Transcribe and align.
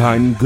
Kein 0.00 0.36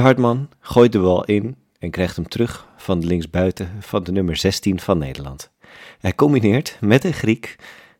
Hartman 0.00 0.48
gooit 0.60 0.92
de 0.92 0.98
bal 0.98 1.24
in 1.24 1.56
en 1.78 1.90
krijgt 1.90 2.16
hem 2.16 2.28
terug 2.28 2.68
van 2.76 3.00
de 3.00 3.06
linksbuiten 3.06 3.70
van 3.80 4.04
de 4.04 4.12
nummer 4.12 4.36
16 4.36 4.80
van 4.80 4.98
Nederland. 4.98 5.50
Hij 5.98 6.14
combineert 6.14 6.76
met 6.80 7.04
een 7.04 7.12
Griek 7.12 7.56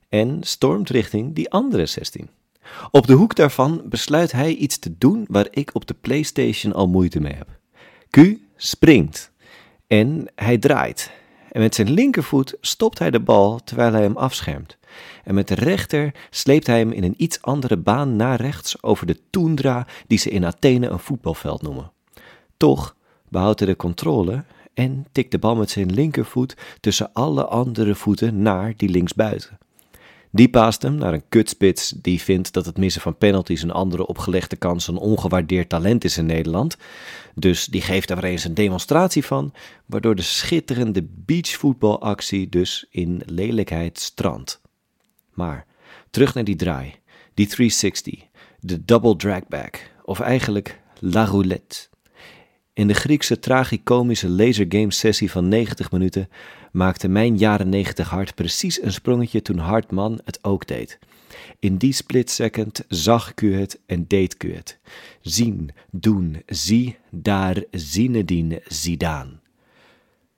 en 0.08 0.38
stormt 0.42 0.90
richting 0.90 1.34
die 1.34 1.50
andere 1.50 1.86
16. 1.86 2.28
Op 2.90 3.06
de 3.06 3.12
hoek 3.12 3.34
daarvan 3.36 3.82
besluit 3.84 4.32
hij 4.32 4.54
iets 4.54 4.78
te 4.78 4.98
doen 4.98 5.24
waar 5.28 5.46
ik 5.50 5.70
op 5.72 5.86
de 5.86 5.94
PlayStation 5.94 6.72
al 6.72 6.88
moeite 6.88 7.20
mee 7.20 7.34
heb. 7.34 7.48
Q 8.10 8.38
springt 8.56 9.32
en 9.86 10.26
hij 10.34 10.58
draait. 10.58 11.10
En 11.52 11.60
met 11.60 11.74
zijn 11.74 11.90
linkervoet 11.90 12.56
stopt 12.60 12.98
hij 12.98 13.10
de 13.10 13.20
bal 13.20 13.60
terwijl 13.64 13.92
hij 13.92 14.02
hem 14.02 14.16
afschermt. 14.16 14.78
En 15.24 15.34
met 15.34 15.48
de 15.48 15.54
rechter 15.54 16.14
sleept 16.30 16.66
hij 16.66 16.78
hem 16.78 16.92
in 16.92 17.04
een 17.04 17.14
iets 17.16 17.42
andere 17.42 17.76
baan 17.76 18.16
naar 18.16 18.40
rechts 18.40 18.82
over 18.82 19.06
de 19.06 19.20
toendra 19.30 19.86
die 20.06 20.18
ze 20.18 20.30
in 20.30 20.44
Athene 20.44 20.88
een 20.88 20.98
voetbalveld 20.98 21.62
noemen. 21.62 21.92
Toch 22.56 22.96
behoudt 23.28 23.60
hij 23.60 23.68
de 23.68 23.76
controle 23.76 24.44
en 24.74 25.06
tikt 25.12 25.30
de 25.30 25.38
bal 25.38 25.56
met 25.56 25.70
zijn 25.70 25.92
linkervoet 25.92 26.56
tussen 26.80 27.12
alle 27.12 27.44
andere 27.44 27.94
voeten 27.94 28.42
naar 28.42 28.72
die 28.76 28.88
linksbuiten. 28.88 29.58
Die 30.32 30.48
paast 30.48 30.82
hem 30.82 30.94
naar 30.94 31.12
een 31.12 31.28
kutspits 31.28 31.88
die 31.90 32.20
vindt 32.20 32.52
dat 32.52 32.66
het 32.66 32.78
missen 32.78 33.02
van 33.02 33.18
penalties 33.18 33.62
een 33.62 33.70
andere 33.70 34.06
opgelegde 34.06 34.56
kans 34.56 34.88
een 34.88 34.96
ongewaardeerd 34.96 35.68
talent 35.68 36.04
is 36.04 36.18
in 36.18 36.26
Nederland. 36.26 36.76
Dus 37.34 37.66
die 37.66 37.80
geeft 37.80 38.10
er 38.10 38.24
eens 38.24 38.44
een 38.44 38.54
demonstratie 38.54 39.24
van, 39.24 39.52
waardoor 39.86 40.14
de 40.14 40.22
schitterende 40.22 41.08
beachvoetbalactie 41.10 42.48
dus 42.48 42.86
in 42.90 43.22
lelijkheid 43.26 44.00
strandt. 44.00 44.60
Maar 45.40 45.66
terug 46.10 46.34
naar 46.34 46.44
die 46.44 46.56
draai, 46.56 46.94
die 47.34 47.46
360, 47.46 48.14
de 48.60 48.84
double 48.84 49.16
dragback, 49.16 49.90
of 50.04 50.20
eigenlijk 50.20 50.80
la 50.98 51.24
roulette. 51.24 51.88
In 52.72 52.86
de 52.86 52.94
Griekse 52.94 53.38
tragicomische 53.38 54.28
lasergame 54.28 54.92
sessie 54.92 55.30
van 55.30 55.48
90 55.48 55.90
minuten 55.90 56.28
maakte 56.72 57.08
mijn 57.08 57.36
jaren 57.36 57.68
90 57.68 58.08
hart 58.08 58.34
precies 58.34 58.82
een 58.82 58.92
sprongetje 58.92 59.42
toen 59.42 59.58
Hartman 59.58 60.20
het 60.24 60.44
ook 60.44 60.66
deed. 60.66 60.98
In 61.58 61.76
die 61.76 61.92
split 61.92 62.30
second 62.30 62.84
zag 62.88 63.30
ik 63.30 63.40
u 63.40 63.54
het 63.54 63.80
en 63.86 64.04
deed 64.06 64.34
ik 64.34 64.44
u 64.44 64.54
het. 64.54 64.78
Zien, 65.20 65.70
doen, 65.90 66.42
zie, 66.46 66.96
daar, 67.10 67.64
Zinedine 67.70 68.62
Zidane. 68.66 69.38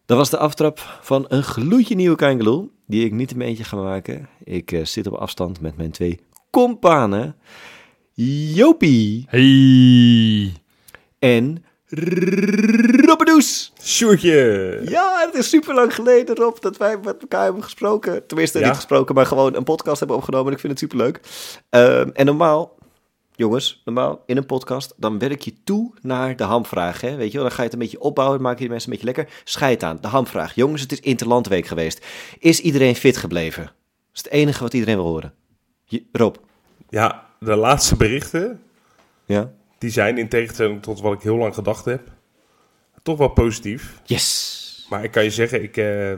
Dat 0.06 0.17
was 0.20 0.30
de 0.30 0.39
aftrap 0.39 0.98
van 1.03 1.25
een 1.28 1.42
gloedje 1.42 1.95
nieuwe 1.95 2.17
Kangeloel, 2.17 2.70
die 2.93 3.05
ik 3.05 3.12
niet 3.12 3.31
in 3.31 3.37
mijn 3.37 3.48
eentje 3.48 3.65
ga 3.65 3.77
maken. 3.77 4.29
Ik 4.45 4.73
eh, 4.73 4.85
zit 4.85 5.07
op 5.07 5.15
afstand 5.15 5.61
met 5.61 5.77
mijn 5.77 5.91
twee 5.91 6.21
kompanen, 6.51 7.37
Jopie 8.55 9.27
Hey. 9.29 10.53
en 11.19 11.65
Robbedoes. 13.07 13.73
Sjoerdje! 13.83 14.81
Ja, 14.85 15.25
het 15.27 15.35
is 15.35 15.48
super 15.48 15.75
lang 15.75 15.95
geleden, 15.95 16.35
Rob, 16.36 16.57
dat 16.61 16.77
wij 16.77 16.97
met 17.05 17.20
elkaar 17.20 17.45
hebben 17.45 17.63
gesproken. 17.63 18.27
Tenminste, 18.27 18.58
Ja. 18.58 18.67
niet 18.67 18.75
gesproken, 18.77 19.14
maar 19.14 19.27
gewoon 19.27 19.55
een 19.55 19.64
podcast 19.64 19.98
hebben 19.98 20.17
opgenomen. 20.17 20.47
En 20.47 20.52
ik 20.52 20.58
vind 20.61 20.73
het 20.73 20.91
super 20.91 20.97
leuk. 20.97 21.20
en 22.14 22.27
normaal, 22.27 22.77
jongens, 23.35 23.83
normaal 23.85 24.23
in 24.27 24.37
een 24.37 24.47
podcast, 24.47 24.95
dan 24.97 25.19
werk 25.19 25.41
je 25.41 25.55
toe 25.65 25.95
naar 26.03 26.37
de 26.37 26.45
hamvraag. 26.45 27.01
Hè? 27.01 27.17
Weet 27.17 27.31
je 27.33 27.39
wel, 27.39 27.47
dan 27.47 27.51
ga 27.57 27.59
je 27.59 27.65
het 27.65 27.73
een 27.73 27.79
beetje 27.79 28.01
opbouwen, 28.01 28.39
dan 28.39 28.47
maak 28.47 28.59
je 28.59 28.65
de 28.65 28.70
mensen 28.70 28.93
een 28.93 28.98
beetje 28.98 29.15
lekker. 29.15 29.35
Scheid 29.45 29.83
aan, 29.83 29.98
de 30.01 30.09
hamvraag. 30.09 30.55
Jongens, 30.55 30.83
het 30.83 30.93
is 30.93 31.01
Interlandweek 31.01 31.67
geweest. 31.67 32.07
Is 32.39 32.61
iedereen 32.61 32.95
fit 32.97 33.17
gebleven? 33.17 33.65
Dat 33.65 33.73
is 34.15 34.23
het 34.23 34.33
enige 34.33 34.63
wat 34.63 34.75
iedereen 34.75 34.97
wil 34.97 35.07
horen. 35.07 35.35
Je- 35.85 36.05
Rob, 36.13 36.37
Ja, 36.89 37.27
de 37.41 37.57
laatste 37.57 37.97
berichten, 37.97 38.63
ja? 39.25 39.53
die 39.79 39.91
zijn 39.91 40.19
in 40.19 40.29
tegenstelling 40.29 40.83
tot 40.83 41.01
wat 41.01 41.13
ik 41.13 41.20
heel 41.23 41.37
lang 41.37 41.55
gedacht 41.55 41.85
heb, 41.85 42.09
toch 43.03 43.19
wel 43.19 43.29
positief. 43.29 44.01
Yes. 44.05 44.87
Maar 44.89 45.05
ik 45.05 45.11
kan 45.11 45.25
je 45.25 45.31
zeggen, 45.31 45.63
ik, 45.63 45.77
eh, 45.77 46.13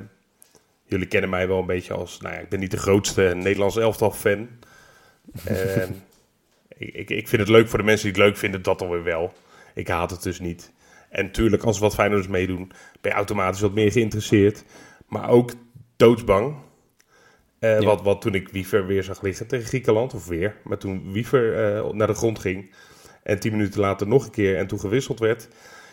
jullie 0.86 1.06
kennen 1.06 1.30
mij 1.30 1.48
wel 1.48 1.58
een 1.58 1.66
beetje 1.66 1.94
als, 1.94 2.20
nou 2.20 2.34
ja, 2.34 2.40
ik 2.40 2.48
ben 2.48 2.60
niet 2.60 2.70
de 2.70 2.76
grootste 2.76 3.32
Nederlands 3.36 3.76
elftal 3.76 4.10
fan. 4.10 4.48
En 5.44 6.02
ik, 6.76 6.94
ik, 6.94 7.10
ik 7.10 7.28
vind 7.28 7.42
het 7.42 7.50
leuk 7.50 7.68
voor 7.68 7.78
de 7.78 7.84
mensen 7.84 8.12
die 8.12 8.16
het 8.22 8.30
leuk 8.30 8.38
vinden, 8.38 8.62
dat 8.62 8.82
alweer 8.82 9.04
wel. 9.04 9.32
Ik 9.74 9.88
haat 9.88 10.10
het 10.10 10.22
dus 10.22 10.40
niet. 10.40 10.72
En 11.10 11.24
natuurlijk, 11.24 11.62
als 11.62 11.78
wat 11.78 11.94
Feyenoorders 11.94 12.32
meedoen, 12.32 12.72
ben 13.00 13.10
je 13.10 13.16
automatisch 13.16 13.60
wat 13.60 13.74
meer 13.74 13.92
geïnteresseerd. 13.92 14.64
Maar 15.08 15.28
ook 15.28 15.52
doodsbang. 15.96 16.56
Eh, 17.58 17.80
Ja. 17.80 17.86
wat, 17.86 18.02
wat 18.02 18.20
toen 18.20 18.34
ik 18.34 18.48
Wiever 18.48 18.86
weer 18.86 19.02
zag 19.02 19.22
liggen 19.22 19.46
tegen 19.46 19.66
Griekenland, 19.66 20.14
of 20.14 20.26
weer. 20.26 20.56
Maar 20.64 20.78
toen 20.78 21.12
Wiever 21.12 21.74
eh, 21.76 21.90
naar 21.90 22.06
de 22.06 22.14
grond 22.14 22.38
ging 22.38 22.74
en 23.22 23.38
tien 23.40 23.52
minuten 23.52 23.80
later 23.80 24.06
nog 24.06 24.24
een 24.24 24.30
keer 24.30 24.56
en 24.56 24.66
toen 24.66 24.80
gewisseld 24.80 25.18
werd. 25.18 25.48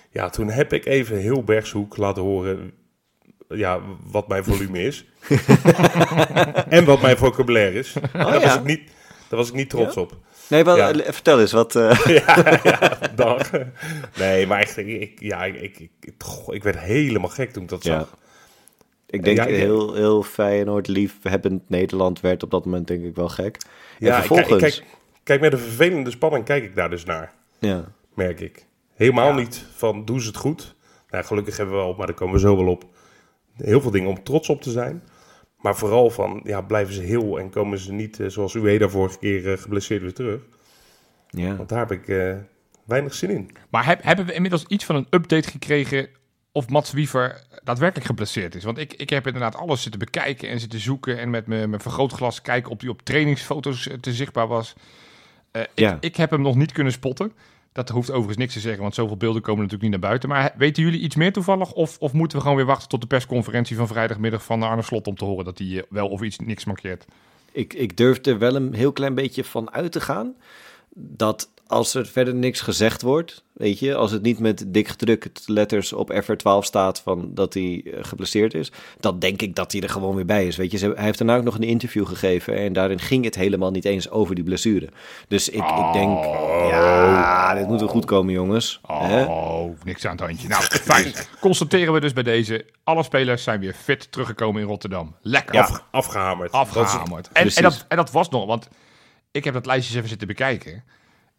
Ja, 0.10 0.30
toen 0.30 0.50
heb 0.50 0.74
ik 0.74 0.86
even 0.86 1.18
heel 1.18 1.44
Bergshoek 1.44 1.98
laten 1.98 2.24
horen 2.24 2.74
ja, 3.48 3.82
wat 4.04 4.28
mijn 4.28 4.44
volume 4.44 4.84
is. 4.84 5.06
en 6.70 6.86
wat 6.86 7.02
mijn 7.02 7.18
vocabulaire 7.18 7.80
is. 7.80 7.96
En 7.96 8.10
daar, 8.14 8.40
ja. 8.40 8.42
was 8.42 8.56
ik 8.56 8.64
niet, 8.64 8.82
daar 9.30 9.40
was 9.40 9.48
ik 9.48 9.56
niet 9.56 9.70
trots 9.70 9.98
op. 9.98 10.18
Nee, 10.52 10.64
wel, 10.64 10.78
Ja. 10.78 10.92
eh, 10.94 11.14
vertel 11.14 11.40
eens, 11.40 11.52
wat... 11.52 11.76
eh, 11.76 12.06
ja, 12.26 12.60
ja, 12.64 12.98
dag. 13.16 13.52
Nee, 14.18 14.48
maar 14.48 14.60
echt, 14.62 14.78
ik, 14.78 15.20
ja, 15.20 15.44
ik, 15.46 15.56
ik, 15.62 15.90
ik, 16.02 16.14
goh, 16.18 16.56
ik 16.56 16.64
werd 16.64 16.80
helemaal 16.80 17.30
gek 17.30 17.52
toen 17.52 17.64
ik 17.64 17.70
dat 17.70 17.84
Ja. 17.84 18.00
zag. 18.00 18.18
Ik 19.08 19.24
denk 19.24 19.38
Ja, 19.38 19.48
ja. 19.48 19.56
heel, 19.56 19.94
heel 19.94 20.24
Feyenoord 20.24 20.88
liefhebbend 20.88 21.70
Nederland 21.70 22.20
werd 22.20 22.44
op 22.44 22.52
dat 22.52 22.66
moment 22.66 22.88
denk 22.88 23.04
ik 23.04 23.16
wel 23.16 23.30
gek. 23.30 23.58
En 24.00 24.06
Ja, 24.06 24.08
ik, 24.08 24.14
kijk- 24.14 24.26
vervolgens... 24.26 24.78
ik 24.78 24.84
kijk, 24.84 24.96
kijk, 25.24 25.42
met 25.42 25.54
een 25.54 25.60
vervelende 25.60 26.10
spanning 26.12 26.46
kijk 26.46 26.64
ik 26.64 26.76
daar 26.76 26.90
dus 26.90 27.04
naar, 27.04 27.34
ja. 27.60 27.92
merk 28.14 28.40
ik. 28.40 28.66
Helemaal 28.96 29.34
niet 29.34 29.66
van, 29.76 30.06
doen 30.06 30.22
ze 30.22 30.28
het 30.28 30.38
goed? 30.38 30.76
Nou, 31.10 31.24
gelukkig 31.26 31.58
hebben 31.58 31.76
we 31.76 31.82
wel, 31.82 31.94
maar 31.94 32.06
daar 32.08 32.16
komen 32.16 32.34
we 32.34 32.40
zo 32.40 32.56
wel 32.58 32.68
op, 32.68 32.84
heel 33.58 33.82
veel 33.82 33.92
dingen 33.92 34.10
om 34.10 34.24
trots 34.24 34.50
op 34.50 34.62
te 34.62 34.72
zijn. 34.72 35.04
Maar 35.62 35.76
vooral 35.76 36.10
van, 36.10 36.42
ja, 36.44 36.62
blijven 36.62 36.94
ze 36.94 37.02
heel 37.02 37.40
en 37.40 37.50
komen 37.50 37.78
ze 37.80 37.92
niet, 37.94 38.20
eh, 38.20 38.28
zoals 38.28 38.56
Ueda 38.56 38.88
vorige 38.90 39.18
keer, 39.18 39.52
eh, 39.54 39.58
geblesseerd 39.62 40.02
weer 40.02 40.14
terug. 40.14 40.42
Ja. 41.30 41.56
Want 41.56 41.70
daar 41.70 41.80
heb 41.80 41.92
ik 41.92 42.08
eh, 42.08 42.36
weinig 42.86 43.14
zin 43.14 43.30
in. 43.30 43.50
Maar 43.70 43.86
heb- 43.86 44.04
hebben 44.04 44.26
we 44.26 44.34
inmiddels 44.34 44.66
iets 44.68 44.86
van 44.86 44.96
een 44.96 45.08
update 45.10 45.50
gekregen 45.50 46.08
of 46.52 46.70
Mats 46.70 46.92
Wiever 46.92 47.44
daadwerkelijk 47.64 48.08
geblesseerd 48.08 48.56
is? 48.56 48.64
Want 48.64 48.78
ik, 48.78 48.94
ik 48.94 49.10
heb 49.10 49.26
inderdaad 49.26 49.56
alles 49.56 49.82
zitten 49.82 50.00
bekijken 50.00 50.50
en 50.50 50.60
zitten 50.60 50.80
zoeken 50.80 51.20
en 51.20 51.30
met 51.30 51.48
mijn 51.48 51.70
mijn 51.70 51.82
vergrootglas 51.82 52.42
kijken 52.42 52.72
of 52.72 52.78
die 52.78 52.90
op 52.90 53.02
trainingsfoto's 53.02 53.90
te 54.02 54.14
zichtbaar 54.14 54.48
was. 54.48 54.74
Eh, 55.52 55.62
ik, 55.62 55.70
Ja. 55.76 55.98
ik 56.00 56.16
heb 56.16 56.30
hem 56.32 56.42
nog 56.42 56.56
niet 56.56 56.72
kunnen 56.72 56.94
spotten. 56.94 57.34
Dat 57.74 57.90
hoeft 57.90 58.10
overigens 58.10 58.38
niks 58.38 58.54
te 58.54 58.60
zeggen, 58.60 58.82
want 58.82 58.96
zoveel 58.96 59.18
beelden 59.18 59.42
komen 59.42 59.62
natuurlijk 59.62 59.92
niet 59.92 60.02
naar 60.02 60.10
buiten. 60.10 60.30
Maar 60.30 60.54
weten 60.58 60.84
jullie 60.84 61.00
iets 61.00 61.16
meer 61.16 61.34
toevallig? 61.34 61.72
Of, 61.72 61.98
of 62.00 62.14
moeten 62.14 62.38
we 62.38 62.44
gewoon 62.44 62.58
weer 62.58 62.66
wachten 62.66 62.90
tot 62.90 63.02
de 63.02 63.08
persconferentie 63.08 63.76
van 63.76 63.88
vrijdagmiddag 63.88 64.44
van 64.44 64.64
Arne 64.64 64.82
Slot 64.82 65.08
om 65.08 65.16
te 65.16 65.26
horen 65.26 65.46
dat 65.46 65.58
hij 65.58 65.68
eh, 65.68 65.84
wel 65.90 66.08
of 66.08 66.22
iets 66.22 66.40
niks 66.40 66.66
markeert? 66.66 67.06
Ik, 67.52 67.74
ik 67.74 67.98
durf 67.98 68.26
er 68.26 68.38
wel 68.38 68.56
een 68.56 68.74
heel 68.74 68.92
klein 68.92 69.16
beetje 69.16 69.44
van 69.44 69.72
uit 69.72 69.92
te 69.92 70.02
gaan 70.02 70.36
dat 70.96 71.50
als 71.72 71.94
er 71.94 72.06
verder 72.06 72.36
niks 72.36 72.62
gezegd 72.62 73.02
wordt, 73.02 73.44
weet 73.54 73.80
je, 73.80 73.96
als 73.96 74.12
het 74.12 74.22
niet 74.22 74.40
met 74.40 74.64
dik 74.68 74.88
gedrukt 74.88 75.44
letters 75.46 75.94
op 75.94 76.14
FR12 76.14 76.60
staat 76.60 77.00
van 77.00 77.32
dat 77.34 77.54
hij 77.54 77.84
eh, 77.86 78.04
geblesseerd 78.04 78.54
is, 78.54 78.72
dan 79.00 79.20
denk 79.20 79.42
ik 79.42 79.56
dat 79.56 79.72
hij 79.72 79.82
er 79.82 79.90
gewoon 79.90 80.16
weer 80.16 80.26
bij 80.26 80.48
is. 80.48 80.56
Weet 80.56 80.72
je, 80.72 80.78
hij 80.78 81.04
heeft 81.04 81.18
daarna 81.18 81.38
ook 81.38 81.44
nog 81.44 81.56
een 81.56 81.64
interview 81.64 82.08
gegeven 82.08 82.58
en 82.58 82.74
daarin 82.74 83.00
ging 83.00 83.26
het 83.26 83.36
helemaal 83.36 83.72
niet 83.72 83.86
eens 83.86 84.10
over 84.10 84.36
die 84.36 84.44
blessure. 84.44 84.90
Dus 85.28 85.50
ik, 85.50 85.64
ik 85.64 85.94
denk, 85.94 86.24
ja, 86.70 87.54
dit 87.56 87.68
moet 87.68 87.80
wel 87.80 87.90
goed 87.90 88.06
komen, 88.06 88.34
jongens. 88.34 88.80
Oh, 88.82 89.70
niks 89.84 90.06
aan 90.06 90.12
het 90.12 90.22
handje. 90.22 90.48
Nou, 90.48 90.64
fijn. 90.64 91.14
Constateren 91.40 91.94
we 91.94 92.00
dus 92.00 92.14
bij 92.14 92.24
deze. 92.24 92.66
Alle 92.84 93.04
spelers 93.04 93.44
zijn 93.44 93.60
weer 93.60 93.74
fit 93.74 94.12
teruggekomen 94.12 94.62
in 94.62 94.68
Rotterdam. 94.68 95.16
Lekker. 95.22 95.56
Ja. 95.56 95.62
Af, 95.62 95.84
afgehamerd. 95.92 96.52
Dat 96.52 96.68
is 96.68 96.74
het. 96.74 96.84
Afgehamerd. 96.84 97.30
En, 97.34 97.50
en, 97.50 97.64
dat, 97.64 97.86
en 97.88 97.98
dat 97.98 98.12
was 98.12 98.30
nog, 98.30 98.46
want 98.46 98.68
ik 99.32 99.44
heb 99.44 99.54
dat 99.54 99.66
lijstje 99.66 99.88
eens 99.88 99.98
even 99.98 100.10
zitten 100.10 100.28
bekijken. 100.28 100.84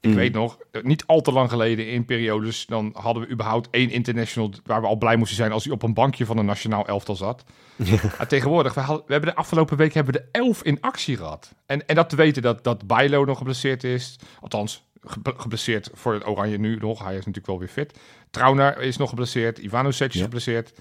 Ik 0.02 0.10
Mm. 0.10 0.16
weet 0.16 0.32
nog, 0.32 0.58
eh, 0.70 0.82
niet 0.82 1.06
al 1.06 1.20
te 1.20 1.32
lang 1.32 1.50
geleden 1.50 1.88
in 1.88 2.04
periodes, 2.04 2.66
dan 2.66 2.90
hadden 2.96 3.22
we 3.22 3.28
überhaupt 3.30 3.68
één 3.70 3.90
international 3.90 4.50
waar 4.64 4.80
we 4.80 4.86
al 4.86 4.96
blij 4.96 5.16
moesten 5.16 5.36
zijn 5.36 5.52
als 5.52 5.64
hij 5.64 5.72
op 5.72 5.82
een 5.82 5.94
bankje 5.94 6.26
van 6.26 6.38
een 6.38 6.44
nationaal 6.44 6.86
elftal 6.86 7.16
zat. 7.16 7.44
Maar 8.18 8.26
tegenwoordig, 8.28 8.74
we, 8.74 8.80
hadden- 8.80 9.04
we 9.06 9.12
hebben 9.12 9.30
de 9.30 9.36
afgelopen 9.36 9.76
week 9.76 9.94
hebben 9.94 10.14
we 10.14 10.20
er 10.20 10.28
elf 10.42 10.62
in 10.62 10.80
actie 10.80 11.16
gehad. 11.16 11.52
En, 11.66 11.86
en 11.86 11.94
dat 11.94 12.08
te 12.08 12.16
weten 12.16 12.42
dat, 12.42 12.64
dat 12.64 12.86
Bijlo 12.86 13.24
nog 13.24 13.38
geblesseerd 13.38 13.84
is, 13.84 14.16
althans 14.40 14.84
ge- 15.04 15.34
geblesseerd 15.36 15.90
voor 15.94 16.12
het 16.14 16.26
Oranje 16.26 16.58
nu 16.58 16.76
nog, 16.76 16.98
hij 16.98 17.10
is 17.12 17.18
natuurlijk 17.18 17.46
wel 17.46 17.58
weer 17.58 17.68
fit. 17.68 17.98
Trauner 18.30 18.80
is 18.80 18.96
nog 18.96 19.08
geblesseerd, 19.08 19.58
Ivanovic 19.58 20.08
is 20.08 20.14
Ja. 20.14 20.22
geblesseerd. 20.22 20.72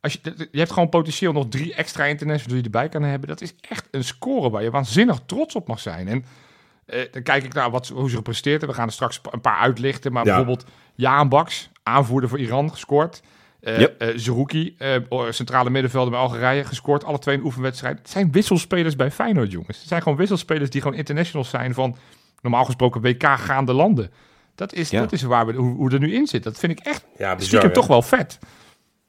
Als 0.00 0.12
je, 0.12 0.48
je 0.52 0.58
hebt 0.58 0.72
gewoon 0.72 0.88
potentieel 0.88 1.32
nog 1.32 1.46
drie 1.48 1.74
extra 1.74 2.04
internationals 2.04 2.52
die 2.52 2.56
je 2.58 2.64
erbij 2.64 2.88
kan 2.88 3.02
hebben. 3.02 3.28
Dat 3.28 3.40
is 3.40 3.54
echt 3.60 3.88
een 3.90 4.04
score 4.04 4.50
waar 4.50 4.62
je 4.62 4.70
waanzinnig 4.70 5.20
trots 5.26 5.54
op 5.54 5.68
mag 5.68 5.80
zijn. 5.80 6.08
En 6.08 6.24
eh, 6.86 7.00
dan 7.10 7.22
kijk 7.22 7.44
ik 7.44 7.54
naar 7.54 7.70
wat, 7.70 7.88
hoe 7.88 8.10
ze 8.10 8.16
gepresteerd 8.16 8.50
hebben. 8.60 8.68
We 8.68 8.74
gaan 8.76 8.86
er 8.86 8.92
straks 8.94 9.20
een 9.30 9.40
paar 9.40 9.58
uitlichten. 9.58 10.12
Maar 10.12 10.24
Ja. 10.26 10.28
bijvoorbeeld 10.36 10.70
Jaan 10.94 11.28
Baks, 11.28 11.70
aanvoerder 11.82 12.28
voor 12.28 12.38
Iran, 12.38 12.70
gescoord. 12.70 13.22
Eh 13.60 13.78
Yep. 13.80 14.00
eh, 14.00 14.08
Zerouki, 14.16 14.74
eh, 14.78 14.96
centrale 15.30 15.70
middenvelder 15.70 16.10
bij 16.10 16.20
Algerije, 16.20 16.64
gescoord. 16.64 17.04
Alle 17.04 17.18
twee 17.18 17.36
een 17.36 17.44
oefenwedstrijd. 17.44 17.98
Het 17.98 18.10
zijn 18.10 18.32
wisselspelers 18.32 18.96
bij 18.96 19.10
Feyenoord, 19.10 19.50
jongens. 19.50 19.78
Het 19.78 19.88
zijn 19.88 20.02
gewoon 20.02 20.18
wisselspelers 20.18 20.70
die 20.70 20.80
gewoon 20.82 20.96
internationals 20.96 21.48
zijn 21.50 21.74
van 21.74 21.96
normaal 22.42 22.64
gesproken 22.64 23.00
WK-gaande 23.00 23.72
landen. 23.72 24.10
Dat 24.54 24.72
is, 24.72 24.90
Ja. 24.90 25.00
dat 25.00 25.12
is 25.12 25.22
waar 25.22 25.46
we, 25.46 25.52
hoe, 25.52 25.74
hoe 25.76 25.90
er 25.92 25.98
nu 25.98 26.14
in 26.14 26.26
zit. 26.26 26.42
Dat 26.42 26.58
vind 26.58 26.72
ik 26.80 26.86
echt 26.86 27.04
Ja, 27.18 27.34
bizar. 27.34 27.46
stiekem 27.48 27.72
toch 27.72 27.86
wel 27.86 28.02
vet. 28.02 28.38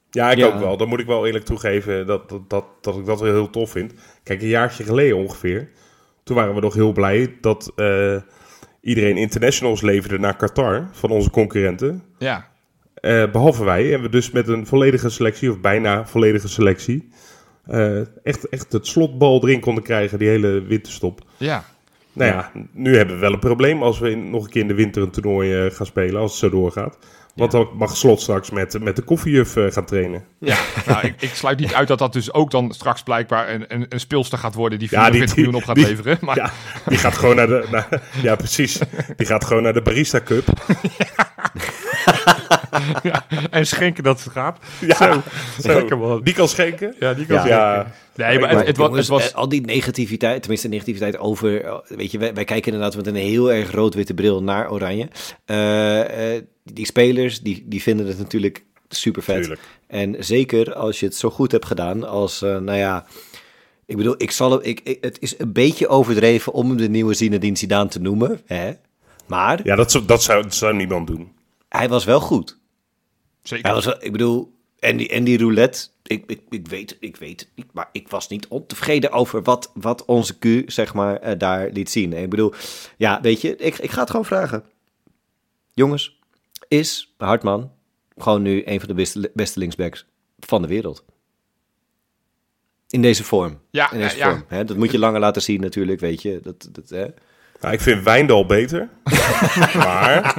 Ja, 0.09 0.31
ik 0.31 0.37
Ja. 0.37 0.45
ook 0.45 0.59
wel. 0.59 0.77
Dan 0.77 0.87
moet 0.87 0.99
ik 0.99 1.05
wel 1.05 1.25
eerlijk 1.25 1.45
toegeven 1.45 2.05
dat, 2.07 2.29
dat, 2.29 2.49
dat, 2.49 2.65
dat 2.81 2.97
ik 2.97 3.05
dat 3.05 3.19
wel 3.21 3.33
heel 3.33 3.49
tof 3.49 3.69
vind. 3.71 3.93
Kijk, 4.23 4.41
een 4.41 4.47
jaartje 4.47 4.83
geleden 4.83 5.17
ongeveer, 5.17 5.69
toen 6.25 6.35
waren 6.35 6.55
we 6.55 6.61
nog 6.61 6.73
heel 6.73 6.91
blij 6.91 7.35
dat 7.41 7.71
eh, 7.75 8.15
iedereen 8.81 9.17
internationals 9.17 9.81
leverde 9.81 10.19
naar 10.19 10.35
Qatar 10.35 10.89
van 10.91 11.09
onze 11.09 11.29
concurrenten. 11.29 12.03
Ja, 12.17 12.47
Eh, 12.95 13.31
behalve 13.31 13.63
wij. 13.63 13.93
En 13.93 14.01
we 14.01 14.09
dus 14.09 14.31
met 14.31 14.47
een 14.47 14.67
volledige 14.67 15.09
selectie, 15.09 15.51
of 15.51 15.59
bijna 15.59 16.05
volledige 16.07 16.47
selectie, 16.47 17.09
eh, 17.65 17.99
echt, 18.23 18.49
echt 18.49 18.71
het 18.73 18.87
slotbal 18.87 19.43
erin 19.43 19.59
konden 19.59 19.83
krijgen, 19.83 20.19
die 20.19 20.27
hele 20.27 20.61
winterstop. 20.61 21.21
ja. 21.37 21.63
Nou 22.13 22.31
ja, 22.31 22.51
nu 22.71 22.95
hebben 22.97 23.15
we 23.15 23.21
wel 23.21 23.33
een 23.33 23.39
probleem 23.39 23.83
als 23.83 23.99
we 23.99 24.09
in- 24.11 24.29
nog 24.29 24.43
een 24.43 24.49
keer 24.49 24.61
in 24.61 24.67
de 24.67 24.73
winter 24.73 25.01
een 25.01 25.09
toernooi 25.09 25.71
gaan 25.71 25.85
spelen, 25.85 26.21
als 26.21 26.31
het 26.31 26.39
zo 26.39 26.49
doorgaat. 26.49 26.97
Want 27.35 27.51
dan 27.51 27.69
mag 27.77 27.97
Slot 27.97 28.21
straks 28.21 28.49
met, 28.49 28.79
met 28.83 28.95
de 28.95 29.01
koffiejuf 29.01 29.55
eh, 29.55 29.71
gaan 29.71 29.85
trainen. 29.85 30.23
Ja, 30.39 30.57
nou, 30.87 31.07
ik, 31.07 31.21
ik 31.21 31.33
sluit 31.35 31.59
niet 31.59 31.73
uit 31.73 31.87
dat 31.87 31.99
dat 31.99 32.13
dus 32.13 32.33
ook 32.33 32.51
dan 32.51 32.71
straks 32.71 33.03
blijkbaar 33.03 33.49
een, 33.49 33.65
een, 33.67 33.85
een 33.89 33.99
speelster 33.99 34.37
gaat 34.37 34.53
worden 34.53 34.79
die 34.79 34.87
Ja, 34.91 34.99
24 35.01 35.35
die- 35.35 35.43
miljoen 35.43 35.61
op 35.61 35.67
gaat 35.67 35.75
die- 35.75 35.85
leveren. 35.85 36.17
Maar 36.21 36.35
Ja, 36.35 36.51
die 36.85 36.97
gaat 36.97 37.17
gewoon 37.17 37.35
naar 37.35 37.47
de. 37.47 37.65
naar- 37.71 38.01
ja, 38.21 38.35
precies. 38.35 38.79
Die 39.15 39.27
gaat 39.27 39.45
gewoon 39.45 39.63
naar 39.63 39.73
de 39.73 39.81
Barista 39.81 40.21
Cup. 40.21 40.47
ja, 43.03 43.25
en 43.51 43.67
schenken 43.67 44.03
dat 44.03 44.23
het 44.23 44.31
gaat. 44.33 44.57
Ja, 44.81 44.95
Zo, 44.95 45.21
zo. 45.61 45.73
lekker 45.73 45.97
man. 45.97 46.21
Die 46.23 46.33
kan 46.33 46.47
schenken. 46.47 46.95
Ja, 46.99 47.13
die 47.13 47.25
kan 47.25 47.35
Ja. 47.47 47.73
schenken. 47.73 47.93
Nee, 48.15 48.39
maar 48.39 48.47
Maar 48.49 48.57
het, 48.57 48.67
het, 48.67 48.77
jongens, 48.77 48.97
het 48.99 49.07
was... 49.07 49.29
eh, 49.31 49.35
al 49.35 49.49
die 49.49 49.61
negativiteit, 49.61 50.39
tenminste 50.41 50.67
negativiteit 50.67 51.17
over, 51.17 51.63
eh, 51.65 51.75
weet 51.87 52.11
je, 52.11 52.17
wij, 52.17 52.33
wij 52.33 52.43
kijken 52.43 52.71
inderdaad 52.73 52.95
met 52.95 53.07
een 53.07 53.15
heel 53.15 53.51
erg 53.51 53.71
rood-witte 53.71 54.13
bril 54.13 54.43
naar 54.43 54.71
Oranje. 54.71 55.07
Eh, 55.45 56.35
eh, 56.35 56.43
die 56.63 56.85
spelers, 56.85 57.41
die, 57.41 57.63
die 57.67 57.81
vinden 57.81 58.07
het 58.07 58.17
natuurlijk 58.17 58.63
super 58.89 59.23
vet. 59.23 59.35
Tuurlijk. 59.39 59.61
En 59.87 60.15
zeker 60.19 60.73
als 60.73 60.99
je 60.99 61.05
het 61.05 61.15
zo 61.15 61.29
goed 61.29 61.51
hebt 61.51 61.65
gedaan 61.65 62.07
als, 62.07 62.41
eh, 62.41 62.57
nou 62.57 62.77
ja, 62.77 63.05
ik 63.85 63.97
bedoel, 63.97 64.15
ik 64.17 64.31
zal, 64.31 64.51
hem- 64.51 64.59
ik, 64.63 64.79
ik- 64.83 64.97
het 65.03 65.17
is 65.21 65.39
een 65.39 65.53
beetje 65.53 65.87
overdreven 65.87 66.53
om 66.53 66.67
hem 66.67 66.77
de 66.77 66.89
nieuwe 66.89 67.13
Zinedine 67.13 67.57
Zidane 67.57 67.89
te 67.89 67.99
noemen, 67.99 68.41
hè? 68.45 68.71
maar 69.27 69.59
Ja, 69.63 69.75
dat 69.75 69.91
zou, 69.91 70.05
dat, 70.05 70.23
zou, 70.23 70.41
dat 70.43 70.55
zou 70.55 70.75
niemand 70.75 71.07
doen. 71.07 71.31
hij 71.69 71.89
was 71.89 72.05
wel 72.05 72.19
goed. 72.19 72.57
Zeker. 73.47 73.73
Was 73.73 73.85
ik 73.85 74.11
bedoel, 74.11 74.53
en 74.79 74.97
die, 74.97 75.09
en 75.09 75.23
die 75.23 75.37
roulette, 75.37 75.87
ik, 76.03 76.23
ik, 76.27 76.41
ik 76.49 76.67
weet, 76.67 76.97
ik 76.99 77.15
weet, 77.15 77.49
maar 77.71 77.89
ik 77.91 78.07
was 78.07 78.27
niet 78.27 78.47
ontevreden 78.47 79.11
over 79.11 79.43
wat, 79.43 79.71
wat 79.73 80.05
onze 80.05 80.37
Q, 80.37 80.71
zeg 80.71 80.93
maar, 80.93 81.17
eh, 81.17 81.37
daar 81.37 81.69
liet 81.69 81.89
zien. 81.89 82.13
En 82.13 82.23
ik 82.23 82.29
bedoel, 82.29 82.53
ja, 82.97 83.21
weet 83.21 83.41
je, 83.41 83.55
ik, 83.55 83.77
ik 83.77 83.91
ga 83.91 83.99
het 83.99 84.09
gewoon 84.09 84.25
vragen. 84.25 84.63
Jongens, 85.73 86.19
is 86.67 87.13
Hartman 87.17 87.71
gewoon 88.17 88.41
nu 88.41 88.61
een 88.65 88.79
van 88.79 88.87
de 88.87 88.93
beste, 88.93 89.31
beste 89.33 89.59
linksbacks 89.59 90.05
van 90.39 90.61
de 90.61 90.67
wereld? 90.67 91.05
In 92.89 93.01
deze 93.01 93.23
vorm. 93.23 93.59
Ja, 93.69 93.91
In 93.91 93.99
deze 93.99 94.17
ja, 94.17 94.27
ja. 94.27 94.31
vorm. 94.31 94.45
Hè? 94.47 94.63
Dat 94.63 94.77
moet 94.77 94.91
je 94.91 94.99
langer 94.99 95.19
laten 95.19 95.41
zien 95.41 95.61
natuurlijk, 95.61 95.99
weet 95.99 96.21
je. 96.21 96.39
Dat, 96.43 96.69
dat, 96.71 96.89
hè? 96.89 97.05
Nou, 97.65 97.77
ik 97.77 97.83
vind 97.83 98.03
Wijndal 98.03 98.45
beter. 98.45 98.89
maar 99.83 100.35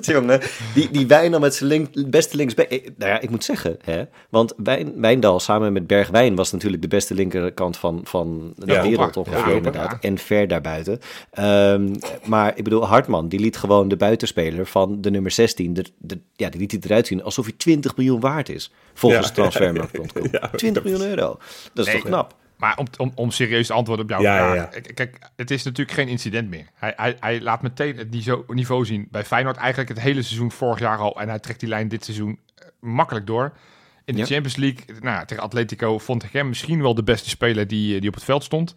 Jongen, 0.00 0.40
die, 0.74 0.90
die 0.90 1.06
Wijndal 1.06 1.40
met 1.40 1.54
zijn 1.54 1.68
link, 1.70 2.10
beste 2.10 2.36
linksback. 2.36 2.66
eh, 2.68 2.86
Nou 2.96 3.10
ja, 3.10 3.20
ik 3.20 3.30
moet 3.30 3.44
zeggen, 3.44 3.76
hè, 3.84 4.02
want 4.30 4.54
Wijn, 4.56 4.92
Wijndal 5.00 5.40
samen 5.40 5.72
met 5.72 5.86
Bergwijn 5.86 6.34
was 6.34 6.52
natuurlijk 6.52 6.82
de 6.82 6.88
beste 6.88 7.14
linkerkant 7.14 7.76
van, 7.76 8.00
van 8.04 8.52
de 8.56 8.72
Ja, 8.72 8.82
wereld 8.82 9.16
ongeveer 9.16 9.48
Ja, 9.48 9.54
inderdaad. 9.56 9.90
ja. 10.00 10.08
En 10.08 10.18
ver 10.18 10.48
daarbuiten. 10.48 10.98
Ehm, 11.30 11.94
maar 12.24 12.52
ik 12.56 12.64
bedoel, 12.64 12.86
Hartman, 12.86 13.28
die 13.28 13.40
liet 13.40 13.56
gewoon 13.56 13.88
de 13.88 13.96
buitenspeler 13.96 14.66
van 14.66 15.00
de 15.00 15.10
nummer 15.10 15.30
16, 15.30 15.74
de, 15.74 15.84
de, 15.98 16.18
ja, 16.36 16.48
die 16.48 16.60
liet 16.60 16.70
hij 16.70 16.80
eruit 16.84 17.06
zien 17.06 17.22
alsof 17.22 17.44
hij 17.44 17.54
20 17.56 17.96
miljoen 17.96 18.20
waard 18.20 18.48
is. 18.48 18.72
Volgens 18.94 19.26
Ja. 19.26 19.32
transfermarkt.com. 19.32 20.26
Ja, 20.32 20.50
20 20.56 20.82
miljoen 20.84 21.08
euro. 21.08 21.38
Dat 21.72 21.86
is 21.86 21.92
Nee, 21.92 22.02
toch 22.02 22.10
knap? 22.10 22.34
Maar 22.60 22.76
om, 22.78 22.86
om, 22.96 23.12
om 23.14 23.30
serieus 23.30 23.66
te 23.66 23.72
antwoorden 23.72 24.04
op 24.04 24.10
jouw 24.10 24.20
Ja, 24.22 24.54
ja, 24.54 24.68
vraag. 24.70 24.80
K- 24.82 24.94
Kijk, 24.94 25.18
het 25.36 25.50
is 25.50 25.62
natuurlijk 25.62 25.96
geen 25.98 26.08
incident 26.08 26.48
meer. 26.48 26.66
Hij, 26.74 26.92
hij, 26.96 27.16
hij 27.20 27.40
laat 27.40 27.62
meteen 27.62 27.96
het 27.96 28.10
niveau, 28.10 28.54
niveau 28.54 28.84
zien 28.84 29.08
bij 29.10 29.24
Feyenoord. 29.24 29.56
Eigenlijk 29.56 29.88
het 29.88 30.00
hele 30.00 30.22
seizoen 30.22 30.52
vorig 30.52 30.78
jaar 30.78 30.98
al. 30.98 31.20
En 31.20 31.28
hij 31.28 31.38
trekt 31.38 31.60
die 31.60 31.68
lijn 31.68 31.88
dit 31.88 32.04
seizoen 32.04 32.38
eh, 32.54 32.66
makkelijk 32.80 33.26
door. 33.26 33.52
In 34.04 34.14
de 34.14 34.20
Ja. 34.20 34.26
Champions 34.26 34.56
League, 34.56 34.84
nou, 34.86 35.16
ja, 35.16 35.24
tegen 35.24 35.42
Atletico, 35.42 35.98
vond 35.98 36.22
ik 36.22 36.32
hem 36.32 36.48
misschien 36.48 36.82
wel 36.82 36.94
de 36.94 37.02
beste 37.02 37.28
speler 37.28 37.66
die, 37.66 37.94
eh, 37.94 38.00
die 38.00 38.08
op 38.08 38.14
het 38.14 38.24
veld 38.24 38.44
stond. 38.44 38.74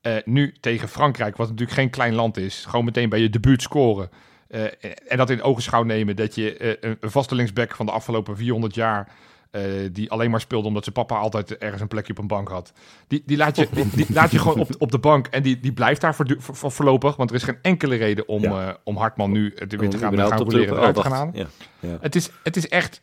Eh, 0.00 0.16
nu 0.24 0.54
tegen 0.60 0.88
Frankrijk, 0.88 1.36
wat 1.36 1.48
natuurlijk 1.48 1.78
geen 1.78 1.90
klein 1.90 2.14
land 2.14 2.36
is. 2.36 2.64
Gewoon 2.64 2.84
meteen 2.84 3.08
bij 3.08 3.20
je 3.20 3.30
debuut 3.30 3.62
scoren. 3.62 4.10
Eh, 4.48 4.64
en 5.08 5.16
dat 5.16 5.30
in 5.30 5.42
ogenschouw 5.42 5.82
nemen 5.82 6.16
dat 6.16 6.34
je 6.34 6.78
een, 6.84 6.96
een 7.00 7.10
vaste 7.10 7.34
linksback 7.34 7.74
van 7.74 7.86
de 7.86 7.92
afgelopen 7.92 8.36
400 8.36 8.74
jaar... 8.74 9.08
eh, 9.50 9.62
die 9.92 10.10
alleen 10.10 10.30
maar 10.30 10.40
speelde 10.40 10.68
omdat 10.68 10.82
zijn 10.82 10.94
papa 10.94 11.16
altijd 11.16 11.56
ergens 11.56 11.80
een 11.80 11.88
plekje 11.88 12.12
op 12.12 12.18
een 12.18 12.26
bank 12.26 12.48
had. 12.48 12.72
Die, 13.06 13.22
die, 13.26 13.36
laat, 13.36 13.56
je, 13.56 13.68
die, 13.72 13.88
die 13.94 14.06
laat 14.12 14.30
je 14.30 14.38
gewoon 14.38 14.58
op, 14.60 14.70
op 14.78 14.90
de 14.90 14.98
bank 14.98 15.26
en 15.26 15.42
die, 15.42 15.60
die 15.60 15.72
blijft 15.72 16.00
daar 16.00 16.14
voor, 16.14 16.36
voor, 16.38 16.56
voor 16.56 16.72
voorlopig. 16.72 17.16
Want 17.16 17.30
er 17.30 17.36
is 17.36 17.42
geen 17.42 17.58
enkele 17.62 17.96
reden 17.96 18.28
om, 18.28 18.42
Ja. 18.42 18.68
eh, 18.68 18.74
om 18.84 18.96
Hartman 18.96 19.30
nu 19.30 19.52
eh, 19.52 19.68
weer 19.68 19.90
te 19.90 19.98
gaan, 19.98 20.16
gaan 20.18 20.40
op 20.40 20.50
te 20.50 20.66
eruit 20.66 20.98
gaan 20.98 21.12
halen. 21.12 21.34
Ja, 21.36 21.46
ja. 21.80 21.98
Het 22.00 22.16
is, 22.16 22.30
het 22.42 22.56
is 22.56 22.68
echt... 22.68 23.00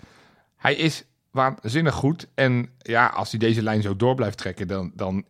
Hij 0.55 0.75
is 0.75 1.03
waanzinnig 1.31 1.93
goed. 1.93 2.27
En 2.35 2.69
ja, 2.77 3.07
als 3.07 3.29
hij 3.31 3.39
deze 3.39 3.61
lijn 3.61 3.81
zo 3.81 3.95
door 3.95 4.15
blijft 4.15 4.37
trekken, 4.37 4.67
dan... 4.67 4.91
dan 4.95 5.25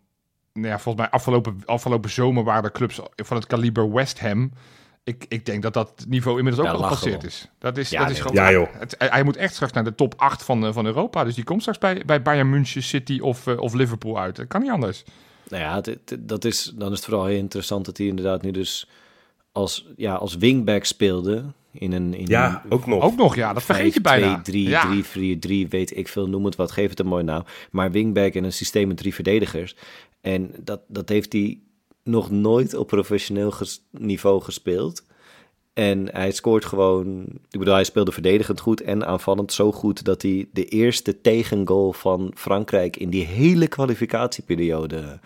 nou 0.53 0.67
ja, 0.67 0.79
volgens 0.79 1.03
mij 1.03 1.13
afgelopen, 1.13 1.61
afgelopen 1.65 2.09
zomer 2.09 2.43
waren 2.43 2.63
er 2.63 2.71
clubs 2.71 2.99
van 3.15 3.37
het 3.37 3.45
kaliber 3.45 3.91
West 3.93 4.19
Ham. 4.19 4.51
Ik, 5.05 5.25
ik 5.27 5.45
denk 5.45 5.61
dat 5.63 5.73
dat 5.73 6.05
niveau 6.07 6.37
inmiddels 6.37 6.67
ook 6.67 6.73
Ja, 6.73 6.77
al 6.81 6.87
gepasseerd 6.87 7.23
is. 7.23 7.49
Dat 7.59 7.77
is, 7.77 7.89
Ja, 7.89 8.01
dat 8.01 8.09
is 8.09 8.19
gewoon... 8.19 8.35
Ja, 8.35 8.51
joh. 8.51 8.67
Het, 8.71 8.95
hij 8.97 9.07
hij 9.07 9.23
moet 9.23 9.35
echt 9.35 9.53
straks 9.53 9.71
naar 9.73 9.83
de 9.83 9.95
top 9.95 10.13
8 10.17 10.43
van, 10.43 10.65
eh, 10.65 10.73
van 10.73 10.85
Europa. 10.85 11.23
Dus 11.23 11.35
die 11.35 11.43
komt 11.43 11.59
straks 11.61 11.77
bij, 11.77 12.03
bij 12.05 12.21
Bayern 12.21 12.49
München, 12.49 12.83
City 12.83 13.19
of, 13.19 13.47
eh, 13.47 13.59
of 13.59 13.73
Liverpool 13.73 14.19
uit. 14.19 14.35
Dat 14.35 14.47
kan 14.47 14.61
niet 14.61 14.71
anders. 14.71 15.03
Nou 15.49 15.63
ja, 15.63 15.75
het- 15.75 15.85
het- 15.85 16.17
dat 16.19 16.45
is, 16.45 16.71
dan 16.75 16.91
is 16.91 16.97
het 16.97 17.05
vooral 17.05 17.25
heel 17.25 17.37
interessant 17.37 17.85
dat 17.85 17.97
hij 17.97 18.07
inderdaad 18.07 18.41
nu 18.41 18.51
dus 18.51 18.89
als, 19.51 19.87
ja, 19.95 20.13
als 20.15 20.35
wingback 20.37 20.83
speelde. 20.83 21.43
In 21.71 21.91
een, 21.91 22.13
in 22.13 22.25
ja, 22.27 22.61
een 22.65 22.71
ook 22.71 22.85
nog. 22.85 23.03
Ook 23.03 23.15
nog, 23.15 23.35
ja. 23.35 23.53
Dat 23.53 23.63
vergeet 23.63 23.93
je 23.93 24.01
bijna. 24.01 24.41
3, 24.41 24.69
ja. 24.69 24.81
3, 24.87 25.03
4, 25.03 25.39
3, 25.39 25.67
weet 25.67 25.97
ik 25.97 26.07
veel, 26.07 26.27
noem 26.29 26.45
het 26.45 26.55
wat, 26.55 26.71
geef 26.71 26.89
het 26.89 26.99
een 26.99 27.07
mooi 27.07 27.23
naam. 27.23 27.43
Maar 27.71 27.91
wingback 27.91 28.33
in 28.33 28.43
een 28.43 28.53
systeem 28.53 28.87
met 28.87 28.97
drie 28.97 29.13
verdedigers. 29.13 29.75
En 30.21 30.51
dat, 30.63 30.81
dat 30.87 31.09
heeft 31.09 31.33
hij 31.33 31.59
nog 32.05 32.31
nooit 32.31 32.75
op 32.75 32.87
professioneel 32.87 33.51
ges- 33.51 33.81
niveau 33.91 34.41
gespeeld. 34.41 35.03
En 35.73 36.09
hij 36.11 36.31
scoort 36.31 36.65
gewoon, 36.65 37.23
ik 37.49 37.59
bedoel, 37.59 37.73
hij 37.73 37.83
speelde 37.83 38.11
verdedigend 38.11 38.59
goed 38.59 38.81
en 38.81 39.05
aanvallend 39.05 39.53
zo 39.53 39.71
goed 39.71 40.03
dat 40.05 40.21
hij 40.21 40.47
de 40.53 40.65
eerste 40.65 41.21
tegengoal 41.21 41.93
van 41.93 42.31
Frankrijk 42.35 42.97
in 42.97 43.09
die 43.09 43.25
hele 43.25 43.67
kwalificatieperiode 43.67 45.19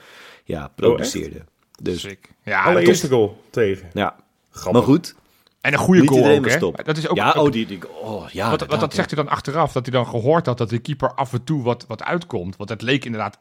ja, 0.44 0.72
produceerde. 0.76 1.44
dus 1.82 2.02
Sick. 2.02 2.32
Ja, 2.44 2.64
Allereerste 2.64 3.08
goal 3.08 3.42
tegen. 3.50 3.90
ja, 3.94 4.16
Grappig. 4.50 4.72
maar 4.72 4.82
goed. 4.90 5.16
En 5.62 5.74
een 5.74 5.80
goede 5.80 6.00
Niet 6.02 6.10
goal 6.10 6.38
ook, 6.38 6.50
hè? 6.50 6.84
Dat 6.84 6.98
is 6.98 7.08
ook, 7.08 7.16
ja, 7.18 7.32
ook- 7.34 7.46
oh, 7.46 7.52
die, 7.52 7.66
die, 7.66 7.80
oh, 8.02 8.30
ja, 8.30 8.50
wat, 8.50 8.60
wat, 8.60 8.80
dat 8.80 8.90
ja. 8.90 8.96
zegt 8.96 9.12
hij 9.12 9.24
dan 9.24 9.32
achteraf, 9.34 9.72
dat 9.72 9.86
hij 9.86 9.96
dan 9.96 10.08
gehoord 10.08 10.46
had 10.46 10.58
dat 10.58 10.70
de 10.70 10.80
keeper 10.80 11.14
af 11.14 11.34
en 11.34 11.44
toe 11.44 11.64
wat, 11.64 11.86
wat 11.88 12.04
uitkomt. 12.04 12.56
Want 12.58 12.70
het 12.70 12.82
leek 12.82 13.06
inderdaad, 13.06 13.40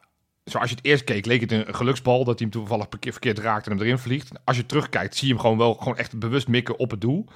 zoals 0.50 0.70
je 0.70 0.76
het 0.76 0.84
eerst 0.84 1.04
keek, 1.04 1.26
leek 1.26 1.40
het 1.40 1.52
een 1.52 1.74
geluksbal 1.74 2.24
dat 2.24 2.38
hij 2.38 2.48
hem 2.50 2.60
toevallig 2.60 2.86
verkeerd, 2.90 3.14
verkeerd 3.14 3.38
raakt 3.38 3.66
en 3.66 3.72
hem 3.72 3.80
erin 3.80 3.98
vliegt. 3.98 4.30
Als 4.44 4.56
je 4.56 4.66
terugkijkt, 4.66 5.16
zie 5.16 5.28
je 5.28 5.32
hem 5.32 5.42
gewoon 5.42 5.58
wel 5.58 5.74
gewoon 5.74 5.96
echt 5.96 6.18
bewust 6.18 6.48
mikken 6.48 6.78
op 6.78 6.90
het 6.90 7.00
doel. 7.00 7.26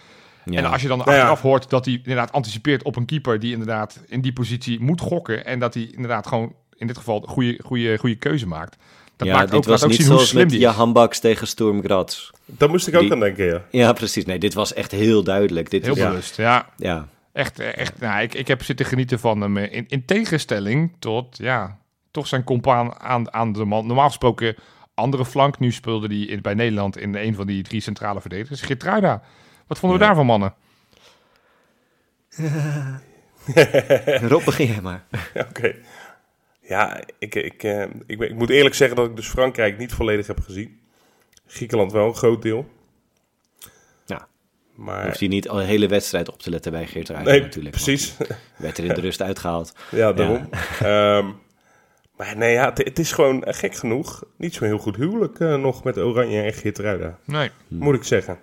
Ja. 0.44 0.58
En 0.58 0.64
als 0.64 0.82
je 0.82 0.88
dan 0.88 0.98
ja. 0.98 1.04
achteraf 1.04 1.40
hoort 1.40 1.70
dat 1.70 1.84
hij 1.84 1.94
inderdaad 1.94 2.32
anticipeert 2.32 2.82
op 2.82 2.96
een 2.96 3.04
keeper 3.06 3.38
die 3.38 3.52
inderdaad 3.52 4.00
in 4.06 4.20
die 4.20 4.32
positie 4.32 4.80
moet 4.80 5.00
gokken 5.00 5.44
en 5.44 5.58
dat 5.58 5.74
hij 5.74 5.82
inderdaad 5.92 6.26
gewoon 6.26 6.54
in 6.76 6.86
dit 6.86 6.96
geval 6.96 7.22
een 7.22 7.28
goede, 7.28 7.60
goede, 7.64 7.98
goede 7.98 8.16
keuze 8.16 8.46
maakt. 8.46 8.76
Dat 9.16 9.28
ja, 9.28 9.34
maakt 9.34 9.50
dit 9.50 9.56
ook, 9.58 9.64
was 9.64 9.82
ook 9.82 9.88
niet 9.88 9.98
zien 9.98 10.06
hoe 10.06 10.14
zoals 10.14 10.30
slim 10.30 10.42
met 10.42 10.50
die 10.50 10.60
je 10.60 10.66
is. 10.66 10.72
handbaks 10.74 11.20
tegen 11.20 11.46
Sturm 11.46 11.82
Graz. 11.82 12.30
Daar 12.44 12.68
moest 12.70 12.86
ik 12.86 12.94
ook 12.94 13.00
Die- 13.00 13.12
aan 13.12 13.20
denken, 13.20 13.44
ja. 13.44 13.62
Ja, 13.70 13.92
precies. 13.92 14.24
Nee, 14.24 14.38
dit 14.38 14.54
was 14.54 14.74
echt 14.74 14.90
heel 14.90 15.22
duidelijk. 15.22 15.70
Dit 15.70 15.84
Heel 15.84 15.94
is, 15.94 16.02
bewust, 16.02 16.36
ja. 16.36 16.68
ja. 16.76 17.08
Echt, 17.32 17.58
eh, 17.58 17.76
echt 17.76 18.00
nou, 18.00 18.22
ik, 18.22 18.34
ik 18.34 18.48
heb 18.48 18.62
zitten 18.62 18.86
genieten 18.86 19.18
van 19.18 19.40
hem. 19.40 19.56
In, 19.56 19.84
in 19.88 20.04
tegenstelling 20.04 20.92
tot, 20.98 21.36
ja, 21.38 21.78
toch 22.12 22.26
zijn 22.26 22.44
compaan 22.44 23.00
aan, 23.00 23.32
aan 23.32 23.52
de 23.52 23.64
man. 23.64 23.86
Normaal 23.86 24.06
gesproken 24.08 24.56
andere 24.94 25.24
flank. 25.24 25.58
Nu 25.58 25.72
speelde 25.72 26.06
hij 26.06 26.16
in, 26.18 26.42
bij 26.42 26.54
Nederland 26.54 26.98
in 26.98 27.14
een 27.14 27.34
van 27.34 27.46
die 27.46 27.62
drie 27.62 27.80
centrale 27.80 28.20
verdedigers. 28.20 28.60
Geertruida. 28.60 29.22
Wat 29.66 29.78
vonden 29.78 29.98
we 29.98 30.04
Ja. 30.04 30.10
daarvan, 30.10 30.26
mannen? 30.26 30.54
Rob, 34.30 34.44
begin 34.44 34.66
jij 34.66 34.80
maar. 34.80 35.04
Ja, 35.34 35.46
Oké. 35.50 35.74
Ja, 36.60 37.00
ik, 37.18 37.34
ik, 37.34 37.62
eh, 37.62 37.82
ik, 38.06 38.20
ik 38.20 38.34
moet 38.34 38.50
eerlijk 38.50 38.74
zeggen 38.74 38.96
dat 38.96 39.08
ik 39.08 39.16
dus 39.16 39.28
Frankrijk 39.28 39.78
niet 39.78 39.92
volledig 39.92 40.26
heb 40.26 40.40
gezien. 40.40 40.80
Griekenland 41.46 41.92
wel 41.92 42.06
een 42.06 42.14
groot 42.14 42.42
deel. 42.42 42.68
Ja. 44.06 44.26
Maar, 44.74 45.04
Hoeft 45.04 45.18
hij 45.18 45.28
niet 45.28 45.48
al 45.48 45.56
de 45.56 45.64
hele 45.64 45.88
wedstrijd 45.88 46.28
op 46.32 46.38
te 46.42 46.50
letten 46.50 46.72
bij 46.72 46.86
Geert 46.86 47.08
Ruijden 47.08 47.32
nee, 47.32 47.42
natuurlijk. 47.42 47.74
precies. 47.74 48.16
Werd 48.56 48.78
er 48.78 48.84
in 48.84 48.94
de 48.94 49.00
rust 49.00 49.22
uitgehaald. 49.22 49.74
Ja, 49.90 50.12
daarom. 50.12 50.48
Ehm, 50.80 51.30
maar 52.24 52.36
nee, 52.36 52.52
ja, 52.52 52.68
het, 52.68 52.78
het 52.78 52.98
is 52.98 53.12
gewoon 53.12 53.44
eh, 53.44 53.54
gek 53.54 53.74
genoeg 53.74 54.24
niet 54.36 54.54
zo'n 54.54 54.66
heel 54.66 54.78
goed 54.78 54.96
huwelijk 54.96 55.40
eh, 55.40 55.56
nog 55.56 55.84
met 55.84 55.96
Oranje 55.98 56.42
en 56.42 56.52
Geertruida, 56.52 57.18
Nee. 57.24 57.50
moet 57.68 57.94
ik 57.94 58.04
zeggen. 58.04 58.38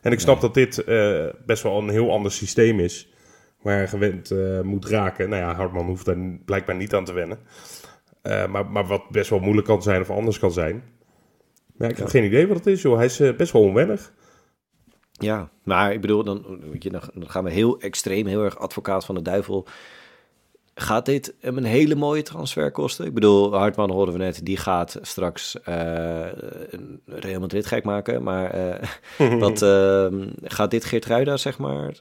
En 0.00 0.12
ik 0.12 0.20
snap 0.20 0.40
dat 0.40 0.54
dit 0.54 0.84
eh, 0.84 1.26
best 1.46 1.62
wel 1.62 1.78
een 1.78 1.88
heel 1.88 2.10
ander 2.12 2.32
systeem 2.32 2.80
is, 2.80 3.12
waar 3.60 3.80
je 3.80 3.86
gewend 3.86 4.30
eh, 4.30 4.60
moet 4.60 4.86
raken. 4.86 5.28
Nou 5.28 5.42
ja, 5.42 5.54
Hartman 5.54 5.86
hoeft 5.86 6.04
daar 6.04 6.16
blijkbaar 6.44 6.76
niet 6.76 6.94
aan 6.94 7.04
te 7.04 7.12
wennen. 7.12 7.38
Eh, 8.22 8.46
maar, 8.46 8.66
maar 8.66 8.86
wat 8.86 9.10
best 9.10 9.30
wel 9.30 9.38
moeilijk 9.38 9.66
kan 9.66 9.82
zijn 9.82 10.00
of 10.00 10.10
anders 10.10 10.38
kan 10.38 10.52
zijn. 10.52 10.82
Maar 11.76 11.90
ik 11.90 11.96
heb 11.96 12.08
geen 12.08 12.24
idee 12.24 12.46
wat 12.46 12.56
het 12.56 12.66
is, 12.66 12.82
joh. 12.82 12.96
Hij 12.96 13.04
is 13.04 13.36
best 13.36 13.52
wel 13.52 13.62
onwennig. 13.62 14.12
Ja, 15.12 15.50
maar 15.64 15.92
ik 15.92 16.00
bedoel, 16.00 16.24
dan, 16.24 16.60
weet 16.70 16.82
je, 16.82 16.90
dan 16.90 17.00
dan 17.14 17.30
gaan 17.30 17.44
we 17.44 17.50
heel 17.50 17.80
extreem, 17.80 18.26
heel 18.26 18.44
erg 18.44 18.58
advocaat 18.58 19.04
van 19.04 19.14
de 19.14 19.22
duivel. 19.22 19.66
Gaat 20.74 21.06
dit 21.06 21.34
hem 21.40 21.56
een 21.56 21.64
hele 21.64 21.94
mooie 21.94 22.22
transfer 22.22 22.70
kosten? 22.70 23.06
Ik 23.06 23.14
bedoel, 23.14 23.54
Hartman 23.54 23.90
hoorden 23.90 24.14
we 24.14 24.20
net, 24.20 24.40
die 24.46 24.56
gaat 24.56 24.98
straks 25.02 25.56
een 25.64 27.00
Real 27.06 27.40
Madrid 27.40 27.66
gek 27.66 27.84
maken. 27.84 28.22
Maar 28.22 28.50
eh, 28.50 28.88
wat 29.40 29.62
ehm, 29.62 30.28
gaat 30.42 30.70
dit 30.70 30.84
Geert 30.84 31.06
Ruida, 31.06 31.36
zeg 31.36 31.58
maar, 31.58 31.92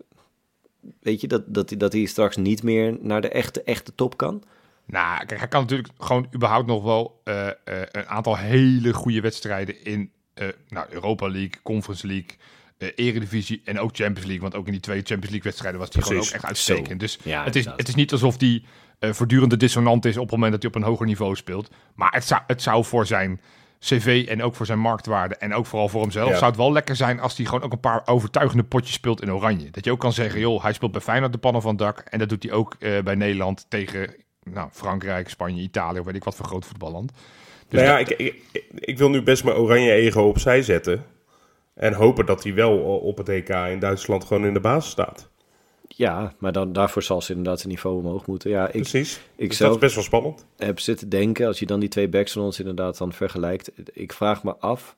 weet 0.99 1.21
je, 1.21 1.27
dat, 1.27 1.43
dat, 1.47 1.69
hij- 1.69 1.77
dat 1.77 1.93
hij 1.93 2.05
straks 2.05 2.35
niet 2.37 2.63
meer 2.63 2.97
naar 3.01 3.21
de 3.21 3.29
echte, 3.29 3.63
echte 3.63 3.95
top 3.95 4.17
kan? 4.17 4.43
Nou, 4.85 5.25
kijk, 5.25 5.39
hij 5.39 5.47
kan 5.47 5.61
natuurlijk 5.61 5.89
gewoon 5.97 6.27
überhaupt 6.35 6.67
nog 6.67 6.83
wel 6.83 7.21
eh, 7.23 7.47
een 7.91 8.05
aantal 8.07 8.37
hele 8.37 8.93
goede 8.93 9.21
wedstrijden 9.21 9.83
in 9.83 10.11
nou, 10.69 10.85
Europa 10.89 11.27
League, 11.29 11.61
Conference 11.63 12.07
League, 12.07 12.29
Eredivisie 12.95 13.61
en 13.65 13.79
ook 13.79 13.89
Champions 13.95 14.21
League. 14.27 14.41
Want 14.41 14.55
ook 14.55 14.65
in 14.65 14.71
die 14.71 14.81
twee 14.81 14.97
Champions 14.97 15.29
League 15.29 15.43
wedstrijden 15.43 15.79
was 15.79 15.89
hij 15.91 16.01
gewoon 16.03 16.21
ook 16.21 16.29
echt 16.29 16.45
uitstekend. 16.45 16.99
Dus 16.99 17.19
Ja, 17.23 17.43
het, 17.43 17.55
is, 17.55 17.65
het 17.65 17.87
is 17.87 17.95
niet 17.95 18.11
alsof 18.11 18.39
hij 18.39 18.63
eh, 18.99 19.11
voortdurend 19.11 19.59
dissonant 19.59 20.05
is 20.05 20.15
op 20.17 20.21
het 20.23 20.31
moment 20.31 20.51
dat 20.51 20.61
hij 20.61 20.71
op 20.71 20.77
een 20.77 20.87
hoger 20.87 21.05
niveau 21.05 21.35
speelt. 21.35 21.69
Maar 21.95 22.11
het 22.13 22.23
zou, 22.25 22.41
het 22.47 22.61
zou 22.61 22.85
voor 22.85 23.05
zijn 23.05 23.41
cv 23.79 24.25
en 24.29 24.43
ook 24.43 24.55
voor 24.55 24.65
zijn 24.65 24.79
marktwaarde 24.79 25.35
en 25.35 25.53
ook 25.53 25.65
vooral 25.65 25.89
voor 25.89 26.01
hemzelf, 26.01 26.29
Ja. 26.29 26.35
zou 26.37 26.45
het 26.45 26.55
wel 26.59 26.71
lekker 26.71 26.95
zijn 26.95 27.19
als 27.19 27.37
hij 27.37 27.45
gewoon 27.45 27.61
ook 27.63 27.71
een 27.71 27.79
paar 27.79 28.01
overtuigende 28.05 28.63
potjes 28.63 28.93
speelt 28.93 29.21
in 29.21 29.31
Oranje. 29.33 29.69
Dat 29.71 29.85
je 29.85 29.91
ook 29.91 29.99
kan 29.99 30.13
zeggen, 30.13 30.39
joh, 30.39 30.63
hij 30.63 30.73
speelt 30.73 30.91
bij 30.91 31.01
Feyenoord 31.01 31.31
de 31.31 31.37
pannen 31.37 31.61
van 31.61 31.71
het 31.71 31.79
dak. 31.79 31.99
En 31.99 32.19
dat 32.19 32.29
doet 32.29 32.43
hij 32.43 32.51
ook 32.51 32.75
eh, 32.79 32.99
bij 33.03 33.15
Nederland 33.15 33.65
tegen 33.69 34.13
nou, 34.43 34.69
Frankrijk, 34.71 35.29
Spanje, 35.29 35.61
Italië 35.61 35.99
of 35.99 36.05
weet 36.05 36.15
ik 36.15 36.23
wat 36.23 36.35
voor 36.35 36.45
groot 36.45 36.65
voetballand. 36.65 37.11
Dus 37.69 37.81
nou 37.81 37.91
ja, 37.91 37.97
dat- 38.03 38.19
ik, 38.19 38.19
ik- 38.51 38.63
ik 38.75 38.97
wil 38.97 39.09
nu 39.09 39.21
best 39.21 39.43
mijn 39.43 39.55
oranje 39.57 39.91
ego 39.91 40.21
opzij 40.21 40.61
zetten. 40.61 41.05
En 41.81 41.93
hopen 41.93 42.25
dat 42.25 42.43
hij 42.43 42.53
wel 42.53 42.77
op 42.79 43.17
het 43.17 43.29
EK 43.29 43.49
in 43.49 43.79
Duitsland 43.79 44.23
gewoon 44.25 44.45
in 44.45 44.53
de 44.53 44.59
basis 44.59 44.91
staat. 44.91 45.29
Ja, 45.87 46.33
maar 46.37 46.51
dan, 46.51 46.73
daarvoor 46.73 47.03
zal 47.03 47.21
ze 47.21 47.29
inderdaad 47.29 47.59
zijn 47.59 47.71
niveau 47.71 47.97
omhoog 47.97 48.25
moeten. 48.25 48.49
Ja, 48.49 48.65
ik, 48.65 48.71
Precies. 48.71 49.21
ik 49.35 49.47
dus 49.49 49.57
zelf- 49.57 49.69
dat 49.73 49.77
is 49.81 49.83
best 49.83 49.95
wel 49.95 50.03
spannend. 50.03 50.45
heb 50.57 50.79
zitten 50.79 51.09
denken, 51.09 51.47
als 51.47 51.59
je 51.59 51.65
dan 51.65 51.79
die 51.79 51.89
twee 51.89 52.07
backs 52.09 52.31
van 52.31 52.43
ons 52.43 52.59
inderdaad 52.59 52.97
dan 52.97 53.13
vergelijkt. 53.13 53.71
Ik 53.93 54.13
vraag 54.13 54.43
me 54.43 54.55
af 54.55 54.95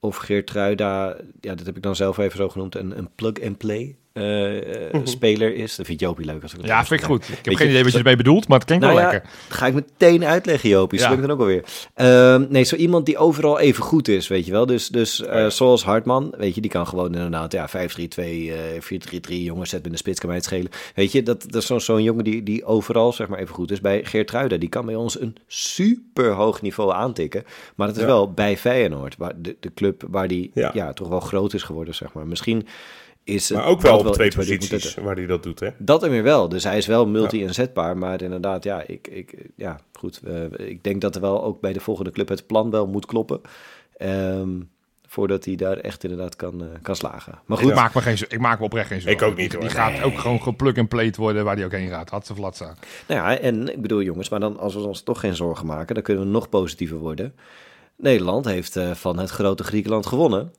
of 0.00 0.16
Geertruida, 0.16 1.16
ja, 1.40 1.54
dat 1.54 1.66
heb 1.66 1.76
ik 1.76 1.82
dan 1.82 1.96
zelf 1.96 2.18
even 2.18 2.36
zo 2.36 2.48
genoemd, 2.48 2.74
een, 2.74 2.98
een 2.98 3.08
plug-and-play 3.14 3.96
eh, 4.18 4.94
eh, 4.94 5.00
speler 5.04 5.54
is. 5.54 5.76
Dat 5.76 5.86
vindt 5.86 6.00
Jopie 6.00 6.26
leuk 6.26 6.42
als 6.42 6.52
ik 6.52 6.58
dat 6.58 6.66
ja, 6.68 6.84
vind 6.84 7.00
ik 7.00 7.06
goed. 7.06 7.22
Ik 7.28 7.34
heb 7.34 7.44
Weet 7.44 7.56
geen 7.56 7.66
je, 7.66 7.72
idee 7.72 7.82
wat 7.84 7.92
je 7.92 7.98
ermee 7.98 8.16
bedoelt, 8.16 8.48
maar 8.48 8.58
het 8.58 8.66
klinkt 8.66 8.84
Nou 8.84 8.96
wel 8.96 9.06
ja, 9.06 9.12
lekker. 9.12 9.30
ga 9.48 9.66
ik 9.66 9.74
meteen 9.74 10.24
uitleggen, 10.24 10.68
Jopie. 10.68 10.98
Zo 10.98 11.04
Ja. 11.04 11.10
ben 11.10 11.18
ik 11.20 11.26
dan 11.26 11.34
ook 11.36 11.40
alweer. 11.42 11.64
Ehm 11.94 12.46
nee, 12.48 12.62
zo 12.64 12.76
iemand 12.76 13.06
die 13.06 13.18
overal 13.18 13.58
even 13.58 13.82
goed 13.84 14.08
is, 14.08 14.28
weet 14.28 14.46
je 14.46 14.52
wel. 14.52 14.66
Dus, 14.66 14.88
dus 14.88 15.24
eh, 15.24 15.46
zoals 15.46 15.84
Hartman, 15.84 16.34
weet 16.38 16.54
je, 16.54 16.60
die 16.60 16.70
kan 16.70 16.86
gewoon 16.86 17.14
inderdaad, 17.14 17.52
ja, 17.52 17.68
5-3-2, 17.68 17.72
eh 18.22 18.80
4-3-3, 18.80 19.42
jongens, 19.42 19.70
zet 19.70 19.84
in 19.86 19.90
de 19.92 19.98
spits, 19.98 20.18
kan 20.18 20.28
mij 20.28 20.36
het 20.38 20.46
schelen. 20.46 20.70
Weet 20.94 21.12
je, 21.12 21.22
dat, 21.22 21.42
dat 21.42 21.54
is 21.62 21.66
zo'n 21.66 21.80
zo'n 21.80 22.02
jongen 22.02 22.24
die, 22.24 22.42
die 22.42 22.64
overal, 22.64 23.12
zeg 23.12 23.28
maar, 23.28 23.38
even 23.38 23.54
goed 23.54 23.70
is. 23.70 23.80
Bij 23.80 24.04
Geertruida, 24.04 24.56
die 24.56 24.68
kan 24.68 24.86
bij 24.86 24.94
ons 24.94 25.20
een 25.20 25.36
super 25.46 26.32
hoog 26.32 26.62
niveau 26.62 26.92
aantikken. 26.92 27.44
Maar 27.76 27.86
dat 27.86 27.96
is 27.96 28.02
Ja. 28.02 28.08
wel 28.08 28.32
bij 28.32 28.56
Feyenoord, 28.56 29.16
waar 29.18 29.32
de, 29.36 29.56
de 29.60 29.74
club 29.74 30.04
waar 30.10 30.28
die 30.28 30.50
ja. 30.54 30.70
Ja. 30.74 30.92
toch 30.92 31.08
wel 31.08 31.20
groot 31.20 31.54
is 31.54 31.62
geworden, 31.62 31.94
zeg 31.94 32.12
maar. 32.12 32.26
Misschien 32.26 32.66
is 33.28 33.50
Maar 33.50 33.64
ook 33.66 33.80
wel 33.80 33.98
op 33.98 34.12
twee 34.12 34.34
posities 34.34 34.94
waar 34.94 35.16
hij 35.16 35.26
dat 35.26 35.42
doet, 35.42 35.60
hè? 35.60 35.68
Dat 35.78 36.02
en 36.02 36.10
weer 36.10 36.22
wel. 36.22 36.48
Dus 36.48 36.64
hij 36.64 36.76
is 36.76 36.86
wel 36.86 37.06
multi-inzetbaar. 37.06 37.96
Maar 37.96 38.22
inderdaad, 38.22 38.64
ja, 38.64 38.82
ik, 38.86 39.08
ik, 39.08 39.34
ja 39.56 39.80
goed. 39.92 40.20
eh, 40.24 40.68
ik 40.68 40.84
denk 40.84 41.00
dat 41.00 41.14
er 41.14 41.20
wel 41.20 41.44
ook 41.44 41.60
bij 41.60 41.72
de 41.72 41.80
volgende 41.80 42.10
club 42.10 42.28
het 42.28 42.46
plan 42.46 42.70
wel 42.70 42.86
moet 42.86 43.06
kloppen. 43.06 43.40
Ehm, 43.96 44.50
voordat 45.06 45.44
hij 45.44 45.54
daar 45.56 45.76
echt 45.76 46.02
inderdaad 46.04 46.36
kan, 46.36 46.62
eh, 46.62 46.66
kan 46.82 46.96
slagen. 46.96 47.38
Maar 47.46 47.58
goed, 47.58 47.68
Ik, 47.68 47.74
maak 47.74 47.94
me 47.94 48.00
geen, 48.00 48.16
ik 48.28 48.38
maak 48.38 48.58
me 48.58 48.64
oprecht 48.64 48.88
geen 48.88 49.00
zorgen. 49.00 49.20
Ik 49.26 49.30
ook 49.32 49.36
niet, 49.36 49.50
Die, 49.50 49.58
hoor. 49.58 49.68
die 49.68 49.76
gaat 49.78 50.02
ook 50.02 50.18
gewoon 50.18 50.42
geplug-and-played 50.42 51.16
worden 51.16 51.44
waar 51.44 51.56
hij 51.56 51.64
ook 51.64 51.72
heen 51.72 51.88
gaat. 51.88 52.10
Had 52.10 52.26
ze 52.26 52.34
staan. 52.50 52.76
nou 53.08 53.20
ja, 53.20 53.38
en 53.38 53.72
ik 53.72 53.82
bedoel 53.82 54.02
jongens, 54.02 54.28
maar 54.28 54.40
dan 54.40 54.58
als 54.58 54.74
we 54.74 54.80
ons 54.80 55.02
toch 55.02 55.20
geen 55.20 55.36
zorgen 55.36 55.66
maken, 55.66 55.94
dan 55.94 56.02
kunnen 56.02 56.24
we 56.24 56.30
nog 56.30 56.48
positiever 56.48 56.96
worden. 56.98 57.34
Nederland 57.96 58.44
heeft 58.44 58.76
eh, 58.76 58.90
van 58.90 59.18
het 59.18 59.30
grote 59.30 59.64
Griekenland 59.64 60.06
gewonnen. 60.06 60.52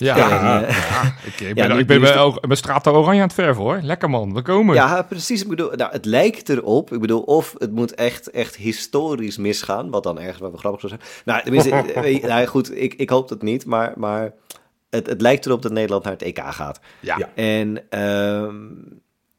Ja, 0.00 0.14
En, 0.16 0.22
ja, 0.28 0.62
eh, 0.64 1.06
ik, 1.24 1.40
ik 1.40 1.56
Ja, 1.56 1.66
ben, 1.66 1.74
nu- 1.74 1.80
ik 1.80 1.86
ben 1.86 2.00
de- 2.00 2.06
oranje 2.92 3.20
aan 3.20 3.26
het 3.26 3.32
verven 3.34 3.62
hoor. 3.62 3.78
Lekker 3.82 4.10
man, 4.10 4.34
we 4.34 4.42
komen. 4.42 4.74
Ja, 4.74 5.02
precies. 5.02 5.42
Ik 5.42 5.48
bedoel, 5.48 5.70
nou, 5.70 5.92
het 5.92 6.04
lijkt 6.04 6.48
erop. 6.48 6.92
Ik 6.92 7.00
bedoel, 7.00 7.20
of 7.22 7.54
het 7.58 7.72
moet 7.72 7.94
echt, 7.94 8.30
echt 8.30 8.56
historisch 8.56 9.36
misgaan, 9.36 9.90
wat 9.90 10.02
dan 10.02 10.18
ergens 10.18 10.38
wel 10.38 10.52
grappig 10.56 10.80
zou 10.80 10.92
zijn. 10.92 11.10
Nou, 11.24 11.42
tenminste, 11.42 11.70
eh, 11.94 12.02
weet 12.02 12.20
je, 12.20 12.26
nou, 12.26 12.46
goed, 12.46 12.80
ik, 12.80 12.94
ik 12.94 13.10
hoop 13.10 13.28
dat 13.28 13.42
niet, 13.42 13.66
maar, 13.66 13.92
maar 13.96 14.32
het, 14.90 15.06
het 15.06 15.20
lijkt 15.20 15.46
erop 15.46 15.62
dat 15.62 15.72
Nederland 15.72 16.04
naar 16.04 16.12
het 16.12 16.22
EK 16.22 16.40
gaat. 16.44 16.80
Ja. 17.00 17.18
Ja. 17.18 17.30
En, 17.34 17.90
ehm, 17.90 18.56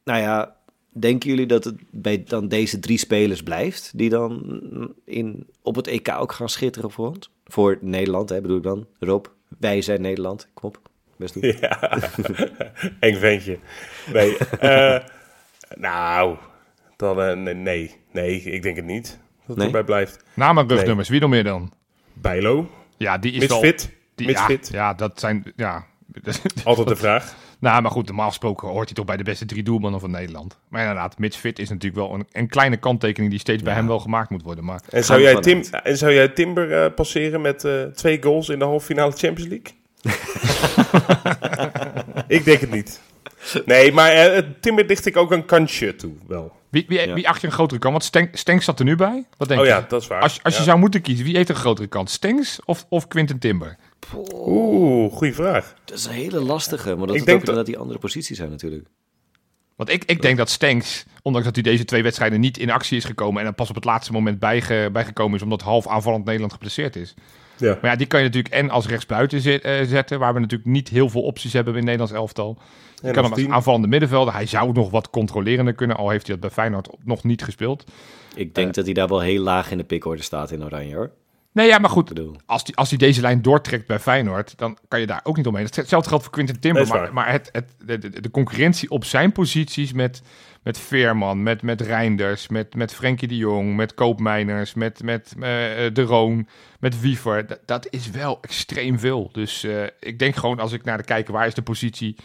nou 0.04 0.22
ja, 0.22 0.56
denken 0.94 1.30
jullie 1.30 1.46
dat 1.46 1.64
het 1.64 1.76
bij 1.92 2.24
dan 2.28 2.48
deze 2.48 2.80
drie 2.80 2.98
spelers 2.98 3.44
blijft, 3.44 3.92
die 3.96 4.10
dan 4.10 4.62
in, 5.06 5.48
op 5.62 5.76
het 5.76 5.88
EK 5.88 6.10
ook 6.20 6.32
gaan 6.32 6.50
schitteren 6.50 6.92
voor 6.92 7.08
ons? 7.08 7.32
Voor 7.46 7.78
Nederland, 7.82 8.30
hè, 8.30 8.42
bedoel 8.42 8.58
ik 8.58 8.64
dan. 8.64 8.86
Rob, 9.00 9.26
wij 9.60 9.82
zijn 9.82 10.02
Nederland. 10.02 10.48
Kom 10.54 10.70
op, 10.70 10.80
best 11.18 11.34
doen. 11.34 11.54
Ja, 11.60 12.00
eng 13.00 13.16
ventje. 13.18 13.58
Nee, 14.14 14.38
eh, 14.38 15.00
nou, 15.76 16.38
dan 16.96 17.22
eh, 17.22 17.36
nee, 17.36 17.54
nee, 17.54 17.96
nee, 18.12 18.42
ik 18.42 18.62
denk 18.64 18.76
het 18.76 18.86
niet 18.86 19.20
dat 19.46 19.58
Nee? 19.58 19.68
het 19.68 19.76
erbij 19.76 19.96
blijft. 19.96 20.24
Naam 20.34 20.58
en 20.58 20.68
rugnummers, 20.70 21.10
wie 21.10 21.20
nog 21.20 21.30
meer 21.30 21.44
dan? 21.44 21.74
Bijlo, 22.14 22.70
Ja, 22.98 23.18
die 23.18 23.32
is 23.32 23.48
wel... 23.48 23.62
misfit, 23.62 23.96
Die, 24.16 24.28
misfit, 24.28 24.70
Ja, 24.72 24.78
ja, 24.88 24.94
dat 24.94 25.20
zijn... 25.20 25.52
Ja. 25.56 25.86
altijd 26.64 26.88
de 26.88 26.96
vraag. 26.96 27.36
nou, 27.60 27.82
maar 27.82 27.92
goed, 27.92 28.08
normaal 28.08 28.28
gesproken 28.28 28.68
hoort 28.68 28.86
hij 28.86 28.96
toch 28.96 29.06
bij 29.06 29.18
de 29.18 29.24
beste 29.24 29.46
drie 29.46 29.64
doelmannen 29.64 30.00
van 30.00 30.12
Nederland. 30.12 30.58
Maar 30.68 30.82
inderdaad, 30.82 31.18
Mitch 31.18 31.38
Fit 31.38 31.60
is 31.60 31.70
natuurlijk 31.70 32.08
wel 32.08 32.14
een, 32.14 32.28
een 32.32 32.48
kleine 32.48 32.78
kanttekening 32.78 33.32
die 33.32 33.40
steeds 33.40 33.64
bij 33.64 33.74
hem 33.74 33.88
wel 33.88 34.00
gemaakt 34.00 34.30
moet 34.30 34.44
worden. 34.44 34.64
Maar 34.66 34.82
En 34.90 35.04
zou 35.04 35.22
jij. 35.22 35.36
Tim, 35.36 35.64
en 35.84 35.98
zou 35.98 36.14
jij 36.14 36.28
Timber 36.30 36.84
eh, 36.84 36.94
passeren 36.94 37.42
met 37.42 37.64
eh, 37.64 37.84
twee 37.84 38.24
goals 38.24 38.50
in 38.50 38.60
de 38.60 38.66
halve 38.66 38.86
finale 38.86 39.12
Champions 39.12 39.50
League? 39.50 39.78
ik 42.28 42.46
denk 42.46 42.60
het 42.60 42.72
niet. 42.72 43.02
Nee, 43.66 43.92
maar 43.92 44.12
eh, 44.12 44.44
Timber 44.60 44.88
dicht 44.88 45.06
ik 45.06 45.18
ook 45.18 45.32
een 45.32 45.46
kansje 45.46 45.96
toe, 45.96 46.14
wel. 46.28 46.52
wie, 46.70 46.86
wie, 46.88 47.08
Ja. 47.08 47.14
wie 47.14 47.28
acht 47.30 47.42
je 47.42 47.48
een 47.48 47.54
grotere 47.54 47.80
kant? 47.80 47.94
Want 47.94 48.06
Stenk, 48.06 48.38
Stenks 48.38 48.66
zat 48.66 48.80
er 48.80 48.86
nu 48.86 48.96
bij. 48.96 49.26
Wat 49.38 49.48
denk 49.48 49.60
Oh 49.60 49.66
je? 49.66 49.72
ja, 49.72 49.86
dat 49.88 50.02
is 50.02 50.08
waar. 50.08 50.22
Als, 50.22 50.44
als 50.44 50.58
je 50.58 50.64
zou 50.64 50.80
moeten 50.80 51.02
kiezen, 51.02 51.26
wie 51.26 51.36
heeft 51.36 51.50
een 51.50 51.56
grotere 51.56 51.88
kant? 51.88 52.10
Stenks 52.10 52.60
of, 52.66 52.86
of 52.90 53.08
Quinten 53.08 53.40
Timber? 53.40 53.78
Oeh, 54.34 55.14
goede 55.14 55.34
vraag. 55.34 55.76
Dat 55.86 55.98
is 55.98 56.06
een 56.06 56.12
hele 56.12 56.42
lastige, 56.42 56.96
maar 56.96 57.08
dat 57.08 57.10
Ik 57.10 57.16
het 57.16 57.26
denk 57.26 57.38
ook 57.38 57.40
inderdaad 57.40 57.66
die 57.66 57.78
andere 57.78 58.00
posities 58.00 58.38
zijn 58.38 58.50
natuurlijk. 58.50 58.88
Want 59.76 59.90
ik, 59.92 60.04
ik 60.06 60.22
denk 60.22 60.38
dat 60.38 60.50
Stenks, 60.50 61.06
ondanks 61.22 61.48
dat 61.48 61.56
hij 61.56 61.72
deze 61.72 61.86
twee 61.86 62.04
wedstrijden 62.04 62.40
niet 62.40 62.58
in 62.58 62.70
actie 62.72 62.98
is 62.98 63.04
gekomen 63.06 63.42
en 63.42 63.48
er 63.48 63.54
pas 63.54 63.70
op 63.70 63.76
het 63.76 63.84
laatste 63.84 64.12
moment 64.12 64.40
bijge, 64.40 64.90
bijgekomen 64.92 65.36
is 65.36 65.42
omdat 65.44 65.62
half 65.62 65.88
aanvallend 65.88 66.26
Nederland 66.26 66.54
geblesseerd 66.54 66.96
is. 66.96 67.14
Ja. 67.58 67.78
Maar 67.82 67.92
ja, 67.92 67.98
die 67.98 68.08
kan 68.08 68.20
je 68.20 68.26
natuurlijk 68.26 68.54
en 68.54 68.70
als 68.70 68.88
rechtsbuiten 68.88 69.42
zet- 69.42 69.62
eh, 69.62 69.86
zetten, 69.86 70.20
waar 70.20 70.34
we 70.34 70.40
natuurlijk 70.40 70.70
niet 70.70 70.90
heel 70.90 71.10
veel 71.10 71.22
opties 71.22 71.54
hebben 71.54 71.74
in 71.74 71.80
het 71.80 71.88
Nederlands 71.88 72.18
elftal. 72.18 72.58
Je 72.96 73.08
En 73.08 73.14
kan 73.14 73.24
als 73.24 73.34
hem 73.36 73.46
als 73.46 73.56
aanvallende 73.56 73.88
middenvelder. 73.88 74.34
Hij 74.34 74.46
zou 74.46 74.72
nog 74.72 74.90
wat 74.90 75.10
controlerender 75.10 75.74
kunnen, 75.74 75.98
al 75.98 76.10
heeft 76.10 76.28
hij 76.28 76.36
dat 76.36 76.46
bij 76.46 76.54
Feyenoord 76.54 76.90
nog 77.04 77.24
niet 77.24 77.44
gespeeld. 77.44 77.84
Ik 78.36 78.56
denk 78.56 78.74
dat 78.74 78.86
hij 78.86 78.94
daar 78.94 79.08
wel 79.08 79.22
heel 79.22 79.42
laag 79.42 79.72
in 79.72 79.78
de 79.78 79.84
pikorde 79.84 80.22
staat 80.22 80.52
in 80.52 80.64
Oranje 80.64 80.96
hoor. 80.96 81.12
Nee, 81.52 81.68
ja, 81.68 81.78
maar 81.78 81.90
goed. 81.90 82.12
Als 82.46 82.64
hij 82.64 82.74
als 82.76 82.90
die 82.90 82.98
deze 82.98 83.22
lijn 83.22 83.42
doortrekt 83.42 83.88
bij 83.88 84.00
Feyenoord, 84.00 84.58
dan 84.58 84.78
kan 84.88 85.00
je 85.00 85.06
daar 85.06 85.20
ook 85.24 85.38
niet 85.38 85.48
omheen. 85.48 85.64
Hetzelfde 85.64 86.10
geldt 86.10 86.24
voor 86.24 86.34
Quinten 86.34 86.60
Timber. 86.60 86.88
Maar, 86.88 87.14
maar 87.14 87.32
het, 87.32 87.50
het, 87.52 87.76
de, 87.86 88.22
de, 88.22 88.32
concurrentie 88.32 88.90
op 88.90 89.06
zijn 89.06 89.32
posities 89.32 89.94
met, 89.94 90.22
met 90.64 90.78
Veerman, 90.78 91.44
met, 91.44 91.62
met 91.62 91.82
Reinders, 91.82 92.48
met, 92.48 92.76
met 92.76 92.94
Frenkie 92.94 93.28
de 93.28 93.38
Jong, 93.38 93.76
met 93.76 93.94
Koopmeiners, 93.94 94.74
met, 94.74 95.04
met 95.04 95.34
eh, 95.36 95.42
De 95.94 96.04
Roon, 96.08 96.48
met 96.80 97.02
Wiever. 97.02 97.48
Dat, 97.48 97.60
dat 97.66 97.88
is 97.90 98.10
wel 98.10 98.38
extreem 98.42 99.00
veel. 99.00 99.30
Dus 99.32 99.64
eh, 99.64 99.84
ik 100.00 100.20
denk 100.20 100.36
gewoon, 100.36 100.60
als 100.60 100.72
ik 100.72 100.84
naar 100.84 100.98
de 100.98 101.04
kijken, 101.04 101.34
waar 101.34 101.48
is 101.48 101.54
de 101.54 101.62
positie 101.62 102.16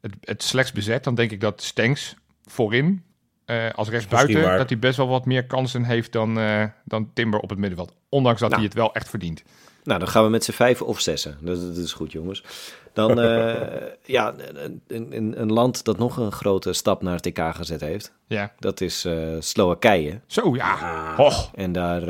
het, 0.00 0.14
het 0.20 0.42
slechts 0.42 0.72
bezet, 0.72 1.04
dan 1.04 1.14
denk 1.14 1.30
ik 1.30 1.40
dat 1.40 1.62
Stenks 1.62 2.14
voorin, 2.44 3.04
eh, 3.46 3.70
als 3.74 3.88
rechtsbuiten, 3.88 4.58
dat 4.58 4.68
hij 4.68 4.78
best 4.78 4.96
wel 4.96 5.08
wat 5.08 5.24
meer 5.24 5.46
kansen 5.46 5.84
heeft 5.84 6.12
dan, 6.12 6.38
eh, 6.38 6.64
dan 6.84 7.10
Timber 7.14 7.40
op 7.40 7.50
het 7.50 7.58
middenveld. 7.58 7.92
Ondanks 8.08 8.40
dat 8.40 8.48
Nou. 8.50 8.60
hij 8.62 8.70
het 8.70 8.78
wel 8.80 8.94
echt 8.94 9.08
verdient. 9.08 9.42
Nou, 9.84 9.98
dan 9.98 10.08
gaan 10.08 10.24
we 10.24 10.30
met 10.30 10.44
z'n 10.44 10.52
vijf 10.52 10.82
of 10.82 11.00
zessen. 11.00 11.38
Dat, 11.40 11.60
dat 11.60 11.76
is 11.76 11.92
goed, 11.92 12.12
jongens. 12.12 12.44
Dan, 12.92 13.20
eh, 13.20 13.76
ja, 14.04 14.34
een, 14.86 15.12
een, 15.16 15.40
een 15.40 15.52
land 15.52 15.84
dat 15.84 15.98
nog 15.98 16.16
een 16.16 16.32
grote 16.32 16.72
stap 16.72 17.02
naar 17.02 17.14
het 17.14 17.22
TK 17.22 17.40
gezet 17.54 17.80
heeft. 17.80 18.12
Ja. 18.26 18.52
Dat 18.58 18.80
is 18.80 19.06
Slowakije. 19.38 20.20
Zo, 20.26 20.54
ja. 20.54 21.14
Och, 21.16 21.50
En 21.54 21.72
daar, 21.72 22.02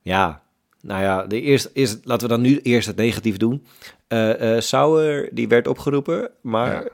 ja, 0.00 0.42
nou 0.80 1.02
ja, 1.02 1.26
de 1.26 1.40
eerste, 1.40 1.70
eerst, 1.72 1.98
laten 2.04 2.28
we 2.28 2.32
dan 2.34 2.42
nu 2.42 2.60
eerst 2.62 2.86
het 2.86 2.96
negatief 2.96 3.36
doen. 3.36 3.66
Eh 4.08 4.58
Sauer, 4.60 5.28
die 5.32 5.48
werd 5.48 5.66
opgeroepen, 5.66 6.30
maar 6.40 6.72
Ja. 6.72 6.88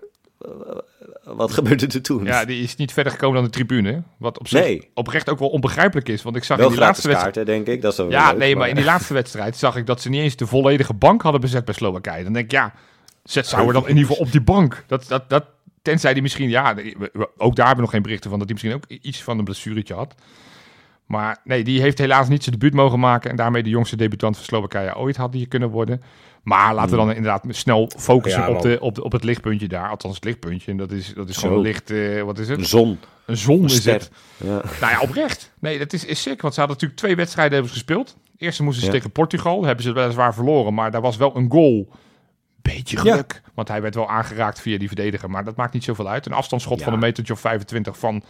Wat 1.25 1.53
gebeurde 1.53 1.87
er 1.87 2.03
toen? 2.03 2.25
ja, 2.25 2.45
die 2.45 2.63
is 2.63 2.77
niet 2.77 2.93
verder 2.93 3.13
gekomen 3.13 3.35
dan 3.37 3.45
de 3.45 3.51
tribune. 3.51 4.03
Wat 4.19 4.39
op 4.39 4.49
zich 4.49 4.61
Nee. 4.61 4.91
oprecht 4.95 5.29
ook 5.31 5.39
wel 5.39 5.49
onbegrijpelijk 5.49 6.09
is. 6.09 6.23
Want 6.23 6.37
ik 6.37 6.45
zag 6.45 6.57
Wel 6.57 6.67
in 6.67 6.73
die 6.73 6.81
laatste 6.81 7.09
wedstrijd... 7.09 7.35
kaarten, 7.35 7.55
denk 7.55 7.67
ik. 7.67 7.83
Dat 7.83 7.93
is 7.93 7.99
wel 7.99 8.11
Ja, 8.11 8.31
leuk, 8.31 8.39
nee, 8.39 8.57
maar 8.57 8.69
in 8.69 8.75
die 8.75 8.85
laatste 8.85 9.15
wedstrijd 9.15 9.57
zag 9.57 9.77
ik 9.77 9.87
dat 9.87 10.01
ze 10.01 10.09
niet 10.09 10.21
eens 10.21 10.37
de 10.37 10.47
volledige 10.47 10.95
bank 10.95 11.23
hadden 11.23 11.41
bezet 11.41 11.65
bij 11.65 11.75
Slowakije. 11.75 12.25
Dan 12.25 12.33
denk 12.33 12.45
ik, 12.45 12.51
ja, 12.51 12.73
zet 13.25 13.47
Sauer 13.47 13.73
dan 13.73 13.83
in 13.83 13.97
ieder 13.97 14.07
geval 14.07 14.27
op 14.27 14.33
die 14.33 14.41
bank. 14.41 14.85
Dat, 14.87 15.05
dat, 15.09 15.31
dat, 15.31 15.45
tenzij 15.83 16.13
die 16.13 16.23
misschien, 16.23 16.49
ja, 16.49 16.75
ook 17.37 17.57
daar 17.57 17.67
hebben 17.67 17.75
we 17.75 17.81
nog 17.81 17.91
geen 17.91 18.03
berichten 18.03 18.31
van, 18.31 18.39
dat 18.39 18.49
hij 18.49 18.59
misschien 18.61 18.75
ook 18.75 19.01
iets 19.05 19.23
van 19.23 19.39
een 19.39 19.45
blessuretje 19.45 19.95
had. 19.95 20.15
Maar 21.07 21.41
nee, 21.45 21.65
die 21.65 21.81
heeft 21.81 21.99
helaas 21.99 22.29
niet 22.29 22.43
zijn 22.45 22.59
debuut 22.59 22.75
mogen 22.75 23.01
maken. 23.01 23.31
En 23.31 23.37
daarmee 23.37 23.63
de 23.63 23.69
jongste 23.69 23.97
debutant 23.97 24.37
van 24.37 24.45
Slowakije 24.45 24.97
ooit 24.97 25.17
had 25.17 25.33
die 25.33 25.47
kunnen 25.47 25.69
worden. 25.69 26.03
Maar 26.49 26.75
laten 26.75 26.91
we 26.91 26.97
dan 26.97 27.09
inderdaad 27.09 27.45
snel 27.49 27.91
focussen 27.97 28.41
Ja, 28.43 28.51
op, 28.51 28.63
de, 28.63 28.79
op, 28.81 28.95
de, 28.95 29.05
op 29.05 29.13
het 29.13 29.25
lichtpuntje 29.25 29.69
daar. 29.69 29.89
Althans, 29.89 30.15
het 30.15 30.25
lichtpuntje. 30.25 30.71
En 30.71 30.77
dat 30.77 30.91
is, 30.91 31.13
dat 31.15 31.29
is 31.29 31.35
Zo. 31.39 31.49
gewoon 31.49 31.63
licht, 31.63 31.91
eh, 31.91 32.23
wat 32.23 32.39
is 32.39 32.49
Een 32.49 32.59
het? 32.59 32.69
zon. 32.69 32.99
Een 33.27 33.37
zon 33.37 33.65
is 33.65 33.75
ster. 33.77 33.93
het. 33.93 34.11
Ja. 34.37 34.63
Nou 34.81 34.93
ja, 34.93 35.01
oprecht. 35.01 35.53
Nee, 35.59 35.79
dat 35.79 35.93
is, 35.93 36.05
is 36.05 36.23
sick. 36.23 36.41
Want 36.43 36.55
ze 36.55 36.61
hadden 36.61 36.77
natuurlijk 36.77 37.01
twee 37.01 37.17
wedstrijden 37.17 37.53
hebben 37.53 37.73
ze 37.73 37.79
gespeeld. 37.79 38.17
De 38.37 38.45
eerste 38.45 38.63
moesten 38.63 38.81
ze 38.85 38.91
Ja. 38.91 38.95
tegen 38.97 39.11
Portugal. 39.11 39.57
Daar 39.57 39.67
hebben 39.67 39.85
ze 39.85 39.93
weliswaar 39.93 40.35
verloren. 40.35 40.75
Maar 40.75 40.91
daar 40.91 41.01
was 41.01 41.17
wel 41.17 41.37
een 41.37 41.51
goal. 41.51 41.89
Beetje 42.63 42.97
geluk. 42.97 43.43
Want 43.55 43.69
hij 43.69 43.83
werd 43.83 43.95
wel 43.95 44.09
aangeraakt 44.09 44.61
via 44.61 44.79
die 44.79 44.89
verdediger. 44.89 45.31
Maar 45.31 45.45
dat 45.45 45.57
maakt 45.57 45.73
niet 45.73 45.85
zoveel 45.85 46.09
uit. 46.09 46.27
Een 46.27 46.33
afstandsschot 46.33 46.83
van 46.83 46.93
een 46.93 46.99
metertje 46.99 47.33
of 47.33 47.41
25 47.41 47.99
van 47.99 48.23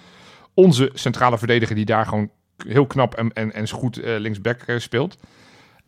onze 0.54 0.90
centrale 0.94 1.38
verdediger. 1.38 1.74
Die 1.74 1.84
daar 1.84 2.06
gewoon 2.06 2.30
heel 2.66 2.86
knap 2.86 3.14
en, 3.14 3.32
en, 3.32 3.52
en 3.52 3.68
goed 3.68 3.98
eh, 3.98 4.18
linksback 4.18 4.60
eh, 4.62 4.78
speelt. 4.78 5.16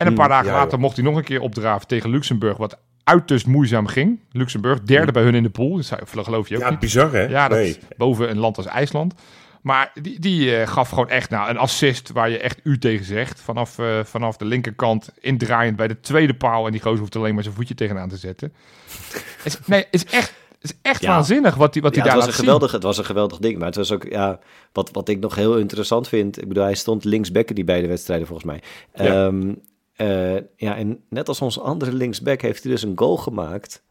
En 0.00 0.06
een 0.06 0.14
paar 0.14 0.28
dagen 0.28 0.46
ja, 0.46 0.52
later 0.52 0.78
mocht 0.80 0.96
hij 0.96 1.04
nog 1.04 1.16
een 1.16 1.24
keer 1.24 1.40
opdraven 1.40 1.86
tegen 1.86 2.10
Luxemburg. 2.10 2.56
Wat 2.56 2.78
uiterst 3.04 3.46
moeizaam 3.46 3.86
ging. 3.86 4.20
Luxemburg, 4.32 4.82
derde 4.82 5.12
bij 5.12 5.22
hun 5.22 5.34
in 5.34 5.42
de 5.42 5.50
pool. 5.50 5.76
Dat 5.76 5.84
zou- 5.84 6.00
geloof 6.06 6.48
je 6.48 6.56
ook 6.56 6.62
Ja, 6.62 6.70
niet. 6.70 6.78
bizar 6.78 7.12
hè? 7.12 7.22
Ja, 7.22 7.48
dat 7.48 7.58
nee. 7.58 7.78
boven 7.96 8.30
een 8.30 8.38
land 8.38 8.56
als 8.56 8.66
IJsland. 8.66 9.14
Maar 9.62 9.90
die, 10.02 10.20
die 10.20 10.56
eh, 10.56 10.66
gaf 10.68 10.88
gewoon 10.88 11.08
echt 11.08 11.30
nou, 11.30 11.50
een 11.50 11.56
assist 11.58 12.10
waar 12.12 12.30
je 12.30 12.38
echt 12.38 12.60
u 12.62 12.78
tegen 12.78 13.04
zegt. 13.04 13.40
Vanaf, 13.40 13.78
eh, 13.78 14.04
vanaf 14.04 14.36
de 14.36 14.44
linkerkant 14.44 15.08
indraaiend 15.20 15.76
bij 15.76 15.88
de 15.88 16.00
tweede 16.00 16.34
paal. 16.34 16.66
En 16.66 16.72
die 16.72 16.80
gozer 16.80 16.98
hoeft 16.98 17.16
alleen 17.16 17.34
maar 17.34 17.42
zijn 17.42 17.54
voetje 17.54 17.74
tegenaan 17.74 18.08
te 18.08 18.16
zetten. 18.16 18.52
is, 19.44 19.58
nee, 19.66 19.84
is 19.90 20.04
echt, 20.04 20.34
is 20.60 20.72
echt 20.82 21.02
Ja. 21.02 21.08
waanzinnig 21.08 21.54
wat 21.54 21.74
hij 21.74 21.82
wat 21.82 21.94
Ja, 21.94 22.00
hij 22.02 22.10
het, 22.10 22.18
daar 22.18 22.26
was 22.26 22.26
laat 22.26 22.38
een 22.38 22.44
geweldig, 22.44 22.72
het 22.72 22.82
was 22.82 22.98
een 22.98 23.04
geweldig 23.04 23.38
ding. 23.38 23.56
Maar 23.58 23.66
het 23.66 23.76
was 23.76 23.92
ook, 23.92 24.04
ja, 24.04 24.38
wat, 24.72 24.90
wat 24.92 25.08
ik 25.08 25.18
nog 25.20 25.34
heel 25.34 25.56
interessant 25.58 26.08
vind. 26.08 26.42
Ik 26.42 26.48
bedoel, 26.48 26.62
hij 26.64 26.74
stond 26.74 27.04
linksback 27.04 27.48
in 27.48 27.54
die 27.54 27.64
beide 27.64 27.86
wedstrijden 27.86 28.26
volgens 28.26 28.46
mij. 28.46 28.62
Ja. 29.06 29.26
Ehm, 29.26 29.54
eh, 30.00 30.34
ja, 30.56 30.76
en 30.76 31.00
net 31.08 31.28
als 31.28 31.40
onze 31.40 31.60
andere 31.60 31.92
linksback 31.92 32.40
heeft 32.40 32.62
hij 32.62 32.72
dus 32.72 32.82
een 32.82 32.92
goal 32.98 33.16
gemaakt. 33.16 33.82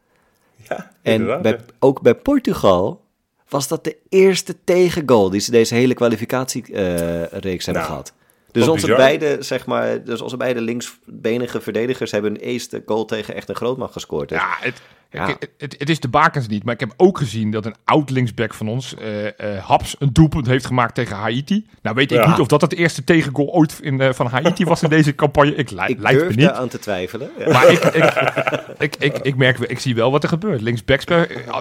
Ja, 0.68 0.90
En 1.02 1.42
bij, 1.42 1.60
ook 1.78 2.00
bij 2.02 2.14
Portugal 2.14 3.04
was 3.48 3.68
dat 3.68 3.84
de 3.84 3.96
eerste 4.08 4.56
tegengoal 4.64 5.30
die 5.30 5.40
ze 5.40 5.50
deze 5.50 5.74
hele 5.74 5.94
kwalificatiereeks 5.94 7.64
hebben 7.64 7.82
Nou, 7.82 7.86
gehad. 7.86 8.12
Dus 8.52 8.68
onze, 8.68 8.86
bizar. 8.86 8.96
beide, 9.00 9.36
zeg 9.42 9.66
maar, 9.66 10.04
dus 10.04 10.20
onze 10.20 10.36
beide 10.36 10.60
linksbenige 10.60 11.60
verdedigers 11.60 12.10
hebben 12.10 12.30
een 12.30 12.40
eerste 12.40 12.82
goal 12.86 13.04
tegen 13.04 13.34
echt 13.34 13.48
een 13.48 13.54
grootmacht 13.54 13.92
gescoord. 13.92 14.28
Dus- 14.28 14.38
Ja, 14.38 14.56
het, 14.60 14.80
Ja. 15.10 15.26
Het, 15.26 15.50
het, 15.58 15.74
het 15.78 15.88
is 15.90 16.00
de 16.00 16.08
bakens 16.08 16.46
niet. 16.48 16.64
Maar 16.64 16.74
ik 16.74 16.80
heb 16.80 16.92
ook 16.96 17.18
gezien 17.18 17.50
dat 17.50 17.66
een 17.66 17.74
oud 17.84 18.10
linksback 18.10 18.54
van 18.54 18.68
ons, 18.68 18.94
eh 18.94 19.26
eh, 19.26 19.64
Haps, 19.64 19.96
een 19.98 20.12
doelpunt 20.12 20.46
heeft 20.46 20.66
gemaakt 20.66 20.94
tegen 20.94 21.16
Haiti. 21.16 21.66
Nou 21.82 21.96
weet 21.96 22.12
ik 22.12 22.26
niet 22.26 22.38
of 22.38 22.46
dat 22.46 22.60
het 22.60 22.74
eerste 22.74 23.04
tegengoal 23.04 23.48
ooit 23.52 23.78
in, 23.82 24.00
eh, 24.00 24.12
van 24.12 24.26
Haiti 24.26 24.64
was 24.64 24.82
in 24.82 24.88
deze 24.98 25.14
campagne. 25.14 25.54
Ik, 25.54 25.70
li- 25.70 25.84
ik 25.86 25.98
lijkt 26.00 26.28
me 26.28 26.34
niet. 26.34 26.48
aan 26.50 26.68
te 26.68 26.78
twijfelen. 26.78 27.30
Ja. 27.38 27.52
Maar 27.52 27.66
ik, 27.72 27.84
ik, 27.84 28.04
ik, 28.86 28.96
ik, 28.96 29.18
ik 29.18 29.36
merk, 29.36 29.58
ik 29.58 29.78
zie 29.78 29.94
wel 29.94 30.10
wat 30.10 30.22
er 30.22 30.28
gebeurt. 30.28 30.60
Linksbacks 30.60 31.04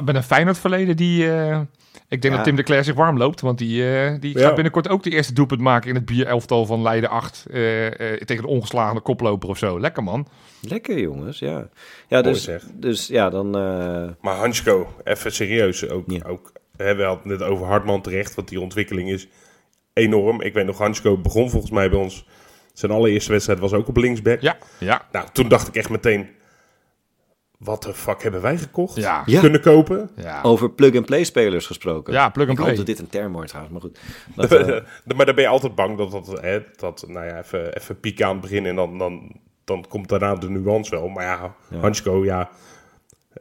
met 0.05 0.15
een 0.15 0.23
Feyenoord 0.23 0.57
verleden, 0.59 0.97
die... 0.97 1.25
ik 2.07 2.21
denk 2.21 2.33
dat 2.35 2.43
Tim 2.43 2.55
de 2.55 2.63
Cler 2.63 2.83
zich 2.83 2.95
warm 2.95 3.17
loopt, 3.17 3.41
want 3.41 3.57
die, 3.57 3.83
die 4.19 4.39
gaat 4.39 4.55
binnenkort 4.55 4.89
ook 4.89 5.03
de 5.03 5.09
eerste 5.09 5.33
doelpunt 5.33 5.61
maken 5.61 5.89
in 5.89 5.95
het 5.95 6.05
bierelftal 6.05 6.65
van 6.65 6.81
Leiden 6.81 7.09
8 7.09 7.45
eh, 7.51 7.85
eh, 7.87 8.21
tegen 8.21 8.43
de 8.43 8.49
ongeslagen 8.49 9.01
koploper 9.01 9.49
of 9.49 9.57
zo. 9.57 9.79
Lekker 9.79 10.03
man. 10.03 10.27
Lekker 10.61 10.99
jongens, 10.99 11.39
ja. 11.39 11.69
Ja, 12.07 12.21
dus, 12.21 12.43
zeg. 12.43 12.63
dus 12.73 13.07
ja, 13.07 13.29
dan... 13.29 13.55
eh, 13.57 14.09
Maar 14.21 14.35
Hansko, 14.35 14.87
even 15.03 15.31
serieus. 15.31 15.89
Ook, 15.89 16.11
Ja. 16.11 16.23
ook, 16.27 16.51
hè, 16.77 16.95
we 16.95 17.03
hadden 17.03 17.29
het 17.31 17.39
net 17.39 17.47
over 17.49 17.65
Hartman 17.65 18.01
terecht, 18.01 18.35
want 18.35 18.47
die 18.47 18.59
ontwikkeling 18.61 19.09
is 19.09 19.27
enorm. 19.93 20.41
Ik 20.41 20.53
weet 20.53 20.65
nog, 20.65 20.77
Hansko 20.77 21.17
begon 21.17 21.49
volgens 21.49 21.71
mij 21.71 21.89
bij 21.89 21.99
ons. 21.99 22.25
Zijn 22.73 22.91
allereerste 22.91 23.31
wedstrijd 23.31 23.59
was 23.59 23.73
ook 23.73 23.87
op 23.87 23.97
linksback. 23.97 24.41
Ja, 24.41 24.57
ja, 24.79 25.07
Nou, 25.11 25.27
toen 25.33 25.47
dacht 25.47 25.67
ik 25.67 25.75
echt 25.75 25.89
meteen, 25.89 26.27
wat 27.57 27.83
de 27.83 27.93
fuck 27.93 28.23
hebben 28.23 28.41
wij 28.41 28.57
gekocht? 28.57 28.95
ja. 28.95 29.23
Ja. 29.25 29.39
Kunnen 29.39 29.61
kopen? 29.61 30.09
Ja, 30.15 30.41
over 30.41 30.71
plug-and-play 30.71 31.23
spelers 31.23 31.65
gesproken. 31.65 32.13
Ja, 32.13 32.29
plug 32.29 32.49
and 32.49 32.59
Ik 32.59 32.75
dat 32.75 32.85
dit 32.85 32.99
een 32.99 33.09
term 33.09 33.33
wordt 33.33 33.47
trouwens, 33.49 33.73
maar 33.73 33.83
goed. 33.83 33.99
We- 34.49 34.83
maar 35.15 35.25
dan 35.25 35.35
ben 35.35 35.43
je 35.43 35.49
altijd 35.49 35.75
bang 35.75 35.97
dat 35.97 36.11
dat, 36.11 36.41
hè, 36.41 36.59
dat 36.75 37.03
nou 37.07 37.25
ja, 37.25 37.37
even, 37.37 37.75
even 37.77 37.99
pieken 37.99 38.25
aan 38.25 38.31
het 38.31 38.41
begin 38.41 38.65
en 38.65 38.75
dan, 38.75 38.97
dan, 38.97 39.31
dan 39.69 39.85
komt 39.89 40.09
daarna 40.09 40.35
de 40.35 40.49
nuance 40.49 40.91
wel. 40.91 41.07
Maar 41.07 41.23
ja, 41.23 41.53
Ja. 41.69 41.79
Hansko, 41.79 42.23
ja, 42.25 42.49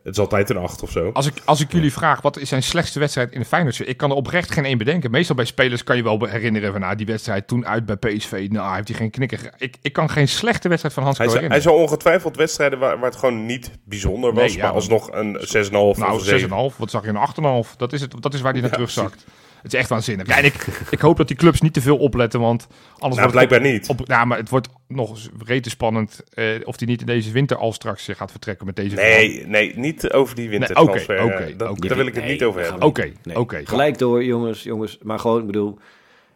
het 0.03 0.13
is 0.13 0.19
altijd 0.19 0.51
een 0.51 0.57
acht 0.57 0.83
of 0.83 0.91
zo. 0.91 1.11
Als 1.13 1.27
ik, 1.27 1.35
als 1.45 1.61
ik 1.61 1.73
jullie 1.73 1.93
vraag, 1.93 2.21
wat 2.21 2.37
is 2.39 2.49
zijn 2.49 2.63
slechtste 2.63 2.99
wedstrijd 2.99 3.33
in 3.33 3.41
de 3.41 3.47
Feyenoord? 3.47 3.89
Ik 3.89 3.97
kan 3.97 4.11
er 4.11 4.17
oprecht 4.17 4.51
geen 4.53 4.65
één 4.65 4.79
bedenken. 4.79 5.11
Meestal 5.11 5.37
bij 5.37 5.45
spelers 5.45 5.85
kan 5.85 5.97
je 5.97 6.03
wel 6.03 6.25
herinneren 6.25 6.73
van, 6.73 6.81
nou, 6.81 6.95
die 6.97 7.07
wedstrijd 7.07 7.47
toen 7.49 7.67
uit 7.67 7.87
bij 7.87 7.97
PSV. 7.97 8.47
Nou, 8.51 8.75
heeft 8.75 8.89
hij 8.89 8.97
geen 8.97 9.11
knikker. 9.11 9.51
Ik, 9.57 9.77
ik 9.83 9.93
kan 9.93 10.11
geen 10.11 10.29
slechte 10.29 10.69
wedstrijd 10.69 10.95
van 10.95 11.03
Hans 11.05 11.19
Hij, 11.19 11.27
zou- 11.29 11.39
hij 11.39 11.49
herinneren. 11.49 11.79
zou 11.81 11.91
ongetwijfeld 11.91 12.37
wedstrijden 12.37 12.79
waar, 12.79 12.99
waar 12.99 13.11
het 13.11 13.19
gewoon 13.19 13.47
niet 13.47 13.71
bijzonder 13.85 14.33
was, 14.35 14.43
Nee, 14.43 14.57
ja, 14.57 14.63
maar 14.65 14.73
alsnog 14.73 15.09
een 15.13 15.37
6,5 15.41 15.73
of 15.73 15.99
Nou, 15.99 16.13
een 16.19 16.21
7. 16.25 16.49
6,5. 16.73 16.77
Wat 16.77 16.91
zag 16.91 17.03
je? 17.05 17.09
Een 17.09 17.65
8,5. 17.67 17.77
Dat 17.77 17.93
is, 17.93 18.01
het, 18.01 18.15
dat 18.23 18.35
is 18.35 18.41
waar 18.41 18.53
hij 18.53 18.61
naar 18.61 18.71
terugzakt. 18.71 19.25
Het 19.63 19.73
is 19.73 19.79
echt 19.79 19.89
waanzinnig. 19.89 20.27
Ja, 20.27 20.37
en 20.39 20.45
ik, 20.45 20.55
ik 20.91 20.99
hoop 21.01 21.17
dat 21.17 21.29
die 21.29 21.37
clubs 21.37 21.61
niet 21.61 21.73
te 21.75 21.81
veel 21.81 21.97
opletten, 21.99 22.41
want 22.41 22.67
anders 22.99 23.21
Nou, 23.21 23.33
blijkbaar 23.33 23.59
op- 23.59 23.65
niet. 23.65 23.89
Op, 23.89 24.07
nou, 24.09 24.27
maar 24.27 24.39
het 24.39 24.49
wordt 24.49 24.69
nog 24.89 25.11
eens 25.11 25.29
rete 25.45 25.71
spannend 25.71 26.21
eh, 26.35 26.45
of 26.65 26.79
hij 26.79 26.87
niet 26.89 27.01
in 27.01 27.07
deze 27.07 27.31
winter 27.31 27.57
al 27.57 27.73
straks 27.73 28.09
eh, 28.09 28.17
gaat 28.17 28.31
vertrekken 28.31 28.67
met 28.67 28.77
deze 28.77 28.95
Nee, 28.97 29.47
nee, 29.47 29.79
niet 29.79 30.13
over 30.13 30.35
die 30.35 30.49
Nee, 30.49 30.59
wintertransfer. 30.59 31.23
oké, 31.25 31.33
oké, 31.35 31.57
dat- 31.57 31.71
oké. 31.71 31.89
Daar 31.89 31.97
wil 31.97 32.07
ik 32.07 32.15
het 32.15 32.23
Nee, 32.25 32.33
niet 32.33 32.45
over 32.45 32.61
hebben. 32.63 32.83
Oké, 32.83 33.13
Nee. 33.23 33.39
oké. 33.39 33.61
Gelijk 33.65 33.99
door, 33.99 34.25
jongens, 34.25 34.63
jongens. 34.63 34.99
Maar 35.03 35.19
gewoon, 35.19 35.41
ik 35.41 35.47
bedoel, 35.47 35.79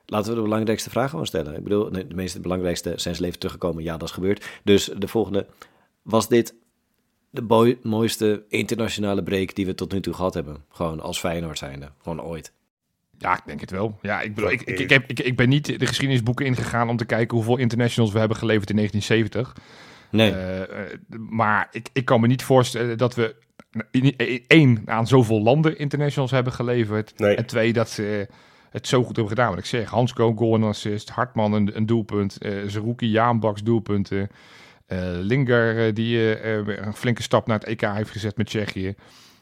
laten 0.06 0.30
we 0.30 0.37
de 0.37 0.42
belangrijkste 0.42 0.90
vraag 0.90 1.11
gewoon 1.11 1.26
stellen. 1.26 1.56
Ik 1.56 1.62
bedoel, 1.62 1.88
nee, 1.90 2.06
de 2.06 2.14
meeste 2.14 2.40
belangrijkste 2.40 2.88
zijn 2.88 3.00
zijn 3.00 3.20
leven 3.20 3.38
teruggekomen. 3.38 3.82
Ja, 3.82 3.96
dat 3.96 4.08
is 4.08 4.14
gebeurd. 4.14 4.46
Dus 4.64 4.90
de 4.98 5.08
volgende. 5.08 5.46
Was 6.02 6.28
dit 6.28 6.54
de 7.30 7.76
mooiste 7.82 8.44
internationale 8.48 9.22
break 9.22 9.54
die 9.54 9.66
we 9.66 9.74
tot 9.74 9.92
nu 9.92 10.00
toe 10.00 10.14
gehad 10.14 10.35
hebben? 10.35 10.64
Gewoon 10.68 11.00
als 11.00 11.18
Feyenoord 11.18 11.58
zijnde. 11.58 11.88
Gewoon 12.02 12.22
ooit. 12.22 12.52
Ja, 13.22 13.32
ik 13.37 13.42
denk 13.46 13.61
het 13.61 13.70
wel. 13.70 13.98
Ja, 14.02 14.20
ik, 14.20 14.35
bedoel, 14.35 14.50
ik, 14.50 14.62
ik, 14.62 14.78
ik, 14.78 14.90
heb, 14.90 15.04
ik, 15.11 15.20
ik 15.20 15.37
ben 15.37 15.48
niet 15.48 15.78
de 15.78 15.87
geschiedenisboeken 15.87 16.46
ingegaan 16.46 16.88
om 16.88 16.96
te 16.96 17.04
kijken 17.04 17.37
hoeveel 17.37 17.56
internationals 17.56 18.12
we 18.12 18.18
hebben 18.18 18.37
geleverd 18.37 18.70
in 18.70 18.76
1970. 18.76 19.64
Nee. 20.11 20.30
Eh, 20.32 20.61
eh, 20.62 20.98
maar 21.30 21.68
ik, 21.70 21.88
ik 21.92 22.04
kan 22.04 22.20
me 22.20 22.26
niet 22.26 22.42
voorstellen 22.44 22.98
dat 22.98 23.14
we 23.14 23.35
één 24.46 24.82
aan 24.87 25.06
zoveel 25.06 25.42
landen 25.42 25.78
internationals 25.78 26.30
hebben 26.30 26.52
geleverd. 26.52 27.12
Nee. 27.18 27.35
En 27.37 27.46
twee 27.46 27.72
dat 27.72 27.90
ze 27.90 28.28
het 28.70 28.87
zo 28.88 28.98
goed 29.04 29.16
hebben 29.16 29.37
gedaan. 29.37 29.50
Wat 29.50 29.58
ik 29.58 29.64
zeg, 29.64 29.90
Hansko, 29.90 30.32
goal 30.35 30.54
en 30.54 30.62
assist. 30.62 31.08
Hartman 31.11 31.52
een, 31.52 31.76
een 31.76 31.87
doelpunt. 31.87 32.38
eh 32.38 32.52
Zerouki, 32.66 33.06
Jaanbaks 33.06 33.62
doelpunten. 33.62 34.28
eh 34.87 34.98
Linger 35.02 35.94
die 35.94 36.44
een 36.80 36.94
flinke 36.94 37.22
stap 37.22 37.46
naar 37.46 37.58
het 37.58 37.68
EK 37.68 37.80
heeft 37.80 38.11
gezet 38.11 38.37
met 38.37 38.46
Tsjechië. 38.46 38.94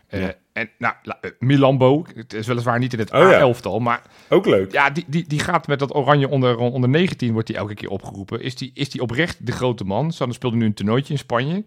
Eh, 0.07 0.21
Ja. 0.21 0.35
En 0.61 0.71
nou, 0.79 0.95
eh, 1.21 1.31
Milambo, 1.39 2.05
het 2.15 2.33
is 2.33 2.47
weliswaar 2.47 2.79
niet 2.79 2.93
in 2.93 2.99
het 2.99 3.13
Oh 3.13 3.19
ja. 3.19 3.27
A-elftal, 3.27 3.79
maar 3.79 4.03
Ook 4.29 4.47
leuk. 4.47 4.73
ja, 4.73 4.91
die, 4.91 5.05
die, 5.07 5.25
die 5.27 5.41
gaat 5.41 5.67
met 5.67 5.79
dat 5.79 5.95
oranje 5.95 6.29
onder, 6.29 6.57
onder 6.57 6.91
19, 6.91 7.33
wordt 7.33 7.47
die 7.47 7.57
elke 7.57 7.75
keer 7.75 7.89
opgeroepen. 7.89 8.41
Is 8.41 8.55
die, 8.55 8.71
is 8.75 8.91
die 8.91 9.01
oprecht 9.03 9.47
de 9.47 9.53
grote 9.53 9.85
man? 9.85 10.13
Sander 10.13 10.37
speelde 10.37 10.57
nu 10.57 10.65
een 10.65 10.75
toernooitje 10.75 11.13
in 11.13 11.19
Spanje. 11.19 11.65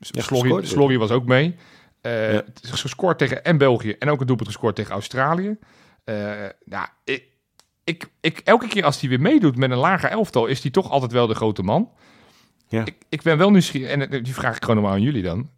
Slory. 0.00 0.64
Slory 0.66 0.98
was 0.98 1.10
ook 1.10 1.24
mee. 1.26 1.54
Eh, 2.00 2.32
Ja. 2.32 2.44
Gescoord 2.62 3.18
tegen 3.18 3.44
en 3.44 3.58
België 3.58 3.92
en 3.98 4.08
ook 4.10 4.20
een 4.20 4.26
doelpunt 4.26 4.48
gescoord 4.48 4.76
tegen 4.76 4.92
Australië. 4.92 5.56
Eh 6.04 6.14
nou, 6.64 6.86
ik, 7.04 7.24
ik, 7.84 8.08
ik, 8.20 8.38
elke 8.44 8.68
keer 8.68 8.84
als 8.84 9.00
hij 9.00 9.08
weer 9.08 9.20
meedoet 9.20 9.56
met 9.56 9.70
een 9.70 9.76
lager 9.76 10.10
elftal, 10.10 10.46
is 10.46 10.62
hij 10.62 10.70
toch 10.70 10.90
altijd 10.90 11.12
wel 11.12 11.26
de 11.26 11.34
grote 11.34 11.62
man. 11.62 11.90
Ja. 12.68 12.84
Ik, 12.84 12.96
ik 13.08 13.22
ben 13.22 13.38
wel 13.38 13.50
nieuwsgierig, 13.50 13.90
en 13.90 14.22
die 14.22 14.34
vraag 14.34 14.56
ik 14.56 14.64
gewoon 14.64 14.82
maar 14.82 14.92
aan 14.92 15.02
jullie 15.02 15.22
dan. 15.22 15.50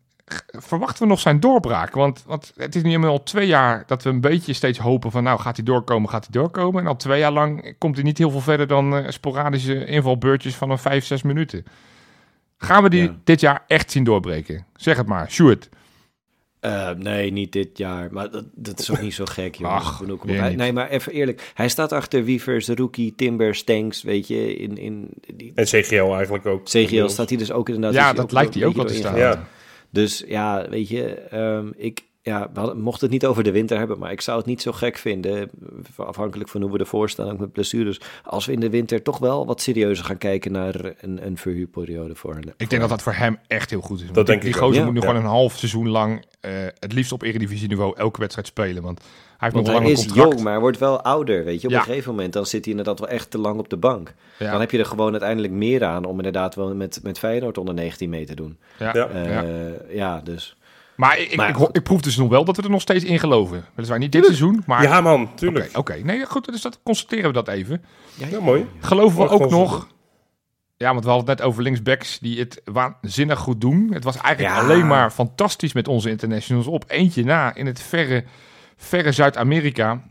Verwachten 0.46 1.02
we 1.02 1.08
nog 1.08 1.20
zijn 1.20 1.40
doorbraak? 1.40 1.94
Want, 1.94 2.22
want 2.26 2.52
het 2.56 2.74
is 2.74 2.82
nu 2.82 3.04
al 3.04 3.22
twee 3.22 3.46
jaar 3.46 3.84
dat 3.86 4.02
we 4.02 4.10
een 4.10 4.20
beetje 4.20 4.52
steeds 4.52 4.78
hopen 4.78 5.10
van... 5.10 5.22
nou, 5.22 5.40
gaat 5.40 5.56
hij 5.56 5.64
doorkomen, 5.64 6.10
gaat 6.10 6.28
hij 6.30 6.40
doorkomen. 6.42 6.82
En 6.82 6.88
al 6.88 6.96
twee 6.96 7.18
jaar 7.18 7.32
lang 7.32 7.74
komt 7.78 7.94
hij 7.94 8.04
niet 8.04 8.18
heel 8.18 8.30
veel 8.30 8.40
verder 8.40 8.66
dan 8.66 8.96
eh, 8.96 9.10
sporadische 9.10 9.84
invalbeurtjes 9.84 10.54
van 10.54 10.70
een 10.70 10.78
vijf, 10.78 11.04
zes 11.04 11.22
minuten. 11.22 11.64
Gaan 12.58 12.82
we 12.82 12.90
die 12.90 13.02
Ja. 13.02 13.16
dit 13.24 13.40
jaar 13.40 13.64
echt 13.66 13.90
zien 13.90 14.04
doorbreken? 14.04 14.66
Zeg 14.76 14.96
het 14.96 15.06
maar, 15.06 15.30
Sjoerd. 15.30 15.68
Eh, 16.60 16.90
nee, 16.90 17.32
niet 17.32 17.52
dit 17.52 17.78
jaar. 17.78 18.08
Maar 18.12 18.30
dat, 18.30 18.44
dat 18.54 18.78
is 18.78 18.90
ook 18.90 19.00
niet 19.00 19.14
zo 19.14 19.24
gek, 19.24 19.54
joh. 19.54 19.72
Ach, 19.72 20.02
op. 20.10 20.24
Nee, 20.24 20.72
maar 20.72 20.88
even 20.88 21.12
eerlijk. 21.12 21.50
Hij 21.54 21.68
staat 21.68 21.92
achter 21.92 22.24
Wievers, 22.24 22.68
Rookie, 22.68 23.14
Timber, 23.14 23.54
Stanks, 23.54 24.02
weet 24.02 24.28
je. 24.28 24.56
In, 24.56 24.78
in 24.78 25.08
die 25.34 25.52
En 25.54 25.64
CGL 25.64 26.14
eigenlijk 26.14 26.46
ook. 26.46 26.64
CGL 26.64 27.06
staat 27.06 27.28
hij 27.28 27.38
dus 27.38 27.52
ook 27.52 27.68
inderdaad. 27.68 27.94
Ja, 27.94 28.04
hij 28.04 28.14
dat 28.14 28.32
lijkt 28.32 28.54
hij 28.54 28.64
ook 28.64 28.76
wel 28.76 28.84
te 28.84 28.94
staan. 28.94 29.16
Ja. 29.16 29.46
Dus 29.90 30.24
ja, 30.26 30.68
weet 30.68 30.88
je, 30.88 31.14
ehm, 31.14 31.68
ik 31.76 32.08
ja, 32.22 32.50
we 32.52 32.58
hadden, 32.58 32.80
mochten 32.80 33.02
het 33.02 33.10
niet 33.12 33.26
over 33.26 33.42
de 33.42 33.50
winter 33.50 33.78
hebben, 33.78 33.98
maar 33.98 34.12
ik 34.12 34.20
zou 34.20 34.38
het 34.38 34.46
niet 34.46 34.62
zo 34.62 34.72
gek 34.72 34.96
vinden, 34.98 35.50
afhankelijk 35.96 36.48
van 36.48 36.62
hoe 36.62 36.72
we 36.72 36.78
ervoor 36.78 37.10
staan, 37.10 37.30
ook 37.30 37.38
met 37.38 37.52
blessures, 37.52 38.00
als 38.24 38.46
we 38.46 38.52
in 38.52 38.60
de 38.60 38.70
winter 38.70 39.02
toch 39.02 39.18
wel 39.18 39.46
wat 39.46 39.60
serieuzer 39.60 40.04
gaan 40.04 40.18
kijken 40.18 40.52
naar 40.52 40.94
een, 41.00 41.26
een 41.26 41.36
verhuurperiode 41.36 42.14
voor 42.14 42.36
een. 42.36 42.52
Ik 42.56 42.70
denk 42.70 42.80
dat 42.80 42.90
dat 42.90 43.02
voor 43.02 43.12
hem 43.12 43.38
echt 43.46 43.70
heel 43.70 43.80
goed 43.80 44.00
is. 44.00 44.06
Dat 44.06 44.14
die, 44.14 44.24
denk 44.24 44.40
die 44.40 44.50
ik 44.50 44.56
ook. 44.56 44.62
gozer 44.62 44.78
Ja. 44.78 44.84
moet 44.84 44.94
nu 44.94 45.00
Ja. 45.00 45.06
gewoon 45.06 45.22
een 45.22 45.28
half 45.28 45.56
seizoen 45.56 45.88
lang... 45.88 46.24
eh, 46.40 46.52
het 46.78 46.92
liefst 46.92 47.12
op 47.12 47.22
eredivisieniveau 47.22 47.96
elke 47.96 48.20
wedstrijd 48.20 48.46
spelen. 48.46 48.82
Want 48.82 49.00
heeft 49.40 49.54
Want 49.54 49.66
nog 49.66 49.76
een 49.76 49.82
hij 49.82 49.90
is 49.92 50.06
contract. 50.06 50.30
jong, 50.32 50.42
maar 50.42 50.52
hij 50.52 50.60
wordt 50.60 50.78
wel 50.78 51.02
ouder, 51.02 51.44
weet 51.44 51.60
je. 51.60 51.66
Op 51.66 51.72
Ja. 51.72 51.78
een 51.78 51.84
gegeven 51.84 52.10
moment 52.14 52.32
dan 52.32 52.46
zit 52.46 52.64
hij 52.64 52.70
inderdaad 52.74 52.98
wel 52.98 53.08
echt 53.08 53.30
te 53.30 53.38
lang 53.38 53.58
op 53.58 53.68
de 53.68 53.76
bank. 53.76 54.14
Ja. 54.38 54.50
Dan 54.50 54.60
heb 54.60 54.70
je 54.70 54.78
er 54.78 54.86
gewoon 54.86 55.10
uiteindelijk 55.10 55.52
meer 55.52 55.84
aan 55.84 56.04
om 56.04 56.16
inderdaad 56.16 56.54
wel 56.54 56.74
met, 56.74 57.00
met 57.02 57.18
Feyenoord 57.18 57.58
onder 57.58 57.74
19 57.74 58.10
mee 58.10 58.26
te 58.26 58.34
doen. 58.34 58.58
Ja. 58.78 58.94
Eh, 58.94 59.34
Ja. 59.34 59.44
ja. 59.90 60.20
dus. 60.24 60.56
Maar 60.96 61.18
ik, 61.18 61.30
ik, 61.30 61.36
Maar 61.36 61.56
ik, 61.72 61.82
proef 61.82 62.00
dus 62.00 62.16
nog 62.16 62.28
wel 62.28 62.44
dat 62.44 62.56
we 62.56 62.62
er 62.62 62.70
nog 62.70 62.80
steeds 62.80 63.04
in 63.04 63.18
geloven. 63.18 63.64
Weliswaar 63.74 63.98
niet 63.98 64.12
dit 64.12 64.24
seizoen, 64.24 64.62
maar... 64.66 64.82
Ja, 64.82 65.00
man, 65.00 65.22
Oké, 65.22 65.34
tuurlijk. 65.36 65.76
oké. 65.78 65.94
Nee, 66.02 66.26
goed, 66.26 66.44
dus 66.52 66.62
dat 66.62 66.78
constateren 66.82 67.26
we 67.26 67.32
dat 67.32 67.48
even. 67.48 67.84
Ja, 68.30 68.40
mooi. 68.40 68.66
Geloven 68.80 69.18
we 69.22 69.28
ook 69.28 69.50
nog... 69.50 69.88
Ja, 70.76 70.92
want 70.92 71.04
we 71.04 71.10
hadden 71.10 71.28
het 71.28 71.38
net 71.38 71.46
over 71.48 71.62
linksbacks 71.62 72.18
die 72.18 72.38
het 72.38 72.60
waanzinnig 72.64 73.38
goed 73.38 73.60
doen. 73.60 73.90
Het 73.92 74.04
was 74.04 74.16
eigenlijk 74.16 74.54
Ja. 74.56 74.60
alleen 74.62 74.86
maar 74.86 75.10
fantastisch 75.10 75.72
met 75.72 75.88
onze 75.88 76.10
internationals. 76.10 76.66
Op 76.66 76.84
eentje 76.86 77.24
na, 77.24 77.54
in 77.54 77.66
het 77.66 77.80
verre, 77.80 78.24
verre 78.80 79.12
Zuid-Amerika, 79.12 80.02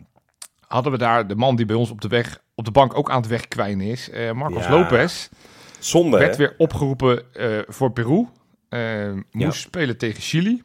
hadden 0.68 0.92
we 0.92 0.98
daar 0.98 1.28
de 1.28 1.36
man 1.36 1.56
die 1.56 1.66
bij 1.66 1.76
ons 1.76 1.90
op 1.90 2.02
de 2.02 2.08
weg, 2.08 2.40
op 2.56 2.66
de 2.66 2.72
bank 2.72 2.98
ook 2.98 3.10
aan 3.10 3.22
het 3.22 3.30
wegkwijnen 3.30 3.88
is. 3.88 4.10
eh 4.10 4.32
Marcos 4.32 4.64
Ja. 4.64 4.70
Lopez. 4.72 5.30
Zonde, 5.80 6.18
werd 6.18 6.32
hè? 6.32 6.38
weer 6.38 6.56
opgeroepen 6.58 7.34
eh, 7.34 7.48
voor 7.68 7.92
Peru. 7.92 8.28
Eh, 8.70 9.12
moest 9.14 9.24
Ja. 9.32 9.52
spelen 9.52 9.98
tegen 9.98 10.22
Chili. 10.22 10.64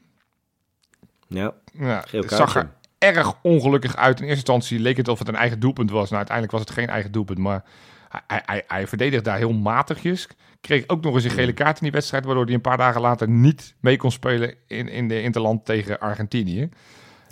Ja, 1.26 1.54
Ja, 1.72 2.04
het 2.10 2.30
zag 2.30 2.56
er 2.56 2.70
erg 2.98 3.34
ongelukkig 3.42 3.96
uit. 3.96 4.16
In 4.20 4.22
eerste 4.26 4.36
instantie 4.52 4.78
leek 4.80 4.96
het 4.96 5.08
of 5.08 5.18
het 5.18 5.28
een 5.28 5.34
eigen 5.36 5.60
doelpunt 5.60 5.90
was. 5.90 6.04
Nou, 6.10 6.16
uiteindelijk 6.16 6.56
was 6.58 6.66
het 6.66 6.78
geen 6.78 6.88
eigen 6.88 7.12
doelpunt, 7.12 7.38
maar 7.38 7.64
hij, 8.08 8.20
hij, 8.26 8.42
hij, 8.46 8.64
hij 8.66 8.86
verdedigde 8.86 9.22
daar 9.24 9.36
heel 9.38 9.52
matigjes. 9.52 10.28
Kreeg 10.60 10.84
ook 10.86 11.02
nog 11.02 11.14
eens 11.14 11.24
een 11.24 11.30
gele 11.30 11.52
kaart 11.52 11.76
in 11.76 11.82
die 11.82 11.92
wedstrijd, 11.92 12.24
waardoor 12.24 12.44
hij 12.44 12.54
een 12.54 12.60
paar 12.60 12.76
dagen 12.76 13.00
later 13.00 13.28
niet 13.28 13.74
mee 13.80 13.96
kon 13.96 14.10
spelen 14.10 14.54
in, 14.66 14.88
in 14.88 15.08
de 15.08 15.22
Interland 15.22 15.64
tegen 15.64 16.00
Argentinië. 16.00 16.68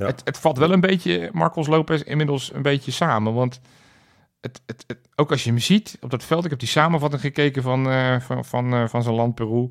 Ja. 0.03 0.09
Het, 0.09 0.21
het 0.25 0.39
valt 0.39 0.59
wel 0.59 0.73
een 0.73 0.81
beetje, 0.81 1.31
Marcos 1.33 1.67
Lopez, 1.67 2.01
inmiddels 2.03 2.53
een 2.55 2.63
beetje 2.63 2.91
samen. 2.91 3.35
Want 3.35 3.61
het, 4.41 4.61
het, 4.67 4.85
het- 4.87 4.99
ook 5.17 5.31
als 5.31 5.45
je 5.45 5.51
hem 5.51 5.59
ziet 5.59 5.99
op 6.01 6.11
dat 6.11 6.25
veld, 6.25 6.45
ik 6.45 6.51
heb 6.51 6.59
die 6.59 6.69
samenvatting 6.69 7.21
gekeken 7.23 7.63
van, 7.63 7.91
eh, 7.91 8.21
van, 8.21 8.45
van, 8.45 8.73
eh, 8.75 8.89
van 8.89 9.03
zijn 9.03 9.15
land 9.15 9.35
Peru. 9.35 9.69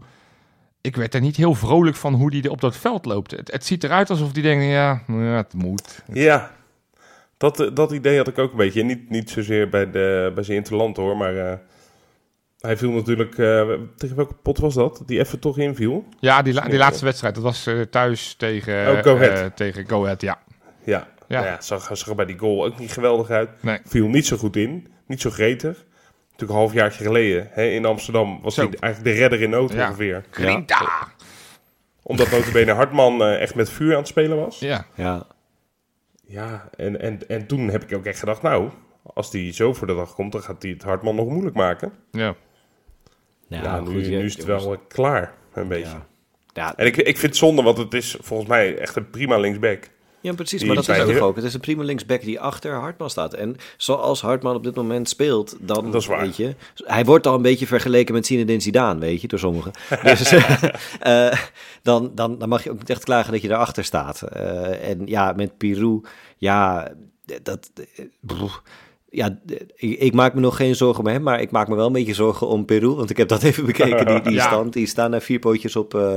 Ik 0.81 0.95
werd 0.95 1.13
er 1.13 1.21
niet 1.21 1.35
heel 1.35 1.53
vrolijk 1.55 1.95
van 1.95 2.13
hoe 2.13 2.31
hij 2.31 2.41
er 2.41 2.51
op 2.51 2.61
dat 2.61 2.77
veld 2.77 3.05
loopt. 3.05 3.31
Het, 3.31 3.51
het 3.51 3.65
ziet 3.65 3.83
eruit 3.83 4.09
alsof 4.09 4.31
hij 4.33 4.41
denkt, 4.41 4.63
ja, 4.65 5.01
ja, 5.07 5.15
het 5.15 5.53
moet. 5.53 6.03
Ja, 6.13 6.51
dat, 7.37 7.59
eh, 7.59 7.69
dat 7.73 7.91
idee 7.91 8.17
had 8.17 8.27
ik 8.27 8.37
ook 8.37 8.51
een 8.51 8.57
beetje. 8.57 8.83
Niet, 8.83 9.09
niet 9.09 9.29
zozeer 9.29 9.69
bij, 9.69 9.91
de, 9.91 10.31
bij 10.35 10.43
zijn 10.43 10.57
interland 10.57 10.97
hoor, 10.97 11.17
maar 11.17 11.59
hij 12.62 12.78
viel 12.78 12.91
natuurlijk... 12.91 13.38
eh, 13.38 13.69
tegen 13.97 14.15
welke 14.15 14.34
pot 14.34 14.58
was 14.58 14.74
dat? 14.74 15.04
Die 15.06 15.19
even 15.19 15.39
toch 15.39 15.58
inviel? 15.58 16.06
Ja, 16.19 16.41
die, 16.41 16.54
la- 16.54 16.62
die 16.63 16.71
Ja. 16.74 16.78
laatste 16.80 17.06
wedstrijd, 17.06 17.36
dat 17.36 17.43
was 17.43 17.67
eh, 17.67 17.82
thuis 17.82 18.34
tegen, 18.36 18.97
Oh, 18.97 19.04
Go 19.04 19.15
Ahead. 19.15 19.39
eh, 19.39 19.45
tegen 19.45 19.88
Go 19.89 20.04
Ahead, 20.04 20.21
ja. 20.21 20.39
Ja, 20.84 21.08
Ja. 21.28 21.41
ja. 21.41 21.45
ja 21.45 21.62
zag, 21.62 21.89
zag 21.97 22.15
bij 22.15 22.26
die 22.26 22.38
goal 22.38 22.65
ook 22.65 22.80
niet 22.80 22.91
geweldig 22.91 23.30
uit. 23.30 23.50
Nee. 23.63 23.80
Viel 23.86 24.08
niet 24.08 24.26
zo 24.26 24.38
goed 24.38 24.56
in, 24.56 24.88
niet 25.06 25.21
zo 25.21 25.30
gretig. 25.30 25.86
Natuurlijk 26.32 26.60
een 26.60 26.65
halfjaartje 26.65 27.04
geleden 27.04 27.47
hè, 27.52 27.63
in 27.65 27.86
Amsterdam 27.86 28.41
was 28.41 28.54
Zo. 28.56 28.62
hij 28.69 28.78
eigenlijk 28.80 29.15
de 29.15 29.21
redder 29.21 29.41
in 29.41 29.50
nood 29.50 29.74
Ja. 29.74 29.88
ongeveer. 29.88 30.24
Grinta! 30.30 31.08
Omdat 32.04 32.32
notabene 32.32 32.71
Hartman 32.74 33.21
eh, 33.24 33.41
echt 33.41 33.56
met 33.56 33.69
vuur 33.69 33.91
aan 33.91 33.97
het 34.00 34.08
spelen 34.08 34.38
was. 34.38 34.60
Ja. 34.60 34.86
ja. 34.95 35.26
Ja, 36.26 36.69
en, 36.78 37.02
en, 37.02 37.19
en 37.28 37.47
toen 37.47 37.69
heb 37.69 37.84
ik 37.84 37.97
ook 37.97 38.06
echt 38.06 38.19
gedacht, 38.19 38.41
nou, 38.41 38.69
als 39.04 39.32
die 39.32 39.54
zo 39.54 39.74
voor 39.74 39.88
de 39.88 39.95
dag 39.95 40.13
komt, 40.13 40.32
dan 40.32 40.41
gaat 40.41 40.62
hij 40.62 40.71
het 40.71 40.84
Hartman 40.84 41.15
nog 41.15 41.28
moeilijk 41.30 41.56
maken. 41.56 41.91
ja. 42.12 42.36
Ja, 43.59 43.79
nu, 43.79 43.85
goed, 43.93 44.05
ja, 44.05 44.09
nu 44.17 44.25
is 44.25 44.35
het 44.35 44.45
jongens. 44.45 44.65
wel 44.65 44.73
eh, 44.73 44.79
klaar, 44.87 45.33
een 45.53 45.67
beetje. 45.67 45.85
Ja. 45.93 46.05
Ja, 46.53 46.73
En 46.75 46.85
ik, 46.85 46.97
ik 46.97 47.17
vind 47.17 47.21
het 47.21 47.35
zonde, 47.37 47.61
want 47.61 47.77
het 47.77 47.93
is 47.93 48.15
volgens 48.21 48.49
mij 48.49 48.77
echt 48.77 48.95
een 48.95 49.09
prima 49.09 49.37
linksback. 49.37 49.89
Ja, 50.21 50.33
precies. 50.33 50.57
Die 50.59 50.67
Maar 50.67 50.75
dat 50.75 50.87
is 50.89 51.13
je- 51.15 51.21
ook. 51.21 51.35
Het 51.35 51.45
is 51.45 51.53
een 51.53 51.59
prima 51.59 51.83
linksback 51.83 52.21
die 52.21 52.39
achter 52.39 52.73
Hartman 52.73 53.09
staat. 53.09 53.33
En 53.33 53.55
zoals 53.77 54.21
Hartman 54.21 54.55
op 54.55 54.63
dit 54.63 54.75
moment 54.75 55.09
speelt, 55.09 55.57
dan 55.59 55.91
Dat 55.91 56.01
is 56.01 56.07
waar. 56.07 56.21
weet 56.21 56.35
je... 56.35 56.55
Hij 56.75 57.05
wordt 57.05 57.27
al 57.27 57.35
een 57.35 57.41
beetje 57.41 57.67
vergeleken 57.67 58.13
met 58.13 58.25
Zinedine 58.25 58.59
Zidane, 58.59 58.99
weet 58.99 59.21
je, 59.21 59.27
door 59.27 59.39
sommigen. 59.39 59.71
Dus 60.03 60.31
eh, 60.99 61.33
dan, 61.81 62.11
dan, 62.15 62.37
dan 62.37 62.49
mag 62.49 62.63
je 62.63 62.71
ook 62.71 62.77
niet 62.77 62.89
echt 62.89 63.03
klagen 63.03 63.31
dat 63.31 63.41
je 63.41 63.47
daarachter 63.47 63.83
staat. 63.83 64.21
Eh, 64.21 64.89
en 64.89 65.01
ja, 65.07 65.33
met 65.35 65.57
Pirou, 65.57 66.03
ja, 66.37 66.91
dat... 67.43 67.71
eh, 67.95 68.05
broer, 68.19 68.61
ja, 69.13 69.39
ik, 69.76 70.00
ik 70.00 70.13
maak 70.13 70.34
me 70.34 70.39
nog 70.39 70.56
geen 70.56 70.76
zorgen 70.76 71.04
om 71.04 71.10
hem, 71.10 71.21
maar 71.21 71.41
ik 71.41 71.52
maak 71.52 71.67
me 71.67 71.76
wel 71.76 71.86
een 71.88 71.93
beetje 71.93 72.13
zorgen 72.13 72.47
om 72.47 72.65
Peru. 72.65 72.88
Want 72.88 73.10
ik 73.10 73.17
heb 73.17 73.28
dat 73.28 73.43
even 73.43 73.65
bekeken, 73.65 74.06
die, 74.06 74.21
die 74.21 74.34
Ja. 74.41 74.45
stand. 74.45 74.74
Die 74.74 74.88
staan 74.88 75.10
naar 75.12 75.21
vier 75.21 75.39
pootjes 75.39 75.76
op, 75.76 75.93
eh, 75.95 76.15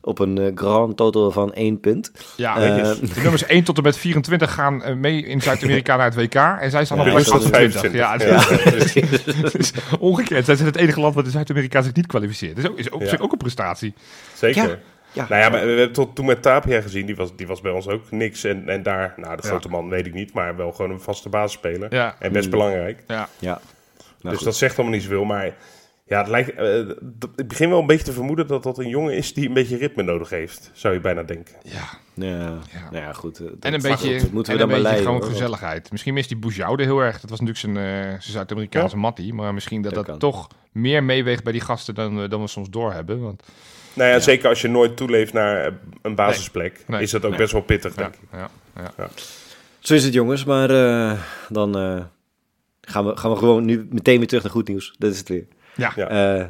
op 0.00 0.18
een 0.18 0.38
eh, 0.38 0.50
grand 0.54 0.96
total 0.96 1.30
van 1.30 1.52
één 1.54 1.80
punt. 1.80 2.12
Ja, 2.36 2.56
Eh, 2.60 2.84
de 3.14 3.20
nummers 3.22 3.46
1 3.46 3.64
tot 3.64 3.76
en 3.76 3.82
met 3.82 3.96
24 3.96 4.52
gaan 4.54 5.00
mee 5.00 5.22
in 5.26 5.40
Zuid-Amerika 5.40 5.96
naar 5.96 6.04
het 6.04 6.14
WK. 6.14 6.34
En 6.34 6.70
zij 6.70 6.84
staan 6.84 6.96
Ja, 6.98 7.04
op 7.04 7.10
plek 7.10 7.24
dat 7.26 7.42
is 7.42 7.48
25. 7.48 8.00
Ja, 8.00 8.12
het 8.12 8.22
Ja. 8.22 8.50
is, 8.84 8.94
het 9.42 9.58
is 9.58 9.72
ongekend. 9.98 10.44
Zij 10.44 10.54
zijn 10.54 10.68
het 10.68 10.76
enige 10.76 11.00
land 11.00 11.14
wat 11.14 11.24
in 11.24 11.30
Zuid-Amerika 11.30 11.82
zich 11.82 11.92
niet 11.94 12.06
kwalificeert. 12.06 12.56
Dat 12.56 12.64
is 12.64 12.70
ook, 12.90 13.00
is 13.02 13.12
ook, 13.14 13.22
ook 13.22 13.32
een 13.32 13.38
prestatie. 13.38 13.94
Zeker. 14.34 14.78
Ja, 15.18 15.26
ja. 15.38 15.48
Nou 15.48 15.54
ja, 15.56 15.60
we 15.66 15.68
hebben 15.68 15.92
tot 15.92 16.14
toen 16.14 16.26
met 16.26 16.42
Tapia 16.42 16.80
gezien, 16.80 17.06
die 17.06 17.16
was, 17.16 17.36
die 17.36 17.46
was 17.46 17.60
bij 17.60 17.72
ons 17.72 17.88
ook 17.88 18.10
niks. 18.10 18.44
En, 18.44 18.68
en 18.68 18.82
daar, 18.82 19.14
nou, 19.16 19.36
de 19.36 19.42
Ja. 19.42 19.48
grote 19.48 19.68
man 19.68 19.88
weet 19.88 20.06
ik 20.06 20.14
niet, 20.14 20.32
maar 20.32 20.56
wel 20.56 20.72
gewoon 20.72 20.90
een 20.90 21.00
vaste 21.00 21.28
basisspeler. 21.28 21.94
Ja. 21.94 22.16
En 22.18 22.32
best 22.32 22.44
Mm. 22.44 22.50
belangrijk. 22.50 23.02
Ja. 23.06 23.28
Ja. 23.38 23.50
Nou, 23.50 23.60
dus 24.20 24.32
goed. 24.36 24.44
dat 24.44 24.56
zegt 24.56 24.74
allemaal 24.76 24.94
niet 24.94 25.02
zoveel. 25.04 25.24
Maar 25.24 25.54
ja, 26.06 26.18
het 26.18 26.28
lijkt, 26.28 26.54
eh, 26.54 26.78
ik 27.36 27.48
begin 27.48 27.68
wel 27.70 27.80
een 27.80 27.86
beetje 27.86 28.04
te 28.04 28.12
vermoeden 28.12 28.46
dat 28.46 28.62
dat 28.62 28.78
een 28.78 28.88
jongen 28.88 29.14
is 29.14 29.34
die 29.34 29.48
een 29.48 29.54
beetje 29.54 29.76
ritme 29.76 30.02
nodig 30.02 30.30
heeft. 30.30 30.70
Zou 30.72 30.94
je 30.94 31.00
bijna 31.00 31.22
denken. 31.22 31.54
ja. 31.62 31.88
Ja, 32.14 32.26
Ja. 32.72 32.90
nou 32.90 33.04
ja, 33.04 33.12
goed. 33.12 33.38
eh, 33.38 33.44
dat- 33.46 33.54
En 33.60 33.74
een 33.74 33.82
beetje, 33.82 34.10
moeten 34.12 34.32
we 34.32 34.38
en 34.38 34.42
dan 34.44 34.52
een 34.52 34.58
maar 34.58 34.66
beetje 34.68 34.82
leiden. 34.82 35.04
gewoon 35.04 35.20
hoor. 35.20 35.30
gezelligheid. 35.30 35.90
Misschien 35.90 36.14
mist 36.14 36.28
die 36.28 36.38
Boujoude 36.38 36.82
heel 36.82 37.00
erg. 37.00 37.20
Dat 37.20 37.30
was 37.30 37.40
natuurlijk 37.40 37.58
zijn, 37.58 37.76
eh, 37.76 38.02
zijn 38.08 38.20
Zuid-Amerikaanse 38.22 38.96
mattie. 38.96 39.34
Maar 39.34 39.54
misschien 39.54 39.82
dat 39.82 39.94
Dat 39.94 40.20
toch 40.20 40.48
meer 40.72 41.04
meeweegt 41.04 41.42
bij 41.44 41.52
die 41.52 41.60
gasten 41.60 41.94
dan, 41.94 42.20
we- 42.20 42.28
dan 42.28 42.40
we 42.40 42.46
soms 42.46 42.70
doorhebben. 42.70 43.20
Want, 43.22 43.42
Nou 43.98 44.10
ja, 44.10 44.16
Ja. 44.16 44.20
zeker 44.22 44.48
als 44.48 44.60
je 44.60 44.68
nooit 44.68 44.96
toeleeft 44.96 45.32
naar 45.32 45.64
eh, 45.66 45.72
een 46.02 46.14
basisplek, 46.14 46.84
Nee. 46.86 47.02
is 47.02 47.10
dat 47.10 47.24
ook 47.24 47.30
Nee. 47.30 47.38
best 47.40 47.52
wel 47.52 47.62
pittig, 47.62 47.94
ja, 47.96 48.02
denk 48.02 48.14
ik. 48.14 48.20
ja, 48.32 48.50
ja. 48.96 49.08
Zo 49.78 49.94
is 49.94 50.04
het, 50.04 50.12
jongens. 50.12 50.44
Maar 50.44 50.70
eh, 50.70 51.12
dan 51.48 51.78
eh, 51.78 52.00
gaan, 52.80 53.06
we, 53.06 53.16
gaan 53.16 53.30
we 53.30 53.36
gewoon 53.36 53.64
nu 53.64 53.86
meteen 53.90 54.18
weer 54.18 54.26
terug 54.26 54.42
naar 54.42 54.52
goed 54.52 54.68
nieuws. 54.68 54.94
Dat 54.98 55.12
is 55.12 55.18
het 55.18 55.28
weer. 55.28 55.46
Ja. 55.76 55.96
Eh, 55.96 56.44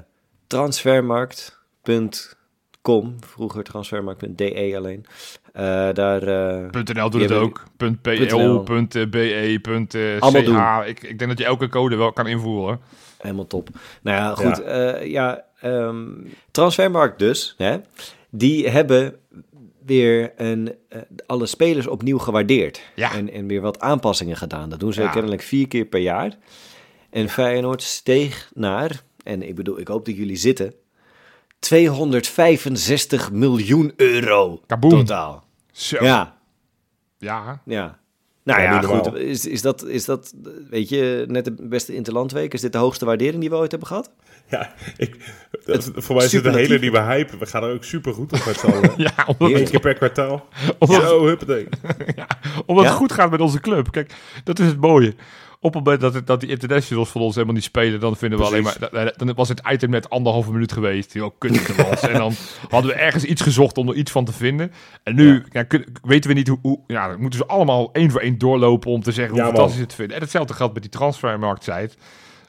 transfermarkt.com. 0.46 3.16
Vroeger 3.26 3.62
transfermarkt.de 3.64 4.74
alleen. 4.76 5.06
Eh, 5.52 5.88
daar... 5.92 6.22
eh, 6.22 6.70
.nl 6.94 7.10
doet 7.10 7.20
het 7.20 7.32
ook. 7.32 7.64
.po, 7.76 7.86
.nl. 7.86 8.62
.be, 8.62 9.58
.ch. 10.82 10.86
Ik, 10.86 11.02
ik 11.02 11.18
denk 11.18 11.30
dat 11.30 11.38
je 11.38 11.44
elke 11.44 11.68
code 11.68 11.96
wel 11.96 12.12
kan 12.12 12.26
invoeren. 12.26 12.80
Helemaal 13.18 13.46
top. 13.46 13.68
Nou 14.02 14.16
ja, 14.16 14.34
goed. 14.34 14.64
Ja, 14.66 14.96
ja 15.00 15.44
ehm, 15.60 16.06
transfermarkt 16.50 17.18
dus. 17.18 17.54
Hè? 17.56 17.76
die 18.30 18.68
hebben 18.68 19.16
weer 19.84 20.32
een, 20.36 20.74
eh, 20.88 21.00
alle 21.26 21.46
spelers 21.46 21.86
opnieuw 21.86 22.18
gewaardeerd. 22.18 22.80
Ja. 22.94 23.14
En, 23.14 23.32
en 23.32 23.46
weer 23.46 23.60
wat 23.60 23.80
aanpassingen 23.80 24.36
gedaan. 24.36 24.68
Dat 24.70 24.80
doen 24.80 24.92
ze 24.92 25.02
Ja. 25.02 25.08
kennelijk 25.10 25.42
vier 25.42 25.68
keer 25.68 25.84
per 25.84 26.00
jaar. 26.00 26.36
En 27.10 27.28
Feyenoord 27.28 27.82
steeg 27.82 28.50
naar, 28.54 29.02
en 29.24 29.42
ik 29.48 29.54
bedoel, 29.54 29.78
ik 29.78 29.88
hoop 29.88 30.04
dat 30.04 30.16
jullie 30.16 30.36
zitten, 30.36 30.74
265 31.58 33.30
miljoen 33.32 33.92
euro 33.96 34.60
Kaboom. 34.66 34.90
totaal. 34.90 35.44
Zo. 35.72 36.04
Ja. 36.04 36.36
Ja, 37.18 37.60
ja. 37.64 37.98
Nou 38.56 38.60
Ja, 38.62 38.82
goed. 38.82 39.14
Is, 39.14 39.46
is, 39.46 39.62
dat, 39.62 39.86
is 39.86 40.04
dat, 40.04 40.34
weet 40.70 40.88
je, 40.88 41.24
net 41.28 41.44
de 41.44 41.54
beste 41.60 41.94
Interlandweek? 41.94 42.54
Is 42.54 42.60
dit 42.60 42.72
de 42.72 42.78
hoogste 42.78 43.04
waardering 43.04 43.40
die 43.40 43.50
we 43.50 43.56
ooit 43.56 43.70
hebben 43.70 43.88
gehad? 43.88 44.10
Ja, 44.46 44.74
ik, 44.96 45.16
dat- 45.64 45.90
voor 45.94 46.16
mij 46.16 46.24
is 46.24 46.32
het 46.32 46.44
een 46.44 46.54
hele 46.54 46.78
nieuwe 46.78 47.00
hype. 47.00 47.38
We 47.38 47.46
gaan 47.46 47.62
er 47.64 47.72
ook 47.74 47.84
super 47.84 48.12
goed 48.14 48.32
op 48.32 48.44
met 48.46 48.56
z'n 48.58 48.66
allen. 48.66 48.92
Ja, 49.06 49.12
omdat, 49.26 49.50
Eén 49.58 49.64
keer 49.70 49.80
per 49.80 49.94
kwartaal. 49.94 50.48
omdat, 50.78 51.02
Zo, 51.02 51.26
huppatee. 51.26 51.68
omdat 52.66 52.84
Ja? 52.84 52.90
het 52.90 52.98
goed 52.98 53.12
gaat 53.12 53.30
met 53.30 53.40
onze 53.40 53.60
club. 53.60 53.90
Kijk, 53.90 54.14
dat 54.44 54.58
is 54.58 54.66
het 54.66 54.80
mooie. 54.80 55.14
Op 55.60 55.74
het 55.74 55.84
moment 55.84 56.00
dat, 56.00 56.14
het, 56.14 56.26
dat 56.26 56.40
die 56.40 56.48
internationals 56.48 57.08
van 57.10 57.20
ons 57.20 57.34
helemaal 57.34 57.54
niet 57.54 57.64
spelen, 57.64 58.00
dan 58.00 58.16
vinden 58.16 58.38
we 58.38 58.44
alleen 58.44 58.62
maar. 58.62 59.12
Dan 59.16 59.34
was 59.34 59.48
het 59.48 59.60
item 59.70 59.90
net 59.90 60.10
anderhalve 60.10 60.52
minuut 60.52 60.72
geweest. 60.72 61.12
Die 61.12 61.22
ook 61.22 61.34
kut 61.38 61.76
was. 61.88 62.00
en 62.00 62.12
dan 62.12 62.32
hadden 62.68 62.90
we 62.90 62.96
ergens 62.96 63.24
iets 63.24 63.42
gezocht 63.42 63.78
om 63.78 63.88
er 63.88 63.94
iets 63.94 64.10
van 64.12 64.24
te 64.24 64.32
vinden. 64.32 64.72
En 65.02 65.14
nu 65.14 65.44
ja. 65.50 65.62
kun- 65.62 65.96
weten 66.02 66.30
we 66.30 66.36
niet 66.36 66.48
hoe, 66.48 66.58
hoe. 66.62 66.80
Ja, 66.86 67.08
dan 67.08 67.20
moeten 67.20 67.38
ze 67.38 67.46
allemaal 67.46 67.92
één 67.92 68.10
voor 68.10 68.20
één 68.20 68.38
doorlopen 68.38 68.90
om 68.90 69.02
te 69.02 69.12
zeggen 69.12 69.34
hoe 69.34 69.42
Ja, 69.42 69.48
fantastisch 69.50 69.80
het 69.80 69.94
vinden. 69.94 70.16
En 70.16 70.22
hetzelfde 70.22 70.54
geldt 70.54 70.72
met 70.74 70.82
die 70.82 70.92
transfermarktsite. 70.92 71.90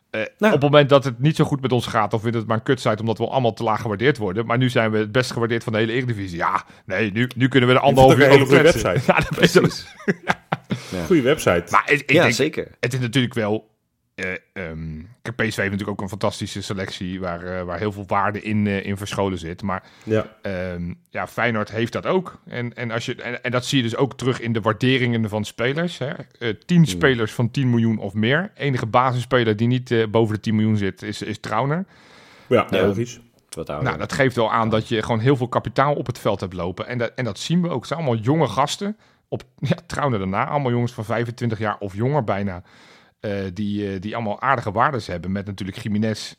Eh, 0.10 0.22
Nou. 0.38 0.54
Op 0.54 0.62
het 0.62 0.72
moment 0.72 0.90
dat 0.90 1.04
het 1.04 1.20
niet 1.20 1.36
zo 1.36 1.44
goed 1.44 1.62
met 1.62 1.72
ons 1.72 1.86
gaat, 1.88 2.12
dan 2.12 2.20
vinden 2.20 2.32
we 2.42 2.48
het 2.48 2.48
maar 2.48 2.58
een 2.58 2.76
kutsite 2.76 3.00
omdat 3.02 3.18
we 3.18 3.28
allemaal 3.28 3.54
te 3.54 3.64
laag 3.64 3.82
gewaardeerd 3.82 4.18
worden. 4.18 4.46
Maar 4.46 4.58
nu 4.58 4.70
zijn 4.70 4.92
we 4.92 4.98
het 4.98 5.12
best 5.12 5.32
gewaardeerd 5.32 5.64
van 5.64 5.74
de 5.74 5.80
hele 5.80 5.92
Eredivisie. 5.92 6.38
Ja, 6.38 6.64
nee, 6.86 7.12
nu, 7.12 7.30
nu 7.36 7.48
kunnen 7.48 7.70
we 7.70 7.76
de 7.76 7.82
anderhalf 7.82 8.18
uur 8.18 8.30
over 8.30 8.60
kletsen. 8.60 8.84
website. 8.94 9.12
Ja, 9.14 9.20
dat 9.30 9.64
is 9.68 9.86
ook- 10.72 11.06
Goeie 11.08 11.22
website. 11.22 11.64
maar 11.72 11.92
ik, 11.92 12.00
ik 12.02 12.12
ja, 12.12 12.22
denk, 12.22 12.34
zeker. 12.34 12.68
het 12.80 12.94
is 12.94 13.00
natuurlijk 13.00 13.34
wel. 13.34 13.68
eh 14.16 14.32
ehm, 14.54 15.02
kijk, 15.22 15.36
PSV 15.36 15.44
heeft 15.56 15.58
natuurlijk 15.58 15.90
ook 15.90 16.02
een 16.02 16.10
fantastische 16.10 16.62
selectie 16.62 17.20
waar, 17.20 17.44
eh, 17.44 17.64
waar 17.64 17.78
heel 17.78 17.92
veel 17.92 18.04
waarde 18.08 18.42
in, 18.42 18.68
eh, 18.68 18.86
in 18.86 18.98
verscholen 18.98 19.38
zit. 19.38 19.62
Maar 19.62 19.84
Ja. 20.04 20.36
ehm, 20.42 20.94
ja, 21.10 21.28
Feyenoord 21.28 21.72
heeft 21.72 21.94
dat 21.94 22.06
ook. 22.06 22.40
En, 22.48 22.74
en, 22.74 22.92
als 22.92 23.06
je, 23.06 23.16
en, 23.16 23.44
en 23.44 23.52
dat 23.52 23.66
zie 23.66 23.78
je 23.78 23.84
dus 23.84 23.96
ook 23.96 24.18
terug 24.18 24.40
in 24.40 24.54
de 24.54 24.62
waarderingen 24.62 25.30
van 25.30 25.46
spelers. 25.46 25.98
Hè. 25.98 26.10
Eh, 26.40 26.54
tien 26.66 26.86
spelers 26.86 27.32
van 27.32 27.52
10 27.52 27.70
miljoen 27.70 27.98
of 27.98 28.14
meer. 28.14 28.52
Enige 28.56 28.86
basisspeler 28.86 29.56
die 29.56 29.68
niet 29.68 29.92
eh, 29.92 30.08
boven 30.08 30.36
de 30.36 30.42
10 30.42 30.56
miljoen 30.56 30.78
zit, 30.78 31.02
is, 31.02 31.22
is 31.22 31.40
Trauner. 31.40 31.86
Ja, 32.48 32.68
Ja. 32.70 32.86
logisch. 32.86 33.20
Nou, 33.66 33.98
dat 33.98 34.14
geeft 34.14 34.36
wel 34.36 34.52
aan 34.52 34.70
dat 34.70 34.88
je 34.88 35.02
gewoon 35.02 35.20
heel 35.20 35.36
veel 35.36 35.48
kapitaal 35.48 35.94
op 35.96 36.06
het 36.06 36.20
veld 36.20 36.40
hebt 36.40 36.54
lopen. 36.54 36.88
En 36.88 36.98
dat, 36.98 37.12
en 37.16 37.26
dat 37.26 37.40
zien 37.40 37.62
we 37.62 37.70
ook. 37.70 37.80
Het 37.80 37.88
zijn 37.88 38.00
allemaal 38.00 38.20
jonge 38.24 38.48
gasten. 38.48 38.98
Op, 39.30 39.44
ja, 39.60 39.76
daarna. 40.10 40.46
Allemaal 40.48 40.72
jongens 40.72 40.92
van 40.94 41.06
25 41.06 41.60
jaar 41.60 41.78
of 41.80 41.96
jonger 41.96 42.24
bijna. 42.24 42.64
eh, 43.20 43.32
die, 43.54 43.94
eh, 43.94 44.02
die 44.02 44.16
allemaal 44.16 44.42
aardige 44.42 44.72
waardes 44.72 45.08
hebben. 45.08 45.32
Met 45.32 45.46
natuurlijk 45.46 45.78
Jiménez 45.78 46.34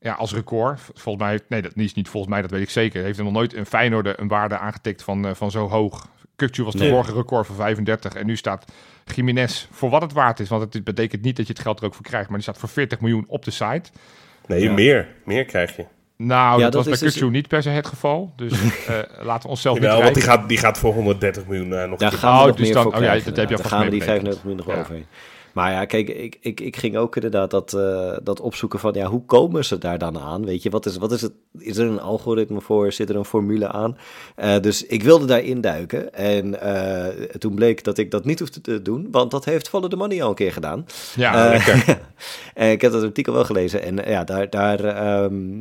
ja, 0.00 0.12
als 0.12 0.34
record. 0.34 0.80
Volgens 0.94 1.24
mij, 1.24 1.40
nee, 1.48 1.62
dat 1.62 1.76
is 1.76 1.94
niet 1.94 2.08
volgens 2.08 2.32
mij, 2.32 2.42
dat 2.42 2.50
weet 2.50 2.62
ik 2.62 2.70
zeker. 2.70 3.02
Heeft 3.02 3.18
er 3.18 3.24
nog 3.24 3.32
nooit 3.32 3.54
een 3.54 3.66
Feyenoord 3.66 4.18
een 4.18 4.28
waarde 4.28 4.58
aangetikt 4.58 5.02
van, 5.02 5.26
eh, 5.26 5.34
van 5.34 5.50
zo 5.50 5.68
hoog. 5.68 6.08
Kukcu 6.36 6.62
was 6.64 6.72
de 6.72 6.78
Nee. 6.78 6.90
vorige 6.90 7.12
record 7.12 7.46
van 7.46 7.56
35. 7.56 8.14
En 8.14 8.26
nu 8.26 8.36
staat 8.36 8.72
Jiménez 9.14 9.66
voor 9.70 9.90
wat 9.90 10.02
het 10.02 10.12
waard 10.12 10.40
is. 10.40 10.48
Want 10.48 10.74
het 10.74 10.84
betekent 10.84 11.22
niet 11.22 11.36
dat 11.36 11.46
je 11.46 11.52
het 11.52 11.62
geld 11.62 11.80
er 11.80 11.86
ook 11.86 11.94
voor 11.94 12.04
krijgt. 12.04 12.26
Maar 12.28 12.38
die 12.38 12.48
staat 12.48 12.58
voor 12.58 12.68
40 12.68 13.00
miljoen 13.00 13.24
op 13.28 13.44
de 13.44 13.50
site. 13.50 13.90
Nee, 14.46 14.62
Ja. 14.62 14.72
meer. 14.72 15.08
Meer 15.24 15.44
krijg 15.44 15.76
je. 15.76 15.84
Nou, 16.16 16.58
Ja, 16.58 16.62
dat, 16.64 16.72
dat 16.72 16.84
was 16.84 16.92
is 16.94 16.98
bij 17.00 17.08
dus- 17.08 17.18
Kukcu 17.18 17.34
niet 17.34 17.48
per 17.48 17.62
se 17.62 17.68
het 17.68 17.86
geval. 17.86 18.32
Dus 18.36 18.52
eh, 18.86 18.98
laten 19.22 19.42
we 19.42 19.48
onszelf 19.48 19.76
Jawel, 19.76 19.94
niet 19.94 20.02
want 20.02 20.14
die 20.14 20.22
gaat, 20.24 20.48
die 20.48 20.58
gaat 20.58 20.78
voor 20.78 20.92
130 20.92 21.46
miljoen 21.46 21.74
eh, 21.74 21.88
nog 21.88 21.98
Daar 21.98 22.12
een 22.12 22.18
gaan 22.18 22.34
we 22.34 22.40
Oh, 22.40 22.46
nog 22.46 22.56
dus 22.56 22.64
meer 22.64 22.74
dan- 22.74 22.82
voor 22.82 22.92
oh 22.94 23.00
ja, 23.00 23.14
dat 23.14 23.36
heb 23.36 23.48
je 23.50 23.56
Daar 23.56 23.64
gaan 23.66 23.84
we 23.84 23.90
die 23.90 23.98
meegerekend. 23.98 24.38
35 24.38 24.44
miljoen 24.44 24.64
nog 24.66 24.74
Ja. 24.74 24.80
overheen. 24.80 25.06
Maar 25.52 25.72
ja, 25.72 25.84
kijk, 25.84 26.08
ik, 26.08 26.36
ik, 26.40 26.60
ik 26.60 26.76
ging 26.76 26.96
ook 26.96 27.14
inderdaad 27.14 27.50
dat, 27.50 27.72
eh, 27.72 28.12
dat 28.22 28.40
opzoeken 28.40 28.78
van, 28.78 28.92
ja, 28.94 29.06
hoe 29.06 29.24
komen 29.24 29.64
ze 29.64 29.78
daar 29.78 29.98
dan 29.98 30.18
aan? 30.18 30.44
Weet 30.44 30.62
je, 30.62 30.70
wat 30.70 30.86
is, 30.86 30.96
wat 30.96 31.12
is 31.12 31.22
het? 31.22 31.32
Is 31.58 31.76
er 31.76 31.86
een 31.86 32.00
algoritme 32.00 32.60
voor? 32.60 32.92
Zit 32.92 33.08
er 33.10 33.16
een 33.16 33.24
formule 33.24 33.68
aan? 33.68 33.96
Eh, 34.34 34.60
dus 34.60 34.86
ik 34.86 35.02
wilde 35.02 35.24
daarin 35.24 35.60
duiken. 35.60 36.14
En 36.14 36.60
eh, 36.60 37.24
toen 37.38 37.54
bleek 37.54 37.84
dat 37.84 37.98
ik 37.98 38.10
dat 38.10 38.24
niet 38.24 38.38
hoefde 38.38 38.60
te 38.60 38.82
doen, 38.82 39.08
want 39.10 39.30
dat 39.30 39.44
heeft 39.44 39.68
Follow 39.68 39.90
the 39.90 39.96
Money 39.96 40.22
al 40.22 40.28
een 40.28 40.34
keer 40.34 40.52
gedaan. 40.52 40.86
Ja, 41.16 41.48
lekker. 41.48 41.98
en 42.54 42.70
ik 42.70 42.80
heb 42.80 42.92
dat 42.92 43.02
artikel 43.02 43.32
wel 43.32 43.44
gelezen. 43.44 43.82
En 43.82 44.10
ja, 44.10 44.24
daar, 44.24 44.50
daar 44.50 44.84
ehm, 44.84 45.60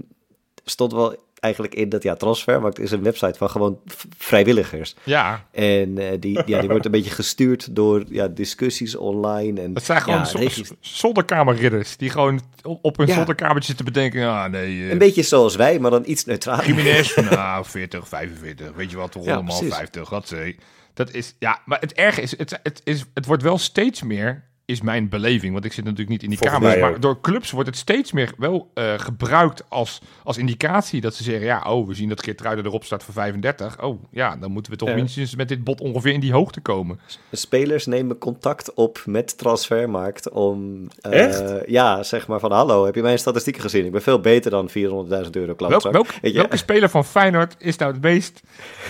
stond 0.65 0.91
wel 0.93 1.23
eigenlijk 1.39 1.75
in 1.75 1.89
dat 1.89 2.03
ja, 2.03 2.15
Transfermarkt 2.15 2.79
is 2.79 2.91
een 2.91 3.03
website 3.03 3.37
van 3.37 3.49
gewoon 3.49 3.79
vrijwilligers. 4.17 4.95
ja. 5.03 5.45
En 5.51 5.97
eh, 5.97 6.07
die, 6.19 6.41
ja, 6.45 6.59
die 6.59 6.69
wordt 6.69 6.85
een 6.85 6.91
beetje 6.99 7.11
gestuurd 7.11 7.75
door 7.75 8.03
ja, 8.09 8.27
discussies 8.27 8.95
online. 8.95 9.61
En, 9.61 9.73
Het 9.73 9.83
zijn 9.83 10.01
gewoon 10.01 10.19
ja, 10.19 10.25
zo- 10.25 10.37
regis- 10.37 10.71
zolderkamerridders 10.79 11.97
die 11.97 12.09
gewoon 12.09 12.41
op, 12.81 12.97
hun 12.97 13.07
Ja. 13.07 13.13
zolderkamertje 13.13 13.67
zitten 13.67 13.85
bedenken. 13.85 14.27
Ah, 14.29 14.49
nee, 14.51 14.83
eh, 14.83 14.89
Een 14.91 14.97
beetje 14.97 15.23
zoals 15.23 15.55
wij, 15.55 15.79
maar 15.79 15.91
dan 15.91 16.03
iets 16.05 16.25
neutraler. 16.25 16.65
Jiménez, 16.67 17.15
nou, 17.29 17.65
40, 17.65 18.07
45, 18.07 18.71
weet 18.75 18.91
je 18.91 18.97
wat, 18.97 19.11
toch 19.11 19.25
Ja, 19.25 19.33
allemaal 19.33 19.57
precies. 19.57 19.75
50, 19.75 20.09
wat 20.09 20.27
ze. 20.27 20.55
Dat 20.93 21.11
is, 21.13 21.35
ja, 21.39 21.61
maar 21.65 21.79
het 21.79 21.93
erge 21.93 22.21
is 22.21 22.37
het, 22.37 22.59
het 22.63 22.81
is, 22.83 23.03
het 23.13 23.25
wordt 23.25 23.43
wel 23.43 23.57
steeds 23.57 24.03
meer, 24.03 24.43
is 24.65 24.81
mijn 24.81 25.09
beleving, 25.09 25.53
want 25.53 25.65
ik 25.65 25.73
zit 25.73 25.83
natuurlijk 25.83 26.09
niet 26.11 26.23
in 26.23 26.29
die 26.29 26.37
Volgens 26.37 26.59
mij 26.59 26.79
maar 26.79 26.89
ook. 26.89 27.01
door 27.01 27.21
clubs 27.21 27.51
wordt 27.51 27.69
het 27.69 27.77
steeds 27.77 28.11
meer 28.11 28.33
wel 28.37 28.71
eh, 28.73 28.93
gebruikt 28.97 29.63
als, 29.69 30.01
als 30.23 30.37
indicatie 30.37 31.01
dat 31.01 31.13
ze 31.15 31.23
zeggen, 31.23 31.45
ja, 31.45 31.63
oh, 31.67 31.87
we 31.87 31.93
zien 31.93 32.09
dat 32.09 32.23
Geertruiden 32.23 32.65
erop 32.65 32.83
staat 32.83 33.03
voor 33.03 33.13
35, 33.13 33.81
oh, 33.81 34.03
ja, 34.11 34.35
dan 34.35 34.51
moeten 34.51 34.71
we 34.71 34.77
toch 34.77 34.89
Ja. 34.89 34.95
minstens 34.95 35.35
met 35.35 35.47
dit 35.47 35.63
bot 35.63 35.81
ongeveer 35.81 36.13
in 36.13 36.19
die 36.19 36.31
hoogte 36.31 36.59
komen. 36.61 36.99
Spelers 37.31 37.85
nemen 37.85 38.17
contact 38.17 38.73
op 38.73 39.01
met 39.05 39.37
Transfermarkt 39.37 40.29
om... 40.29 40.87
eh, 41.01 41.23
Echt? 41.25 41.53
Ja, 41.67 42.03
zeg 42.03 42.27
maar 42.27 42.39
van 42.39 42.51
hallo, 42.51 42.85
heb 42.85 42.95
je 42.95 43.01
mijn 43.01 43.19
statistieken 43.19 43.61
gezien? 43.61 43.85
Ik 43.85 43.91
ben 43.91 44.01
veel 44.01 44.19
beter 44.19 44.51
dan 44.51 44.69
400.000 44.69 44.73
euro 44.83 45.45
Welk, 45.45 45.57
klapzak. 45.57 45.91
welk, 45.91 46.07
Weet 46.21 46.31
je? 46.31 46.37
welke 46.37 46.57
speler 46.57 46.89
van 46.89 47.05
Feyenoord 47.05 47.55
is 47.57 47.77
nou 47.77 47.91
het 47.93 48.01
meest, 48.01 48.41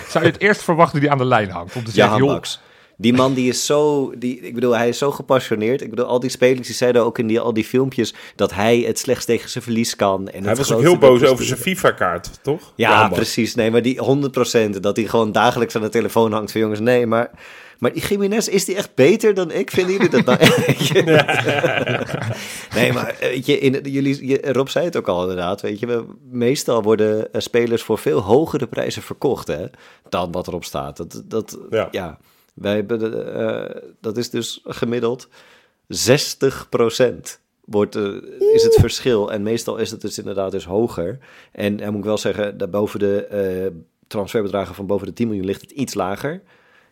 zou 0.08 0.24
je 0.24 0.30
het 0.30 0.40
eerst 0.40 0.62
verwachten 0.62 1.00
die 1.00 1.10
aan 1.10 1.18
de 1.18 1.24
lijn 1.24 1.50
hangt? 1.50 1.76
Om 1.76 1.84
te 1.84 1.90
zeggen, 1.90 2.12
Ja, 2.12 2.18
joh. 2.18 2.42
Die 2.98 3.12
man 3.12 3.34
die 3.34 3.48
is 3.48 3.66
zo, 3.66 4.12
die, 4.18 4.40
ik 4.40 4.54
bedoel, 4.54 4.76
hij 4.76 4.88
is 4.88 4.98
zo 4.98 5.10
gepassioneerd. 5.10 5.82
Ik 5.82 5.90
bedoel, 5.90 6.06
al 6.06 6.20
die 6.20 6.30
spelers 6.30 6.66
die 6.66 6.76
zeiden 6.76 7.04
ook 7.04 7.18
in 7.18 7.26
die, 7.26 7.40
al 7.40 7.52
die 7.52 7.64
filmpjes 7.64 8.14
dat 8.36 8.54
hij 8.54 8.78
het 8.78 8.98
slechts 8.98 9.24
tegen 9.24 9.50
zijn 9.50 9.64
verlies 9.64 9.96
kan. 9.96 10.28
En 10.28 10.44
Hij 10.44 10.56
was 10.56 10.72
ook 10.72 10.80
heel 10.80 10.98
boos 10.98 11.22
over 11.22 11.44
zijn. 11.44 11.58
FIFA-kaart, 11.58 12.30
toch? 12.42 12.72
Ja, 12.76 13.08
precies. 13.08 13.54
Nee, 13.54 13.70
maar 13.70 13.82
die 13.82 14.00
100% 14.76 14.80
dat 14.80 14.96
hij 14.96 15.06
gewoon 15.06 15.32
dagelijks 15.32 15.76
aan 15.76 15.82
de 15.82 15.88
telefoon 15.88 16.32
hangt 16.32 16.52
van 16.52 16.60
jongens, 16.60 16.80
nee, 16.80 17.06
maar... 17.06 17.30
Maar 17.78 17.92
die 17.92 18.06
Jiménez, 18.06 18.46
is 18.46 18.64
die 18.64 18.76
echt 18.76 18.94
beter 18.94 19.34
dan 19.34 19.50
ik? 19.50 19.70
Vinden 19.70 19.92
jullie 19.92 20.08
dat 20.08 20.24
nou? 20.24 20.38
nee, 22.74 22.92
maar 22.92 23.08
eh, 23.08 23.28
weet 23.28 23.46
je, 23.46 23.58
in, 23.58 23.90
jullie, 23.90 24.26
je, 24.26 24.52
Rob 24.52 24.68
zei 24.68 24.84
het 24.84 24.96
ook 24.96 25.08
al 25.08 25.20
inderdaad, 25.20 25.60
weet 25.60 25.78
je, 25.78 25.86
we, 25.86 26.04
meestal 26.30 26.82
worden 26.82 27.32
eh, 27.32 27.40
spelers 27.40 27.82
voor 27.82 27.98
veel 27.98 28.20
hogere 28.20 28.66
prijzen 28.66 29.02
verkocht, 29.02 29.46
hè, 29.46 29.66
dan 30.08 30.32
wat 30.32 30.46
erop 30.46 30.64
staat. 30.64 30.96
Dat, 30.96 31.22
dat, 31.24 31.58
Ja. 31.70 31.88
ja. 31.90 32.18
Wij 32.56 32.74
hebben, 32.74 32.98
de, 32.98 33.20
eh, 33.20 33.82
dat 34.00 34.16
is 34.16 34.30
dus 34.30 34.60
gemiddeld 34.64 35.28
60% 35.88 37.40
wordt, 37.64 37.96
eh, 37.96 38.04
is 38.54 38.62
het 38.62 38.74
verschil. 38.80 39.32
En 39.32 39.42
meestal 39.42 39.76
is 39.76 39.90
het 39.90 40.00
dus 40.00 40.18
inderdaad 40.18 40.50
dus 40.50 40.64
hoger. 40.64 41.18
En 41.52 41.76
dan 41.76 41.88
moet 41.88 41.98
ik 41.98 42.04
wel 42.04 42.18
zeggen, 42.18 42.58
dat 42.58 42.70
boven 42.70 42.98
de 42.98 43.26
eh, 43.26 43.66
transferbedragen 44.06 44.74
van 44.74 44.86
boven 44.86 45.06
de 45.06 45.12
10 45.12 45.26
miljoen 45.26 45.46
ligt 45.46 45.60
het 45.60 45.70
iets 45.70 45.94
lager. 45.94 46.42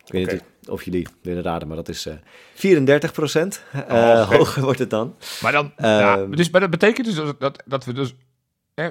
Ik 0.05 0.12
weet 0.12 0.33
niet 0.33 0.42
of 0.68 0.83
jullie 0.83 1.07
willen 1.22 1.42
raden, 1.42 1.68
maar 1.68 1.77
dat 1.77 1.88
is 1.88 2.07
eh 2.07 2.14
34 2.55 3.12
procent. 3.12 3.62
Oh, 3.74 3.81
oké. 4.24 4.37
Hoger 4.37 4.62
wordt 4.62 4.79
het 4.79 4.90
dan. 4.90 5.14
Maar, 5.40 5.53
dan, 5.53 5.72
ja, 5.77 6.16
Ehm. 6.16 6.31
dus, 6.31 6.50
maar 6.50 6.61
dat 6.61 6.70
betekent 6.70 7.07
dus 7.07 7.14
dat, 7.38 7.62
dat, 7.66 7.85
we 7.85 7.92
dus... 7.92 8.14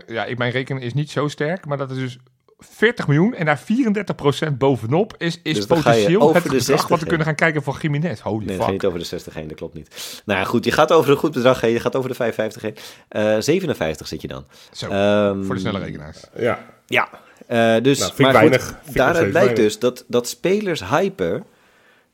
ja, 0.08 0.26
ik, 0.26 0.38
mijn 0.38 0.52
rekenen 0.52 0.82
is 0.82 0.94
niet 0.94 1.12
zo 1.12 1.28
sterk, 1.28 1.66
maar 1.66 1.78
dat 1.78 1.92
is 1.92 1.98
dus 1.98 2.18
40 2.60 3.08
miljoen 3.08 3.34
en 3.34 3.46
daar 3.46 3.60
34% 3.60 4.54
bovenop 4.58 5.16
is, 5.18 5.40
is 5.44 5.56
Dus 5.56 5.66
potentieel 5.66 6.22
over 6.22 6.36
het 6.36 6.44
de 6.44 6.50
bedrag 6.50 6.66
60 6.66 6.78
wat 6.82 6.90
we 6.90 6.96
heen. 6.96 7.08
kunnen 7.08 7.26
gaan 7.26 7.36
kijken 7.36 7.64
van 7.64 7.76
Jiménez. 7.82 8.20
Holy 8.20 8.38
Nee, 8.38 8.46
dat 8.48 8.56
fuck. 8.56 8.64
gaat 8.64 8.72
niet 8.74 8.86
over 8.86 9.00
de 9.00 9.06
60 9.06 9.34
heen, 9.34 9.48
dat 9.48 9.58
klopt 9.58 9.74
niet. 9.74 10.22
Nou 10.26 10.40
ja, 10.40 10.46
goed, 10.46 10.66
je 10.66 10.72
gaat 10.72 10.92
over 10.92 11.12
een 11.12 11.18
goed 11.18 11.32
bedrag 11.32 11.62
heen, 11.62 11.72
je 11.72 11.80
gaat 11.80 11.96
over 11.96 12.10
de 12.10 12.16
55 12.16 12.62
heen. 12.62 12.76
Eh 13.08 13.36
57 13.40 14.08
zit 14.08 14.22
je 14.22 14.28
dan. 14.28 14.46
Zo, 14.72 14.90
Ehm, 14.90 15.44
voor 15.44 15.56
de 15.56 15.62
snelle 15.62 15.80
rekenaars. 15.80 16.20
Ja, 16.38 16.60
Ja, 16.86 17.10
eh, 17.48 17.76
dus 17.84 18.00
Nou, 18.00 18.12
maar 18.18 18.34
goed, 18.60 18.96
daaruit 18.96 19.30
blijkt 19.30 19.34
weinig. 19.34 19.56
dus 19.56 19.80
dat, 19.80 20.04
dat 20.08 20.28
spelers 20.28 20.84
hypen, 20.90 21.44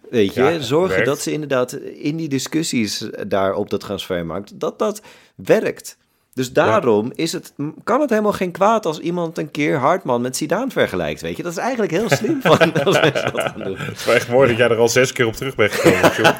weet 0.10 0.34
je, 0.34 0.41
Ja, 0.43 0.60
zorgen 0.60 0.89
werkt. 0.89 1.06
dat 1.06 1.19
ze 1.21 1.32
inderdaad 1.32 1.73
in 1.73 2.15
die 2.15 2.30
discussies 2.30 3.10
daar 3.28 3.54
op 3.54 3.69
de 3.69 3.78
transfermarkt, 3.78 4.60
dat 4.60 4.80
dat 4.80 5.02
werkt. 5.36 5.97
Dus 6.39 6.54
daarom 6.54 7.12
is 7.15 7.32
het, 7.32 7.54
kan 7.84 8.02
het 8.02 8.10
helemaal 8.10 8.32
geen 8.34 8.52
kwaad 8.52 8.86
als 8.86 8.99
iemand 8.99 9.38
een 9.38 9.52
keer 9.52 9.78
Hartman 9.78 10.21
met 10.21 10.38
Zidane 10.38 10.71
vergelijkt, 10.71 11.21
weet 11.21 11.38
je. 11.38 11.43
Dat 11.43 11.52
is 11.52 11.58
eigenlijk 11.58 11.91
heel 11.91 12.10
slim 12.10 12.41
van 12.43 12.73
als 12.84 13.02
mensen 13.02 13.32
dat 13.34 13.41
gaan 13.41 13.63
doen. 13.63 13.78
het 13.78 13.97
is 13.97 14.06
wel 14.06 14.15
echt 14.15 14.30
mooi 14.30 14.47
dat 14.49 14.58
jij 14.58 14.69
er 14.69 14.78
al 14.78 14.89
zes 14.89 15.12
keer 15.12 15.25
op 15.25 15.34
terug 15.34 15.56
bent 15.56 15.71
gekomen. 15.71 16.36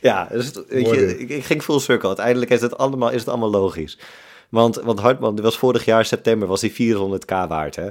Ja, 0.00 0.28
dus, 0.30 0.46
het- 0.46 0.64
weet 0.68 0.90
je, 0.90 1.18
ik, 1.18 1.28
ik 1.28 1.44
ging 1.44 1.62
full 1.62 1.78
circle. 1.78 2.08
Uiteindelijk 2.08 2.50
is 2.50 2.60
het 2.60 2.78
allemaal, 2.78 3.10
is 3.10 3.20
het 3.20 3.28
allemaal 3.28 3.50
logisch. 3.50 3.98
Want, 4.48 4.76
want 4.76 4.98
Hartman, 5.00 5.34
die 5.34 5.44
was 5.44 5.58
vorig 5.58 5.84
jaar 5.84 6.04
september, 6.04 6.48
was 6.48 6.60
hij 6.60 6.70
400k 6.72 7.48
waard, 7.48 7.76
hè? 7.76 7.88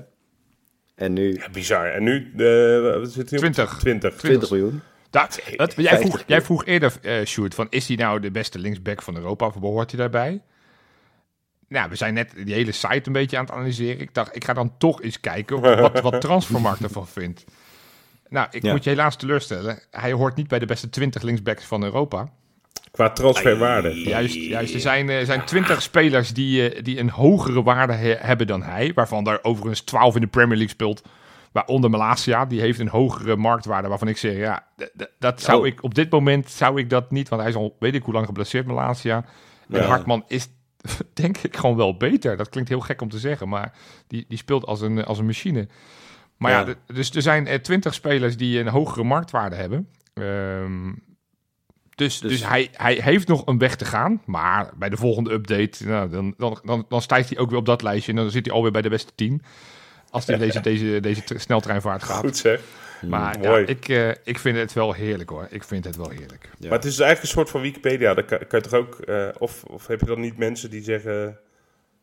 En 0.95 1.13
nu 1.13 1.33
Ja, 1.33 1.49
bizar. 1.51 1.85
En 1.91 2.03
nu 2.03 2.31
wat 2.99 3.11
zit 3.11 3.29
hij 3.29 3.39
op? 3.39 3.45
20. 3.45 3.77
20. 3.79 4.15
20 4.15 4.49
miljoen. 4.49 4.81
Dat, 5.09 5.39
dat- 5.55 5.73
jij, 5.75 5.83
50 5.85 6.09
vroeg, 6.09 6.23
jij 6.27 6.41
vroeg 6.41 6.65
eerder, 6.65 6.93
eh 7.01 7.25
Sjoerd, 7.25 7.55
van 7.55 7.67
is 7.69 7.87
hij 7.87 7.97
nou 7.97 8.19
de 8.19 8.31
beste 8.31 8.59
linksback 8.59 9.01
van 9.01 9.15
Europa 9.15 9.45
of 9.45 9.59
behoort 9.59 9.91
hij 9.91 9.99
daarbij? 9.99 10.41
Nou, 11.69 11.89
we 11.89 11.95
zijn 11.95 12.13
net 12.13 12.33
die 12.45 12.53
hele 12.53 12.71
site 12.71 13.01
een 13.03 13.11
beetje 13.13 13.37
aan 13.37 13.43
het 13.45 13.53
analyseren. 13.53 14.01
Ik 14.01 14.13
dacht, 14.13 14.35
ik 14.35 14.43
ga 14.43 14.53
dan 14.53 14.73
toch 14.77 15.01
eens 15.01 15.19
kijken 15.19 15.59
wat, 15.61 15.99
wat 16.01 16.21
Transfermarkt 16.27 16.83
ervan 16.83 17.07
vindt. 17.07 17.45
Nou, 18.29 18.47
ik 18.51 18.63
Ja. 18.63 18.71
moet 18.71 18.83
je 18.83 18.89
helaas 18.89 19.15
teleurstellen. 19.15 19.79
Hij 19.91 20.11
hoort 20.11 20.35
niet 20.35 20.47
bij 20.47 20.59
de 20.59 20.65
beste 20.65 20.89
20 20.89 21.21
linksbacks 21.21 21.65
van 21.65 21.83
Europa. 21.83 22.29
Qua 22.91 23.09
transferwaarde. 23.09 24.01
Juist, 24.01 24.35
juist 24.35 24.73
er 24.73 24.79
zijn, 24.79 25.09
eh, 25.09 25.25
zijn 25.25 25.45
20 25.45 25.81
spelers 25.81 26.33
die, 26.33 26.69
eh, 26.73 26.83
die 26.83 26.99
een 26.99 27.09
hogere 27.09 27.63
waarde 27.63 27.93
he- 27.93 28.15
hebben 28.19 28.47
dan 28.47 28.63
hij. 28.63 28.91
Waarvan 28.95 29.27
er 29.27 29.43
overigens 29.43 29.81
12 29.81 30.15
in 30.15 30.21
de 30.21 30.27
Premier 30.27 30.55
League 30.57 30.73
speelt. 30.73 31.01
Waaronder 31.51 31.89
Malasia, 31.89 32.45
die 32.45 32.59
heeft 32.61 32.79
een 32.79 32.87
hogere 32.87 33.35
marktwaarde. 33.35 33.87
Waarvan 33.87 34.07
ik 34.07 34.17
zeg, 34.17 34.35
ja, 34.35 34.65
dat 35.19 35.41
zou 35.41 35.59
Oh. 35.59 35.67
ik 35.67 35.83
op 35.83 35.95
dit 35.95 36.11
moment 36.11 36.49
zou 36.51 36.79
ik 36.79 36.89
dat 36.89 37.11
niet. 37.11 37.29
Want 37.29 37.41
hij 37.41 37.51
is 37.51 37.57
al 37.57 37.75
weet 37.79 37.95
ik 37.95 38.03
hoe 38.03 38.13
lang 38.13 38.25
geblesseerd, 38.25 38.65
Malasia. 38.65 39.15
En 39.69 39.79
Ja. 39.79 39.85
Hartman 39.85 40.23
is 40.27 40.47
denk 41.13 41.37
ik 41.37 41.57
gewoon 41.57 41.75
wel 41.75 41.97
beter. 41.97 42.37
Dat 42.37 42.49
klinkt 42.49 42.69
heel 42.69 42.79
gek 42.79 43.01
om 43.01 43.09
te 43.09 43.19
zeggen, 43.19 43.49
maar 43.49 43.73
die, 44.07 44.25
die 44.27 44.37
speelt 44.37 44.65
als 44.65 44.81
een, 44.81 45.05
als 45.05 45.19
een 45.19 45.25
machine. 45.25 45.67
Maar 46.37 46.51
ja, 46.51 46.75
dus 46.93 47.11
er 47.11 47.21
zijn 47.21 47.47
eh, 47.47 47.59
20 47.59 47.93
spelers 47.93 48.37
die 48.37 48.59
een 48.59 48.67
hogere 48.67 49.03
marktwaarde 49.03 49.55
hebben. 49.55 49.89
Ehm, 50.13 50.91
dus, 51.95 52.19
dus, 52.19 52.31
Dus- 52.31 52.47
hij, 52.47 52.69
hij 52.71 52.99
heeft 53.01 53.27
nog 53.27 53.45
een 53.45 53.57
weg 53.57 53.75
te 53.75 53.85
gaan. 53.85 54.21
Maar 54.25 54.71
bij 54.77 54.89
de 54.89 54.97
volgende 54.97 55.31
update, 55.31 55.85
nou, 55.85 56.09
dan, 56.09 56.33
dan, 56.37 56.59
dan, 56.63 56.85
dan 56.89 57.01
stijgt 57.01 57.29
hij 57.29 57.37
ook 57.37 57.49
weer 57.49 57.59
op 57.59 57.65
dat 57.65 57.81
lijstje. 57.81 58.11
En 58.11 58.17
dan 58.17 58.31
zit 58.31 58.45
hij 58.45 58.55
alweer 58.55 58.71
bij 58.71 58.81
de 58.81 58.89
beste 58.89 59.11
10. 59.15 59.41
Als 60.09 60.25
hij 60.25 60.37
deze, 60.37 60.59
deze, 60.69 60.99
deze 60.99 61.21
sneltreinvaart 61.35 62.03
gaat. 62.03 62.19
Goed 62.19 62.37
zeg. 62.37 62.61
Maar 63.07 63.41
ja, 63.41 63.57
ik, 63.57 63.87
eh, 63.89 64.09
ik 64.23 64.39
vind 64.39 64.57
het 64.57 64.73
wel 64.73 64.93
heerlijk 64.93 65.29
hoor. 65.29 65.47
Ik 65.49 65.63
vind 65.63 65.85
het 65.85 65.95
wel 65.95 66.09
heerlijk. 66.09 66.49
Ja. 66.59 66.69
Maar 66.69 66.77
het 66.77 66.85
is 66.87 66.99
eigenlijk 66.99 67.21
een 67.21 67.27
soort 67.37 67.49
van 67.49 67.61
Wikipedia. 67.61 68.13
Dan 68.13 68.25
kan, 68.25 68.37
kan 68.47 68.59
je 68.63 68.69
toch 68.69 68.79
ook... 68.79 68.99
eh, 68.99 69.27
of, 69.37 69.63
of 69.63 69.87
heb 69.87 69.99
je 69.99 70.05
dan 70.05 70.19
niet 70.19 70.37
mensen 70.37 70.69
die 70.69 70.83
zeggen... 70.83 71.39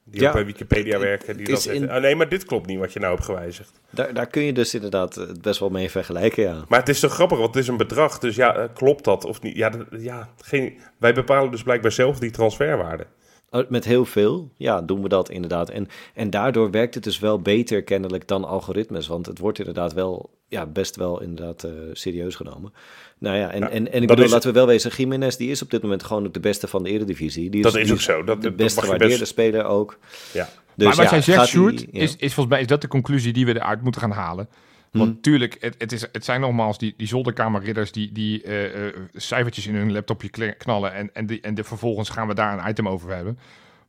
Die 0.08 0.20
Ja, 0.20 0.26
ook 0.28 0.34
bij 0.34 0.44
Wikipedia 0.46 0.98
werken. 0.98 1.36
Die 1.36 1.56
zeggen... 1.56 1.82
in- 1.82 1.90
"Ah, 1.90 2.00
nee, 2.02 2.16
maar 2.16 2.28
dit 2.28 2.44
klopt 2.44 2.66
niet 2.66 2.78
wat 2.78 2.92
je 2.92 2.98
nou 3.00 3.14
hebt 3.14 3.24
gewijzigd. 3.24 3.80
Daar, 3.90 4.14
daar 4.14 4.26
kun 4.26 4.42
je 4.42 4.52
dus 4.52 4.74
inderdaad 4.74 5.16
eh, 5.16 5.24
best 5.40 5.60
wel 5.60 5.68
mee 5.68 5.90
vergelijken, 5.90 6.42
ja. 6.42 6.64
Maar 6.68 6.78
het 6.78 6.88
is 6.88 7.00
toch 7.00 7.12
grappig, 7.12 7.38
want 7.38 7.54
het 7.54 7.62
is 7.62 7.68
een 7.68 7.76
bedrag. 7.76 8.18
Dus 8.18 8.36
ja, 8.36 8.56
eh, 8.56 8.64
klopt 8.74 9.04
dat 9.04 9.24
of 9.24 9.42
niet? 9.42 9.56
Ja, 9.56 9.68
dat- 9.70 9.86
ja 9.98 10.28
geen, 10.40 10.78
wij 10.98 11.14
bepalen 11.14 11.50
dus 11.50 11.62
blijkbaar 11.62 11.92
zelf 11.92 12.18
die 12.18 12.30
transferwaarde. 12.30 13.06
Oh, 13.50 13.68
Met 13.68 13.84
heel 13.84 14.04
veel, 14.04 14.50
ja, 14.56 14.82
doen 14.82 15.02
we 15.02 15.08
dat 15.08 15.30
inderdaad. 15.30 15.70
En, 15.70 15.88
en 16.14 16.30
daardoor 16.30 16.70
werkt 16.70 16.94
het 16.94 17.04
dus 17.04 17.18
wel 17.18 17.40
beter 17.40 17.82
kennelijk 17.82 18.28
dan 18.28 18.44
algoritmes. 18.44 19.06
Want 19.06 19.26
het 19.26 19.38
wordt 19.38 19.58
inderdaad 19.58 19.92
wel, 19.92 20.30
ja, 20.48 20.66
best 20.66 20.96
wel 20.96 21.22
inderdaad 21.22 21.64
eh, 21.64 21.70
serieus 21.92 22.34
genomen. 22.34 22.72
Nou 23.18 23.36
ja, 23.36 23.50
en, 23.50 23.60
Ja, 23.60 23.68
en, 23.68 23.92
en 23.92 24.02
ik 24.02 24.08
bedoel, 24.08 24.24
is- 24.24 24.30
laten 24.30 24.48
we 24.48 24.54
wel 24.54 24.66
wezen, 24.66 24.90
Jiménez 24.96 25.36
die 25.36 25.50
is 25.50 25.62
op 25.62 25.70
dit 25.70 25.82
moment 25.82 26.02
gewoon 26.02 26.26
ook 26.26 26.34
de 26.34 26.40
beste 26.40 26.66
van 26.68 26.82
de 26.82 26.90
eredivisie. 26.90 27.50
Die 27.50 27.62
Dat 27.62 27.74
is 27.76 27.84
die 27.84 27.92
ook 27.92 28.00
zo, 28.00 28.24
dat- 28.24 28.42
de 28.42 28.48
dat 28.48 28.56
best 28.56 28.74
mag 28.76 28.84
je 28.84 28.90
gewaardeerde 28.90 29.18
best- 29.18 29.30
speler 29.32 29.64
ook. 29.64 29.98
Ja. 30.32 30.48
Dus 30.74 30.86
maar 30.86 30.96
wat 30.96 31.04
ja, 31.04 31.10
jij 31.10 31.20
zegt, 31.22 31.46
Sjoerd, 31.48 31.78
die- 31.78 31.88
ja. 31.92 32.00
is, 32.00 32.12
is 32.16 32.34
volgens 32.34 32.46
mij 32.48 32.60
is 32.60 32.66
dat 32.66 32.80
de 32.80 32.88
conclusie 32.88 33.32
die 33.32 33.46
we 33.46 33.54
eruit 33.54 33.82
moeten 33.82 34.00
gaan 34.00 34.10
halen. 34.10 34.48
Want 34.90 35.14
natuurlijk, 35.14 35.56
het, 35.60 35.74
het, 35.78 35.92
is, 35.92 36.00
het 36.12 36.24
zijn 36.24 36.40
nogmaals 36.40 36.78
die, 36.78 36.94
die 36.96 37.06
zolderkamerridders 37.06 37.92
die, 37.92 38.12
die 38.12 38.42
eh, 38.42 38.86
eh, 38.86 38.94
cijfertjes 39.12 39.66
in 39.66 39.74
hun 39.74 39.92
laptopje 39.92 40.54
knallen. 40.54 40.92
En, 40.92 41.14
en, 41.14 41.26
die, 41.26 41.40
en 41.40 41.54
de, 41.54 41.64
vervolgens 41.64 42.08
gaan 42.08 42.28
we 42.28 42.34
daar 42.34 42.58
een 42.58 42.68
item 42.68 42.88
over 42.88 43.14
hebben. 43.14 43.38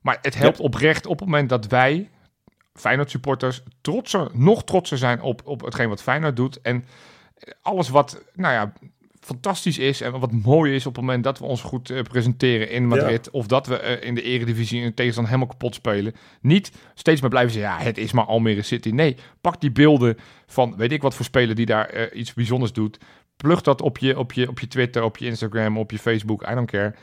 Maar 0.01 0.17
het 0.21 0.35
helpt 0.35 0.59
oprecht 0.59 1.05
op 1.05 1.19
het 1.19 1.27
moment 1.27 1.49
dat 1.49 1.67
wij, 1.67 2.09
Feyenoord 2.73 3.09
supporters, 3.09 3.63
trotser, 3.81 4.29
nog 4.33 4.63
trotser 4.63 4.97
zijn 4.97 5.21
op, 5.21 5.41
op 5.45 5.61
hetgeen 5.61 5.89
wat 5.89 6.01
Feyenoord 6.01 6.35
doet. 6.35 6.61
En 6.61 6.85
alles 7.61 7.89
wat, 7.89 8.23
nou 8.33 8.53
ja, 8.53 8.73
fantastisch 9.27 9.77
is 9.77 10.01
en 10.01 10.19
wat 10.19 10.31
mooi 10.31 10.75
is 10.75 10.85
op 10.85 10.95
het 10.95 11.05
moment 11.05 11.23
dat 11.23 11.39
we 11.39 11.45
ons 11.45 11.61
goed 11.61 11.89
eh, 11.89 12.01
presenteren 12.01 12.69
in 12.69 12.87
Madrid. 12.87 13.29
Of 13.29 13.47
dat 13.47 13.67
we 13.67 13.77
eh, 13.79 14.07
in 14.07 14.15
de 14.15 14.21
eredivisie 14.21 14.83
een 14.83 14.93
tegenstander 14.93 15.33
helemaal 15.33 15.53
kapot 15.53 15.75
spelen. 15.75 16.13
Niet 16.41 16.71
steeds 16.93 17.21
maar 17.21 17.29
blijven 17.29 17.53
zeggen, 17.53 17.71
ja, 17.71 17.83
het 17.83 17.97
is 17.97 18.11
maar 18.11 18.25
Almere 18.25 18.61
City. 18.61 18.89
Nee, 18.89 19.15
pak 19.41 19.61
die 19.61 19.71
beelden 19.71 20.17
van 20.45 20.75
weet 20.77 20.91
ik 20.91 21.01
wat 21.01 21.15
voor 21.15 21.25
speler 21.25 21.55
die 21.55 21.65
daar 21.65 21.89
eh, 21.89 22.19
iets 22.19 22.33
bijzonders 22.33 22.73
doet. 22.73 22.97
Plug 23.37 23.61
dat 23.61 23.81
op 23.81 23.97
je, 23.97 24.17
op, 24.17 24.33
je, 24.33 24.49
op 24.49 24.59
je 24.59 24.67
Twitter, 24.67 25.03
op 25.03 25.17
je 25.17 25.25
Instagram, 25.25 25.77
op 25.77 25.91
je 25.91 25.99
Facebook, 25.99 26.49
I 26.49 26.53
don't 26.53 26.71
care. 26.71 26.93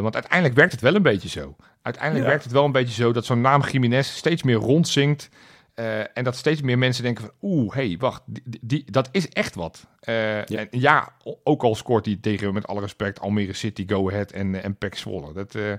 Want 0.00 0.14
uiteindelijk 0.14 0.54
werkt 0.54 0.72
het 0.72 0.80
wel 0.80 0.94
een 0.94 1.02
beetje 1.02 1.28
zo. 1.28 1.56
Uiteindelijk 1.82 2.24
Ja. 2.24 2.30
werkt 2.30 2.44
het 2.44 2.52
wel 2.52 2.64
een 2.64 2.72
beetje 2.72 3.02
zo 3.02 3.12
dat 3.12 3.24
zo'n 3.24 3.40
naam 3.40 3.62
Jiménez 3.70 4.08
steeds 4.08 4.42
meer 4.42 4.56
rondzinkt. 4.56 5.28
Eh, 5.74 6.16
en 6.16 6.24
dat 6.24 6.36
steeds 6.36 6.62
meer 6.62 6.78
mensen 6.78 7.02
denken 7.02 7.24
van, 7.24 7.32
oeh, 7.42 7.74
hé, 7.74 7.86
hey, 7.86 7.96
wacht, 7.98 8.22
die, 8.26 8.42
die- 8.62 8.90
dat 8.90 9.08
is 9.12 9.28
echt 9.28 9.54
wat. 9.54 9.86
Eh, 10.00 10.44
Ja. 10.44 10.58
En 10.58 10.66
ja, 10.70 11.12
ook 11.44 11.62
al 11.62 11.74
scoort 11.74 12.06
hij 12.06 12.18
tegen, 12.20 12.54
met 12.54 12.66
alle 12.66 12.80
respect, 12.80 13.20
Almere 13.20 13.52
City, 13.52 13.84
Go 13.88 14.08
Ahead 14.10 14.30
en, 14.30 14.54
eh, 14.54 14.64
en 14.64 14.76
PEC 14.76 14.94
Zwolle. 14.96 15.32
Dat, 15.32 15.54
eh, 15.54 15.72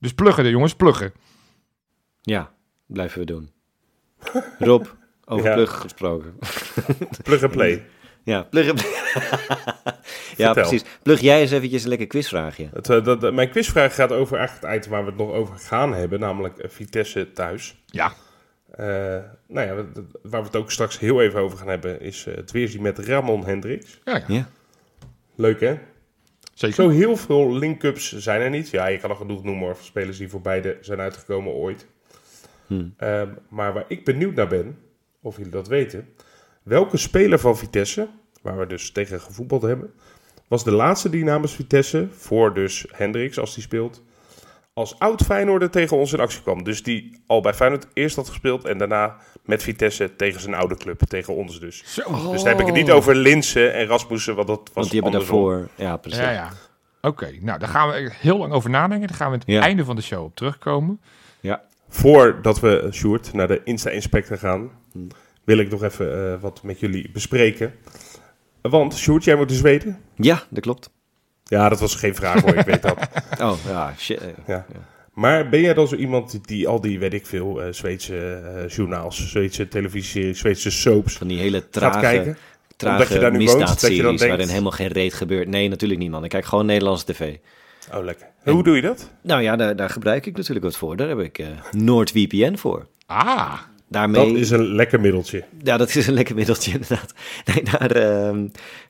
dus 0.00 0.14
pluggen 0.14 0.44
de 0.44 0.50
jongens, 0.50 0.74
pluggen. 0.74 1.12
Ja, 2.22 2.52
blijven 2.86 3.18
we 3.18 3.26
doen. 3.26 3.50
Rob, 4.58 4.86
over 5.24 5.46
Ja. 5.48 5.54
plug 5.54 5.80
gesproken. 5.80 6.38
Plug 7.24 7.42
and 7.42 7.52
play. 7.52 7.84
Ja, 8.24 8.42
plug 8.42 8.72
Ja, 10.36 10.52
precies. 10.52 10.84
Plug 11.02 11.20
jij 11.20 11.40
eens 11.40 11.50
eventjes 11.50 11.82
een 11.82 11.88
lekker 11.88 12.06
quizvraagje. 12.06 12.68
Het, 12.72 12.84
dat, 13.04 13.32
mijn 13.34 13.50
quizvraag 13.50 13.94
gaat 13.94 14.12
over 14.12 14.38
eigenlijk 14.38 14.66
het 14.66 14.76
item 14.76 14.90
waar 14.92 15.04
we 15.04 15.08
het 15.10 15.18
nog 15.18 15.30
over 15.30 15.58
gaan 15.58 15.94
hebben. 15.94 16.20
Namelijk 16.20 16.64
Vitesse 16.68 17.32
thuis. 17.32 17.82
Ja, 17.86 18.12
nou 19.46 19.66
ja, 19.66 19.74
waar 20.22 20.40
we 20.40 20.46
het 20.46 20.56
ook 20.56 20.70
straks 20.70 20.98
heel 20.98 21.22
even 21.22 21.40
over 21.40 21.58
gaan 21.58 21.68
hebben... 21.68 22.00
is 22.00 22.26
eh, 22.26 22.34
het 22.34 22.50
weerzien 22.50 22.82
met 22.82 22.98
Ramon 22.98 23.44
Hendricks. 23.44 24.00
ja, 24.04 24.16
ja. 24.16 24.24
Ja. 24.28 24.48
Leuk 25.34 25.60
hè? 25.60 25.78
zeker. 26.54 26.74
Zo 26.74 26.88
heel 26.88 27.16
veel 27.16 27.52
link-ups 27.52 28.16
zijn 28.16 28.40
er 28.40 28.50
niet. 28.50 28.70
Ja, 28.70 28.86
je 28.86 28.98
kan 28.98 29.10
er 29.10 29.16
genoeg 29.16 29.44
noemen 29.44 29.64
hoor, 29.64 29.76
van 29.76 29.84
spelers 29.84 30.18
die 30.18 30.28
voor 30.28 30.40
beide 30.40 30.78
zijn 30.80 31.00
uitgekomen 31.00 31.52
ooit. 31.52 31.86
Hmm. 32.66 32.94
Ehm, 32.96 33.28
maar 33.48 33.72
waar 33.72 33.84
ik 33.88 34.04
benieuwd 34.04 34.34
naar 34.34 34.48
ben, 34.48 34.78
of 35.20 35.36
jullie 35.36 35.52
dat 35.52 35.68
weten. 35.68 36.08
Welke 36.62 36.96
speler 36.96 37.38
van 37.38 37.56
Vitesse, 37.56 38.08
waar 38.42 38.58
we 38.58 38.66
dus 38.66 38.90
tegen 38.90 39.20
gevoetbald 39.20 39.62
hebben, 39.62 39.92
was 40.48 40.64
de 40.64 40.72
laatste 40.72 41.10
die 41.10 41.24
namens 41.24 41.54
Vitesse, 41.54 42.08
voor 42.10 42.54
dus 42.54 42.86
Hendricks 42.90 43.38
als 43.38 43.54
die 43.54 43.62
speelt, 43.62 44.02
als 44.76 44.98
oud 44.98 45.22
Feyenoorder 45.22 45.70
tegen 45.70 45.96
ons 45.96 46.12
in 46.12 46.20
actie 46.20 46.42
kwam. 46.42 46.62
Dus 46.64 46.82
die 46.82 47.20
al 47.26 47.40
bij 47.40 47.54
Feyenoord 47.54 47.86
eerst 47.92 48.16
had 48.16 48.28
gespeeld 48.28 48.64
en 48.64 48.78
daarna 48.78 49.16
met 49.44 49.62
Vitesse 49.62 50.16
tegen 50.16 50.40
zijn 50.40 50.54
oude 50.54 50.76
club, 50.76 51.00
tegen 51.08 51.34
ons 51.34 51.60
dus. 51.60 51.82
Zo. 51.94 52.30
Dus 52.30 52.42
daar 52.42 52.52
heb 52.52 52.60
ik 52.60 52.66
het 52.66 52.74
niet 52.74 52.90
over 52.90 53.14
Linsen 53.14 53.74
en 53.74 53.86
Rasmussen, 53.86 54.34
want 54.34 54.48
dat 54.48 54.58
was 54.58 54.70
Want 54.74 54.90
die 54.90 55.00
hebben 55.02 55.20
andersom. 55.20 55.44
daarvoor... 55.48 55.68
Ja, 55.74 55.96
precies. 55.96 56.20
Ja, 56.20 56.30
ja. 56.30 56.50
Oké, 57.00 57.30
nou, 57.40 57.58
daar 57.58 57.68
gaan 57.68 57.88
we 57.88 58.10
heel 58.20 58.38
lang 58.38 58.52
over 58.52 58.70
nadenken. 58.70 59.08
Daar 59.08 59.16
gaan 59.16 59.30
we 59.30 59.36
het 59.36 59.46
Ja. 59.46 59.60
einde 59.60 59.84
van 59.84 59.96
de 59.96 60.02
show 60.02 60.24
op 60.24 60.36
terugkomen. 60.36 61.00
Ja. 61.40 61.62
Voordat 61.88 62.60
we, 62.60 62.80
eh, 62.80 62.92
Sjoerd, 62.92 63.32
naar 63.32 63.48
de 63.48 63.60
Insta-inspector 63.64 64.38
gaan, 64.38 64.70
wil 65.44 65.58
ik 65.58 65.70
nog 65.70 65.82
even 65.82 66.32
eh, 66.32 66.40
wat 66.40 66.62
met 66.62 66.80
jullie 66.80 67.10
bespreken. 67.10 67.74
Want, 68.62 68.94
Sjoerd, 68.96 69.24
jij 69.24 69.36
moet 69.36 69.48
dus 69.48 69.60
weten? 69.60 70.00
Ja, 70.16 70.42
dat 70.50 70.62
klopt. 70.62 70.90
Ja, 71.48 71.68
dat 71.68 71.80
was 71.80 71.94
geen 71.94 72.14
vraag 72.14 72.40
hoor, 72.42 72.54
ik 72.54 72.66
weet 72.66 72.82
dat. 72.82 72.96
Oh, 73.42 73.52
ja, 73.68 73.94
shit. 73.98 74.20
Ja. 74.46 74.66
Maar 75.12 75.48
ben 75.48 75.60
jij 75.60 75.74
dan 75.74 75.88
zo 75.88 75.94
iemand 75.96 76.30
die, 76.30 76.40
die 76.44 76.68
al 76.68 76.80
die, 76.80 76.98
weet 76.98 77.12
ik 77.14 77.26
veel, 77.26 77.62
eh 77.62 77.72
Zweedse 77.72 78.16
eh, 78.34 78.68
journaals, 78.68 79.30
Zweedse 79.30 79.68
televisieseries, 79.68 80.38
Zweedse 80.38 80.70
soaps 80.70 81.16
Van 81.16 81.26
die 81.26 81.38
hele 81.38 81.68
trage, 81.68 82.00
kijken? 82.00 82.26
Omdat 82.26 82.36
je 82.68 82.74
trage 82.76 83.18
daar 83.18 83.30
nu 83.36 83.44
woont, 83.44 83.80
dat 83.80 83.80
je 83.80 84.02
dan 84.02 84.04
denkt- 84.16 84.20
waarin 84.26 84.48
helemaal 84.48 84.70
geen 84.70 84.88
reet 84.88 85.14
gebeurt. 85.14 85.48
Nee, 85.48 85.68
natuurlijk 85.68 86.00
niet, 86.00 86.10
man. 86.10 86.24
Ik 86.24 86.30
kijk 86.30 86.44
gewoon 86.44 86.66
Nederlandse 86.66 87.04
tv. 87.04 87.36
Oh, 87.94 88.04
lekker. 88.04 88.26
En 88.42 88.52
hoe 88.52 88.62
doe 88.62 88.76
je 88.76 88.82
dat? 88.82 89.10
Nou 89.22 89.42
ja, 89.42 89.56
daar, 89.56 89.76
daar 89.76 89.90
gebruik 89.90 90.26
ik 90.26 90.36
natuurlijk 90.36 90.64
wat 90.64 90.76
voor. 90.76 90.96
Daar 90.96 91.08
heb 91.08 91.18
ik 91.20 91.38
eh 91.38 91.46
NoordVPN 91.70 92.56
voor. 92.56 92.86
Ah, 93.06 93.52
Daarmee, 93.88 94.26
Dat 94.32 94.36
is 94.40 94.50
een 94.50 94.74
lekker 94.74 95.00
middeltje. 95.00 95.44
Ja, 95.62 95.76
dat 95.76 95.94
is 95.94 96.06
een 96.06 96.14
lekker 96.14 96.34
middeltje 96.34 96.72
inderdaad. 96.78 97.14
Nee, 97.44 97.62
daar, 97.64 97.90
ehm, 97.90 98.46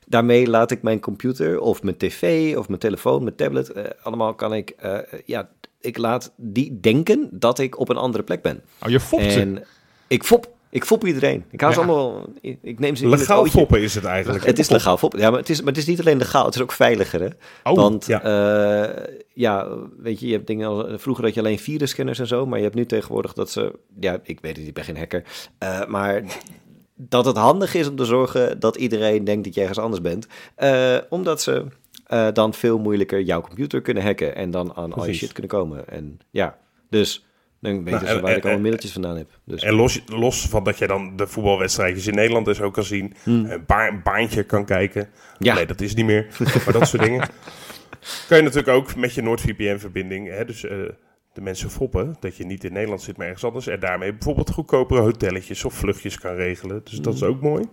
daarmee 0.07 0.47
laat 0.47 0.71
ik 0.71 0.81
mijn 0.81 0.99
computer 0.99 1.59
of 1.59 1.83
mijn 1.83 1.97
tv 1.97 2.55
of 2.57 2.67
mijn 2.67 2.79
telefoon, 2.79 3.23
mijn 3.23 3.35
tablet, 3.35 3.71
eh, 3.71 3.83
allemaal 4.01 4.33
kan 4.33 4.53
ik, 4.53 4.69
eh, 4.69 4.97
ja, 5.25 5.49
ik 5.81 5.97
laat 5.97 6.33
die 6.35 6.79
denken 6.79 7.29
dat 7.31 7.59
ik 7.59 7.79
op 7.79 7.89
een 7.89 7.97
andere 7.97 8.23
plek 8.23 8.41
ben. 8.41 8.61
oh, 8.83 8.89
je 8.89 8.99
fopt 8.99 9.31
ze. 9.31 9.39
En 9.39 9.63
ik 10.07 10.23
fop, 10.23 10.51
ik 10.69 10.85
fop 10.85 11.05
iedereen. 11.05 11.45
Ik 11.51 11.61
hou 11.61 11.73
ze 11.73 11.79
allemaal, 11.79 12.29
ik, 12.41 12.79
neem 12.79 12.95
ze 12.95 13.09
Legaal 13.09 13.39
ootje. 13.39 13.51
foppen 13.51 13.81
is 13.81 13.95
het 13.95 14.03
eigenlijk. 14.03 14.45
Het 14.45 14.59
is 14.59 14.69
legaal 14.69 14.97
foppen. 14.97 15.19
Ja, 15.19 15.29
maar 15.29 15.39
het 15.39 15.49
is, 15.49 15.59
maar 15.59 15.69
het 15.69 15.77
is 15.77 15.85
niet 15.85 15.99
alleen 15.99 16.17
legaal, 16.17 16.45
het 16.45 16.55
is 16.55 16.61
ook 16.61 16.71
veiliger. 16.71 17.21
Hè? 17.21 17.29
Oh, 17.63 17.75
Want 17.75 18.05
ja. 18.05 18.21
ja. 18.23 18.93
ja, 19.33 19.67
weet 19.97 20.19
je, 20.19 20.27
je 20.27 20.33
hebt 20.33 20.47
dingen 20.47 20.67
als, 20.67 21.01
vroeger 21.01 21.23
had 21.23 21.33
je 21.33 21.39
alleen 21.39 21.59
virusscanners 21.59 22.19
en 22.19 22.27
zo, 22.27 22.45
maar 22.45 22.57
je 22.57 22.63
hebt 22.63 22.75
nu 22.75 22.85
tegenwoordig 22.85 23.33
dat 23.33 23.49
ze, 23.49 23.79
ja, 23.99 24.19
ik 24.23 24.39
weet 24.39 24.57
het, 24.57 24.67
ik 24.67 24.73
ben 24.73 24.83
geen 24.83 24.97
hacker, 24.97 25.23
eh, 25.57 25.85
maar 25.85 26.23
dat 26.97 27.25
het 27.25 27.37
handig 27.37 27.73
is 27.73 27.87
om 27.89 27.95
te 27.95 28.05
zorgen 28.05 28.59
dat 28.59 28.75
iedereen 28.75 29.23
denkt 29.23 29.43
dat 29.43 29.53
je 29.53 29.59
ergens 29.61 29.79
anders 29.79 30.01
bent, 30.01 30.27
eh, 30.55 30.97
omdat 31.09 31.41
ze 31.41 31.65
eh, 32.05 32.27
dan 32.33 32.53
veel 32.53 32.79
moeilijker 32.79 33.21
jouw 33.21 33.41
computer 33.41 33.81
kunnen 33.81 34.03
hacken 34.03 34.35
en 34.35 34.51
dan 34.51 34.73
aan 34.75 34.93
al 34.93 35.05
je 35.05 35.13
shit 35.13 35.31
kunnen 35.31 35.51
komen. 35.51 35.87
En 35.89 36.19
ja, 36.31 36.57
dus 36.89 37.21
Dan 37.59 37.83
weet 37.83 37.83
Nou, 37.83 37.95
je 37.99 38.05
dus 38.05 38.15
en- 38.15 38.21
waar 38.21 38.31
ik 38.31 38.37
en- 38.37 38.43
allemaal 38.43 38.61
middeltjes 38.61 38.91
vandaan 38.91 39.17
heb. 39.17 39.29
Dus. 39.43 39.61
En 39.63 39.73
los, 39.73 40.01
los 40.05 40.47
van 40.47 40.63
dat 40.63 40.77
je 40.77 40.87
dan 40.87 41.15
de 41.15 41.27
voetbalwedstrijdjes 41.27 42.07
in 42.07 42.15
Nederland 42.15 42.45
dus 42.45 42.61
ook 42.61 42.73
kan 42.73 42.83
zien. 42.83 43.13
Een, 43.25 43.63
ba 43.67 43.87
een 43.87 44.01
baantje 44.03 44.43
kan 44.43 44.65
kijken. 44.65 45.01
Hmm. 45.37 45.47
Ja. 45.47 45.53
Nee, 45.53 45.65
dat 45.65 45.81
is 45.81 45.95
niet 45.95 46.05
meer. 46.05 46.27
maar 46.65 46.73
dat 46.73 46.87
soort 46.87 47.03
dingen. 47.03 47.19
Kan 48.27 48.37
je 48.37 48.43
natuurlijk 48.43 48.67
ook 48.77 48.95
met 48.95 49.13
je 49.13 49.21
NordVPN-verbinding. 49.21 50.43
Dus 50.45 50.63
eh, 50.65 50.77
de 51.37 51.43
mensen 51.43 51.69
foppen 51.69 52.15
dat 52.19 52.35
je 52.35 52.45
niet 52.45 52.63
in 52.63 52.73
Nederland 52.73 53.01
zit, 53.01 53.17
maar 53.17 53.25
ergens 53.25 53.43
anders. 53.43 53.67
En 53.67 53.79
daarmee 53.79 54.11
bijvoorbeeld 54.11 54.49
goedkopere 54.49 55.01
hotelletjes 55.01 55.65
of 55.65 55.73
vluchtjes 55.73 56.19
kan 56.19 56.35
regelen. 56.35 56.81
Dus 56.83 56.99
dat 56.99 57.13
is 57.13 57.23
ook 57.23 57.41
mooi. 57.41 57.65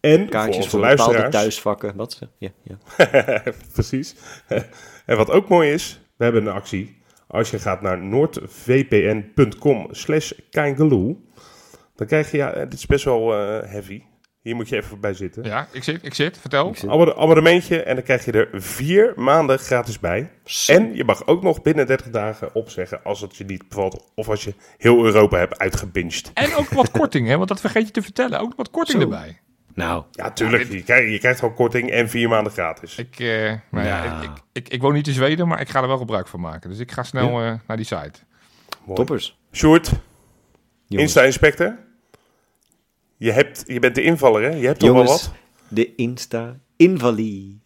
En 0.00 0.18
voor 0.20 0.28
Kaartjes 0.28 0.56
onze 0.56 0.68
voor 0.70 0.80
bepaalde 0.80 1.02
luisteraars. 1.02 1.34
thuisvakken. 1.34 1.96
Wat 1.96 2.12
ze? 2.12 2.28
Ja, 2.38 2.50
ja. 2.62 2.78
Precies. 3.72 4.14
en 5.06 5.16
wat 5.16 5.30
ook 5.30 5.48
mooi 5.48 5.72
is, 5.72 6.00
we 6.16 6.24
hebben 6.24 6.46
een 6.46 6.52
actie. 6.52 6.98
Als 7.26 7.50
je 7.50 7.58
gaat 7.58 7.82
naar 7.82 7.98
noordvpn.com 7.98 9.88
slash 9.90 10.32
dan 10.50 12.06
krijg 12.06 12.30
je, 12.30 12.36
ja, 12.36 12.52
dit 12.52 12.72
is 12.72 12.86
best 12.86 13.04
wel 13.04 13.34
eh, 13.34 13.70
heavy. 13.70 14.02
Hier 14.50 14.58
moet 14.58 14.68
je 14.68 14.76
even 14.76 15.00
bij 15.00 15.14
zitten. 15.14 15.44
Ja, 15.44 15.66
ik 15.72 15.84
zit, 15.84 15.98
ik 16.04 16.14
zit. 16.14 16.38
Vertel. 16.38 16.68
Ik 16.68 16.76
zit- 16.76 16.90
Abonne- 16.90 17.16
abonnementje 17.16 17.82
en 17.82 17.94
dan 17.94 18.04
krijg 18.04 18.24
je 18.24 18.32
er 18.32 18.48
vier 18.52 19.12
maanden 19.16 19.58
gratis 19.58 19.98
bij. 19.98 20.30
En 20.66 20.94
je 20.94 21.04
mag 21.04 21.26
ook 21.26 21.42
nog 21.42 21.62
binnen 21.62 21.86
30 21.86 22.10
dagen 22.10 22.54
opzeggen 22.54 23.04
als 23.04 23.20
het 23.20 23.36
je 23.36 23.44
niet 23.44 23.68
bevalt. 23.68 24.10
Of 24.14 24.28
als 24.28 24.44
je 24.44 24.54
heel 24.78 25.04
Europa 25.04 25.38
hebt 25.38 25.58
uitgebinged. 25.58 26.30
En 26.34 26.54
ook 26.54 26.68
wat 26.68 26.90
korting, 26.90 27.28
hè? 27.28 27.36
Want 27.36 27.48
dat 27.48 27.60
vergeet 27.60 27.86
je 27.86 27.92
te 27.92 28.02
vertellen. 28.02 28.40
Ook 28.40 28.52
wat 28.56 28.70
korting 28.70 29.02
Zo. 29.02 29.10
erbij. 29.10 29.38
Nou, 29.74 30.04
Ja, 30.12 30.30
tuurlijk. 30.30 30.72
Je 30.72 30.82
krijgt, 30.82 31.10
je 31.10 31.18
krijgt 31.18 31.38
gewoon 31.38 31.54
korting 31.54 31.90
en 31.90 32.08
vier 32.08 32.28
maanden 32.28 32.52
gratis. 32.52 32.96
Ik, 32.96 33.18
eh, 33.18 33.26
nou 33.70 33.86
ja, 33.86 34.04
Nou. 34.04 34.24
ik, 34.24 34.30
ik, 34.30 34.38
ik, 34.52 34.68
ik 34.68 34.80
woon 34.82 34.92
niet 34.92 35.06
in 35.06 35.14
Zweden, 35.14 35.48
maar 35.48 35.60
ik 35.60 35.68
ga 35.68 35.80
er 35.80 35.86
wel 35.88 35.98
gebruik 35.98 36.28
van 36.28 36.40
maken. 36.40 36.70
Dus 36.70 36.78
ik 36.78 36.92
ga 36.92 37.02
snel 37.02 37.40
eh, 37.40 37.52
naar 37.66 37.76
die 37.76 37.86
site. 37.86 38.18
Mooi. 38.84 38.94
toppers. 38.94 39.38
Sjoerd, 39.52 39.86
Jongens. 39.86 39.94
Insta-inspector. 41.14 41.78
Je, 43.20 43.30
hebt, 43.32 43.64
je 43.66 43.78
bent 43.78 43.94
de 43.94 44.02
invaller, 44.02 44.42
hè? 44.42 44.56
Je 44.56 44.66
hebt 44.66 44.78
toch 44.78 44.88
wel 44.92 45.02
Jongens, 45.02 45.26
wat? 45.26 45.34
de 45.68 45.94
Insta-invalie. 45.94 47.60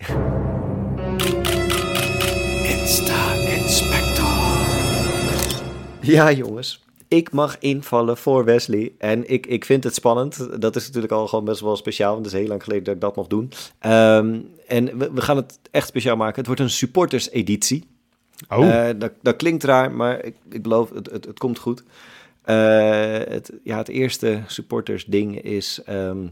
Insta-inspector. 4.64 5.62
Ja, 6.00 6.32
jongens. 6.32 6.84
Ik 7.08 7.32
mag 7.32 7.58
invallen 7.58 8.16
voor 8.16 8.44
Wesley. 8.44 8.92
En 8.98 9.30
ik, 9.30 9.46
ik 9.46 9.64
vind 9.64 9.84
het 9.84 9.94
spannend. 9.94 10.60
Dat 10.60 10.76
is 10.76 10.86
natuurlijk 10.86 11.12
al 11.12 11.26
gewoon 11.26 11.44
best 11.44 11.60
wel 11.60 11.76
speciaal. 11.76 12.12
Want 12.12 12.24
het 12.24 12.34
is 12.34 12.40
heel 12.40 12.48
lang 12.48 12.62
geleden 12.62 12.84
dat 12.84 12.94
ik 12.94 13.00
dat 13.00 13.16
mocht 13.16 13.30
doen. 13.30 13.52
Ehm, 13.78 14.38
en 14.66 14.98
we, 14.98 15.10
we 15.12 15.20
gaan 15.20 15.36
het 15.36 15.58
echt 15.70 15.88
speciaal 15.88 16.16
maken. 16.16 16.36
Het 16.36 16.46
wordt 16.46 16.60
een 16.60 16.70
supporters-editie. 16.70 17.84
Oh, 18.48 18.68
Eh, 18.68 18.94
dat, 18.98 19.12
dat 19.22 19.36
klinkt 19.36 19.64
raar, 19.64 19.92
maar 19.92 20.24
ik, 20.24 20.34
ik 20.50 20.62
beloof, 20.62 20.90
het, 20.90 21.10
het, 21.10 21.24
het 21.24 21.38
komt 21.38 21.58
goed. 21.58 21.82
Eh, 22.44 23.18
het, 23.28 23.52
ja, 23.62 23.76
het 23.76 23.88
eerste 23.88 24.42
supporters 24.46 25.04
ding 25.04 25.40
is 25.40 25.80
ehm, 25.84 26.26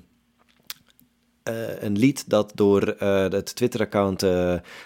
eh, 1.43 1.83
een 1.83 1.99
lied 1.99 2.31
dat 2.31 2.53
door 2.55 2.83
eh, 2.83 3.29
het 3.29 3.55
Twitter-account 3.55 4.27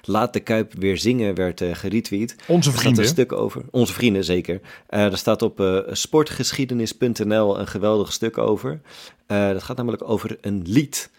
Laat 0.03 0.33
de 0.33 0.41
Kuip 0.41 0.72
weer 0.79 0.99
zingen 0.99 1.35
werd 1.35 1.62
geretweet. 1.72 2.37
onze 2.47 2.68
Er 2.68 2.72
staat 2.74 2.81
vrienden. 2.81 3.03
een 3.03 3.09
stuk 3.09 3.33
over. 3.33 3.62
Onze 3.70 3.93
vrienden, 3.93 4.24
zeker. 4.24 4.61
Er 4.87 5.18
staat 5.18 5.43
op 5.43 5.85
sportgeschiedenis.nl 5.91 7.59
een 7.59 7.66
geweldig 7.66 8.12
stuk 8.12 8.39
over. 8.39 8.81
Dat 9.27 9.62
gaat 9.62 9.77
namelijk 9.77 10.09
over 10.09 10.39
een 10.41 10.62
lied. 10.66 11.11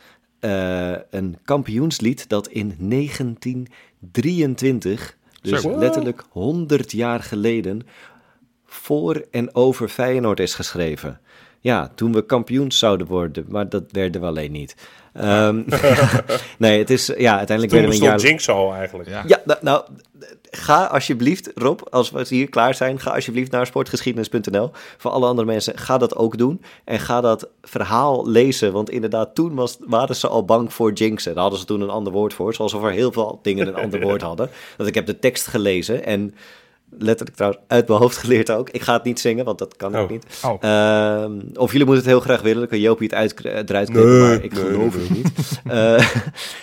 Een 1.10 1.38
kampioenslied 1.46 2.30
dat 2.30 2.48
in 2.48 2.76
1923, 2.80 5.18
dus 5.42 5.64
letterlijk 5.64 6.24
100 6.30 6.92
jaar 6.92 7.24
geleden, 7.24 7.82
voor 8.68 9.26
en 9.32 9.56
over 9.56 9.88
Feyenoord 9.88 10.40
is 10.40 10.54
geschreven. 10.54 11.20
Ja, 11.60 11.92
toen 11.96 12.14
we 12.14 12.26
kampioens 12.26 12.80
zouden 12.80 13.08
worden, 13.08 13.46
maar 13.48 13.70
dat 13.70 13.84
werden 13.92 14.22
we 14.22 14.28
alleen 14.28 14.52
niet. 14.52 14.76
Ehm, 15.14 15.62
nee, 16.58 16.80
het 16.80 16.90
is, 16.90 17.06
ja, 17.06 17.38
uiteindelijk 17.38 17.70
Toen 17.70 17.80
werden 17.82 17.90
we 17.90 18.06
een 18.06 18.12
jaar... 18.12 18.20
Jinx 18.20 18.50
al 18.50 18.74
eigenlijk. 18.74 19.10
Ja. 19.10 19.24
Ja, 19.28 19.42
nou, 19.46 19.60
nou, 19.62 19.84
ga 20.52 20.86
alsjeblieft, 20.86 21.52
Rob, 21.56 21.80
als 21.90 22.12
we 22.12 22.26
hier 22.30 22.50
klaar 22.50 22.74
zijn, 22.76 23.00
ga 23.00 23.12
alsjeblieft 23.12 23.52
naar 23.52 23.66
sportgeschiedenis.nl. 23.66 24.72
Voor 24.98 25.12
alle 25.12 25.26
andere 25.26 25.48
mensen, 25.48 25.78
ga 25.78 25.98
dat 25.98 26.16
ook 26.16 26.38
doen. 26.38 26.62
En 26.84 27.00
ga 27.00 27.22
dat 27.22 27.50
verhaal 27.62 28.30
lezen, 28.30 28.74
want 28.74 28.90
inderdaad, 28.90 29.36
toen 29.36 29.56
was, 29.56 29.78
waren 29.80 30.16
ze 30.16 30.28
al 30.28 30.46
bang 30.46 30.74
voor 30.74 30.94
jinxen. 30.94 31.34
Daar 31.34 31.42
hadden 31.42 31.60
ze 31.60 31.66
toen 31.66 31.82
een 31.82 31.90
ander 31.90 32.14
woord 32.14 32.34
voor, 32.34 32.54
zoals 32.54 32.72
we 32.72 32.80
voor 32.80 32.92
heel 32.92 33.12
veel 33.12 33.40
dingen 33.42 33.68
een 33.68 33.76
ander 33.76 34.02
woord 34.02 34.22
hadden. 34.22 34.50
Dat 34.78 34.88
ik 34.88 34.96
heb 34.96 35.06
de 35.06 35.20
tekst 35.20 35.48
gelezen 35.48 36.06
en 36.06 36.36
letterlijk 36.90 37.36
trouwens 37.38 37.64
uit 37.68 37.88
mijn 37.88 38.00
hoofd 38.00 38.18
geleerd 38.24 38.52
ook. 38.52 38.70
Ik 38.70 38.82
ga 38.82 38.94
het 38.94 39.04
niet 39.04 39.20
zingen, 39.20 39.46
want 39.46 39.60
dat 39.60 39.76
kan 39.76 39.96
ik 39.96 40.02
Oh. 40.02 40.10
niet. 40.10 40.26
Oh. 40.46 40.64
Ehm, 40.64 41.40
of 41.54 41.72
jullie 41.72 41.86
moeten 41.86 42.04
het 42.04 42.14
heel 42.14 42.20
graag 42.24 42.42
willen, 42.42 42.60
dan 42.60 42.68
kan 42.68 42.80
Jopie 42.80 43.08
het 43.08 43.16
uit, 43.18 43.44
eruit 43.46 43.90
knippen, 43.90 44.12
Nee, 44.12 44.20
maar 44.20 44.44
ik 44.44 44.54
nee, 44.54 44.64
geloof 44.64 44.96
nee, 44.96 45.04
het 45.08 45.16
niet. 45.18 45.62
Eh, 45.66 46.10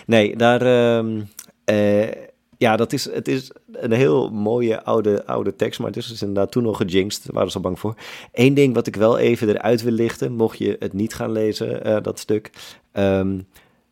nee, 0.07 0.37
daar... 0.37 0.63
ehm, 0.63 1.21
eh, 1.65 2.11
ja, 2.59 2.77
dat 2.77 2.93
is, 2.93 3.05
het 3.05 3.29
is 3.29 3.51
een 3.73 3.93
heel 3.93 4.31
mooie 4.31 4.83
oude, 4.85 5.27
oude 5.27 5.57
tekst, 5.57 5.79
maar 5.79 5.89
het 5.89 5.97
is 5.97 6.07
dus 6.07 6.21
inderdaad 6.23 6.53
toen 6.53 6.63
nog 6.63 6.77
gejinxed, 6.77 7.25
daar 7.25 7.35
waren 7.35 7.51
ze 7.51 7.57
al 7.57 7.63
bang 7.63 7.79
voor. 7.79 7.95
Eén 8.33 8.55
ding 8.55 8.75
wat 8.75 8.87
ik 8.87 8.97
wel 8.97 9.19
even 9.19 9.49
eruit 9.49 9.83
wil 9.83 9.93
lichten, 9.93 10.33
mocht 10.33 10.59
je 10.59 10.77
het 10.79 10.93
niet 10.93 11.15
gaan 11.15 11.33
lezen, 11.33 11.85
eh, 11.85 12.03
dat 12.03 12.19
stuk. 12.19 12.51
Ehm, 12.93 13.39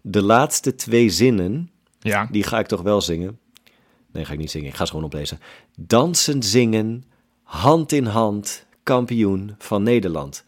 de 0.00 0.22
laatste 0.22 0.74
twee 0.74 1.10
zinnen, 1.10 1.70
Ja. 2.00 2.28
die 2.30 2.42
ga 2.42 2.58
ik 2.58 2.66
toch 2.66 2.82
wel 2.82 3.00
zingen. 3.00 3.38
Nee, 4.12 4.24
ga 4.24 4.32
ik 4.32 4.38
niet 4.38 4.50
zingen, 4.50 4.68
ik 4.68 4.74
ga 4.74 4.84
ze 4.84 4.90
gewoon 4.90 5.06
oplezen. 5.06 5.40
Dansen, 5.76 6.42
zingen, 6.42 7.04
hand 7.42 7.92
in 7.92 8.04
hand, 8.06 8.66
kampioen 8.82 9.54
van 9.58 9.82
Nederland. 9.82 10.44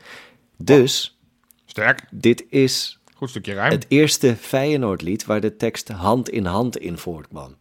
Dus, 0.56 1.18
Sterk. 1.66 2.04
dit 2.10 2.44
is 2.48 2.98
Goed 3.14 3.30
stukje 3.30 3.54
ruim. 3.54 3.70
het 3.70 3.86
eerste 3.88 4.36
Feyenoordlied 4.36 5.24
waar 5.24 5.40
de 5.40 5.56
tekst 5.56 5.88
hand 5.88 6.28
in 6.28 6.44
hand 6.44 6.76
in 6.78 6.98
voorkwam. 6.98 7.54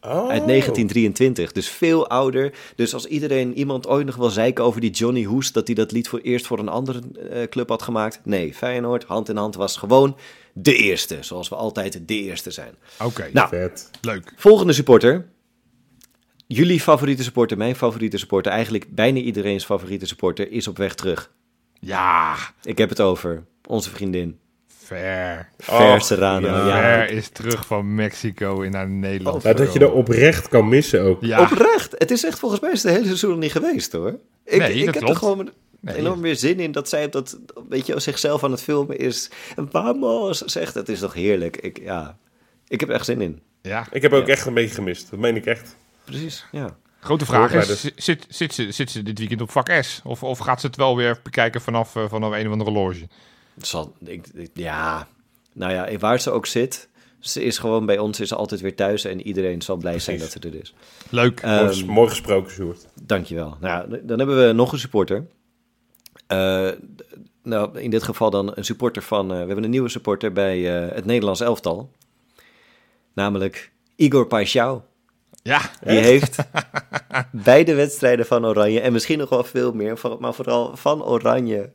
Oh. 0.00 0.12
Uit 0.12 0.46
1923, 0.46 1.52
dus 1.52 1.68
veel 1.68 2.08
ouder. 2.08 2.52
Dus 2.76 2.94
als 2.94 3.06
iedereen, 3.06 3.54
iemand 3.54 3.86
ooit 3.86 4.06
nog 4.06 4.16
wil 4.16 4.30
zeiken 4.30 4.64
over 4.64 4.80
die 4.80 4.90
Johnny 4.90 5.24
Hoes... 5.24 5.52
dat 5.52 5.66
hij 5.66 5.74
dat 5.76 5.92
lied 5.92 6.08
voor 6.08 6.18
eerst 6.18 6.46
voor 6.46 6.58
een 6.58 6.68
andere 6.68 7.00
eh, 7.30 7.48
club 7.48 7.68
had 7.68 7.82
gemaakt. 7.82 8.20
Nee, 8.24 8.54
Feyenoord, 8.54 9.04
hand 9.04 9.28
in 9.28 9.36
hand, 9.36 9.54
was 9.54 9.76
gewoon 9.76 10.16
de 10.52 10.74
eerste. 10.76 11.18
Zoals 11.20 11.48
we 11.48 11.54
altijd 11.54 12.08
de 12.08 12.14
eerste 12.22 12.50
zijn. 12.50 12.74
Oké, 13.04 13.28
Nou, 13.32 13.48
Vet. 13.48 13.90
leuk. 14.00 14.32
volgende 14.36 14.72
supporter. 14.72 15.28
Jullie 16.46 16.80
favoriete 16.80 17.22
supporter, 17.22 17.56
mijn 17.56 17.76
favoriete 17.76 18.18
supporter... 18.18 18.52
eigenlijk 18.52 18.84
bijna 18.88 19.18
iedereen's 19.18 19.64
favoriete 19.64 20.06
supporter 20.06 20.50
is 20.52 20.68
op 20.68 20.76
weg 20.76 20.94
terug. 20.94 21.30
Ja, 21.80 22.34
Ik 22.62 22.78
heb 22.78 22.88
het 22.88 23.00
over 23.00 23.44
onze 23.66 23.90
vriendin. 23.90 24.38
Ver 24.66 25.48
Och, 25.70 26.02
Serrano. 26.04 26.46
ja. 26.46 26.66
Ja, 26.66 26.80
Ver 26.80 27.10
is 27.10 27.28
terug 27.28 27.66
van 27.66 27.94
Mexico 27.94 28.60
in 28.60 28.70
naar 28.70 28.88
Nederland. 28.88 29.42
Ja, 29.42 29.52
dat 29.52 29.72
je 29.72 29.78
er 29.78 29.92
oprecht 29.92 30.48
kan 30.48 30.68
missen 30.68 31.02
ook. 31.02 31.22
Ja, 31.22 31.40
Oprecht. 31.42 31.94
Het 31.98 32.10
is 32.10 32.24
echt 32.24 32.38
volgens 32.38 32.60
mij 32.60 32.70
is 32.72 32.82
het 32.82 32.92
hele 32.92 33.04
seizoen 33.06 33.38
niet 33.38 33.52
geweest 33.52 33.92
hoor. 33.92 34.18
Ik, 34.44 34.58
Nee, 34.58 34.72
ik 34.74 34.84
dat 34.84 34.94
heb 34.94 35.04
klopt. 35.04 35.08
er 35.08 35.16
gewoon 35.28 35.50
Nee, 35.80 35.96
enorm 35.96 36.20
weer 36.20 36.36
zin 36.36 36.60
in 36.60 36.72
dat 36.72 36.88
zij 36.88 37.04
op 37.04 37.12
dat, 37.12 37.38
weet 37.68 37.86
je, 37.86 38.00
zichzelf 38.00 38.44
aan 38.44 38.50
het 38.50 38.62
filmen 38.62 38.98
is. 38.98 39.30
En 39.56 39.68
vamos, 39.70 40.38
zegt 40.38 40.74
het 40.74 40.88
is 40.88 40.98
toch 40.98 41.14
heerlijk. 41.14 41.56
Ik, 41.56 41.80
ja, 41.82 42.18
ik 42.68 42.80
heb 42.80 42.88
er 42.88 42.94
echt 42.94 43.04
zin 43.04 43.20
in. 43.20 43.40
ja. 43.62 43.86
Ik 43.90 44.02
heb 44.02 44.12
ook 44.12 44.26
Ja. 44.26 44.32
echt 44.32 44.46
een 44.46 44.54
beetje 44.54 44.74
gemist. 44.74 45.10
Dat 45.10 45.18
meen 45.18 45.36
ik 45.36 45.46
echt. 45.46 45.76
Precies, 46.06 46.44
ja. 46.52 46.76
Grote 47.00 47.24
vraag 47.26 47.52
is, 47.52 47.80
zit, 47.80 47.92
zit, 47.96 48.26
zit, 48.28 48.54
ze, 48.54 48.70
zit 48.72 48.90
ze 48.90 49.02
dit 49.02 49.18
weekend 49.18 49.40
op 49.40 49.50
vak 49.50 49.78
S? 49.84 50.00
Of, 50.04 50.22
of 50.22 50.38
gaat 50.38 50.60
ze 50.60 50.66
het 50.66 50.76
wel 50.76 50.96
weer 50.96 51.20
bekijken 51.22 51.60
vanaf, 51.60 51.96
eh, 51.96 52.04
vanaf 52.08 52.32
een 52.32 52.46
of 52.46 52.52
andere 52.52 52.70
loge? 52.70 53.08
Zal, 53.56 53.92
ik, 54.04 54.26
ik- 54.34 54.50
ja, 54.54 55.08
nou 55.52 55.72
ja, 55.72 55.98
waar 55.98 56.20
ze 56.20 56.30
ook 56.30 56.46
zit, 56.46 56.88
ze 57.20 57.42
is 57.42 57.58
gewoon 57.58 57.86
bij 57.86 57.98
ons, 57.98 58.20
is 58.20 58.34
altijd 58.34 58.60
weer 58.60 58.74
thuis 58.76 59.04
en 59.04 59.22
iedereen 59.26 59.62
zal 59.62 59.76
blij 59.76 59.98
zijn 59.98 60.18
dat 60.18 60.30
ze 60.30 60.38
er 60.38 60.54
is. 60.54 60.74
Leuk. 61.10 61.40
Ehm, 61.40 61.54
mooi, 61.54 61.68
ges- 61.68 61.84
mooi 61.84 62.08
gesproken, 62.08 62.50
Sjoerd. 62.52 62.86
Dankjewel. 63.02 63.56
Nou, 63.60 63.90
ja, 63.90 63.98
dan 64.02 64.18
hebben 64.18 64.46
we 64.46 64.52
nog 64.52 64.72
een 64.72 64.78
supporter. 64.78 65.26
Eh, 66.26 66.68
nou, 67.42 67.78
in 67.80 67.90
dit 67.90 68.02
geval 68.02 68.30
dan 68.30 68.52
een 68.54 68.64
supporter 68.64 69.02
van... 69.02 69.30
eh, 69.32 69.38
we 69.40 69.46
hebben 69.46 69.64
een 69.64 69.70
nieuwe 69.70 69.88
supporter 69.88 70.32
bij 70.32 70.84
eh, 70.86 70.94
het 70.94 71.04
Nederlands 71.04 71.40
elftal. 71.40 71.90
Namelijk 73.14 73.72
Igor 73.96 74.26
Paixão. 74.26 74.94
Ja, 75.46 75.70
Die 75.84 75.98
heeft 75.98 76.36
beide 77.32 77.74
wedstrijden 77.74 78.26
van 78.26 78.46
Oranje... 78.46 78.80
en 78.80 78.92
misschien 78.92 79.18
nog 79.18 79.28
wel 79.28 79.44
veel 79.44 79.72
meer, 79.72 80.00
maar 80.18 80.34
vooral 80.34 80.76
van 80.76 81.04
Oranje... 81.04 81.70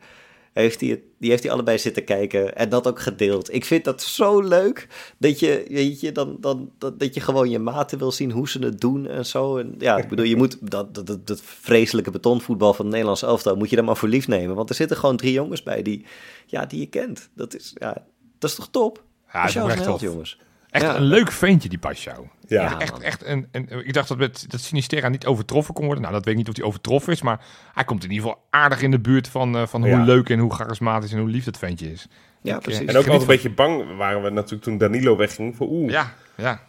Heeft 0.53 0.81
hij 0.81 0.89
het, 0.89 0.99
die 1.17 1.29
heeft 1.29 1.43
hij 1.43 1.51
allebei 1.51 1.77
zitten 1.77 2.03
kijken 2.03 2.55
en 2.55 2.69
dat 2.69 2.87
ook 2.87 2.99
gedeeld. 2.99 3.53
Ik 3.53 3.65
vind 3.65 3.83
dat 3.83 4.01
zo 4.01 4.41
leuk 4.41 4.87
dat 5.17 5.39
je, 5.39 5.65
weet 5.67 5.99
je, 5.99 6.11
dan, 6.11 6.37
dan, 6.39 6.71
dat, 6.77 6.99
dat 6.99 7.13
je 7.13 7.19
gewoon 7.19 7.49
je 7.49 7.59
maten 7.59 7.97
wil 7.97 8.11
zien 8.11 8.31
hoe 8.31 8.49
ze 8.49 8.59
het 8.59 8.81
doen 8.81 9.07
en 9.07 9.25
zo. 9.25 9.57
En 9.57 9.75
ja, 9.77 9.97
ik 9.97 10.07
bedoel, 10.07 10.25
je 10.25 10.35
moet 10.35 10.57
dat, 10.71 10.95
dat, 10.95 11.27
dat, 11.27 11.41
vreselijke 11.43 12.11
betonvoetbal 12.11 12.73
van 12.73 12.85
het 12.85 12.93
Nederlands 12.93 13.21
elftal, 13.21 13.55
moet 13.55 13.69
je 13.69 13.75
dan 13.75 13.85
maar 13.85 13.97
voor 13.97 14.09
lief 14.09 14.27
nemen. 14.27 14.55
Want 14.55 14.69
er 14.69 14.75
zitten 14.75 14.97
gewoon 14.97 15.17
drie 15.17 15.33
jongens 15.33 15.63
bij 15.63 15.81
die, 15.81 16.05
ja, 16.45 16.65
die 16.65 16.79
je 16.79 16.87
kent. 16.87 17.29
Dat 17.35 17.55
is, 17.55 17.71
ja, 17.75 18.05
dat 18.39 18.49
is 18.49 18.55
toch 18.55 18.69
top? 18.71 19.03
Ja, 19.33 19.41
dat 19.41 19.49
is 19.49 19.53
held, 19.53 19.83
tof. 19.83 20.01
jongens. 20.01 20.37
Echt 20.71 20.85
Ja. 20.85 20.95
een 20.95 21.01
leuk 21.03 21.31
ventje, 21.31 21.69
die 21.69 21.77
Paschal. 21.79 22.29
Ja, 22.47 22.61
Ja. 22.61 22.79
Echt, 22.79 22.99
echt 22.99 23.25
een, 23.25 23.47
een, 23.51 23.69
ik 23.87 23.93
dacht 23.93 24.07
dat, 24.07 24.17
met, 24.17 24.45
dat 24.47 24.59
Sinisterra 24.59 25.07
niet 25.09 25.25
overtroffen 25.25 25.73
kon 25.73 25.85
worden. 25.85 26.01
Nou, 26.03 26.15
dat 26.15 26.25
weet 26.25 26.33
ik 26.33 26.39
niet 26.39 26.49
of 26.49 26.55
hij 26.55 26.65
overtroffen 26.65 27.13
is. 27.13 27.21
Maar 27.21 27.45
hij 27.73 27.83
komt 27.83 28.03
in 28.03 28.11
ieder 28.11 28.25
geval 28.27 28.43
aardig 28.49 28.81
in 28.81 28.91
de 28.91 28.99
buurt 28.99 29.27
van, 29.27 29.55
eh, 29.55 29.67
van 29.67 29.81
hoe 29.81 29.89
Ja. 29.89 30.03
leuk 30.03 30.29
en 30.29 30.39
hoe 30.39 30.53
charismatisch 30.53 31.11
en 31.11 31.19
hoe 31.19 31.29
lief 31.29 31.43
dat 31.43 31.57
ventje 31.57 31.91
is. 31.91 32.07
Ja, 32.41 32.55
Ik, 32.55 32.61
precies. 32.61 32.81
eh, 32.81 32.89
En 32.89 32.95
ook 32.97 33.03
altijd 33.03 33.21
een 33.21 33.27
beetje 33.27 33.49
bang 33.51 33.97
waren 33.97 34.23
we 34.23 34.29
natuurlijk 34.29 34.63
toen 34.63 34.77
Danilo 34.77 35.15
wegging. 35.17 35.55
Voor 35.55 35.67
oeh, 35.69 35.91
Ja, 35.91 36.13
ja. 36.37 36.61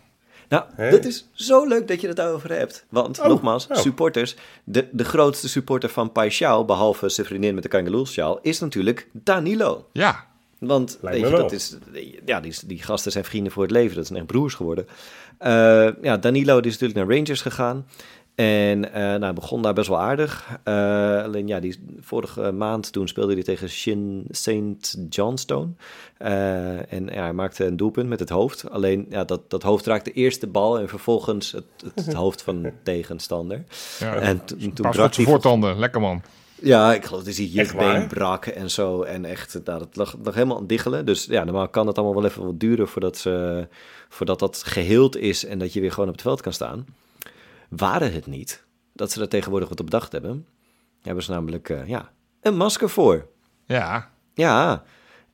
Nou, 0.48 0.64
dat 0.90 1.04
is 1.04 1.28
zo 1.32 1.66
leuk 1.66 1.88
dat 1.88 2.00
je 2.00 2.06
het 2.06 2.16
daarover 2.16 2.52
hebt. 2.52 2.84
Want, 2.88 3.20
Oh, 3.20 3.26
nogmaals, 3.26 3.66
oh. 3.66 3.76
supporters, 3.76 4.36
de, 4.64 4.88
de 4.92 5.04
grootste 5.04 5.48
supporter 5.48 5.88
van 5.88 6.08
Paixão, 6.10 6.66
behalve 6.66 7.08
zijn 7.08 7.26
vriendin 7.26 7.54
met 7.54 7.62
de 7.62 7.68
kangeloelsjaal, 7.68 8.38
is 8.40 8.60
natuurlijk 8.60 9.08
Danilo. 9.12 9.88
Ja, 9.92 10.26
Want 10.66 10.98
weet 11.00 11.20
je, 11.20 11.30
dat 11.30 11.52
is, 11.52 11.76
ja, 12.26 12.40
die, 12.40 12.54
die 12.66 12.82
gasten 12.82 13.12
zijn 13.12 13.24
vrienden 13.24 13.52
voor 13.52 13.62
het 13.62 13.72
leven. 13.72 13.96
Dat 13.96 14.06
zijn 14.06 14.18
echt 14.18 14.26
broers 14.26 14.54
geworden. 14.54 14.86
Eh, 15.38 15.88
ja, 16.02 16.16
Danilo 16.16 16.60
die 16.60 16.70
is 16.70 16.78
natuurlijk 16.78 17.08
naar 17.08 17.16
Rangers 17.16 17.40
gegaan. 17.40 17.86
En 18.34 18.92
eh 18.92 19.14
nou, 19.14 19.32
begon 19.34 19.62
daar 19.62 19.74
best 19.74 19.88
wel 19.88 20.00
aardig. 20.00 20.58
Eh, 20.64 21.22
alleen 21.22 21.46
ja, 21.46 21.60
die, 21.60 21.84
vorige 22.00 22.52
maand 22.52 22.92
toen 22.92 23.08
speelde 23.08 23.32
hij 23.32 23.42
tegen 23.42 23.68
Shin 23.68 24.24
St. 24.30 24.96
Johnstone. 25.08 25.68
En 26.88 27.06
ja, 27.12 27.22
hij 27.22 27.32
maakte 27.32 27.64
een 27.64 27.76
doelpunt 27.76 28.08
met 28.08 28.20
het 28.20 28.28
hoofd. 28.28 28.70
Alleen 28.70 29.06
ja, 29.10 29.24
dat, 29.24 29.50
dat 29.50 29.62
hoofd 29.62 29.86
raakte 29.86 30.12
eerst 30.12 30.40
de 30.40 30.46
bal 30.46 30.78
en 30.78 30.88
vervolgens 30.88 31.52
het, 31.52 31.64
het, 31.84 32.06
het 32.06 32.14
hoofd 32.22 32.42
van 32.42 32.62
de 32.62 32.72
tegenstander. 32.82 33.64
ja. 33.98 34.14
En 34.14 34.44
toen, 34.44 34.72
brak 34.72 35.14
hij 35.14 35.24
voortanden. 35.24 35.78
Lekker 35.78 36.00
man. 36.00 36.22
Ja, 36.62 36.94
ik 36.94 37.04
geloof 37.04 37.22
dat 37.22 37.36
hij 37.36 37.44
jukbeen 37.44 38.06
brak 38.06 38.46
en 38.46 38.70
zo. 38.70 39.02
En 39.02 39.24
echt, 39.24 39.60
nou, 39.64 39.78
dat 39.78 39.96
lag, 39.96 40.16
lag 40.22 40.34
helemaal 40.34 40.54
aan 40.54 40.62
het 40.62 40.70
diggelen. 40.70 41.06
Dus 41.06 41.24
ja, 41.24 41.44
normaal 41.44 41.68
kan 41.68 41.86
het 41.86 41.96
allemaal 41.98 42.22
wel 42.22 42.30
even 42.30 42.44
wat 42.44 42.60
duren 42.60 42.88
voordat, 42.88 43.16
ze, 43.16 43.68
voordat 44.08 44.38
dat 44.38 44.62
geheeld 44.62 45.16
is 45.16 45.44
en 45.44 45.58
dat 45.58 45.72
je 45.72 45.80
weer 45.80 45.92
gewoon 45.92 46.08
op 46.08 46.14
het 46.14 46.22
veld 46.22 46.40
kan 46.40 46.52
staan. 46.52 46.86
Waren 47.68 48.12
het 48.12 48.26
niet 48.26 48.64
dat 48.92 49.12
ze 49.12 49.18
daar 49.18 49.28
tegenwoordig 49.28 49.68
wat 49.68 49.80
op 49.80 49.84
bedacht 49.84 50.12
hebben, 50.12 50.46
hebben 51.02 51.24
ze 51.24 51.30
namelijk 51.30 51.68
eh, 51.68 51.88
ja, 51.88 52.12
een 52.40 52.56
masker 52.56 52.90
voor. 52.90 53.26
Ja, 53.66 54.10
Ja, 54.34 54.84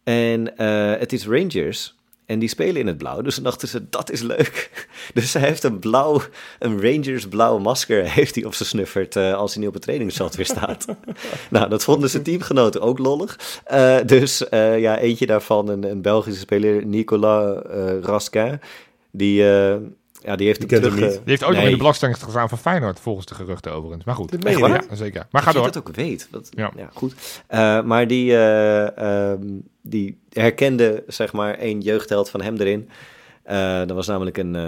en 0.05 0.57
eh, 0.57 0.99
het 0.99 1.13
is 1.13 1.27
Rangers. 1.27 1.98
En 2.29 2.39
die 2.39 2.49
spelen 2.49 2.77
in 2.77 2.87
het 2.87 2.99
blauw. 2.99 3.21
Dus 3.21 3.35
dan 3.35 3.45
dachten 3.45 3.69
ze, 3.69 3.89
dat 3.89 4.11
is 4.11 4.23
leuk. 4.23 4.71
Dus 5.15 5.33
hij 5.33 5.43
heeft 5.43 5.63
een 5.63 5.79
blauw, 5.79 6.21
een 6.59 6.83
Rangers 6.83 7.29
blauw 7.29 7.59
masker 7.59 8.11
heeft 8.19 8.35
hij 8.35 8.45
op 8.45 8.55
zijn 8.55 8.69
snuffert 8.69 9.17
eh, 9.17 9.35
als 9.35 9.51
hij 9.51 9.59
niet 9.59 9.69
op 9.69 9.75
het 9.75 9.83
trainingsveld 9.83 10.37
weer 10.37 10.47
staat. 10.47 10.87
nou, 11.51 11.69
dat 11.69 11.85
vonden 11.85 12.11
zijn 12.11 12.23
teamgenoten 12.23 12.81
ook 12.81 12.99
lollig. 12.99 13.61
Eh, 13.65 13.97
dus 14.07 14.49
eh, 14.49 14.79
ja, 14.79 14.99
eentje 14.99 15.27
daarvan, 15.27 15.69
een, 15.69 15.91
een 15.91 16.03
Belgische 16.03 16.41
speler, 16.41 16.87
Nicolas 16.87 17.63
Raskin, 18.03 18.61
die, 19.11 19.45
ja, 20.23 20.37
die 20.37 20.47
heeft 20.47 20.61
Die 20.61 20.69
hem 20.69 20.81
kent 20.81 20.83
hem 20.83 20.93
terug... 20.95 21.09
niet. 21.11 21.19
eh, 21.19 21.25
die 21.25 21.31
heeft 21.31 21.43
ook 21.43 21.49
nog 21.49 21.57
in 21.59 21.63
nee. 21.63 21.73
de 21.73 21.79
belangstelling 21.79 22.19
gestaan 22.19 22.49
van 22.49 22.59
Feyenoord, 22.59 23.01
volgens 23.01 23.27
de 23.27 23.35
geruchten 23.35 23.73
overigens. 23.73 24.05
Maar 24.05 24.15
goed. 24.15 24.43
Dat 24.43 24.53
je 24.53 24.59
ja, 24.59 24.95
zeker. 24.97 25.27
Maar 25.31 25.43
ga 25.43 25.53
dat 25.53 25.57
door. 25.57 25.67
je 25.67 25.73
dat 25.73 25.89
ook 25.89 25.95
weet. 25.97 26.29
Dat, 26.31 26.49
Ja. 26.51 26.73
ja. 26.77 26.91
goed. 26.95 27.15
Eh, 27.47 27.83
maar 27.83 28.07
die, 28.07 28.33
eh, 28.33 29.31
ehm, 29.31 29.43
die 29.83 30.19
herkende, 30.33 31.05
zeg 31.07 31.33
maar, 31.33 31.55
één 31.55 31.81
jeugdheld 31.81 32.31
van 32.31 32.43
hem 32.43 32.57
erin. 32.57 32.89
Eh 33.43 33.79
dat 33.79 33.91
was 33.91 34.07
namelijk 34.07 34.37
een, 34.39 34.57
eh, 34.57 34.63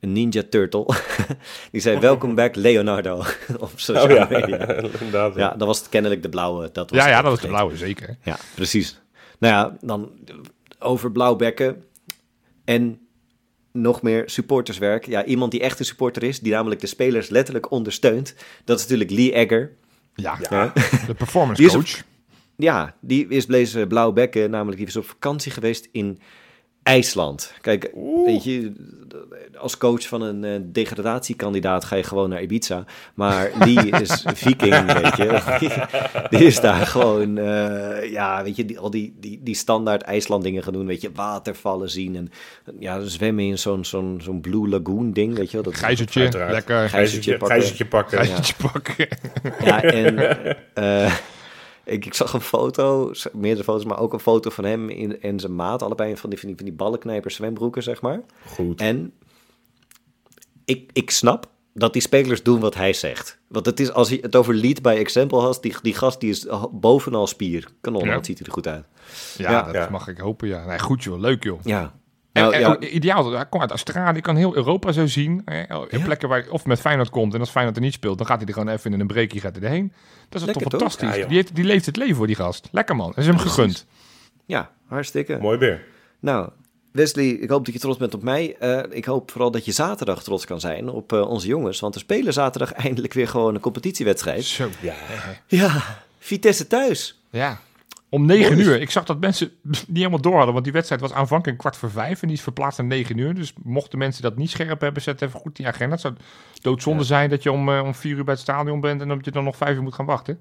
een 0.00 0.12
Ninja 0.12 0.42
Turtle. 0.50 0.86
die 1.72 1.80
zei, 1.80 1.98
welcome 1.98 2.34
back 2.34 2.54
Leonardo, 2.54 3.16
op 3.58 3.62
Oh 3.62 3.68
sociale 3.74 4.14
ja, 4.14 4.26
media. 4.30 4.82
Ja, 5.36 5.54
dat 5.56 5.66
was 5.66 5.78
het 5.78 5.88
kennelijk 5.88 6.22
de 6.22 6.28
blauwe. 6.28 6.68
Dat 6.72 6.90
was 6.90 6.98
Ja, 7.00 7.08
ja, 7.08 7.22
dat 7.22 7.30
was 7.30 7.40
de 7.40 7.46
blauwe, 7.46 7.76
zeker. 7.76 8.16
Ja, 8.22 8.36
precies. 8.54 9.00
Nou 9.38 9.54
ja, 9.54 9.76
dan 9.80 10.10
over 10.78 11.12
blauwbekken 11.12 11.84
en 12.64 13.00
nog 13.80 14.02
meer 14.02 14.22
supporterswerk. 14.26 15.06
Ja, 15.06 15.24
iemand 15.24 15.50
die 15.50 15.60
echt 15.60 15.78
een 15.78 15.84
supporter 15.84 16.22
is, 16.22 16.40
die 16.40 16.52
namelijk 16.52 16.80
de 16.80 16.86
spelers 16.86 17.28
letterlijk 17.28 17.70
ondersteunt. 17.70 18.34
Dat 18.64 18.76
is 18.78 18.82
natuurlijk 18.82 19.10
Lee 19.10 19.32
Egger. 19.32 19.72
Ja, 20.14 20.38
Ja. 20.50 20.72
de 21.06 21.14
performance 21.14 21.62
Die 21.62 21.70
is 21.70 21.76
op- 21.76 21.82
coach. 21.84 22.02
Ja, 22.56 22.94
die 23.00 23.26
is 23.28 23.46
deze 23.46 23.86
blauwbekken, 23.88 24.50
namelijk 24.50 24.78
die 24.78 24.86
is 24.86 24.96
op 24.96 25.04
vakantie 25.06 25.52
geweest 25.52 25.88
in 25.92 26.18
IJsland. 26.86 27.52
Kijk, 27.60 27.90
weet 28.24 28.44
je, 28.44 28.72
als 29.56 29.76
coach 29.76 30.08
van 30.08 30.22
een 30.22 30.44
eh, 30.44 30.60
degradatiekandidaat 30.64 31.84
ga 31.84 31.96
je 31.96 32.02
gewoon 32.02 32.28
naar 32.28 32.42
Ibiza. 32.42 32.84
Maar 33.14 33.50
die 33.64 33.90
is 33.90 34.24
viking, 34.44 34.92
weet 34.92 35.16
je. 35.16 35.56
Die, 35.58 35.70
die 36.38 36.46
is 36.46 36.60
daar 36.60 36.86
gewoon, 36.86 37.38
eh, 37.38 38.10
ja, 38.10 38.42
weet 38.42 38.56
je, 38.56 38.64
die, 38.64 38.78
al 38.78 38.90
die, 38.90 39.14
die, 39.20 39.40
die 39.42 39.54
standaard 39.54 40.02
IJsland 40.02 40.42
dingen 40.42 40.62
gaan 40.62 40.72
doen. 40.72 40.86
Weet 40.86 41.00
je, 41.00 41.10
watervallen 41.14 41.90
zien 41.90 42.16
en 42.16 42.30
ja, 42.78 43.00
zwemmen 43.00 43.44
in 43.44 43.58
zo'n 43.58 43.84
zo'n 43.84 44.20
zo'n 44.22 44.40
Blue 44.40 44.68
Lagoon 44.68 45.12
ding, 45.12 45.36
weet 45.36 45.50
je 45.50 45.56
wel. 45.56 45.64
Dat, 45.64 45.74
Gijzertje, 45.74 46.20
lekker. 46.22 46.88
Gijzertje 46.88 46.88
Gijzertje, 46.88 47.36
pakken. 47.36 47.56
gijzertje 47.56 47.84
pakken. 47.84 48.18
Gijzertje 48.18 48.54
pakken. 48.72 49.08
Ja, 49.64 49.82
en 49.82 50.18
eh, 50.74 51.14
ik, 51.86 52.06
ik 52.06 52.14
zag 52.14 52.32
een 52.32 52.40
foto, 52.40 53.12
meerdere 53.32 53.64
foto's, 53.64 53.84
maar 53.84 53.98
ook 54.00 54.12
een 54.12 54.18
foto 54.20 54.50
van 54.50 54.64
hem 54.64 54.88
in, 54.88 55.20
en 55.20 55.40
zijn 55.40 55.54
maat. 55.54 55.82
Allebei 55.82 56.16
van 56.16 56.30
die, 56.30 56.38
van 56.38 56.48
die, 56.48 56.56
van 56.56 56.66
die 56.66 56.74
ballenknijpers 56.74 57.34
zwembroeken, 57.34 57.82
zeg 57.82 58.00
maar. 58.00 58.22
Goed. 58.46 58.80
En 58.80 59.12
ik, 60.64 60.90
ik 60.92 61.10
snap 61.10 61.48
dat 61.74 61.92
die 61.92 62.02
spelers 62.02 62.42
doen 62.42 62.60
wat 62.60 62.74
hij 62.74 62.92
zegt. 62.92 63.38
Want 63.48 63.66
het 63.66 63.80
is, 63.80 63.92
als 63.92 64.08
hij 64.08 64.18
het 64.22 64.36
over 64.36 64.54
lead 64.54 64.82
by 64.82 64.94
example 64.98 65.40
had, 65.40 65.58
die, 65.62 65.74
die 65.82 65.94
gast 65.94 66.20
die 66.20 66.30
is 66.30 66.46
bovenal 66.70 67.26
spier. 67.26 67.68
Kanon, 67.80 68.04
Ja. 68.04 68.14
dat 68.14 68.26
ziet 68.26 68.38
hij 68.38 68.46
er 68.46 68.52
goed 68.52 68.66
uit. 68.66 68.84
Ja, 69.36 69.50
Ja. 69.50 69.62
dat 69.62 69.74
Ja. 69.74 69.88
mag 69.90 70.08
ik 70.08 70.18
hopen, 70.18 70.48
ja. 70.48 70.66
Nee, 70.66 70.78
goed 70.78 71.02
joh, 71.04 71.18
leuk 71.20 71.42
joh. 71.44 71.60
Ja. 71.64 71.94
En, 72.36 72.42
Nou, 72.42 72.54
en 72.54 72.60
ja, 72.60 72.66
ook 72.68 72.84
ideaal, 72.84 73.32
hij 73.32 73.46
komt 73.46 73.62
uit 73.62 73.70
Australië, 73.70 74.20
kan 74.20 74.36
heel 74.36 74.56
Europa 74.56 74.92
zo 74.92 75.06
zien. 75.06 75.42
Hè, 75.44 75.62
in 75.88 76.02
plekken 76.02 76.28
waar 76.28 76.40
hij 76.40 76.48
of 76.48 76.64
met 76.66 76.80
Feyenoord 76.80 77.10
komt 77.10 77.34
en 77.34 77.40
als 77.40 77.50
Feyenoord 77.50 77.76
er 77.76 77.82
niet 77.82 77.92
speelt, 77.92 78.18
dan 78.18 78.26
gaat 78.26 78.38
hij 78.38 78.46
er 78.46 78.52
gewoon 78.52 78.68
even 78.68 78.92
in 78.92 79.00
een 79.00 79.06
breakje 79.06 79.40
gaat 79.40 79.56
hij 79.56 79.64
erheen. 79.64 79.92
Dat 80.28 80.40
is 80.40 80.46
Lekker, 80.46 80.62
toch 80.62 80.80
toch? 80.80 80.80
fantastisch. 80.80 81.22
Ja, 81.22 81.26
die, 81.28 81.36
heeft, 81.36 81.54
die 81.54 81.64
leeft 81.64 81.86
het 81.86 81.96
leven 81.96 82.16
voor 82.16 82.26
die 82.26 82.36
gast. 82.36 82.68
Lekker 82.72 82.96
man. 82.96 83.12
En 83.14 83.20
is 83.20 83.26
hem 83.26 83.36
Precies. 83.36 83.54
gegund. 83.54 83.86
ja, 84.46 84.70
hartstikke. 84.86 85.38
Mooi 85.40 85.58
weer. 85.58 85.84
Nou, 86.20 86.48
Wesley, 86.92 87.26
ik 87.28 87.48
hoop 87.50 87.64
dat 87.64 87.74
je 87.74 87.80
trots 87.80 87.98
bent 87.98 88.14
op 88.14 88.22
mij. 88.22 88.56
Eh, 88.58 88.82
ik 88.90 89.04
hoop 89.04 89.30
vooral 89.30 89.50
dat 89.50 89.64
je 89.64 89.72
zaterdag 89.72 90.22
trots 90.22 90.44
kan 90.44 90.60
zijn 90.60 90.88
op 90.88 91.12
eh, 91.12 91.28
onze 91.28 91.46
jongens. 91.46 91.80
Want 91.80 91.94
we 91.94 92.00
spelen 92.00 92.32
zaterdag 92.32 92.72
eindelijk 92.86 93.12
weer 93.12 93.28
gewoon 93.28 93.54
een 93.54 93.60
competitiewedstrijd. 93.60 94.44
Zo. 94.44 94.68
Ja. 94.80 94.94
Ja, 95.46 95.82
Vitesse 96.18 96.66
thuis. 96.66 97.20
Ja. 97.30 97.60
Om 98.08 98.26
negen 98.26 98.58
uur. 98.58 98.80
Ik 98.80 98.90
zag 98.90 99.04
dat 99.04 99.20
mensen 99.20 99.50
niet 99.62 99.84
helemaal 99.92 100.20
door 100.20 100.34
hadden, 100.34 100.52
want 100.52 100.64
die 100.64 100.72
wedstrijd 100.72 101.00
was 101.00 101.12
aanvankelijk 101.12 101.58
kwart 101.58 101.76
voor 101.76 101.90
vijf 101.90 102.22
en 102.22 102.28
die 102.28 102.36
is 102.36 102.42
verplaatst 102.42 102.78
naar 102.78 102.86
negen 102.86 103.18
uur. 103.18 103.34
Dus 103.34 103.52
mochten 103.62 103.98
mensen 103.98 104.22
dat 104.22 104.36
niet 104.36 104.50
scherp 104.50 104.80
hebben, 104.80 105.02
zet 105.02 105.22
even 105.22 105.40
goed 105.40 105.58
je 105.58 105.66
agenda. 105.66 105.92
Het 105.92 106.00
zou 106.00 106.14
doodzonde 106.62 107.04
zijn 107.04 107.30
dat 107.30 107.42
je 107.42 107.52
om, 107.52 107.68
eh, 107.68 107.82
om 107.84 107.94
vier 107.94 108.16
uur 108.16 108.24
bij 108.24 108.34
het 108.34 108.42
stadion 108.42 108.80
bent 108.80 109.00
en 109.00 109.08
dat 109.08 109.24
je 109.24 109.30
dan 109.30 109.44
nog 109.44 109.56
vijf 109.56 109.76
uur 109.76 109.82
moet 109.82 109.94
gaan 109.94 110.06
wachten. 110.06 110.40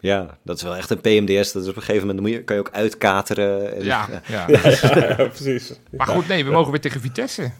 Ja, 0.00 0.38
dat 0.42 0.56
is 0.56 0.62
wel 0.62 0.76
echt 0.76 0.90
een 0.90 1.00
PMDS. 1.00 1.52
Dat 1.52 1.62
is 1.62 1.68
op 1.68 1.76
een 1.76 1.82
gegeven 1.82 2.06
moment 2.06 2.26
moet 2.26 2.34
je, 2.34 2.42
kan 2.44 2.56
je 2.56 2.62
ook 2.62 2.70
uitkateren. 2.72 3.76
En- 3.76 3.84
Ja, 3.84 4.06
ja. 4.26 4.46
Ja, 4.48 5.14
precies. 5.14 5.72
Maar 5.96 6.06
goed, 6.06 6.28
nee, 6.28 6.44
we 6.44 6.50
mogen 6.50 6.70
weer 6.70 6.80
tegen 6.80 7.00
Vitesse. 7.00 7.50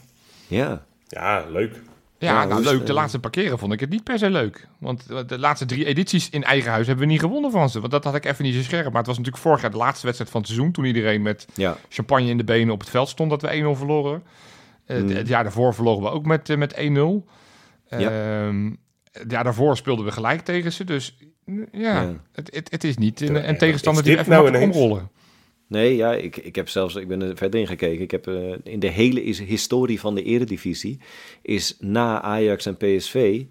Ja, 0.46 0.84
Ja, 1.08 1.44
leuk. 1.50 1.74
Ja, 2.18 2.44
nou 2.44 2.62
dus, 2.62 2.70
leuk. 2.70 2.80
De 2.80 2.86
eh, 2.86 2.94
laatste 2.94 3.18
paar 3.18 3.30
keren 3.30 3.58
vond 3.58 3.72
ik 3.72 3.80
het 3.80 3.90
niet 3.90 4.04
per 4.04 4.18
se 4.18 4.30
leuk. 4.30 4.68
Want 4.78 5.06
eh, 5.10 5.18
de 5.26 5.38
laatste 5.38 5.66
drie 5.66 5.84
edities 5.84 6.30
in 6.30 6.44
eigen 6.44 6.70
huis 6.70 6.86
hebben 6.86 7.06
we 7.06 7.12
niet 7.12 7.20
gewonnen 7.20 7.50
van 7.50 7.70
ze. 7.70 7.80
Want 7.80 7.92
dat 7.92 8.04
had 8.04 8.14
ik 8.14 8.24
even 8.24 8.44
niet 8.44 8.54
zo 8.54 8.62
scherp. 8.62 8.84
Maar 8.86 8.96
het 8.96 9.06
was 9.06 9.16
natuurlijk 9.18 9.44
vorig 9.44 9.60
jaar 9.60 9.70
de 9.70 9.76
laatste 9.76 10.04
wedstrijd 10.04 10.30
van 10.32 10.40
het 10.40 10.50
seizoen. 10.50 10.72
Toen 10.72 10.84
iedereen 10.84 11.22
met 11.22 11.46
ja. 11.54 11.76
champagne 11.88 12.28
in 12.28 12.36
de 12.36 12.44
benen 12.44 12.72
op 12.74 12.80
het 12.80 12.90
veld 12.90 13.08
stond 13.08 13.30
dat 13.30 13.42
we 13.42 13.48
1-0 13.48 13.76
verloren. 13.76 14.22
Eh, 14.86 15.00
Mm. 15.00 15.08
het- 15.08 15.28
jaar 15.28 15.42
daarvoor 15.42 15.74
verloren 15.74 16.02
we 16.02 16.10
ook 16.10 16.26
met, 16.26 16.56
met 16.56 16.74
1-0. 16.76 17.26
Ja. 17.88 18.46
Ehm, 18.46 18.70
het 19.12 19.30
jaar 19.30 19.44
daarvoor 19.44 19.76
speelden 19.76 20.04
we 20.04 20.12
gelijk 20.12 20.40
tegen 20.40 20.72
ze. 20.72 20.84
Dus 20.84 21.16
ja, 21.44 21.62
Ja. 21.72 22.12
Het, 22.32 22.54
het, 22.54 22.70
het 22.70 22.84
is 22.84 22.96
niet 22.96 23.20
een, 23.20 23.58
tegenstander 23.58 24.02
die 24.02 24.18
even 24.18 24.30
nou 24.32 24.62
omrollen. 24.62 25.10
Nee, 25.68 25.96
ja, 25.96 26.12
ik, 26.14 26.36
ik 26.36 26.54
heb 26.56 26.68
zelfs, 26.68 26.94
ik 26.94 27.08
ben 27.08 27.22
er 27.22 27.36
verder 27.36 27.60
in 27.60 27.66
gekeken. 27.66 28.02
Ik 28.02 28.10
heb 28.10 28.26
eh, 28.26 28.52
in 28.62 28.78
de 28.80 28.88
hele 28.88 29.22
is, 29.24 29.38
historie 29.38 30.00
van 30.00 30.14
de 30.14 30.22
eredivisie, 30.22 30.98
is 31.42 31.76
na 31.80 32.22
Ajax 32.22 32.66
en 32.66 32.76
PSV, 32.76 33.42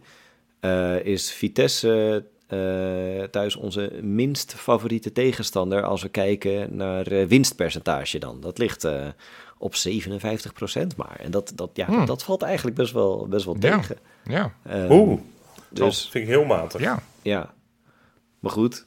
eh, 0.59 1.05
is 1.05 1.31
Vitesse 1.31 2.25
eh, 2.47 3.23
thuis 3.23 3.55
onze 3.55 3.91
minst 4.01 4.53
favoriete 4.53 5.11
tegenstander 5.11 5.83
als 5.83 6.01
we 6.01 6.09
kijken 6.09 6.75
naar 6.75 7.27
winstpercentage 7.27 8.19
dan. 8.19 8.41
Dat 8.41 8.57
ligt 8.57 8.83
eh, 8.83 9.07
op 9.57 9.73
57% 9.75 10.95
maar. 10.97 11.19
En 11.19 11.31
dat, 11.31 11.51
dat, 11.55 11.69
ja, 11.73 11.85
Hmm. 11.85 12.05
dat 12.05 12.23
valt 12.23 12.41
eigenlijk 12.41 12.75
best 12.77 12.93
wel, 12.93 13.27
best 13.27 13.45
wel 13.45 13.55
Ja. 13.59 13.77
tegen. 13.77 13.97
Ja, 14.23 14.53
Eh, 14.63 14.91
Oeh, 14.91 15.19
dus 15.69 15.79
dat 15.79 16.11
vind 16.11 16.23
ik 16.23 16.29
heel 16.29 16.45
matig. 16.45 16.81
ja. 16.81 17.03
ja, 17.21 17.53
maar 18.39 18.51
goed, 18.51 18.85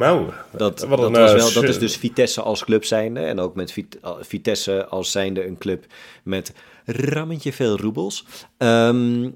Nou, 0.00 0.30
Dat, 0.50 0.80
wat 0.80 0.98
dat, 0.98 1.06
een, 1.06 1.12
was 1.20 1.30
eh, 1.32 1.36
wel, 1.36 1.52
dat 1.52 1.62
is 1.64 1.78
dus 1.78 1.96
Vitesse 1.96 2.40
als 2.42 2.64
club 2.64 2.84
zijnde. 2.84 3.20
En 3.20 3.38
ook 3.40 3.54
met 3.54 3.76
uh, 3.76 3.84
Vitesse 4.20 4.86
als 4.86 5.10
zijnde 5.10 5.46
een 5.46 5.58
club 5.58 5.84
met 6.22 6.52
rammetje 6.86 7.52
veel 7.52 7.78
roebels. 7.78 8.26
Ehm, 8.58 9.30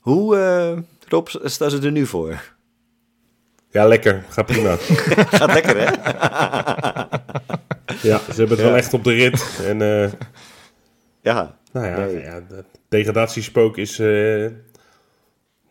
hoe, 0.00 0.36
eh 0.36 0.78
Rob, 1.08 1.28
staan 1.44 1.70
ze 1.70 1.78
er 1.80 1.90
nu 1.92 2.06
voor? 2.06 2.42
Ja, 3.70 3.86
lekker. 3.86 4.24
Gaat 4.28 4.46
prima. 4.46 4.76
Gaat 5.38 5.52
lekker, 5.52 5.76
hè? 5.78 5.84
ja, 8.08 8.18
ze 8.18 8.34
hebben 8.34 8.48
het 8.48 8.58
Ja. 8.58 8.64
wel 8.64 8.76
echt 8.76 8.94
op 8.94 9.04
de 9.04 9.12
rit. 9.12 9.60
En 9.64 9.82
eh, 9.82 10.12
Ja. 11.20 11.56
Nou 11.72 11.86
ja, 11.86 11.96
Nee. 11.96 12.20
ja 12.22 12.42
degradatiespook 12.88 13.76
is... 13.76 13.98
eh, 13.98 14.46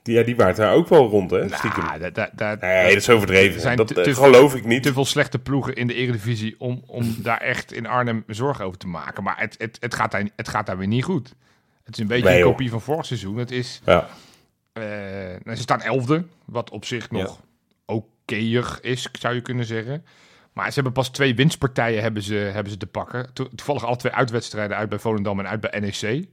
die, 0.06 0.16
ja, 0.16 0.24
die 0.24 0.36
waart 0.36 0.56
daar 0.56 0.74
ook 0.74 0.88
wel 0.90 1.08
rond, 1.10 1.32
hè? 1.32 1.38
Nou, 1.46 2.58
Nee, 2.62 2.88
dat 2.88 2.96
is 3.02 3.10
overdreven. 3.10 3.56
Er 3.56 3.62
zijn 3.62 3.78
dat 3.78 3.88
te- 3.88 4.02
eh, 4.02 4.16
geloof 4.16 4.56
ik 4.56 4.66
niet. 4.66 4.84
te 4.84 4.94
veel 4.94 5.06
slechte 5.06 5.40
ploegen 5.40 5.76
in 5.76 5.88
de 5.88 5.94
Eredivisie 5.94 6.56
om, 6.60 6.84
om 6.86 7.16
daar 7.24 7.42
echt 7.42 7.74
in 7.74 7.86
Arnhem 7.88 8.24
zorgen 8.28 8.66
over 8.66 8.78
te 8.78 8.88
maken. 8.88 9.24
Maar 9.24 9.40
het, 9.40 9.56
het, 9.58 9.78
het, 9.80 9.96
gaat, 9.96 10.12
daar, 10.12 10.28
het 10.36 10.48
gaat 10.50 10.66
daar 10.66 10.78
weer 10.78 10.88
niet 10.88 11.04
goed. 11.04 11.34
Het 11.84 11.94
is 11.96 12.00
een 12.02 12.08
beetje 12.08 12.30
Nee, 12.30 12.38
een 12.42 12.44
kopie 12.46 12.70
van 12.70 12.82
vorig 12.82 13.06
seizoen. 13.06 13.38
Het 13.38 13.52
is, 13.52 13.82
Ja. 13.86 14.08
eh, 14.74 14.84
nou, 15.44 15.56
ze 15.56 15.62
staan 15.62 15.82
elfde, 15.82 16.26
wat 16.46 16.70
op 16.70 16.86
zich 16.86 17.12
nog 17.12 17.42
okéer 17.86 18.78
is, 18.82 19.10
zou 19.20 19.34
je 19.36 19.42
kunnen 19.42 19.66
zeggen. 19.66 20.06
Maar 20.54 20.68
ze 20.68 20.74
hebben 20.74 20.94
pas 20.94 21.10
twee 21.10 21.36
winstpartijen 21.36 22.02
hebben 22.02 22.22
ze, 22.24 22.36
hebben 22.36 22.72
ze 22.72 22.78
te 22.78 22.88
pakken. 22.88 23.34
To- 23.34 23.50
toevallig 23.56 23.84
alle 23.86 23.96
twee 23.96 24.12
uitwedstrijden 24.12 24.78
uit 24.78 24.90
bij 24.90 25.00
Volendam 25.00 25.40
en 25.40 25.48
uit 25.48 25.62
bij 25.62 25.80
NEC. 25.80 26.26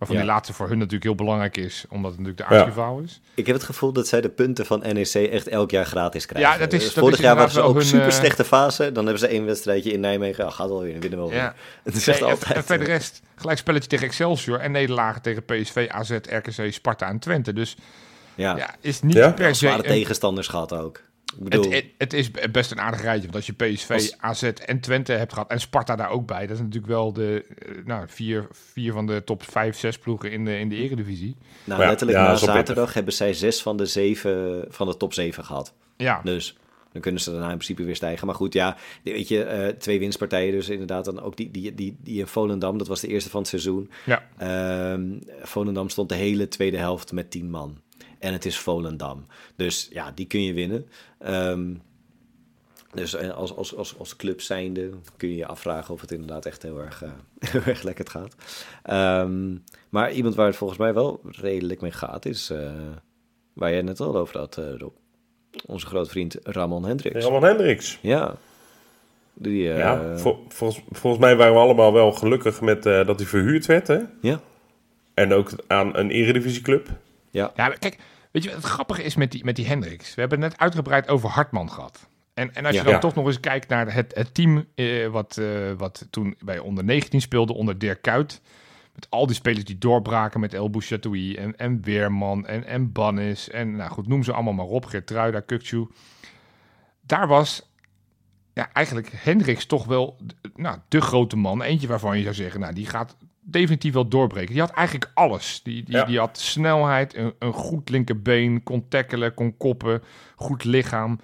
Waarvan 0.00 0.18
Ja. 0.18 0.24
die 0.24 0.32
laatste 0.34 0.52
voor 0.54 0.68
hun 0.68 0.76
natuurlijk 0.78 1.04
heel 1.04 1.14
belangrijk 1.14 1.56
is, 1.56 1.84
omdat 1.88 2.10
het 2.10 2.20
natuurlijk 2.20 2.48
de 2.48 2.54
Ja. 2.54 2.60
aardsrivaal 2.60 2.98
is. 3.00 3.20
Ik 3.34 3.46
heb 3.46 3.54
het 3.56 3.64
gevoel 3.64 3.92
dat 3.92 4.08
zij 4.08 4.20
de 4.20 4.28
punten 4.28 4.66
van 4.66 4.80
NEC 4.92 5.14
echt 5.14 5.48
elk 5.48 5.70
jaar 5.70 5.86
gratis 5.86 6.26
krijgen. 6.26 6.52
Ja, 6.52 6.58
dat 6.58 6.72
is- 6.72 6.82
Dus 6.84 6.94
dat 6.94 7.02
vorig 7.04 7.18
is 7.18 7.24
jaar 7.24 7.34
waren 7.36 7.50
ze 7.50 7.60
ook 7.60 7.74
hun, 7.74 7.84
super 7.84 8.12
slechte 8.12 8.44
fase. 8.44 8.92
Dan 8.92 9.04
hebben 9.04 9.18
ze 9.22 9.26
één 9.26 9.44
wedstrijdje 9.44 9.92
in 9.92 10.00
Nijmegen. 10.00 10.46
Oh, 10.46 10.52
gaat 10.52 10.68
wel 10.68 10.82
weer, 10.82 10.92
winnen 11.00 11.10
we 11.10 11.16
wel 11.16 11.28
weer. 11.28 11.54
Het 11.84 11.94
is 11.94 12.08
echt 12.08 12.20
Nee, 12.20 12.30
altijd... 12.30 12.56
En 12.56 12.64
verder 12.64 12.86
rest, 12.86 13.22
gelijk 13.36 13.58
spelletje 13.58 13.88
tegen 13.88 14.06
Excelsior 14.06 14.58
en 14.58 14.70
nederlagen 14.72 15.22
tegen 15.22 15.44
PSV, 15.44 15.86
AZ, 15.90 16.10
RKC, 16.10 16.72
Sparta 16.72 17.08
en 17.08 17.18
Twente. 17.18 17.52
Dus 17.52 17.76
ja, 18.34 18.74
is 18.80 19.02
niet 19.02 19.34
per 19.34 19.48
se... 19.48 19.54
zware 19.54 19.76
een- 19.76 19.82
tegenstanders 19.84 20.48
gehad 20.48 20.72
ook. 20.74 21.00
Bedoel, 21.38 21.64
het, 21.64 21.72
het, 21.74 21.84
het 21.98 22.12
is 22.12 22.30
best 22.50 22.70
een 22.70 22.80
aardig 22.80 23.00
rijtje, 23.02 23.22
want 23.30 23.34
als 23.34 23.46
je 23.46 23.52
PSV, 23.52 23.90
Als- 23.90 24.18
AZ 24.18 24.42
en 24.42 24.80
Twente 24.80 25.12
hebt 25.12 25.32
gehad 25.32 25.50
en 25.50 25.60
Sparta 25.60 25.96
daar 25.96 26.10
ook 26.10 26.26
bij, 26.26 26.40
dat 26.46 26.56
is 26.56 26.62
natuurlijk 26.62 26.86
wel 26.92 27.12
de 27.12 27.44
eh, 27.58 27.74
nou, 27.84 28.04
vier, 28.08 28.46
vier 28.50 28.92
van 28.92 29.06
de 29.06 29.24
top 29.24 29.42
vijf, 29.42 29.78
zes 29.78 29.98
ploegen 29.98 30.32
in 30.32 30.44
de, 30.44 30.58
in 30.58 30.68
de 30.68 30.76
eredivisie. 30.76 31.36
nou, 31.64 31.80
Ja, 31.82 31.88
letterlijk 31.88 32.18
ja, 32.18 32.24
na 32.26 32.36
zaterdag 32.36 32.94
hebben 32.94 33.12
zij 33.14 33.32
zes 33.34 33.62
van 33.62 33.76
de 33.76 33.86
zeven 33.86 34.64
van 34.68 34.86
de 34.86 34.96
top 34.96 35.12
zeven 35.12 35.44
gehad. 35.44 35.74
Ja, 35.96 36.20
Dus 36.24 36.56
dan 36.92 37.02
kunnen 37.02 37.20
ze 37.20 37.30
daarna 37.30 37.46
in 37.50 37.54
principe 37.54 37.84
weer 37.84 37.96
stijgen. 37.96 38.26
Maar 38.26 38.34
goed, 38.36 38.52
ja, 38.52 38.76
weet 39.02 39.28
je, 39.28 39.42
eh, 39.44 39.68
twee 39.68 39.98
winstpartijen. 39.98 40.52
Dus 40.52 40.68
inderdaad 40.68 41.04
dan 41.04 41.20
ook 41.20 41.36
die, 41.36 41.50
die, 41.50 41.74
die, 41.74 41.96
die 42.02 42.18
in 42.18 42.26
Volendam. 42.26 42.78
Dat 42.78 42.88
was 42.88 43.00
de 43.00 43.08
eerste 43.08 43.30
van 43.30 43.40
het 43.40 43.48
seizoen. 43.48 43.90
ja. 44.06 44.22
Ehm, 44.38 45.18
Volendam 45.42 45.88
stond 45.88 46.08
de 46.08 46.14
hele 46.14 46.48
tweede 46.48 46.76
helft 46.76 47.12
met 47.12 47.30
10 47.30 47.50
man. 47.50 47.78
En 48.20 48.32
het 48.32 48.44
is 48.44 48.58
Volendam. 48.58 49.26
Dus 49.56 49.88
ja, 49.92 50.12
die 50.14 50.26
kun 50.26 50.42
je 50.42 50.52
winnen. 50.52 50.88
Ehm, 51.18 51.74
dus 52.94 53.14
eh, 53.14 53.30
als, 53.30 53.56
als, 53.56 53.76
als, 53.76 53.98
als 53.98 54.16
club 54.16 54.40
zijnde 54.40 54.90
kun 55.16 55.28
je 55.28 55.36
je 55.36 55.46
afvragen 55.46 55.94
of 55.94 56.00
het 56.00 56.12
inderdaad 56.12 56.46
echt 56.46 56.62
heel 56.62 56.78
erg, 56.78 57.02
eh, 57.02 57.10
heel 57.52 57.62
erg 57.64 57.82
lekker 57.82 58.06
gaat. 58.10 58.34
Ehm, 58.82 59.56
maar 59.88 60.12
iemand 60.12 60.34
waar 60.34 60.46
het 60.46 60.56
volgens 60.56 60.78
mij 60.78 60.94
wel 60.94 61.20
redelijk 61.24 61.80
mee 61.80 61.92
gaat, 61.92 62.26
is 62.26 62.50
eh, 62.50 62.72
waar 63.52 63.70
jij 63.70 63.82
net 63.82 64.00
al 64.00 64.16
over 64.16 64.38
had, 64.38 64.60
Rob. 64.78 64.92
Onze 65.66 65.86
grote 65.86 66.10
vriend 66.10 66.36
Ramon 66.42 66.84
Hendricks. 66.84 67.24
Ramon 67.24 67.42
Hendricks. 67.44 67.98
Ja. 68.02 68.36
Die, 69.34 69.62
ja, 69.62 70.18
vol- 70.18 70.44
volgens, 70.48 70.84
volgens 70.90 71.22
mij 71.22 71.36
waren 71.36 71.52
we 71.52 71.58
allemaal 71.58 71.92
wel 71.92 72.12
gelukkig 72.12 72.60
met 72.60 72.82
dat 72.82 73.18
hij 73.18 73.26
verhuurd 73.28 73.66
werd, 73.66 73.86
hè? 73.86 73.98
ja. 74.20 74.40
En 75.14 75.32
ook 75.32 75.50
aan 75.66 75.96
een 75.96 76.10
eredivisieclub. 76.10 76.88
Ja. 77.30 77.52
Ja, 77.54 77.68
kijk, 77.68 77.98
weet 78.30 78.42
je 78.42 78.48
wat 78.48 78.58
het 78.62 78.70
grappige 78.70 79.02
is 79.02 79.14
met 79.14 79.32
die, 79.32 79.44
met 79.44 79.56
die 79.56 79.66
Hendricks? 79.66 80.14
We 80.14 80.20
hebben 80.20 80.40
het 80.40 80.50
net 80.50 80.60
uitgebreid 80.60 81.08
over 81.08 81.28
Hartman 81.28 81.70
gehad. 81.70 82.08
En, 82.34 82.54
en 82.54 82.66
als 82.66 82.76
je 82.76 82.82
Ja. 82.82 82.90
dan 82.90 83.00
toch 83.00 83.14
nog 83.14 83.26
eens 83.26 83.40
kijkt 83.40 83.68
naar 83.68 83.94
het, 83.94 84.14
het 84.14 84.34
team 84.34 84.64
eh, 84.74 85.06
wat, 85.06 85.36
eh, 85.36 85.72
wat 85.76 86.06
toen 86.10 86.34
bij 86.44 86.58
onder 86.58 86.84
19 86.84 87.20
speelde, 87.20 87.54
onder 87.54 87.78
Dirk 87.78 88.02
Kuyt. 88.02 88.40
Met 88.94 89.06
al 89.10 89.26
die 89.26 89.36
spelers 89.36 89.64
die 89.64 89.78
doorbraken 89.78 90.40
met 90.40 90.54
El 90.54 90.70
Bouchatoui 90.70 91.34
en, 91.36 91.56
en 91.56 91.82
Weerman 91.82 92.46
en, 92.46 92.64
en 92.66 92.92
Bannis. 92.92 93.50
En 93.50 93.76
nou 93.76 93.90
goed, 93.90 94.06
noem 94.06 94.22
ze 94.22 94.32
allemaal 94.32 94.52
maar 94.52 94.66
op. 94.66 94.84
Gertruida, 94.84 95.40
Kukcu. 95.40 95.86
Daar 97.00 97.26
was 97.28 97.70
ja, 98.54 98.72
eigenlijk 98.72 99.10
Hendricks 99.12 99.66
toch 99.66 99.84
wel 99.86 100.16
nou, 100.54 100.78
de 100.88 101.00
grote 101.00 101.36
man. 101.36 101.62
Eentje 101.62 101.86
waarvan 101.88 102.16
je 102.16 102.22
zou 102.22 102.34
zeggen, 102.34 102.60
nou, 102.60 102.74
die 102.74 102.86
gaat 102.86 103.16
definitief 103.40 103.92
wel 103.92 104.08
doorbreken. 104.08 104.52
Die 104.52 104.60
had 104.60 104.70
eigenlijk 104.70 105.10
alles. 105.14 105.60
Die, 105.62 105.82
die, 105.82 105.94
Ja. 105.94 106.04
die 106.04 106.18
had 106.18 106.38
snelheid, 106.38 107.16
een, 107.16 107.32
een 107.38 107.52
goed 107.52 107.88
linkerbeen, 107.88 108.62
kon 108.62 108.88
tackelen, 108.88 109.34
kon 109.34 109.56
koppen, 109.56 110.02
goed 110.36 110.64
lichaam. 110.64 111.18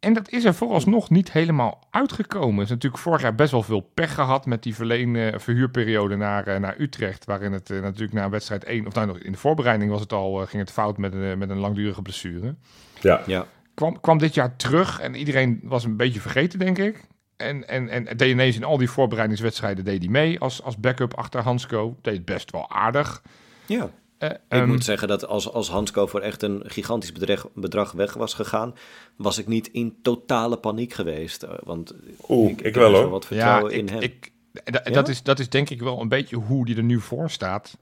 En 0.00 0.12
dat 0.12 0.30
is 0.30 0.44
er 0.44 0.54
vooralsnog 0.54 1.10
niet 1.10 1.32
helemaal 1.32 1.86
uitgekomen. 1.90 2.64
Is 2.64 2.70
natuurlijk 2.70 3.02
vorig 3.02 3.22
jaar 3.22 3.34
best 3.34 3.50
wel 3.50 3.62
veel 3.62 3.80
pech 3.94 4.14
gehad 4.14 4.46
met 4.46 4.62
die 4.62 4.74
verleen, 4.74 5.16
eh, 5.16 5.38
verhuurperiode 5.38 6.16
naar, 6.16 6.46
eh, 6.46 6.60
naar 6.60 6.74
Utrecht. 6.78 7.24
Waarin 7.24 7.52
het 7.52 7.70
eh, 7.70 7.80
natuurlijk 7.80 8.12
na 8.12 8.28
wedstrijd 8.28 8.64
1, 8.64 8.86
of 8.86 8.94
nou 8.94 9.06
nog 9.06 9.18
in 9.18 9.32
de 9.32 9.38
voorbereiding 9.38 9.90
was 9.90 10.00
het 10.00 10.12
al, 10.12 10.34
ging 10.34 10.62
het 10.62 10.70
fout 10.70 10.98
met, 10.98 11.12
een 11.14 11.38
met 11.38 11.50
een 11.50 11.58
langdurige 11.58 12.02
blessure 12.02 12.54
Ja. 13.00 13.22
Ja. 13.26 13.46
kwam, 13.74 14.00
kwam 14.00 14.18
dit 14.18 14.34
jaar 14.34 14.56
terug 14.56 15.00
en 15.00 15.14
iedereen 15.14 15.60
was 15.62 15.84
een 15.84 15.96
beetje 15.96 16.20
vergeten, 16.20 16.58
denk 16.58 16.78
ik. 16.78 17.04
En, 17.36 17.68
en, 17.68 17.88
en 17.88 18.16
deed 18.16 18.30
ineens 18.30 18.56
in 18.56 18.64
al 18.64 18.76
die 18.76 18.90
voorbereidingswedstrijden 18.90 19.84
deed 19.84 20.02
hij 20.02 20.10
mee 20.10 20.40
als, 20.40 20.62
als 20.62 20.76
backup 20.76 21.14
achter 21.14 21.40
Hansco. 21.42 21.96
Deed 22.02 22.14
het 22.14 22.24
best 22.24 22.50
wel 22.50 22.70
aardig. 22.70 23.22
Ja. 23.66 23.90
Eh, 24.18 24.30
Ik 24.30 24.36
ehm, 24.48 24.66
moet 24.68 24.84
zeggen 24.84 25.08
dat 25.08 25.26
als, 25.26 25.52
als 25.52 25.68
Hansco 25.68 26.06
voor 26.06 26.20
echt 26.20 26.42
een 26.42 26.62
gigantisch 26.66 27.12
bedrag, 27.12 27.48
bedrag 27.54 27.92
weg 27.92 28.12
was 28.14 28.34
gegaan, 28.34 28.74
was 29.16 29.38
ik 29.38 29.46
niet 29.46 29.66
in 29.68 29.96
totale 30.02 30.56
paniek 30.56 30.92
geweest. 30.92 31.42
Eh, 31.42 31.50
Want 31.62 31.94
Oeh, 32.28 32.50
ik, 32.50 32.60
ik 32.60 32.74
wel, 32.74 32.94
hoor. 32.94 33.08
wat 33.08 33.22
ja, 33.22 33.28
vertrouwen 33.28 33.72
ik, 33.72 33.78
in 33.78 33.88
hem. 33.88 34.00
ik, 34.02 34.32
Ja? 34.64 34.90
dat, 34.90 35.08
is, 35.08 35.22
dat 35.22 35.38
is 35.38 35.48
denk 35.48 35.70
ik 35.70 35.80
wel 35.82 36.00
een 36.00 36.08
beetje 36.08 36.36
hoe 36.36 36.64
die 36.66 36.76
er 36.76 36.82
nu 36.82 37.00
voor 37.00 37.30
staat. 37.30 37.78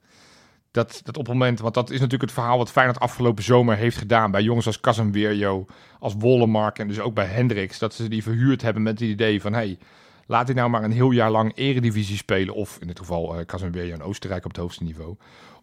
Dat, 0.73 1.01
dat 1.05 1.17
op 1.17 1.25
het 1.27 1.33
moment, 1.33 1.61
want 1.61 1.75
dat 1.75 1.87
is 1.91 1.97
natuurlijk 1.97 2.23
het 2.23 2.33
verhaal 2.33 2.59
wat 2.59 2.71
Feyenoord 2.71 3.01
afgelopen 3.01 3.45
zomer 3.45 3.77
heeft 3.77 3.97
gedaan 3.97 4.31
bij 4.31 4.43
jongens 4.43 4.67
als 4.67 4.81
Casemiro, 4.81 5.67
als 5.99 6.15
Wollemark 6.19 6.79
en 6.79 6.89
dus 6.89 7.01
ook 7.01 7.15
bij 7.15 7.25
Hendricks. 7.27 7.79
Dat 7.79 7.95
ze 7.95 8.09
die 8.09 8.23
verhuurd 8.23 8.63
hebben 8.63 8.83
met 8.83 9.01
het 9.01 9.09
idee 9.09 9.41
van, 9.41 9.53
hey, 9.53 9.79
laat 10.27 10.47
hij 10.47 10.57
nou 10.57 10.71
maar 10.71 10.85
een 10.85 10.93
heel 10.93 11.11
jaar 11.11 11.31
lang 11.31 11.53
eredivisie 11.55 12.17
spelen. 12.17 12.55
Of 12.55 12.79
in 12.81 12.87
dit 12.87 12.99
geval 12.99 13.39
uh, 13.39 13.45
Casemiro 13.45 13.95
in 13.95 14.03
Oostenrijk 14.03 14.45
op 14.45 14.51
het 14.51 14.61
hoogste 14.61 14.85
niveau. 14.85 15.17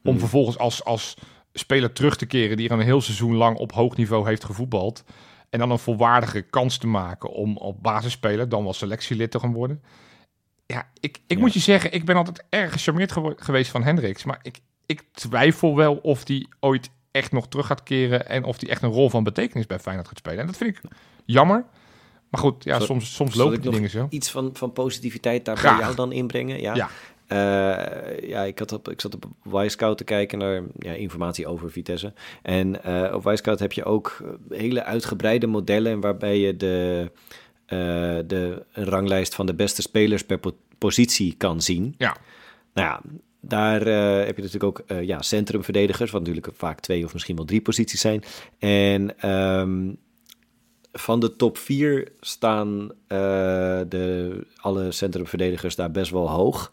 Om 0.03 0.11
Mhm. 0.11 0.19
vervolgens 0.19 0.57
als, 0.57 0.83
als 0.83 1.17
speler 1.53 1.93
terug 1.93 2.15
te 2.17 2.25
keren 2.25 2.57
die 2.57 2.69
er 2.69 2.73
een 2.79 2.85
heel 2.85 3.01
seizoen 3.01 3.35
lang 3.35 3.57
op 3.57 3.71
hoog 3.71 3.95
niveau 3.95 4.27
heeft 4.27 4.43
gevoetbald. 4.43 5.03
En 5.49 5.59
dan 5.59 5.71
een 5.71 5.79
volwaardige 5.79 6.41
kans 6.41 6.77
te 6.77 6.87
maken 6.87 7.29
om 7.29 7.57
op 7.57 7.83
basisspeler, 7.83 8.49
dan 8.49 8.63
wel 8.63 8.73
selectielid 8.73 9.31
te 9.31 9.39
gaan 9.39 9.53
worden. 9.53 9.81
Ja, 10.65 10.89
ik, 10.99 11.17
ik 11.27 11.35
Ja. 11.37 11.39
moet 11.39 11.53
je 11.53 11.59
zeggen, 11.59 11.93
ik 11.93 12.05
ben 12.05 12.15
altijd 12.15 12.43
erg 12.49 12.71
gecharmeerd 12.71 13.11
geweest 13.35 13.71
van 13.71 13.83
Hendricks. 13.83 14.23
Maar 14.23 14.39
ik, 14.41 14.59
ik 14.89 15.03
twijfel 15.11 15.75
wel 15.75 15.95
of 15.95 16.23
die 16.23 16.47
ooit 16.59 16.89
echt 17.11 17.31
nog 17.31 17.47
terug 17.47 17.65
gaat 17.65 17.83
keren. 17.83 18.27
En 18.27 18.43
of 18.43 18.57
die 18.57 18.69
echt 18.69 18.81
een 18.81 18.89
rol 18.89 19.09
van 19.09 19.23
betekenis 19.23 19.65
bij 19.67 19.79
Feyenoord 19.79 20.07
gaat 20.07 20.17
spelen. 20.17 20.39
En 20.39 20.45
dat 20.45 20.57
vind 20.57 20.69
ik 20.77 20.81
jammer. 21.25 21.65
Maar 22.29 22.41
goed, 22.41 22.63
ja, 22.63 22.77
Zal- 22.77 22.85
soms, 22.85 23.13
soms 23.15 23.35
lopen 23.35 23.61
die 23.61 23.71
dingen 23.71 23.89
zo. 23.89 24.07
Iets 24.09 24.31
van, 24.31 24.49
van 24.53 24.73
positiviteit 24.73 25.45
daar 25.45 25.57
Graag. 25.57 25.75
bij 25.75 25.83
jou 25.83 25.95
dan 25.95 26.11
inbrengen? 26.11 26.61
Ja. 26.61 26.75
Ja. 26.75 26.89
Eh, 27.27 28.29
ja, 28.29 28.43
ik, 28.43 28.59
had 28.59 28.71
op, 28.71 28.89
ik 28.89 29.01
zat 29.01 29.15
op 29.15 29.25
Wisecout 29.43 29.97
te 29.97 30.03
kijken 30.03 30.37
naar 30.37 30.61
ja, 30.79 30.91
informatie 30.91 31.47
over 31.47 31.71
Vitesse. 31.71 32.13
En 32.41 32.83
eh, 32.83 33.13
op 33.15 33.23
Wisecout 33.23 33.59
heb 33.59 33.71
je 33.71 33.83
ook 33.83 34.17
hele 34.49 34.83
uitgebreide 34.83 35.47
modellen 35.47 35.99
waarbij 35.99 36.39
je 36.39 36.57
de, 36.57 37.11
eh, 37.65 37.77
de 38.27 38.65
een 38.71 38.85
ranglijst 38.85 39.35
van 39.35 39.45
de 39.45 39.53
beste 39.55 39.81
spelers 39.81 40.23
per 40.23 40.37
po- 40.37 40.57
positie 40.77 41.33
kan 41.37 41.61
zien. 41.61 41.95
Ja. 41.97 42.17
Nou 42.73 42.87
ja, 42.87 43.01
daar 43.41 43.81
eh, 43.81 44.25
heb 44.25 44.35
je 44.35 44.41
natuurlijk 44.43 44.63
ook 44.79 44.83
eh, 44.87 45.03
ja, 45.03 45.21
centrumverdedigers, 45.21 46.11
wat 46.11 46.21
natuurlijk 46.21 46.49
vaak 46.55 46.79
twee 46.79 47.05
of 47.05 47.13
misschien 47.13 47.35
wel 47.35 47.45
drie 47.45 47.61
posities 47.61 48.01
zijn. 48.01 48.23
En 48.59 49.19
ehm, 49.19 49.89
van 50.93 51.19
de 51.19 51.35
top 51.35 51.57
4 51.57 52.07
staan 52.19 52.89
eh, 53.07 53.17
de, 53.87 54.31
alle 54.55 54.91
centrumverdedigers 54.91 55.75
daar 55.75 55.91
best 55.91 56.11
wel 56.11 56.29
hoog. 56.29 56.71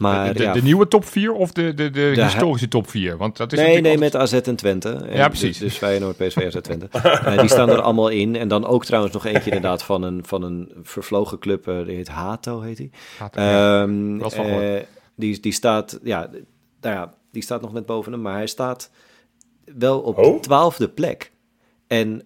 Maar 0.00 0.26
de, 0.26 0.32
de, 0.38 0.42
ja, 0.42 0.52
de 0.52 0.62
nieuwe 0.62 0.88
top 0.88 1.04
4 1.04 1.32
of 1.32 1.52
de, 1.52 1.74
de, 1.74 1.90
de, 1.90 2.12
De- 2.14 2.22
historische 2.22 2.68
top 2.68 2.88
4? 2.90 3.16
Want 3.16 3.36
dat 3.36 3.52
is 3.52 3.58
nee, 3.58 3.80
nee, 3.80 3.98
met 3.98 4.16
AZ 4.16 4.32
en 4.32 4.56
Twente. 4.56 4.88
En 4.90 5.16
Ja, 5.16 5.28
precies. 5.28 5.58
Dus, 5.58 5.68
dus 5.68 5.76
Feyenoord, 5.76 6.16
PSV, 6.16 6.36
AZ, 6.46 6.60
Twente. 6.60 6.88
Eh, 6.98 7.38
die 7.38 7.48
staan 7.48 7.68
er 7.70 7.80
allemaal 7.80 8.08
in. 8.08 8.36
En 8.36 8.48
dan 8.48 8.66
ook 8.66 8.84
trouwens 8.84 9.14
nog 9.14 9.24
eentje 9.26 9.50
inderdaad 9.50 9.82
van 9.82 10.02
een, 10.02 10.24
van 10.26 10.42
een 10.42 10.72
vervlogen 10.82 11.38
club. 11.38 11.68
eh, 11.68 11.84
die 11.84 11.94
heet 11.96 12.08
Hato, 12.08 12.60
heet 12.60 12.76
die. 12.76 12.90
altijd- 14.22 14.46
ja. 14.78 14.82
Die, 15.14 15.40
die 15.40 15.52
staat, 15.52 15.98
ja, 16.02 16.30
nou 16.80 16.94
ja, 16.96 17.14
die 17.30 17.42
staat 17.42 17.60
nog 17.60 17.72
net 17.72 17.86
boven 17.86 18.12
hem, 18.12 18.20
maar 18.20 18.34
hij 18.36 18.46
staat 18.46 18.90
wel 19.64 20.00
op 20.00 20.18
Oh? 20.18 20.34
de 20.34 20.40
twaalfde 20.40 20.88
plek. 20.88 21.32
En 21.86 22.22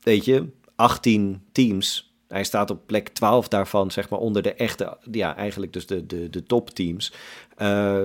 weet 0.00 0.24
je, 0.24 0.46
18 0.76 1.42
teams. 1.52 2.06
Hij 2.28 2.44
staat 2.44 2.70
op 2.70 2.86
plek 2.86 3.08
12 3.08 3.48
daarvan, 3.48 3.90
zeg 3.90 4.08
maar, 4.08 4.18
onder 4.18 4.42
de 4.42 4.54
echte, 4.54 4.96
ja, 5.10 5.36
eigenlijk 5.36 5.72
dus 5.72 5.86
de, 5.86 6.06
de, 6.06 6.30
de 6.30 6.42
topteams. 6.42 7.12
Eh, 7.56 8.00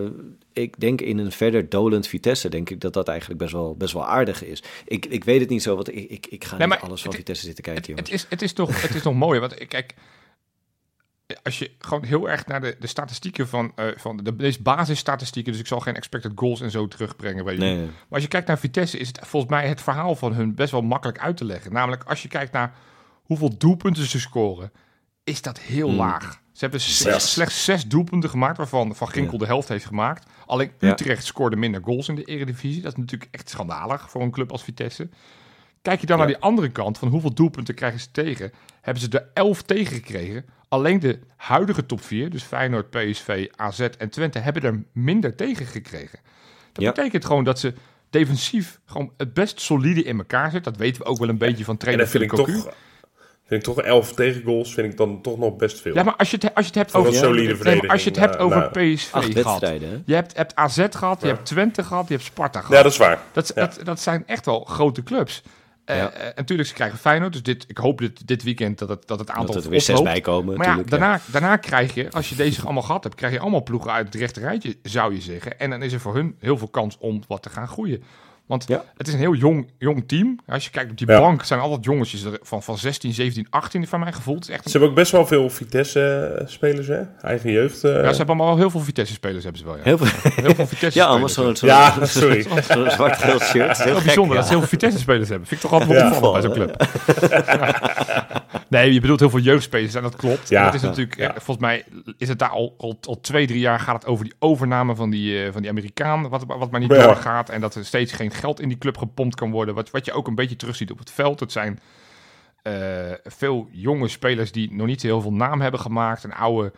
ik 0.53 0.79
denk 0.79 1.01
in 1.01 1.17
een 1.17 1.31
verder 1.31 1.69
dolend 1.69 2.07
Vitesse, 2.07 2.49
denk 2.49 2.69
ik 2.69 2.81
dat 2.81 2.93
dat 2.93 3.07
eigenlijk 3.07 3.39
best 3.39 3.51
wel, 3.53 3.75
best 3.75 3.93
wel 3.93 4.05
aardig 4.05 4.43
is. 4.43 4.63
Ik, 4.85 5.05
ik 5.05 5.23
weet 5.23 5.39
het 5.39 5.49
niet 5.49 5.61
zo, 5.63 5.75
want 5.75 5.87
ik, 5.95 6.09
ik, 6.09 6.27
ik 6.27 6.43
ga 6.43 6.57
Nee, 6.57 6.67
niet 6.67 6.77
alles 6.79 7.01
van 7.01 7.09
het- 7.09 7.19
Vitesse 7.19 7.45
zitten 7.45 7.63
kijken, 7.63 7.81
Het, 7.81 7.89
jongens. 7.89 8.09
het, 8.11 8.21
is, 8.23 8.29
het, 8.29 8.41
is 8.41 8.53
toch, 8.53 8.81
het 8.81 8.95
is 8.95 9.03
nog 9.03 9.13
mooi, 9.25 9.39
want 9.39 9.61
ik- 9.61 9.69
kijk, 9.69 9.93
als 11.43 11.59
je 11.59 11.71
gewoon 11.79 12.03
heel 12.03 12.29
erg 12.29 12.45
naar 12.45 12.61
de, 12.61 12.75
de 12.79 12.87
statistieken 12.87 13.47
van, 13.47 13.71
eh, 13.75 13.85
van 13.95 14.17
de 14.17 14.31
meest 14.31 14.61
basisstatistieken, 14.63 15.51
dus 15.51 15.61
ik 15.61 15.67
zal 15.67 15.79
geen 15.79 15.95
expected 15.95 16.31
goals 16.35 16.61
en 16.61 16.71
zo 16.71 16.87
terugbrengen 16.87 17.43
bij 17.45 17.53
jullie. 17.53 17.69
Nee, 17.69 17.77
nee. 17.77 17.85
Maar 17.87 17.95
als 18.09 18.21
je 18.21 18.27
kijkt 18.27 18.47
naar 18.47 18.59
Vitesse, 18.59 18.97
is 18.97 19.07
het 19.07 19.19
volgens 19.21 19.51
mij 19.51 19.67
het 19.67 19.81
verhaal 19.81 20.15
van 20.15 20.33
hun 20.33 20.55
best 20.55 20.71
wel 20.71 20.81
makkelijk 20.81 21.19
uit 21.19 21.37
te 21.37 21.45
leggen. 21.45 21.73
Namelijk, 21.73 22.03
als 22.03 22.21
je 22.21 22.27
kijkt 22.27 22.51
naar 22.51 22.73
hoeveel 23.23 23.57
doelpunten 23.57 24.05
ze 24.07 24.19
scoren, 24.19 24.71
is 25.23 25.41
dat 25.41 25.59
heel 25.59 25.87
Hmm. 25.87 25.97
laag. 25.97 26.41
Ze 26.51 26.59
hebben 26.59 26.79
Zes. 26.81 26.97
slechts, 26.97 27.31
slechts 27.31 27.63
zes 27.63 27.85
doelpunten 27.87 28.29
gemaakt, 28.29 28.57
waarvan 28.57 28.95
Van 28.95 29.07
Ginkel 29.09 29.37
de 29.37 29.45
helft 29.45 29.67
heeft 29.67 29.85
gemaakt. 29.85 30.27
Alleen 30.45 30.71
Ja. 30.79 30.91
Utrecht 30.91 31.25
scoorde 31.25 31.55
minder 31.55 31.81
goals 31.83 32.07
in 32.07 32.15
de 32.15 32.23
Eredivisie. 32.23 32.81
Dat 32.81 32.91
is 32.91 32.97
natuurlijk 32.97 33.33
echt 33.33 33.49
schandalig 33.49 34.09
voor 34.09 34.21
een 34.21 34.31
club 34.31 34.51
als 34.51 34.63
Vitesse. 34.63 35.09
Kijk 35.81 35.99
je 35.99 36.05
dan 36.05 36.17
Ja. 36.17 36.23
naar 36.23 36.33
die 36.33 36.41
andere 36.43 36.69
kant, 36.71 36.97
van 36.97 37.07
hoeveel 37.07 37.33
doelpunten 37.33 37.75
krijgen 37.75 37.99
ze 37.99 38.11
tegen? 38.11 38.51
Hebben 38.81 39.03
ze 39.03 39.09
er 39.09 39.27
11 39.33 39.61
tegen 39.61 39.95
gekregen. 39.95 40.45
Alleen 40.73 40.99
de 40.99 41.19
huidige 41.35 41.85
top 41.85 42.03
4, 42.03 42.29
dus 42.29 42.43
Feyenoord, 42.43 42.89
PSV, 42.89 43.47
AZ 43.55 43.79
en 43.79 44.09
Twente, 44.09 44.39
hebben 44.39 44.63
er 44.63 44.83
minder 44.93 45.35
tegen 45.35 45.65
gekregen. 45.65 46.19
Dat 46.71 46.83
Ja. 46.83 46.91
betekent 46.91 47.25
gewoon 47.25 47.43
dat 47.43 47.59
ze 47.59 47.73
defensief 48.09 48.79
gewoon 48.85 49.13
het 49.17 49.33
best 49.33 49.61
solide 49.61 50.03
in 50.03 50.17
elkaar 50.17 50.51
zit. 50.51 50.63
Dat 50.63 50.77
weten 50.77 51.01
we 51.01 51.07
ook 51.07 51.17
wel 51.17 51.29
een 51.29 51.37
beetje 51.37 51.63
van 51.63 51.73
En 51.73 51.79
trainer 51.79 52.03
dat 52.05 52.13
vind 52.13 52.23
ik 52.23 52.37
toch... 52.37 52.73
Vind 53.45 53.67
ik 53.67 53.73
toch 53.75 53.81
11 53.85 54.13
tegengoals 54.13 54.73
vind 54.73 54.91
ik 54.91 54.97
dan 54.97 55.21
toch 55.21 55.37
nog 55.37 55.55
best 55.55 55.81
veel. 55.81 55.95
Ja, 55.95 56.03
maar 56.03 56.15
als 56.15 56.31
je 56.31 56.37
het, 56.41 56.55
als 56.55 56.65
je 56.65 56.71
het 56.71 56.75
hebt 56.79 56.93
over, 56.93 57.11
een 57.13 57.17
solide 57.19 57.63
nee, 57.63 57.81
maar 57.81 57.89
als 57.89 58.03
je 58.03 58.09
het 58.09 58.19
hebt 58.19 58.35
verdediging, 58.35 58.63
over 58.71 58.81
nou, 58.81 58.95
PSV 58.95 59.41
gehad. 59.41 59.61
hè? 59.61 60.01
Je 60.05 60.13
hebt, 60.13 60.37
hebt 60.37 60.55
AZ 60.55 60.85
gehad, 60.89 61.21
je 61.21 61.27
Ja. 61.27 61.33
hebt 61.33 61.45
Twente 61.45 61.83
gehad, 61.83 62.07
je 62.07 62.13
hebt 62.13 62.25
Sparta 62.25 62.59
gehad. 62.59 62.75
Ja, 62.77 62.83
dat 62.83 62.91
is 62.91 62.97
waar. 62.97 63.19
Dat, 63.31 63.51
Ja. 63.55 63.65
dat, 63.65 63.79
dat 63.85 63.99
zijn 63.99 64.23
echt 64.27 64.45
wel 64.45 64.63
grote 64.63 65.03
clubs. 65.03 65.43
Eh, 65.85 65.95
Ja. 65.97 66.11
eh, 66.11 66.35
natuurlijk, 66.35 66.69
ze 66.69 66.75
krijgen 66.75 66.97
Feyenoord. 66.99 67.33
Dus 67.33 67.43
dit, 67.43 67.65
ik 67.67 67.77
hoop 67.77 67.97
dit, 67.97 68.27
dit 68.27 68.43
weekend 68.43 68.79
dat 68.79 68.89
het, 68.89 69.07
dat 69.07 69.19
het 69.19 69.29
aantal 69.29 69.55
Dat 69.55 69.63
er 69.63 69.69
weer 69.69 69.81
zes 69.81 69.89
oploopt. 69.99 70.11
bij 70.11 70.21
komen. 70.21 70.57
Maar 70.57 70.67
ja, 70.77 70.83
daarna, 70.85 71.19
daarna 71.25 71.57
krijg 71.57 71.93
je, 71.93 72.11
als 72.11 72.29
je 72.29 72.35
deze 72.35 72.61
allemaal 72.63 72.83
gehad 72.83 73.03
hebt, 73.03 73.15
krijg 73.15 73.33
je 73.33 73.39
allemaal 73.39 73.63
ploegen 73.63 73.91
uit 73.91 74.05
het 74.05 74.15
rechte 74.15 74.39
rijtje, 74.39 74.77
zou 74.83 75.13
je 75.13 75.21
zeggen. 75.21 75.59
En 75.59 75.69
dan 75.69 75.81
is 75.83 75.93
er 75.93 75.99
voor 75.99 76.15
hun 76.15 76.35
heel 76.39 76.57
veel 76.57 76.67
kans 76.67 76.97
om 76.97 77.21
wat 77.27 77.43
te 77.43 77.49
gaan 77.49 77.67
groeien. 77.67 78.03
Want 78.47 78.65
Ja. 78.67 78.83
het 78.97 79.07
is 79.07 79.13
een 79.13 79.19
heel 79.19 79.33
jong, 79.33 79.69
jong 79.77 80.03
team. 80.07 80.39
Als 80.47 80.63
je 80.63 80.69
kijkt 80.69 80.91
op 80.91 80.97
die 80.97 81.07
Ja. 81.07 81.19
bank, 81.19 81.43
zijn 81.43 81.59
altijd 81.59 81.83
jongetjes 81.83 82.23
er 82.23 82.39
van, 82.41 82.63
van 82.63 82.77
16, 82.77 83.13
17, 83.13 83.47
18 83.49 83.87
van 83.87 83.99
mijn 83.99 84.13
gevoel. 84.13 84.35
Het 84.35 84.43
is 84.43 84.49
echt 84.49 84.63
Ze 84.63 84.71
hebben 84.71 84.89
ook 84.89 84.95
best 84.95 85.11
wel 85.11 85.27
veel 85.27 85.49
Vitesse-spelers, 85.49 86.87
hè? 86.87 87.01
Eigen 87.21 87.51
jeugd. 87.51 87.83
eh. 87.83 87.91
ja, 87.91 87.97
ze 87.99 88.17
hebben 88.17 88.25
allemaal 88.27 88.47
wel 88.47 88.57
heel 88.57 88.69
veel 88.69 88.79
Vitesse-spelers, 88.79 89.43
hebben 89.43 89.61
ze 89.61 89.67
wel. 89.67 89.75
Ja. 89.77 89.83
Heel 89.83 89.97
veel, 89.97 90.07
Heel 90.21 90.33
veel 90.33 90.67
Vitesse-spelers. 90.67 90.93
ja, 91.01 91.05
allemaal 91.05 91.29
zo'n 91.29 91.55
zo, 91.55 91.65
Ja, 91.65 92.05
sorry. 92.05 92.41
zo'n 92.69 92.89
zwart-geel 92.91 93.39
shirt. 93.39 93.77
Heel 93.77 93.85
Heel 93.85 93.95
gek, 93.95 94.03
bijzonder 94.05 94.31
ja. 94.33 94.35
dat 94.39 94.43
ze 94.45 94.49
heel 94.49 94.59
veel 94.59 94.69
Vitesse-spelers 94.69 95.29
hebben. 95.29 95.47
Vind 95.47 95.63
ik 95.63 95.69
toch 95.69 95.79
altijd 95.79 95.99
wel 95.99 96.09
Ja. 96.09 96.15
opvallend 96.15 96.33
bij 96.33 96.41
zo'n 96.41 96.53
club. 96.53 96.71
nee, 98.73 98.93
je 98.93 98.99
bedoelt 99.01 99.19
heel 99.19 99.29
veel 99.29 99.39
jeugdspelers 99.39 99.95
en 99.95 100.01
dat 100.01 100.15
klopt. 100.15 100.49
Ja. 100.49 100.57
En 100.59 100.65
dat 100.65 100.73
is 100.73 100.81
natuurlijk, 100.81 101.17
Ja. 101.17 101.27
eh, 101.27 101.33
volgens 101.33 101.57
mij 101.57 101.85
is 102.17 102.29
het 102.29 102.39
daar 102.39 102.49
al, 102.49 102.75
al, 102.77 102.97
al 103.01 103.19
twee, 103.21 103.47
drie 103.47 103.59
jaar 103.59 103.79
gaat 103.79 103.95
het 103.95 104.05
over 104.05 104.23
die 104.25 104.33
overname 104.39 104.95
van 104.95 105.09
die, 105.09 105.43
eh, 105.45 105.51
van 105.51 105.61
die 105.61 105.71
Amerikaan, 105.71 106.29
wat, 106.29 106.43
wat 106.47 106.71
maar 106.71 106.79
niet 106.79 106.91
Ja. 106.91 107.05
doorgaat. 107.05 107.49
En 107.49 107.61
dat 107.61 107.75
er 107.75 107.85
steeds 107.85 108.11
geen 108.13 108.31
geld 108.31 108.59
in 108.59 108.67
die 108.67 108.77
club 108.77 108.97
gepompt 108.97 109.35
kan 109.35 109.51
worden. 109.51 109.75
Wat, 109.75 109.91
wat 109.91 110.05
je 110.05 110.13
ook 110.13 110.27
een 110.27 110.35
beetje 110.35 110.55
terugziet 110.55 110.91
op 110.91 110.99
het 110.99 111.11
veld. 111.11 111.39
Het 111.39 111.51
zijn 111.51 111.79
eh, 112.61 112.73
veel 113.23 113.67
jonge 113.71 114.07
spelers 114.07 114.51
die 114.51 114.73
nog 114.73 114.87
niet 114.87 115.01
heel 115.01 115.21
veel 115.21 115.33
naam 115.33 115.61
hebben 115.61 115.79
gemaakt. 115.79 116.23
Een 116.23 116.33
oude, 116.33 116.71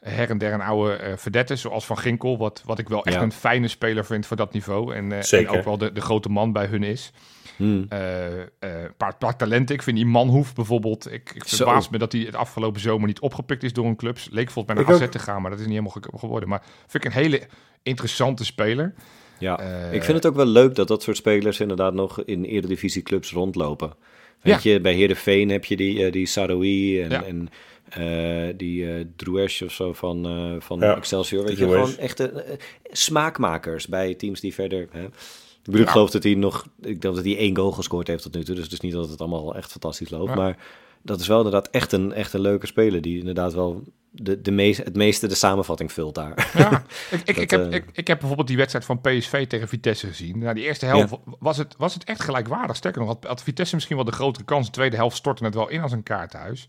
her 0.00 0.30
en 0.30 0.38
der 0.38 0.52
een 0.52 0.60
oude 0.60 0.92
eh 0.94 1.16
verdettes, 1.16 1.60
zoals 1.60 1.86
Van 1.86 1.98
Ginkel. 1.98 2.38
Wat, 2.38 2.62
wat 2.64 2.78
ik 2.78 2.88
wel 2.88 3.04
echt 3.04 3.16
Ja. 3.16 3.22
een 3.22 3.32
fijne 3.32 3.68
speler 3.68 4.04
vind 4.04 4.26
voor 4.26 4.36
dat 4.36 4.52
niveau. 4.52 4.94
En, 4.94 5.12
eh, 5.12 5.32
en 5.32 5.48
ook 5.48 5.64
wel 5.64 5.78
de, 5.78 5.92
de 5.92 6.00
grote 6.00 6.28
man 6.28 6.52
bij 6.52 6.66
hun 6.66 6.82
is. 6.82 7.12
Hmm. 7.56 7.86
Eh, 7.88 8.40
eh, 8.40 8.46
een 8.58 8.94
paar, 8.96 9.16
paar 9.16 9.36
talenten. 9.36 9.74
Ik 9.74 9.82
vind 9.82 9.96
die 9.96 10.06
Manhoef 10.06 10.54
bijvoorbeeld. 10.54 11.12
Ik, 11.12 11.30
ik 11.34 11.44
verbaas 11.48 11.88
me 11.88 11.98
dat 11.98 12.12
hij 12.12 12.20
het 12.20 12.34
afgelopen 12.34 12.80
zomer 12.80 13.06
niet 13.06 13.20
opgepikt 13.20 13.62
is 13.62 13.72
door 13.72 13.86
een 13.86 13.96
club. 13.96 14.18
Leek 14.30 14.50
volgens 14.50 14.74
mij 14.74 14.84
naar 14.84 14.94
AZ 14.94 15.02
ook. 15.02 15.10
te 15.10 15.18
gaan, 15.18 15.40
maar 15.42 15.50
dat 15.50 15.60
is 15.60 15.66
niet 15.66 15.74
helemaal 15.78 15.96
ge- 16.02 16.18
geworden. 16.18 16.48
Maar 16.48 16.62
vind 16.86 17.04
ik 17.04 17.10
een 17.14 17.20
hele 17.22 17.42
interessante 17.82 18.44
speler. 18.44 18.94
Ja, 19.38 19.60
ik 19.90 20.02
vind 20.04 20.16
het 20.16 20.26
ook 20.26 20.34
wel 20.34 20.46
leuk 20.46 20.74
dat 20.74 20.88
dat 20.88 21.02
soort 21.02 21.16
spelers 21.16 21.60
inderdaad 21.60 21.94
nog 21.94 22.22
in 22.24 22.44
eredivisieclubs 22.44 23.32
rondlopen. 23.32 23.92
Weet 24.40 24.62
je, 24.62 24.80
bij 24.80 24.92
Heerenveen 24.94 25.48
heb 25.48 25.64
je 25.64 25.76
die, 25.76 26.10
die 26.10 26.26
Saroui 26.26 27.02
en, 27.02 27.10
Ja. 27.10 27.22
en 27.24 27.48
eh, 27.90 28.54
die 28.56 29.12
Drouesh 29.16 29.62
of 29.62 29.72
zo 29.72 29.92
van, 29.92 30.26
eh, 30.26 30.60
van 30.60 30.78
Ja, 30.78 30.96
Excelsior. 30.96 31.44
Weet 31.44 31.58
je, 31.58 31.64
gewoon 31.64 31.96
echte 31.96 32.58
smaakmakers 32.90 33.86
bij 33.86 34.14
teams 34.14 34.40
die 34.40 34.54
verder... 34.54 34.88
Hè. 34.90 35.04
Ik 35.04 35.66
bedoel, 35.66 35.80
ik 35.80 35.88
geloof 35.88 36.10
dat 36.10 36.22
hij 36.22 36.34
nog... 36.34 36.66
Ik 36.80 37.00
denk 37.00 37.14
dat 37.14 37.24
hij 37.24 37.36
één 37.36 37.56
goal 37.56 37.72
gescoord 37.72 38.06
heeft 38.06 38.22
tot 38.22 38.34
nu 38.34 38.44
toe. 38.44 38.54
Dus 38.54 38.64
het 38.64 38.72
is 38.72 38.80
niet 38.80 38.92
dat 38.92 39.08
het 39.08 39.20
allemaal 39.20 39.56
echt 39.56 39.70
fantastisch 39.70 40.10
loopt. 40.10 40.28
Ja. 40.28 40.34
Maar 40.34 40.56
dat 41.02 41.20
is 41.20 41.26
wel 41.26 41.36
inderdaad 41.36 41.70
echt 41.70 41.92
een, 41.92 42.12
echt 42.12 42.32
een 42.32 42.40
leuke 42.40 42.66
speler... 42.66 43.00
die 43.00 43.18
inderdaad 43.18 43.54
wel 43.54 43.84
de, 44.10 44.40
de 44.40 44.50
meest, 44.50 44.84
het 44.84 44.96
meeste 44.96 45.26
de 45.26 45.34
samenvatting 45.34 45.92
vult 45.92 46.14
daar. 46.14 46.50
Ja, 46.56 46.84
ik, 47.24 47.36
ik, 47.36 47.50
heb, 47.50 47.72
ik, 47.72 47.84
ik 47.92 48.06
heb 48.06 48.18
bijvoorbeeld 48.18 48.48
die 48.48 48.56
wedstrijd 48.56 48.84
van 48.84 49.00
PSV 49.00 49.46
tegen 49.46 49.68
Vitesse 49.68 50.06
gezien. 50.06 50.38
Nou, 50.38 50.54
die 50.54 50.64
eerste 50.64 50.86
helft 50.86 51.14
was, 51.38 51.56
het, 51.56 51.74
was 51.78 51.94
het 51.94 52.04
echt 52.04 52.20
gelijkwaardig. 52.20 52.76
Sterker 52.76 53.00
nog, 53.00 53.10
had, 53.10 53.24
had 53.24 53.42
Vitesse 53.42 53.74
misschien 53.74 53.96
wel 53.96 54.04
de 54.04 54.12
grotere 54.12 54.44
kans. 54.44 54.66
De 54.66 54.72
tweede 54.72 54.96
helft 54.96 55.16
stortte 55.16 55.44
het 55.44 55.54
wel 55.54 55.68
in 55.68 55.82
als 55.82 55.92
een 55.92 56.02
kaarthuis. 56.02 56.66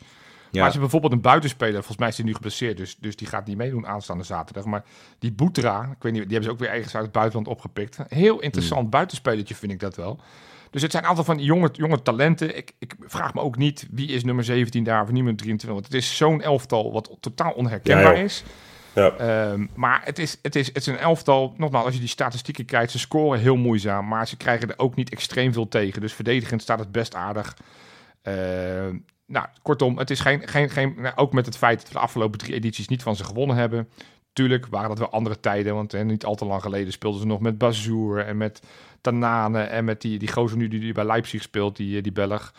Ja. 0.51 0.57
Maar 0.57 0.63
als 0.63 0.73
je 0.73 0.79
bijvoorbeeld 0.79 1.13
een 1.13 1.21
buitenspeler, 1.21 1.73
volgens 1.73 1.97
mij 1.97 2.07
is 2.07 2.17
hij 2.17 2.25
nu 2.25 2.33
geblesseerd, 2.33 2.77
dus, 2.77 2.97
dus 2.99 3.15
die 3.15 3.27
gaat 3.27 3.45
niet 3.45 3.57
meedoen 3.57 3.87
aanstaande 3.87 4.23
zaterdag. 4.23 4.65
Maar 4.65 4.83
die 5.19 5.31
Boetra, 5.31 5.81
ik 5.81 6.03
weet 6.03 6.13
niet, 6.13 6.21
die 6.21 6.31
hebben 6.31 6.43
ze 6.43 6.51
ook 6.51 6.59
weer 6.59 6.69
ergens 6.69 6.95
uit 6.95 7.03
het 7.03 7.13
buitenland 7.13 7.47
opgepikt. 7.47 7.97
Een 7.97 8.05
heel 8.09 8.39
interessant 8.39 8.89
buitenspelertje 8.89 9.55
vind 9.55 9.71
ik 9.71 9.79
dat 9.79 9.95
wel. 9.95 10.19
Dus 10.71 10.81
het 10.81 10.91
zijn 10.91 11.05
altijd 11.05 11.25
van 11.25 11.37
die 11.37 11.45
jonge, 11.45 11.69
jonge 11.73 12.01
talenten. 12.01 12.57
Ik, 12.57 12.71
ik 12.79 12.95
vraag 12.99 13.33
me 13.33 13.41
ook 13.41 13.57
niet 13.57 13.87
wie 13.91 14.07
is 14.07 14.23
nummer 14.23 14.43
17 14.43 14.83
daar 14.83 15.03
of 15.03 15.11
nummer 15.11 15.35
23. 15.35 15.69
Want 15.69 15.85
het 15.85 15.93
is 15.93 16.17
zo'n 16.17 16.41
elftal 16.41 16.91
wat 16.91 17.17
totaal 17.19 17.51
onherkenbaar 17.51 18.17
Ja, 18.17 18.23
is. 18.23 18.43
Ja. 18.93 19.11
Ehm, 19.11 19.67
maar 19.75 20.01
het 20.03 20.19
is, 20.19 20.37
het, 20.41 20.55
is, 20.55 20.67
het 20.67 20.77
is 20.77 20.87
een 20.87 20.97
elftal. 20.97 21.53
Nogmaals, 21.57 21.85
als 21.85 21.93
je 21.93 21.99
die 21.99 22.09
statistieken 22.09 22.65
kijkt, 22.65 22.91
ze 22.91 22.99
scoren 22.99 23.39
heel 23.39 23.55
moeizaam. 23.55 24.07
Maar 24.07 24.27
ze 24.27 24.37
krijgen 24.37 24.69
er 24.69 24.79
ook 24.79 24.95
niet 24.95 25.09
extreem 25.09 25.53
veel 25.53 25.67
tegen. 25.67 26.01
Dus 26.01 26.13
verdedigend 26.13 26.61
staat 26.61 26.79
het 26.79 26.91
best 26.91 27.15
aardig. 27.15 27.57
Ehm, 28.21 28.97
nou, 29.31 29.45
kortom, 29.61 29.97
het 29.97 30.09
is 30.09 30.19
geen, 30.19 30.47
geen, 30.47 30.69
geen, 30.69 30.93
nou, 30.97 31.15
ook 31.15 31.33
met 31.33 31.45
het 31.45 31.57
feit 31.57 31.77
dat 31.79 31.87
we 31.87 31.93
de 31.93 31.99
afgelopen 31.99 32.39
drie 32.39 32.53
edities 32.53 32.87
niet 32.87 33.03
van 33.03 33.15
ze 33.15 33.23
gewonnen 33.23 33.55
hebben. 33.55 33.89
Tuurlijk 34.33 34.67
waren 34.67 34.89
dat 34.89 34.97
wel 34.99 35.09
andere 35.11 35.39
tijden, 35.39 35.73
want 35.75 35.91
hè, 35.91 36.03
niet 36.03 36.25
al 36.25 36.35
te 36.35 36.45
lang 36.45 36.61
geleden 36.61 36.93
speelden 36.93 37.19
ze 37.21 37.27
nog 37.27 37.39
met 37.39 37.57
Bazoer 37.57 38.25
en 38.25 38.37
met 38.37 38.61
Tanane 39.01 39.59
en 39.61 39.85
met 39.85 40.01
die, 40.01 40.19
die 40.19 40.31
gozer 40.31 40.57
nu 40.57 40.67
die, 40.67 40.79
die 40.79 40.93
bij 40.93 41.05
Leipzig 41.05 41.41
speelt, 41.41 41.75
die, 41.75 42.01
die 42.01 42.11
Belg, 42.11 42.53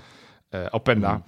eh 0.48 0.60
Openda. 0.70 1.22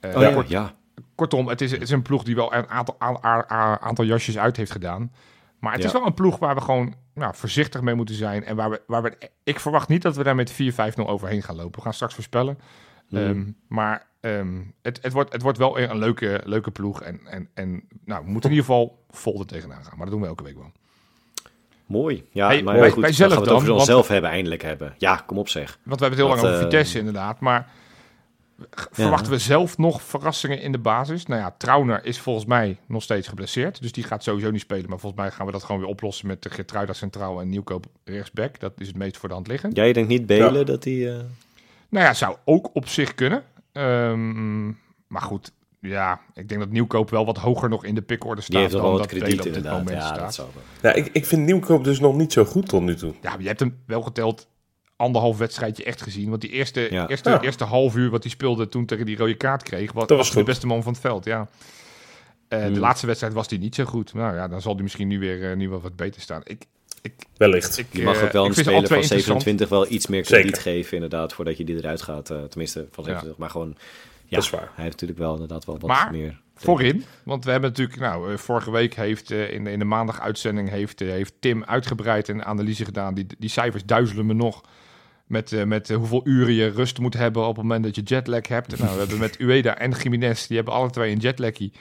Eh, 0.00 0.16
Oh 0.16 0.22
ja, 0.22 0.32
kort- 0.32 0.48
ja. 0.48 0.74
kortom, 1.14 1.48
het 1.48 1.60
is, 1.60 1.70
het 1.70 1.82
is 1.82 1.90
een 1.90 2.02
ploeg 2.02 2.22
die 2.22 2.34
wel 2.34 2.54
een 2.54 2.68
aantal, 2.68 2.96
a- 3.02 3.78
aantal 3.80 4.04
jasjes 4.04 4.38
uit 4.38 4.56
heeft 4.56 4.70
gedaan. 4.72 5.12
Maar 5.58 5.72
het 5.72 5.80
Ja. 5.80 5.86
is 5.86 5.92
wel 5.92 6.06
een 6.06 6.14
ploeg 6.14 6.38
waar 6.38 6.54
we 6.54 6.60
gewoon 6.60 6.94
nou, 7.14 7.34
voorzichtig 7.34 7.80
mee 7.80 7.94
moeten 7.94 8.14
zijn. 8.14 8.44
En 8.44 8.56
waar 8.56 8.70
we, 8.70 8.80
waar 8.86 9.02
we, 9.02 9.30
ik 9.44 9.60
verwacht 9.60 9.88
niet 9.88 10.02
dat 10.02 10.16
we 10.16 10.22
daar 10.22 10.34
met 10.34 10.52
4-5-0 10.52 11.06
overheen 11.06 11.42
gaan 11.42 11.56
lopen. 11.56 11.74
We 11.76 11.80
gaan 11.82 11.94
straks 11.94 12.14
voorspellen. 12.14 12.58
Mhm. 13.08 13.22
Ehm, 13.22 13.50
maar 13.68 14.06
ehm, 14.20 14.58
het, 14.82 14.98
het, 15.02 15.12
wordt, 15.12 15.32
het 15.32 15.42
wordt 15.42 15.58
wel 15.58 15.78
een 15.78 15.98
leuke, 15.98 16.40
leuke 16.44 16.70
ploeg. 16.70 17.02
En, 17.02 17.20
en, 17.26 17.48
en 17.54 17.82
nou, 18.04 18.24
we 18.24 18.30
moeten 18.30 18.50
in 18.50 18.56
ieder 18.56 18.70
geval 18.70 19.04
vol 19.10 19.40
er 19.40 19.46
tegenaan 19.46 19.84
gaan. 19.84 19.92
Maar 19.96 20.06
dat 20.06 20.10
doen 20.10 20.20
we 20.20 20.26
elke 20.26 20.42
week 20.44 20.56
wel. 20.56 20.72
Mooi. 21.86 22.24
Ja, 22.32 22.46
Hey, 22.46 22.62
maar 22.62 22.78
wij- 22.78 22.90
goed, 22.90 23.02
wij 23.02 23.12
zelf 23.12 23.32
gaan 23.32 23.40
we 23.40 23.44
het 23.46 23.54
over 23.54 23.66
dan, 23.66 23.76
want- 23.76 23.88
onszelf 23.88 24.08
hebben, 24.08 24.30
eindelijk 24.30 24.62
hebben. 24.62 24.94
Ja, 24.98 25.16
kom 25.26 25.38
op 25.38 25.48
zeg. 25.48 25.78
Want 25.84 26.00
we 26.00 26.06
hebben 26.06 26.08
het 26.08 26.18
heel 26.18 26.28
lang 26.28 26.40
over 26.40 26.54
eh, 26.54 26.62
Vitesse 26.62 26.98
inderdaad. 26.98 27.40
Maar 27.40 27.70
verwachten 28.90 29.32
we 29.32 29.38
zelf 29.38 29.78
nog 29.78 30.02
verrassingen 30.02 30.60
in 30.60 30.72
de 30.72 30.78
basis? 30.78 31.26
Nou 31.26 31.40
ja, 31.40 31.54
Trauner 31.58 32.04
is 32.04 32.18
volgens 32.20 32.46
mij 32.46 32.76
nog 32.86 33.02
steeds 33.02 33.28
geblesseerd. 33.28 33.82
Dus 33.82 33.92
die 33.92 34.04
gaat 34.04 34.22
sowieso 34.22 34.50
niet 34.50 34.60
spelen. 34.60 34.88
Maar 34.88 34.98
volgens 34.98 35.22
mij 35.22 35.30
gaan 35.30 35.46
we 35.46 35.52
dat 35.52 35.62
gewoon 35.64 35.80
weer 35.80 35.90
oplossen 35.90 36.26
met 36.26 36.42
de 36.42 36.50
Gertruida 36.50 36.92
centraal 36.92 37.40
en 37.40 37.48
Nieuwkoop 37.48 37.86
rechtsback. 38.04 38.60
Dat 38.60 38.72
is 38.78 38.86
het 38.86 38.96
meest 38.96 39.16
voor 39.16 39.28
de 39.28 39.34
hand 39.34 39.46
liggen. 39.46 39.70
Jij 39.72 39.92
denkt 39.92 40.08
niet 40.08 40.26
Belen 40.26 40.54
Ja. 40.58 40.64
dat 40.64 40.84
hij... 40.84 41.08
eh, 41.16 41.22
Nou 41.88 42.04
ja, 42.04 42.14
zou 42.14 42.36
ook 42.44 42.70
op 42.72 42.88
zich 42.88 43.14
kunnen. 43.14 43.42
Ehm, 43.80 44.66
maar 45.06 45.22
goed, 45.22 45.52
ja, 45.80 46.20
ik 46.34 46.48
denk 46.48 46.60
dat 46.60 46.70
Nieuwkoop 46.70 47.10
wel 47.10 47.24
wat 47.26 47.36
hoger 47.38 47.68
nog 47.68 47.84
in 47.84 47.94
de 47.94 48.02
pickorde 48.02 48.40
staat 48.40 48.50
Die 48.52 48.60
heeft 48.60 48.72
nog 48.72 48.82
wel 48.82 48.90
dan 48.90 49.00
wat 49.00 49.10
dat 49.10 49.18
krediet 49.18 49.38
op 49.38 49.44
dit 49.44 49.56
inderdaad. 49.56 49.78
moment 49.84 50.02
Ja, 50.02 50.12
dat 50.12 50.32
staat. 50.32 50.48
Ja, 50.82 50.92
ik, 50.92 51.08
ik 51.12 51.26
vind 51.26 51.46
Nieuwkoop 51.46 51.84
dus 51.84 52.00
nog 52.00 52.14
niet 52.16 52.32
zo 52.32 52.44
goed 52.44 52.68
tot 52.68 52.82
nu 52.82 52.94
toe. 52.94 53.14
Ja, 53.22 53.30
maar 53.30 53.40
je 53.40 53.46
hebt 53.46 53.60
hem 53.60 53.78
wel 53.86 54.02
geteld 54.02 54.48
anderhalf 54.96 55.38
wedstrijdje 55.38 55.84
echt 55.84 56.02
gezien. 56.02 56.28
Want 56.28 56.40
die 56.40 56.50
eerste, 56.50 56.88
Ja. 56.90 57.08
eerste, 57.08 57.30
Ja. 57.30 57.40
eerste 57.40 57.64
half 57.64 57.96
uur 57.96 58.10
wat 58.10 58.22
hij 58.22 58.32
speelde 58.32 58.68
toen 58.68 58.86
tegen 58.86 59.06
die 59.06 59.16
rode 59.16 59.34
kaart 59.36 59.62
kreeg, 59.62 59.92
wat, 59.92 60.08
Dat 60.08 60.16
was 60.18 60.28
goed. 60.28 60.36
de 60.38 60.42
beste 60.44 60.66
man 60.66 60.82
van 60.82 60.92
het 60.92 61.00
veld, 61.00 61.24
ja. 61.24 61.48
Eh, 62.48 62.62
Hmm. 62.64 62.74
De 62.74 62.80
laatste 62.80 63.06
wedstrijd 63.06 63.34
was 63.34 63.48
hij 63.48 63.58
niet 63.58 63.74
zo 63.74 63.84
goed. 63.84 64.14
Nou 64.14 64.34
ja, 64.34 64.48
dan 64.48 64.60
zal 64.60 64.72
hij 64.74 64.82
misschien 64.82 65.08
nu 65.08 65.18
weer 65.18 65.50
eh, 65.50 65.56
nu 65.56 65.68
wel 65.68 65.80
wat 65.80 65.96
beter 65.96 66.20
staan. 66.20 66.40
Ik, 66.44 66.66
ik, 67.02 67.12
Wellicht. 67.36 67.78
ik, 67.78 67.86
Je 67.90 68.02
mag 68.02 68.16
eh, 68.16 68.24
ook 68.24 68.32
wel 68.32 68.42
ik 68.44 68.48
een 68.48 68.54
speler 68.54 68.74
van 68.78 68.84
twee 68.84 69.00
interessant. 69.00 69.42
27 69.42 69.68
wel 69.68 69.90
iets 69.92 70.06
meer 70.06 70.22
krediet 70.22 70.56
Zeker. 70.56 70.62
geven 70.72 70.94
inderdaad, 70.94 71.32
voordat 71.32 71.56
je 71.56 71.64
die 71.64 71.76
eruit 71.76 72.02
gaat. 72.02 72.30
eh, 72.30 72.42
tenminste, 72.42 72.78
van 72.90 73.04
27. 73.04 73.38
Maar 73.38 73.50
gewoon... 73.50 73.74
Ja, 74.26 74.36
Dat 74.36 74.44
is 74.44 74.50
waar. 74.50 74.70
hij 74.74 74.84
heeft 74.84 74.90
natuurlijk 74.92 75.18
wel 75.18 75.32
inderdaad 75.32 75.64
wel 75.64 75.78
wat 75.78 75.88
Maar 75.90 76.10
meer... 76.10 76.40
Voorin, 76.54 77.04
want 77.24 77.44
we 77.44 77.50
hebben 77.50 77.70
natuurlijk, 77.70 77.98
nou, 78.00 78.32
eh, 78.32 78.38
vorige 78.38 78.70
week 78.70 78.94
heeft 78.94 79.30
eh, 79.30 79.52
in, 79.52 79.64
de- 79.64 79.70
in 79.70 79.78
de 79.78 79.84
maandag-uitzending 79.84 80.68
heeft, 80.70 81.00
eh, 81.00 81.08
heeft 81.08 81.32
Tim 81.40 81.64
uitgebreid 81.64 82.28
een 82.28 82.44
analyse 82.44 82.84
gedaan. 82.84 83.14
Die, 83.14 83.26
die 83.38 83.48
cijfers 83.50 83.84
duizelen 83.84 84.26
me 84.26 84.34
nog. 84.34 84.60
Met, 85.26 85.52
eh, 85.52 85.64
met 85.64 85.90
eh, 85.90 85.96
hoeveel 85.96 86.20
uren 86.24 86.52
je 86.52 86.68
rust 86.68 86.98
moet 86.98 87.14
hebben 87.14 87.42
op 87.42 87.54
het 87.56 87.64
moment 87.64 87.84
dat 87.84 87.94
je 87.94 88.02
jetlag 88.02 88.48
hebt. 88.48 88.78
Nou, 88.78 88.92
we 88.92 88.98
hebben 88.98 89.18
met 89.18 89.38
Ueda 89.40 89.78
en 89.78 89.90
Jiménez, 90.02 90.46
die 90.46 90.56
hebben 90.56 90.74
alle 90.74 90.90
twee 90.90 91.12
een 91.12 91.18
jetlaggie. 91.18 91.72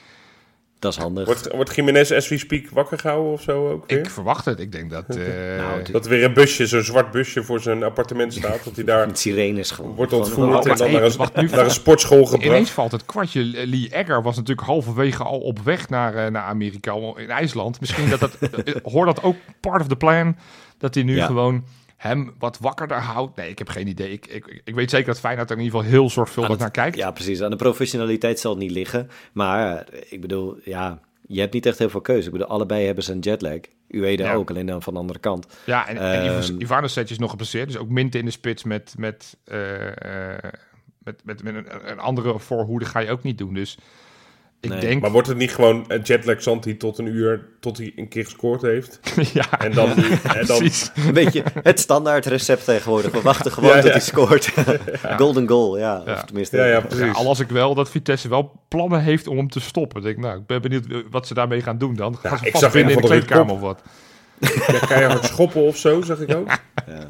Dat 0.79 0.91
is 0.93 0.97
handig. 0.97 1.25
Wordt, 1.25 1.51
wordt 1.51 1.75
Jiménez 1.75 2.11
as 2.11 2.27
we 2.27 2.37
speak 2.37 2.69
wakker 2.69 2.99
gehouden 2.99 3.31
of 3.31 3.41
zo 3.41 3.69
ook 3.69 3.83
weer? 3.89 3.99
Ik 3.99 4.09
verwacht 4.09 4.45
het. 4.45 4.59
Ik 4.59 4.71
denk 4.71 4.89
dat... 4.89 5.07
Nou, 5.57 5.77
het- 5.77 5.91
Dat 5.91 6.03
er 6.05 6.09
weer 6.11 6.23
een 6.23 6.33
busje, 6.33 6.67
zo'n 6.67 6.81
zwart 6.83 7.11
busje 7.11 7.43
voor 7.43 7.59
zijn 7.59 7.83
appartement 7.83 8.33
staat. 8.39 8.63
Dat 8.63 8.75
hij 8.75 8.83
daar 8.85 9.07
Met 9.07 9.19
sirenes 9.19 9.71
gewoon. 9.71 9.95
wordt 9.95 10.13
ontvoerd 10.13 10.65
en 10.65 10.77
dan 10.77 10.91
naar 10.91 11.11
wacht, 11.17 11.35
een, 11.37 11.43
nu 11.45 11.49
naar 11.51 11.65
een 11.65 11.71
sportschool 11.71 12.25
gebracht. 12.25 12.45
Ineens 12.45 12.71
valt 12.71 12.91
het 12.91 13.05
kwartje. 13.05 13.43
Lee 13.43 13.89
Egger 13.91 14.21
was 14.21 14.35
natuurlijk 14.35 14.67
halverwege 14.67 15.23
al 15.23 15.39
op 15.39 15.59
weg 15.59 15.89
naar, 15.89 16.13
eh, 16.15 16.31
naar 16.31 16.43
Amerika, 16.43 16.93
in 17.15 17.29
IJsland. 17.29 17.79
Misschien 17.79 18.09
dat 18.09 18.19
dat, 18.19 18.37
hoor 18.93 19.05
dat 19.05 19.23
ook 19.23 19.35
part 19.59 19.81
of 19.81 19.87
the 19.87 19.95
plan, 19.95 20.35
dat 20.77 20.93
hij 20.95 21.03
nu 21.03 21.15
Ja. 21.15 21.25
gewoon 21.25 21.63
hem 21.99 22.33
wat 22.37 22.57
wakkerder 22.57 22.97
houdt. 23.01 23.35
Nee, 23.35 23.49
ik 23.49 23.57
heb 23.57 23.69
geen 23.69 23.87
idee. 23.87 24.11
Ik, 24.11 24.27
ik, 24.27 24.61
ik 24.63 24.75
weet 24.75 24.89
zeker 24.89 25.07
dat 25.07 25.19
Feyenoord 25.19 25.49
er 25.49 25.57
in 25.57 25.63
ieder 25.63 25.79
geval 25.79 25.91
heel 25.93 26.09
zorgvuldig 26.09 26.51
het- 26.51 26.59
naar 26.59 26.71
kijkt. 26.71 26.97
Ja, 26.97 27.11
precies. 27.11 27.41
Aan 27.41 27.49
de 27.49 27.55
professionaliteit 27.55 28.39
zal 28.39 28.51
het 28.51 28.59
niet 28.59 28.71
liggen. 28.71 29.09
Maar 29.33 29.77
eh, 29.77 30.01
ik 30.09 30.21
bedoel, 30.21 30.57
ja, 30.63 30.99
je 31.27 31.39
hebt 31.39 31.53
niet 31.53 31.65
echt 31.65 31.77
heel 31.79 31.89
veel 31.89 32.01
keuze. 32.01 32.25
Ik 32.25 32.31
bedoel, 32.31 32.47
allebei 32.47 32.85
hebben 32.85 33.03
ze 33.03 33.11
een 33.11 33.19
jetlag. 33.19 33.57
Ueda 33.89 34.23
Ja. 34.23 34.33
ook, 34.33 34.49
alleen 34.49 34.65
dan 34.65 34.81
van 34.81 34.93
de 34.93 34.99
andere 34.99 35.19
kant. 35.19 35.47
Ja, 35.65 35.87
en, 35.87 35.97
en 35.97 36.23
Ehm, 36.23 36.39
Ivan- 36.39 36.61
Ivanovic 36.61 37.09
is 37.09 37.19
nog 37.19 37.29
geblesseerd. 37.29 37.67
Dus 37.67 37.77
ook 37.77 37.89
Minte 37.89 38.17
in 38.17 38.25
de 38.25 38.31
spits 38.31 38.63
met, 38.63 38.93
met, 38.97 39.37
eh, 39.43 40.33
eh, 40.33 40.51
met, 41.03 41.21
met, 41.23 41.43
met 41.43 41.55
een, 41.55 41.91
een 41.91 41.99
andere 41.99 42.39
voorhoede 42.39 42.85
ga 42.85 42.99
je 42.99 43.11
ook 43.11 43.23
niet 43.23 43.37
doen. 43.37 43.53
Dus 43.53 43.77
ik 44.61 44.69
Nee. 44.69 44.79
denk... 44.79 45.01
Maar 45.01 45.11
wordt 45.11 45.27
het 45.27 45.37
niet 45.37 45.53
gewoon 45.53 45.85
een 45.87 46.01
jetlag 46.01 46.41
Santi 46.41 46.77
tot 46.77 46.97
een 46.97 47.05
uur, 47.05 47.45
tot 47.59 47.77
hij 47.77 47.93
een 47.95 48.07
keer 48.07 48.23
gescoord 48.23 48.61
heeft? 48.61 48.99
ja, 49.33 49.59
En 49.59 49.71
dan, 49.71 49.89
en 49.89 50.45
dan 50.45 50.57
precies. 50.57 50.91
Een 50.95 51.13
beetje 51.13 51.43
het 51.63 51.79
standaard 51.79 52.25
recept 52.25 52.65
tegenwoordig. 52.65 53.11
We 53.11 53.21
wachten 53.21 53.51
gewoon 53.51 53.75
Ja, 53.75 53.81
tot 53.81 53.91
hij 53.91 53.99
scoort. 53.99 54.51
Golden 55.17 55.47
goal, 55.47 55.77
ja. 55.77 56.01
Ja. 56.05 56.13
Of 56.13 56.23
tenminste, 56.23 56.57
Ja, 56.57 56.65
ja, 56.65 56.71
Ja, 56.71 56.81
precies. 56.81 57.15
al 57.15 57.23
las 57.23 57.39
ik 57.39 57.49
wel 57.49 57.75
dat 57.75 57.89
Vitesse 57.89 58.29
wel 58.29 58.61
plannen 58.67 59.01
heeft 59.01 59.27
om 59.27 59.37
hem 59.37 59.49
te 59.49 59.59
stoppen. 59.59 59.97
Ik, 59.97 60.03
denk, 60.03 60.17
nou, 60.17 60.39
ik 60.39 60.45
ben 60.45 60.61
benieuwd 60.61 60.85
eh, 60.85 60.97
wat 61.09 61.27
ze 61.27 61.33
daarmee 61.33 61.61
gaan 61.61 61.77
doen 61.77 61.95
dan. 61.95 62.17
Gaan 62.17 62.37
ze 62.37 62.45
ik 62.47 62.55
zag 62.55 62.71
binnen 62.71 62.93
in 62.95 63.01
de 63.01 63.07
kleedkamer 63.07 63.53
of 63.53 63.59
wat? 63.59 63.81
Ja, 64.39 64.79
keihard 64.87 65.25
schoppen 65.25 65.61
of 65.61 65.77
zo, 65.77 66.01
zeg 66.01 66.19
ik 66.19 66.35
ook. 66.35 66.47
Ja. 66.87 67.07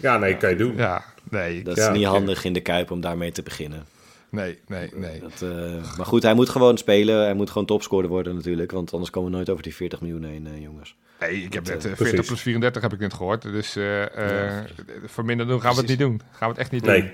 Ja, 0.00 0.18
nee, 0.18 0.36
kan 0.36 0.50
je 0.50 0.56
doen. 0.56 0.76
Ja, 0.76 1.04
nee. 1.30 1.62
dat 1.62 1.78
is 1.78 1.88
niet 1.88 2.04
handig 2.04 2.44
in 2.44 2.52
de 2.52 2.60
Kuip 2.60 2.90
om 2.90 3.00
daarmee 3.00 3.32
te 3.32 3.42
beginnen. 3.42 3.84
Nee, 4.30 4.58
nee, 4.66 4.90
nee. 4.94 5.20
Dat, 5.20 5.42
eh, 5.42 5.96
maar 5.96 6.06
goed, 6.06 6.22
hij 6.22 6.34
moet 6.34 6.48
gewoon 6.48 6.78
spelen. 6.78 7.22
Hij 7.24 7.34
moet 7.34 7.50
gewoon 7.50 7.66
topscorer 7.66 8.08
worden 8.08 8.34
natuurlijk. 8.34 8.70
Want 8.72 8.92
anders 8.92 9.10
komen 9.10 9.30
we 9.30 9.36
nooit 9.36 9.50
over 9.50 9.62
die 9.62 9.74
40 9.74 10.00
miljoen 10.00 10.24
heen, 10.24 10.46
eh, 10.46 10.62
jongens. 10.62 10.96
Nee, 11.20 11.42
ik 11.42 11.52
heb 11.52 11.64
net 11.66 11.74
eh, 11.76 11.80
40 11.82 11.96
precies. 12.08 12.26
plus 12.26 12.40
34 12.40 12.82
heb 12.82 12.92
ik 12.92 12.98
net 12.98 13.14
gehoord. 13.14 13.42
Dus 13.42 13.76
eh 13.76 14.58
eh 14.58 14.64
verminderd 15.04 15.48
doen 15.48 15.60
gaan 15.60 15.72
we 15.74 15.78
het 15.80 15.88
niet 15.88 15.98
doen. 15.98 16.20
Gaan 16.30 16.48
we 16.48 16.54
het 16.54 16.58
echt 16.58 16.70
niet 16.70 16.84
doen. 16.84 16.92
Nee. 16.92 17.12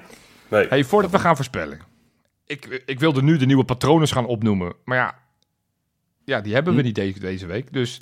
Nee. 0.48 0.66
Hey, 0.68 0.84
voordat 0.84 1.10
we 1.10 1.18
gaan 1.18 1.36
voorspellen. 1.36 1.78
Ik, 2.46 2.82
ik 2.86 3.00
wilde 3.00 3.22
nu 3.22 3.36
de 3.36 3.46
nieuwe 3.46 3.64
patronen 3.64 4.08
gaan 4.08 4.26
opnoemen. 4.26 4.72
Maar 4.84 4.96
ja, 4.96 5.18
ja 6.24 6.40
die 6.40 6.54
hebben 6.54 6.74
we 6.74 6.82
niet 6.82 6.94
deze, 6.94 7.20
deze 7.20 7.46
week. 7.46 7.72
Dus 7.72 8.00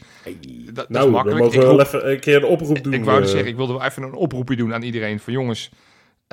dat, 0.65 0.75
dat 0.75 0.89
Nou, 0.89 0.89
is 0.89 1.01
dan 1.05 1.11
makkelijk. 1.11 1.53
Ik 1.55 1.61
wel 1.61 1.71
roep- 1.71 1.81
even 1.81 2.11
een 2.11 2.21
keer 2.21 2.37
een 2.37 2.45
oproep 2.45 2.83
doen. 2.85 2.93
Ik 2.93 3.05
wou 3.05 3.19
dus 3.19 3.27
eh, 3.29 3.33
zeggen, 3.33 3.51
ik 3.51 3.57
wilde 3.57 3.73
wel 3.73 3.83
even 3.83 4.03
een 4.03 4.13
oproepje 4.15 4.57
doen 4.57 4.75
aan 4.75 4.83
iedereen. 4.83 5.21
Van 5.21 5.33
jongens, 5.33 5.71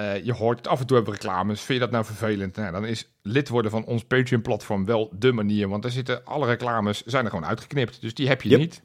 eh, 0.02 0.24
je 0.26 0.34
hoort 0.34 0.58
het 0.58 0.68
af 0.68 0.80
en 0.80 0.86
toe 0.86 0.96
hebben 0.96 1.14
reclames. 1.14 1.62
Vind 1.62 1.80
je 1.80 1.84
dat 1.86 1.92
nou 1.94 2.06
vervelend? 2.06 2.56
Nou, 2.56 2.72
dan 2.72 2.86
is 2.86 3.12
lid 3.22 3.50
worden 3.50 3.72
van 3.72 3.86
ons 3.86 4.04
Patreon-platform 4.04 4.86
wel 4.86 5.12
de 5.14 5.32
manier. 5.32 5.70
Want 5.70 5.82
daar 5.84 5.92
zitten 5.92 6.26
alle 6.26 6.46
reclames, 6.46 7.04
zijn 7.06 7.24
er 7.24 7.30
gewoon 7.30 7.46
uitgeknipt. 7.46 8.02
Dus 8.02 8.14
die 8.14 8.28
heb 8.28 8.42
je 8.42 8.50
Yep. 8.50 8.60
niet. 8.60 8.84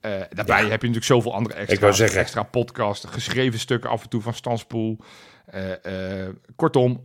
Eh, 0.00 0.10
daarbij 0.30 0.60
heb 0.60 0.68
je 0.82 0.88
natuurlijk 0.88 1.04
zoveel 1.04 1.34
andere 1.34 1.54
extra, 1.54 2.06
extra 2.20 2.42
podcasts, 2.42 3.06
geschreven 3.10 3.58
stukken 3.58 3.90
af 3.90 4.02
en 4.02 4.08
toe 4.08 4.20
van 4.20 4.34
Stanspoel. 4.34 4.98
Eh, 5.46 6.28
kortom, 6.56 7.04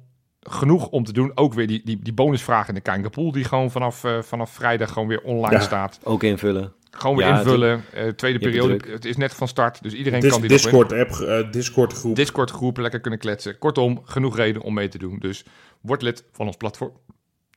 genoeg 0.50 0.88
om 0.88 1.04
te 1.04 1.14
doen. 1.14 1.32
Ook 1.36 1.54
weer 1.54 1.68
die, 1.68 1.82
die, 1.86 2.00
die 2.02 2.14
bonusvraag 2.14 2.68
in 2.68 2.74
de 2.74 2.82
Kankerpool, 2.82 3.32
die 3.32 3.44
gewoon 3.44 3.72
vanaf, 3.72 4.04
eh, 4.04 4.22
vanaf 4.22 4.52
vrijdag 4.52 4.92
gewoon 4.92 5.08
weer 5.08 5.22
online 5.22 5.56
Ja. 5.56 5.60
staat. 5.62 6.00
Ook 6.04 6.24
invullen. 6.24 6.74
Gewoon 6.92 7.16
weer 7.18 7.28
Ja, 7.28 7.38
invullen. 7.38 7.84
Eh, 7.94 8.08
tweede 8.08 8.40
het 8.40 8.48
periode, 8.48 8.92
het 8.92 9.06
is 9.06 9.18
net 9.18 9.34
van 9.34 9.48
start, 9.48 9.84
dus 9.84 9.94
iedereen 9.94 10.20
Dis- 10.20 10.32
kan 10.32 10.42
die 10.42 10.50
nog 10.50 10.60
in. 10.60 10.66
Discord-app, 10.66 11.12
eh, 11.12 11.52
Discord-groep. 11.52 12.16
Discord 12.16 12.52
groep 12.52 12.78
lekker 12.78 13.00
kunnen 13.00 13.20
kletsen. 13.20 13.58
Kortom, 13.58 14.02
genoeg 14.06 14.36
reden 14.36 14.62
om 14.62 14.74
mee 14.74 14.88
te 14.88 14.98
doen. 14.98 15.18
Dus 15.20 15.46
word 15.82 16.02
lid 16.02 16.24
van 16.32 16.46
ons 16.48 16.58
platform. 16.58 16.92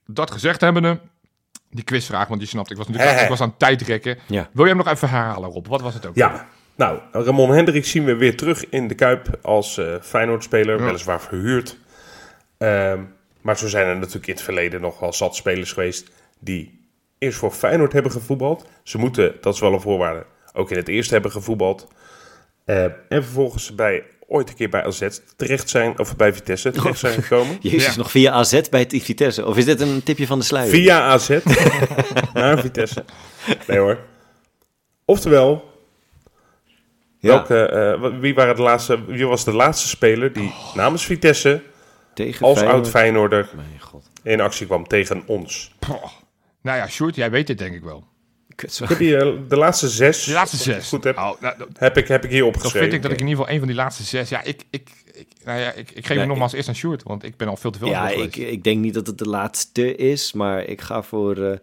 Dat 0.06 0.30
gezegd 0.30 0.60
hebbende, 0.60 1.00
die 1.70 1.84
quizvraag, 1.84 2.28
want 2.28 2.40
je 2.40 2.46
snapt, 2.46 2.70
ik 2.70 2.76
was 2.76 2.88
natuurlijk 2.88 3.20
ik 3.22 3.28
was 3.28 3.40
aan 3.40 3.48
het 3.48 3.58
tijdrekken. 3.58 4.18
Ja. 4.26 4.48
Wil 4.52 4.64
je 4.64 4.70
hem 4.70 4.78
nog 4.84 4.88
even 4.88 5.08
herhalen, 5.08 5.50
Rob? 5.50 5.66
Wat 5.66 5.80
was 5.80 5.94
het 5.94 6.06
ook? 6.06 6.14
Ja, 6.16 6.46
nou, 6.76 6.98
Ramon 7.12 7.50
Hendricks 7.50 7.90
zien 7.90 8.04
we 8.04 8.14
weer 8.16 8.36
terug 8.36 8.68
in 8.68 8.88
de 8.88 8.94
Kuip 8.94 9.38
als 9.42 9.78
eh 9.78 9.94
Feyenoord-speler, 10.00 10.78
Ja. 10.78 10.84
weliswaar 10.84 11.20
verhuurd. 11.20 11.78
Ehm, 12.58 13.00
maar 13.40 13.58
zo 13.58 13.68
zijn 13.68 13.86
er 13.86 13.96
natuurlijk 13.96 14.26
in 14.26 14.34
het 14.34 14.42
verleden 14.42 14.80
nog 14.80 14.98
wel 14.98 15.12
zat 15.12 15.36
spelers 15.36 15.72
geweest 15.72 16.10
die 16.38 16.88
eerst 17.18 17.38
voor 17.38 17.50
Feyenoord 17.50 17.92
hebben 17.92 18.12
gevoetbald. 18.12 18.66
Ze 18.82 18.98
moeten, 18.98 19.34
dat 19.40 19.54
is 19.54 19.60
wel 19.60 19.72
een 19.72 19.80
voorwaarde, 19.80 20.24
ook 20.52 20.70
in 20.70 20.76
het 20.76 20.88
eerste 20.88 21.12
hebben 21.12 21.30
gevoetbald. 21.30 21.88
Eh, 22.64 22.84
en 22.84 22.94
vervolgens 23.08 23.74
bij, 23.74 24.04
ooit 24.26 24.48
een 24.48 24.54
keer 24.54 24.68
bij 24.68 24.84
AZ 24.84 25.08
terecht 25.36 25.68
zijn, 25.68 25.98
of 25.98 26.16
bij 26.16 26.32
Vitesse 26.32 26.70
terecht 26.70 26.98
zijn 26.98 27.22
gekomen. 27.22 27.56
Jezus, 27.70 27.86
Ja. 27.86 27.96
nog 27.96 28.10
via 28.10 28.32
AZ 28.32 28.60
bij 28.70 28.80
het 28.80 29.02
Vitesse. 29.02 29.46
Of 29.46 29.56
is 29.56 29.64
dit 29.64 29.80
een 29.80 30.02
tipje 30.02 30.26
van 30.26 30.38
de 30.38 30.44
sluier? 30.44 30.70
Via 30.70 31.00
AZ 31.00 31.28
naar 32.34 32.60
Vitesse. 32.60 33.04
Nee 33.66 33.78
hoor. 33.78 33.98
Oftewel, 35.04 35.74
Ja, 37.18 37.28
welke, 37.28 37.58
eh, 37.68 38.20
wie, 38.20 38.34
waren 38.34 38.56
de 38.56 38.62
laatste, 38.62 39.04
wie 39.04 39.26
was 39.26 39.44
de 39.44 39.52
laatste 39.52 39.88
speler 39.88 40.32
die 40.32 40.54
namens 40.74 41.04
Vitesse 41.06 41.62
tegen 42.16 42.46
als 42.46 42.58
Feyenoord. 42.58 42.78
oud 42.84 42.90
Feyenoorder 42.90 43.48
Mijn 43.56 43.80
god. 43.80 44.10
in 44.22 44.40
actie 44.40 44.66
kwam 44.66 44.86
tegen 44.86 45.22
ons? 45.26 45.74
Poh. 45.78 46.04
Nou 46.62 46.78
ja, 46.78 46.88
Sjoerd, 46.88 47.14
jij 47.14 47.30
weet 47.30 47.46
dit 47.46 47.58
denk 47.58 47.74
ik 47.74 47.82
wel. 47.82 48.06
Ik 48.48 48.70
heb 48.88 48.98
hier 48.98 49.34
eh, 49.34 49.38
de 49.48 49.56
laatste 49.56 49.88
zes. 49.88 50.24
De 50.24 50.32
laatste 50.32 50.56
het 50.56 50.64
zes. 50.64 50.88
Goed 50.88 51.04
heb, 51.04 51.16
Oh, 51.16 51.40
nou, 51.40 51.58
dan 51.58 51.68
heb, 51.78 51.96
ik, 51.96 52.08
heb 52.08 52.24
ik 52.24 52.30
hier 52.30 52.38
dan 52.38 52.48
opgeschreven. 52.48 52.80
vind 52.80 52.92
ik 52.92 53.02
dat 53.02 53.10
ik 53.10 53.20
in 53.20 53.26
ieder 53.26 53.38
geval 53.38 53.52
een 53.54 53.58
van 53.60 53.68
die 53.68 53.76
laatste 53.76 54.02
zes... 54.02 54.28
Ja, 54.28 54.42
ik, 54.42 54.62
ik, 54.70 54.90
ik, 55.12 55.28
nou 55.44 55.58
ja, 55.60 55.72
ik, 55.72 55.90
ik 55.90 56.06
geef 56.06 56.16
hem 56.16 56.28
nogmaals 56.28 56.52
eerst 56.52 56.68
aan 56.68 56.74
Sjoerd, 56.74 57.02
want 57.02 57.24
ik 57.24 57.36
ben 57.36 57.48
al 57.48 57.56
veel 57.56 57.70
te 57.70 57.78
veel 57.78 57.88
Ja, 57.88 58.00
aan 58.00 58.06
het 58.06 58.18
ik, 58.18 58.36
ik 58.36 58.64
denk 58.64 58.80
niet 58.80 58.94
dat 58.94 59.06
het 59.06 59.18
de 59.18 59.28
laatste 59.28 59.96
is, 59.96 60.32
maar 60.32 60.64
ik 60.64 60.80
ga 60.80 61.02
voor 61.02 61.36
eh 61.36 61.58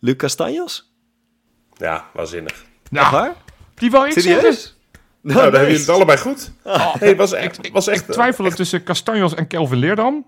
Luc 0.00 0.16
Castanjos. 0.16 0.92
Ja, 1.76 2.08
waanzinnig. 2.12 2.64
Nou, 2.90 3.10
waar? 3.10 3.34
die 3.74 3.90
wou 3.90 4.06
ik 4.06 4.12
zeggen. 4.12 4.32
Serieus? 4.32 4.76
Nou, 5.32 5.34
dan 5.36 5.44
hebben 5.44 5.60
jullie 5.60 5.78
het 5.78 5.88
allebei 5.88 6.18
goed. 6.18 6.50
Oh, 6.64 6.94
Hey, 6.94 7.16
was 7.16 7.32
echt, 7.32 7.70
was 7.72 7.88
echt, 7.88 8.08
ik 8.16 8.38
er 8.46 8.54
tussen 8.54 8.82
Castanjos 8.84 9.34
en 9.34 9.46
Kelvin 9.46 9.78
Leerdam. 9.78 10.26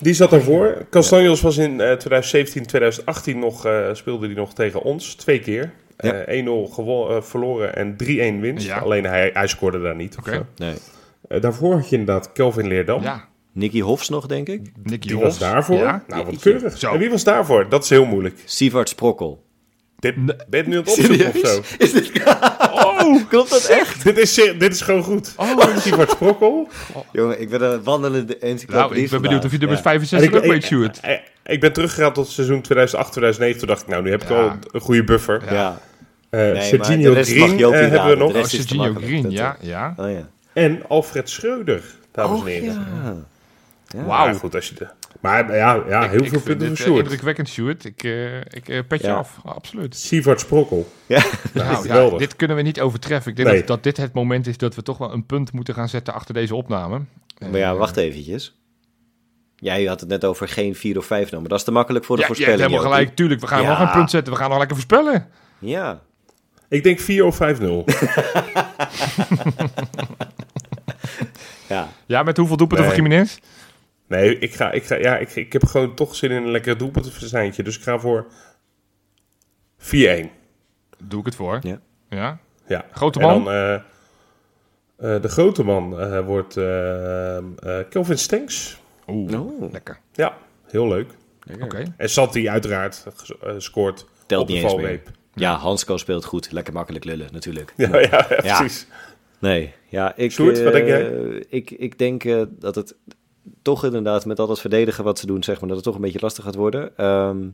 Die 0.00 0.14
zat 0.14 0.32
ervoor. 0.32 0.86
Castanjos 0.90 1.40
was 1.40 1.56
in 1.56 1.70
eh, 1.80 1.92
2017, 1.92 2.66
2018 2.66 3.38
nog, 3.38 3.66
eh, 3.66 3.88
speelde 3.92 4.26
hij 4.26 4.34
nog 4.34 4.54
tegen 4.54 4.82
ons. 4.82 5.14
Twee 5.14 5.40
keer. 5.40 5.72
Ja. 5.98 6.12
Eh, 6.12 6.38
1-0 6.44 6.66
gewo- 6.72 7.08
eh, 7.16 7.22
verloren 7.22 7.76
en 7.76 7.96
3-1 7.96 8.40
winst. 8.40 8.66
Ja. 8.66 8.78
Alleen 8.78 9.04
hij, 9.04 9.30
hij 9.32 9.46
scoorde 9.46 9.80
daar 9.82 9.94
niet. 9.96 10.16
Oké. 10.18 10.46
Nee. 10.56 10.74
Eh, 11.28 11.40
daarvoor 11.40 11.74
had 11.74 11.88
je 11.88 11.96
inderdaad 11.96 12.32
Kelvin 12.32 12.66
Leerdam. 12.66 13.02
Ja, 13.02 13.24
Nicky 13.52 13.80
Hofs 13.80 14.08
nog, 14.08 14.26
denk 14.26 14.48
ik. 14.48 14.72
Nicky 14.82 15.06
Die 15.08 15.16
Hofs. 15.16 15.26
was 15.26 15.38
daarvoor. 15.38 15.78
Ja. 15.78 16.04
Nou, 16.06 16.24
wat 16.24 16.38
keurig. 16.38 16.78
Zo. 16.78 16.92
En 16.92 16.98
wie 16.98 17.10
was 17.10 17.24
daarvoor? 17.24 17.68
Dat 17.68 17.82
is 17.84 17.90
heel 17.90 18.04
moeilijk. 18.04 18.38
Sivart 18.44 18.88
Sprokkel. 18.88 19.44
Dit, 19.98 20.14
ben 20.14 20.36
je 20.50 20.56
het 20.56 20.66
nu 20.66 20.76
aan 20.76 20.82
het 20.82 20.98
opzoeken 20.98 21.26
of 21.26 21.48
zo? 21.48 21.62
Is 21.78 21.92
dit... 21.92 22.10
Oh, 22.72 23.28
Klopt 23.28 23.50
dat 23.50 23.64
echt? 23.64 24.04
dit, 24.04 24.18
is, 24.18 24.34
dit 24.34 24.72
is 24.72 24.80
gewoon 24.80 25.02
goed. 25.02 25.32
Oh. 25.36 25.76
Sivert 25.78 26.10
Sprokkel. 26.10 26.68
Jongen, 27.12 27.40
ik 27.40 27.50
ben 27.50 27.62
een 27.62 27.82
wandelende 27.82 28.38
encyclopedie 28.38 28.88
nou, 28.92 29.04
ik 29.04 29.10
ben 29.10 29.20
benieuwd 29.22 29.44
of 29.44 29.50
je 29.52 29.58
er 29.58 29.68
met 29.68 29.80
vandaag. 29.80 29.92
65 30.08 30.34
ook 30.42 30.46
weet, 30.52 30.64
Sjoerd. 30.64 31.00
ik, 31.02 31.22
ik 31.44 31.60
ben 31.60 31.72
teruggegaan 31.72 32.12
tot 32.12 32.28
seizoen 32.28 32.60
2008, 32.62 33.10
2009. 33.12 33.58
Toen 33.58 33.68
dacht 33.68 33.82
ik, 33.82 33.88
nou, 33.88 34.02
nu 34.02 34.10
heb 34.10 34.22
ik 34.22 34.28
Ja. 34.28 34.34
al 34.42 34.52
een 34.72 34.80
goede 34.80 35.04
buffer. 35.04 35.42
Ja. 35.44 35.52
ja. 35.52 35.80
Eh 36.30 36.40
Nee, 36.40 36.78
mag 36.78 36.86
Green 36.86 37.58
eh, 37.58 37.70
hebben 37.70 38.08
we 38.08 38.16
nog. 38.16 38.34
Oh, 38.34 38.96
Green, 38.96 39.30
ja, 39.30 39.56
ja. 39.60 39.94
Oh 39.96 40.10
ja. 40.10 40.28
En 40.52 40.82
Alfred 40.88 41.30
Schreuder, 41.30 41.82
dames 42.12 42.40
Oh 42.40 42.46
en 42.46 42.52
heren. 42.52 42.86
ja. 43.04 43.14
Ja. 43.86 44.04
Wauw. 44.04 44.34
Goed, 44.34 44.54
als 44.54 44.68
je 44.68 44.74
de... 44.74 44.86
Maar 45.20 45.54
ja, 45.56 45.82
ja 45.88 46.08
heel 46.08 46.22
Ik 46.22 46.28
veel 46.28 46.40
vind 46.40 46.44
punten 46.44 46.66
voor 46.66 46.76
eh, 46.76 46.82
Sjoerd. 46.84 47.02
indrukwekkend, 47.02 47.48
Sjoerd. 47.48 47.84
Ik, 47.84 48.02
eh 48.04 48.36
ik 48.40 48.68
eh, 48.68 48.80
pet 48.88 49.00
je 49.00 49.06
Ja. 49.06 49.14
af, 49.14 49.38
absoluut. 49.44 49.96
Sivert 49.96 50.40
Sprokkel. 50.40 50.88
Ja. 51.06 51.22
Nou, 51.52 51.68
ja, 51.68 51.74
geweldig. 51.74 52.18
dit 52.18 52.36
kunnen 52.36 52.56
we 52.56 52.62
niet 52.62 52.80
overtreffen. 52.80 53.30
Ik 53.30 53.36
denk 53.36 53.48
Nee. 53.48 53.58
dat, 53.58 53.66
dat 53.66 53.82
dit 53.82 53.96
het 53.96 54.12
moment 54.12 54.46
is 54.46 54.56
dat 54.58 54.74
we 54.74 54.82
toch 54.82 54.98
wel 54.98 55.12
een 55.12 55.26
punt 55.26 55.52
moeten 55.52 55.74
gaan 55.74 55.88
zetten 55.88 56.14
achter 56.14 56.34
deze 56.34 56.54
opname. 56.54 57.00
Maar 57.50 57.58
ja, 57.60 57.74
wacht 57.74 57.96
eventjes. 57.96 58.56
Jij 59.56 59.84
had 59.84 60.00
het 60.00 60.08
net 60.08 60.24
over 60.24 60.48
geen 60.48 60.74
4 60.74 60.98
of 60.98 61.06
5 61.06 61.30
nummer. 61.30 61.48
Dat 61.48 61.58
is 61.58 61.64
te 61.64 61.70
makkelijk 61.70 62.04
voor 62.04 62.16
de 62.16 62.22
Ja, 62.22 62.28
je 62.28 62.34
hebt 62.34 62.44
voorspelling. 62.48 62.72
helemaal 62.74 62.92
gelijk. 62.98 63.16
Tuurlijk, 63.16 63.40
we 63.40 63.46
gaan 63.46 63.62
Ja. 63.62 63.68
nog 63.68 63.80
een 63.80 63.90
punt 63.92 64.10
zetten. 64.10 64.32
We 64.32 64.38
gaan 64.38 64.48
nog 64.48 64.58
lekker 64.58 64.76
voorspellen. 64.76 65.26
Ja. 65.58 66.00
Ik 66.68 66.82
denk 66.82 67.00
4 67.00 67.24
of 67.24 67.36
5-0. 67.36 67.84
Ja. 71.68 71.88
Ja, 72.06 72.22
met 72.22 72.36
hoeveel 72.36 72.56
doelpunten 72.56 72.86
Nee. 72.86 72.94
voor 72.96 73.04
Jiménez? 73.04 73.38
Nee, 74.06 74.38
ik, 74.38 74.54
ga, 74.54 74.70
ik, 74.72 74.84
ga, 74.84 74.94
ja, 74.94 75.16
ik, 75.16 75.34
ik 75.36 75.52
heb 75.52 75.64
gewoon 75.64 75.94
toch 75.94 76.14
zin 76.14 76.30
in 76.30 76.42
een 76.42 76.50
lekker 76.50 76.78
doelpuntenverzijntje. 76.78 77.62
Dus 77.62 77.76
ik 77.76 77.82
ga 77.82 77.98
voor 77.98 78.26
4-1. 79.78 79.84
Doe 80.98 81.20
ik 81.20 81.26
het 81.26 81.34
voor. 81.34 81.58
Ja. 81.62 81.80
Ja. 82.08 82.38
Ja. 82.66 82.84
Grote 82.92 83.20
En 83.20 83.26
man? 83.26 83.44
dan, 83.44 83.52
eh, 83.54 83.74
eh, 83.74 85.22
de 85.22 85.28
grote 85.28 85.62
man 85.62 86.00
eh, 86.00 86.26
wordt 86.26 86.54
Kelvin 87.88 88.18
Stenks. 88.18 88.80
Oeh, 89.08 89.40
Oh. 89.40 89.72
lekker. 89.72 89.98
Ja, 90.12 90.36
heel 90.66 90.88
leuk. 90.88 91.10
Oké. 91.60 91.94
En 91.96 92.10
Santi 92.10 92.48
uiteraard 92.48 93.04
scoort 93.58 94.06
Telt 94.26 94.42
op 94.42 94.46
de 94.48 94.52
niet 94.52 94.62
eens 94.62 94.72
valreep. 94.72 95.10
Ja, 95.34 95.56
Hansco 95.56 95.96
speelt 95.96 96.24
goed. 96.24 96.52
Lekker 96.52 96.72
makkelijk 96.72 97.04
lullen, 97.04 97.28
natuurlijk. 97.32 97.72
Ja, 97.76 97.98
ja, 97.98 98.22
precies. 98.22 98.86
Nee, 99.38 99.74
ja, 99.88 100.16
ik, 100.16 100.32
Sjoerd, 100.32 100.62
wat 100.62 100.72
denk 100.72 100.88
eh, 100.88 101.00
jij? 101.00 101.44
Ik, 101.48 101.70
ik 101.70 101.98
denk 101.98 102.24
eh, 102.24 102.42
dat 102.50 102.74
het 102.74 102.94
toch 103.62 103.84
inderdaad 103.84 104.26
met 104.26 104.38
al 104.38 104.46
dat 104.46 104.60
verdedigen 104.60 105.04
wat 105.04 105.18
ze 105.18 105.26
doen, 105.26 105.42
zeg 105.44 105.58
maar, 105.58 105.66
dat 105.68 105.76
het 105.76 105.86
toch 105.86 105.94
een 105.94 106.00
beetje 106.00 106.18
lastig 106.20 106.44
gaat 106.44 106.54
worden. 106.54 106.96
Ehm, 106.96 107.48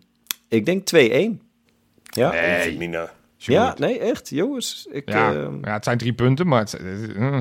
ik 0.49 0.67
denk 0.67 0.87
2-1. 0.87 1.41
Ja? 2.03 2.31
Nee. 2.31 2.61
Femina. 2.61 3.11
ja, 3.37 3.75
nee, 3.79 3.99
echt, 3.99 4.29
jongens. 4.29 4.87
Ik, 4.91 5.09
Ja, 5.09 5.33
ehm, 5.35 5.59
ja, 5.65 5.73
het 5.73 5.85
zijn 5.85 5.99
drie 5.99 6.13
punten, 6.13 6.47
maar 6.47 6.61
het, 6.61 6.75
eh, 6.75 7.41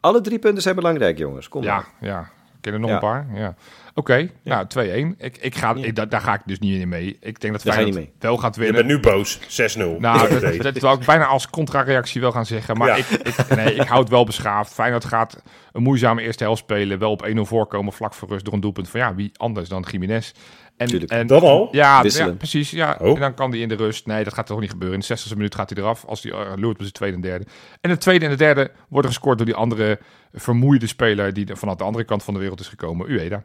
alle 0.00 0.20
drie 0.20 0.38
punten 0.38 0.62
zijn 0.62 0.74
belangrijk, 0.74 1.18
jongens. 1.18 1.48
Kom 1.48 1.62
ja, 1.62 1.74
maar. 1.74 1.88
ja. 2.00 2.20
Ik 2.20 2.60
ken 2.60 2.72
er 2.72 2.80
nog 2.80 2.88
Ja. 2.88 2.94
een 2.94 3.00
paar. 3.00 3.26
Ja. 3.34 3.54
Oké, 3.98 4.30
nou 4.44 4.66
2-1. 4.78 5.16
Ik, 5.18 5.36
ik 5.40 5.54
ga, 5.54 5.74
ik, 5.74 5.94
daar, 5.96 6.08
daar 6.08 6.20
ga 6.20 6.34
ik 6.34 6.40
dus 6.44 6.58
niet 6.58 6.80
in 6.80 6.88
mee. 6.88 7.16
Ik 7.20 7.40
denk 7.40 7.52
dat 7.52 7.62
Daar 7.62 7.72
ga 7.74 7.80
je 7.80 7.86
Feyenoord 7.92 8.14
wel 8.18 8.36
gaat 8.36 8.54
Je 8.54 8.60
winnen. 8.60 8.86
bent 8.86 9.04
nu 9.04 9.10
boos. 9.10 9.38
6-0. 9.38 9.98
Nou, 9.98 10.28
dat, 10.28 10.42
Nee. 10.42 10.58
dat 10.58 10.78
wou 10.78 10.98
ik 11.00 11.06
bijna 11.06 11.24
als 11.26 11.50
contra-reactie 11.50 12.20
wel 12.20 12.32
gaan 12.32 12.46
zeggen. 12.46 12.76
Maar 12.76 12.88
Ja. 12.88 12.94
ik, 12.96 13.06
ik, 13.10 13.56
nee, 13.56 13.74
ik 13.74 13.86
houd 13.88 14.08
wel 14.08 14.24
beschaafd. 14.24 14.72
Feyenoord 14.72 15.04
gaat 15.04 15.42
een 15.72 15.82
moeizame 15.82 16.22
eerste 16.22 16.44
helft 16.44 16.62
spelen. 16.62 16.98
Wel 16.98 17.10
op 17.10 17.26
1-0 17.26 17.40
voorkomen, 17.40 17.92
vlak 17.92 18.14
voor 18.14 18.28
rust 18.28 18.44
door 18.44 18.54
een 18.54 18.60
doelpunt 18.60 18.88
van 18.88 19.00
ja, 19.00 19.14
wie 19.14 19.30
anders 19.36 19.68
dan 19.68 19.86
Jiménez. 19.90 20.32
En, 20.76 20.86
Tuurlijk. 20.86 21.10
en 21.12 21.26
Dat 21.26 21.42
al? 21.42 21.68
Ja, 21.72 22.02
precies. 22.38 22.70
Ja. 22.70 22.96
Oh. 23.00 23.14
En 23.14 23.20
dan 23.20 23.34
kan 23.34 23.50
die 23.50 23.62
in 23.62 23.68
de 23.68 23.74
rust. 23.76 24.06
Nee, 24.06 24.24
dat 24.24 24.34
gaat 24.34 24.46
toch 24.46 24.60
niet 24.60 24.70
gebeuren. 24.70 24.98
In 25.00 25.04
de 25.08 25.18
60e 25.18 25.36
minuut 25.36 25.54
gaat 25.54 25.70
hij 25.70 25.82
eraf. 25.82 26.04
Als 26.04 26.22
hij 26.22 26.32
uh, 26.32 26.38
loert 26.56 26.78
met 26.78 26.86
de 26.86 26.92
tweede 26.92 27.16
en 27.16 27.22
derde. 27.22 27.46
En 27.80 27.90
de 27.90 27.96
tweede 27.98 28.24
en 28.24 28.30
de 28.30 28.36
derde 28.36 28.70
worden 28.88 29.10
gescoord 29.10 29.36
door 29.36 29.46
die 29.46 29.54
andere 29.54 29.98
vermoeide 30.32 30.86
speler 30.86 31.32
die 31.32 31.46
er 31.46 31.56
vanaf 31.56 31.74
de 31.76 31.84
andere 31.84 32.04
kant 32.04 32.22
van 32.22 32.34
de 32.34 32.40
wereld 32.40 32.60
is 32.60 32.68
gekomen, 32.68 33.06
Ueda. 33.08 33.44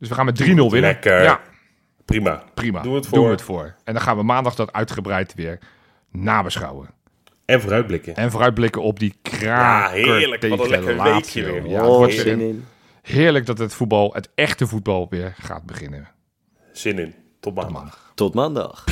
Dus 0.00 0.08
we 0.08 0.14
gaan 0.14 0.24
met 0.24 0.42
3-0 0.42 0.44
winnen. 0.44 0.80
Lekker. 0.80 1.22
Ja, 1.22 1.40
Prima. 2.04 2.42
prima. 2.54 2.80
Doen 2.82 2.92
we 2.92 2.98
het 2.98 3.08
Doen 3.10 3.12
we 3.12 3.18
voor. 3.26 3.30
het 3.30 3.42
voor. 3.42 3.74
En 3.84 3.92
dan 3.94 4.02
gaan 4.02 4.16
we 4.16 4.22
maandag 4.22 4.54
dat 4.54 4.72
uitgebreid 4.72 5.34
weer 5.34 5.58
nabeschouwen. 6.10 6.88
En 7.44 7.60
vooruitblikken. 7.60 8.16
En 8.16 8.30
vooruitblikken 8.30 8.82
op 8.82 8.98
die 8.98 9.14
kraker 9.22 9.46
Ja, 9.46 9.88
heerlijk. 9.90 10.42
Wat 10.48 10.50
een 10.60 10.66
tegen 10.68 10.84
lekker 10.84 11.02
weekje 11.12 11.44
weer. 11.44 11.66
Ja, 11.68 11.86
oh, 11.86 11.96
wordt 11.96 12.12
zin 12.14 12.38
weer 12.38 12.48
in. 12.48 12.66
heerlijk 13.02 13.46
dat 13.46 13.58
het 13.58 13.74
voetbal, 13.74 14.12
het 14.14 14.30
echte 14.34 14.66
voetbal, 14.66 15.06
weer 15.10 15.34
gaat 15.40 15.64
beginnen. 15.66 16.08
Zin 16.72 16.98
in. 16.98 17.14
Tot 17.40 17.54
maandag. 17.54 17.72
Maandag. 17.74 18.12
Tot 18.14 18.34
maandag. 18.34 18.84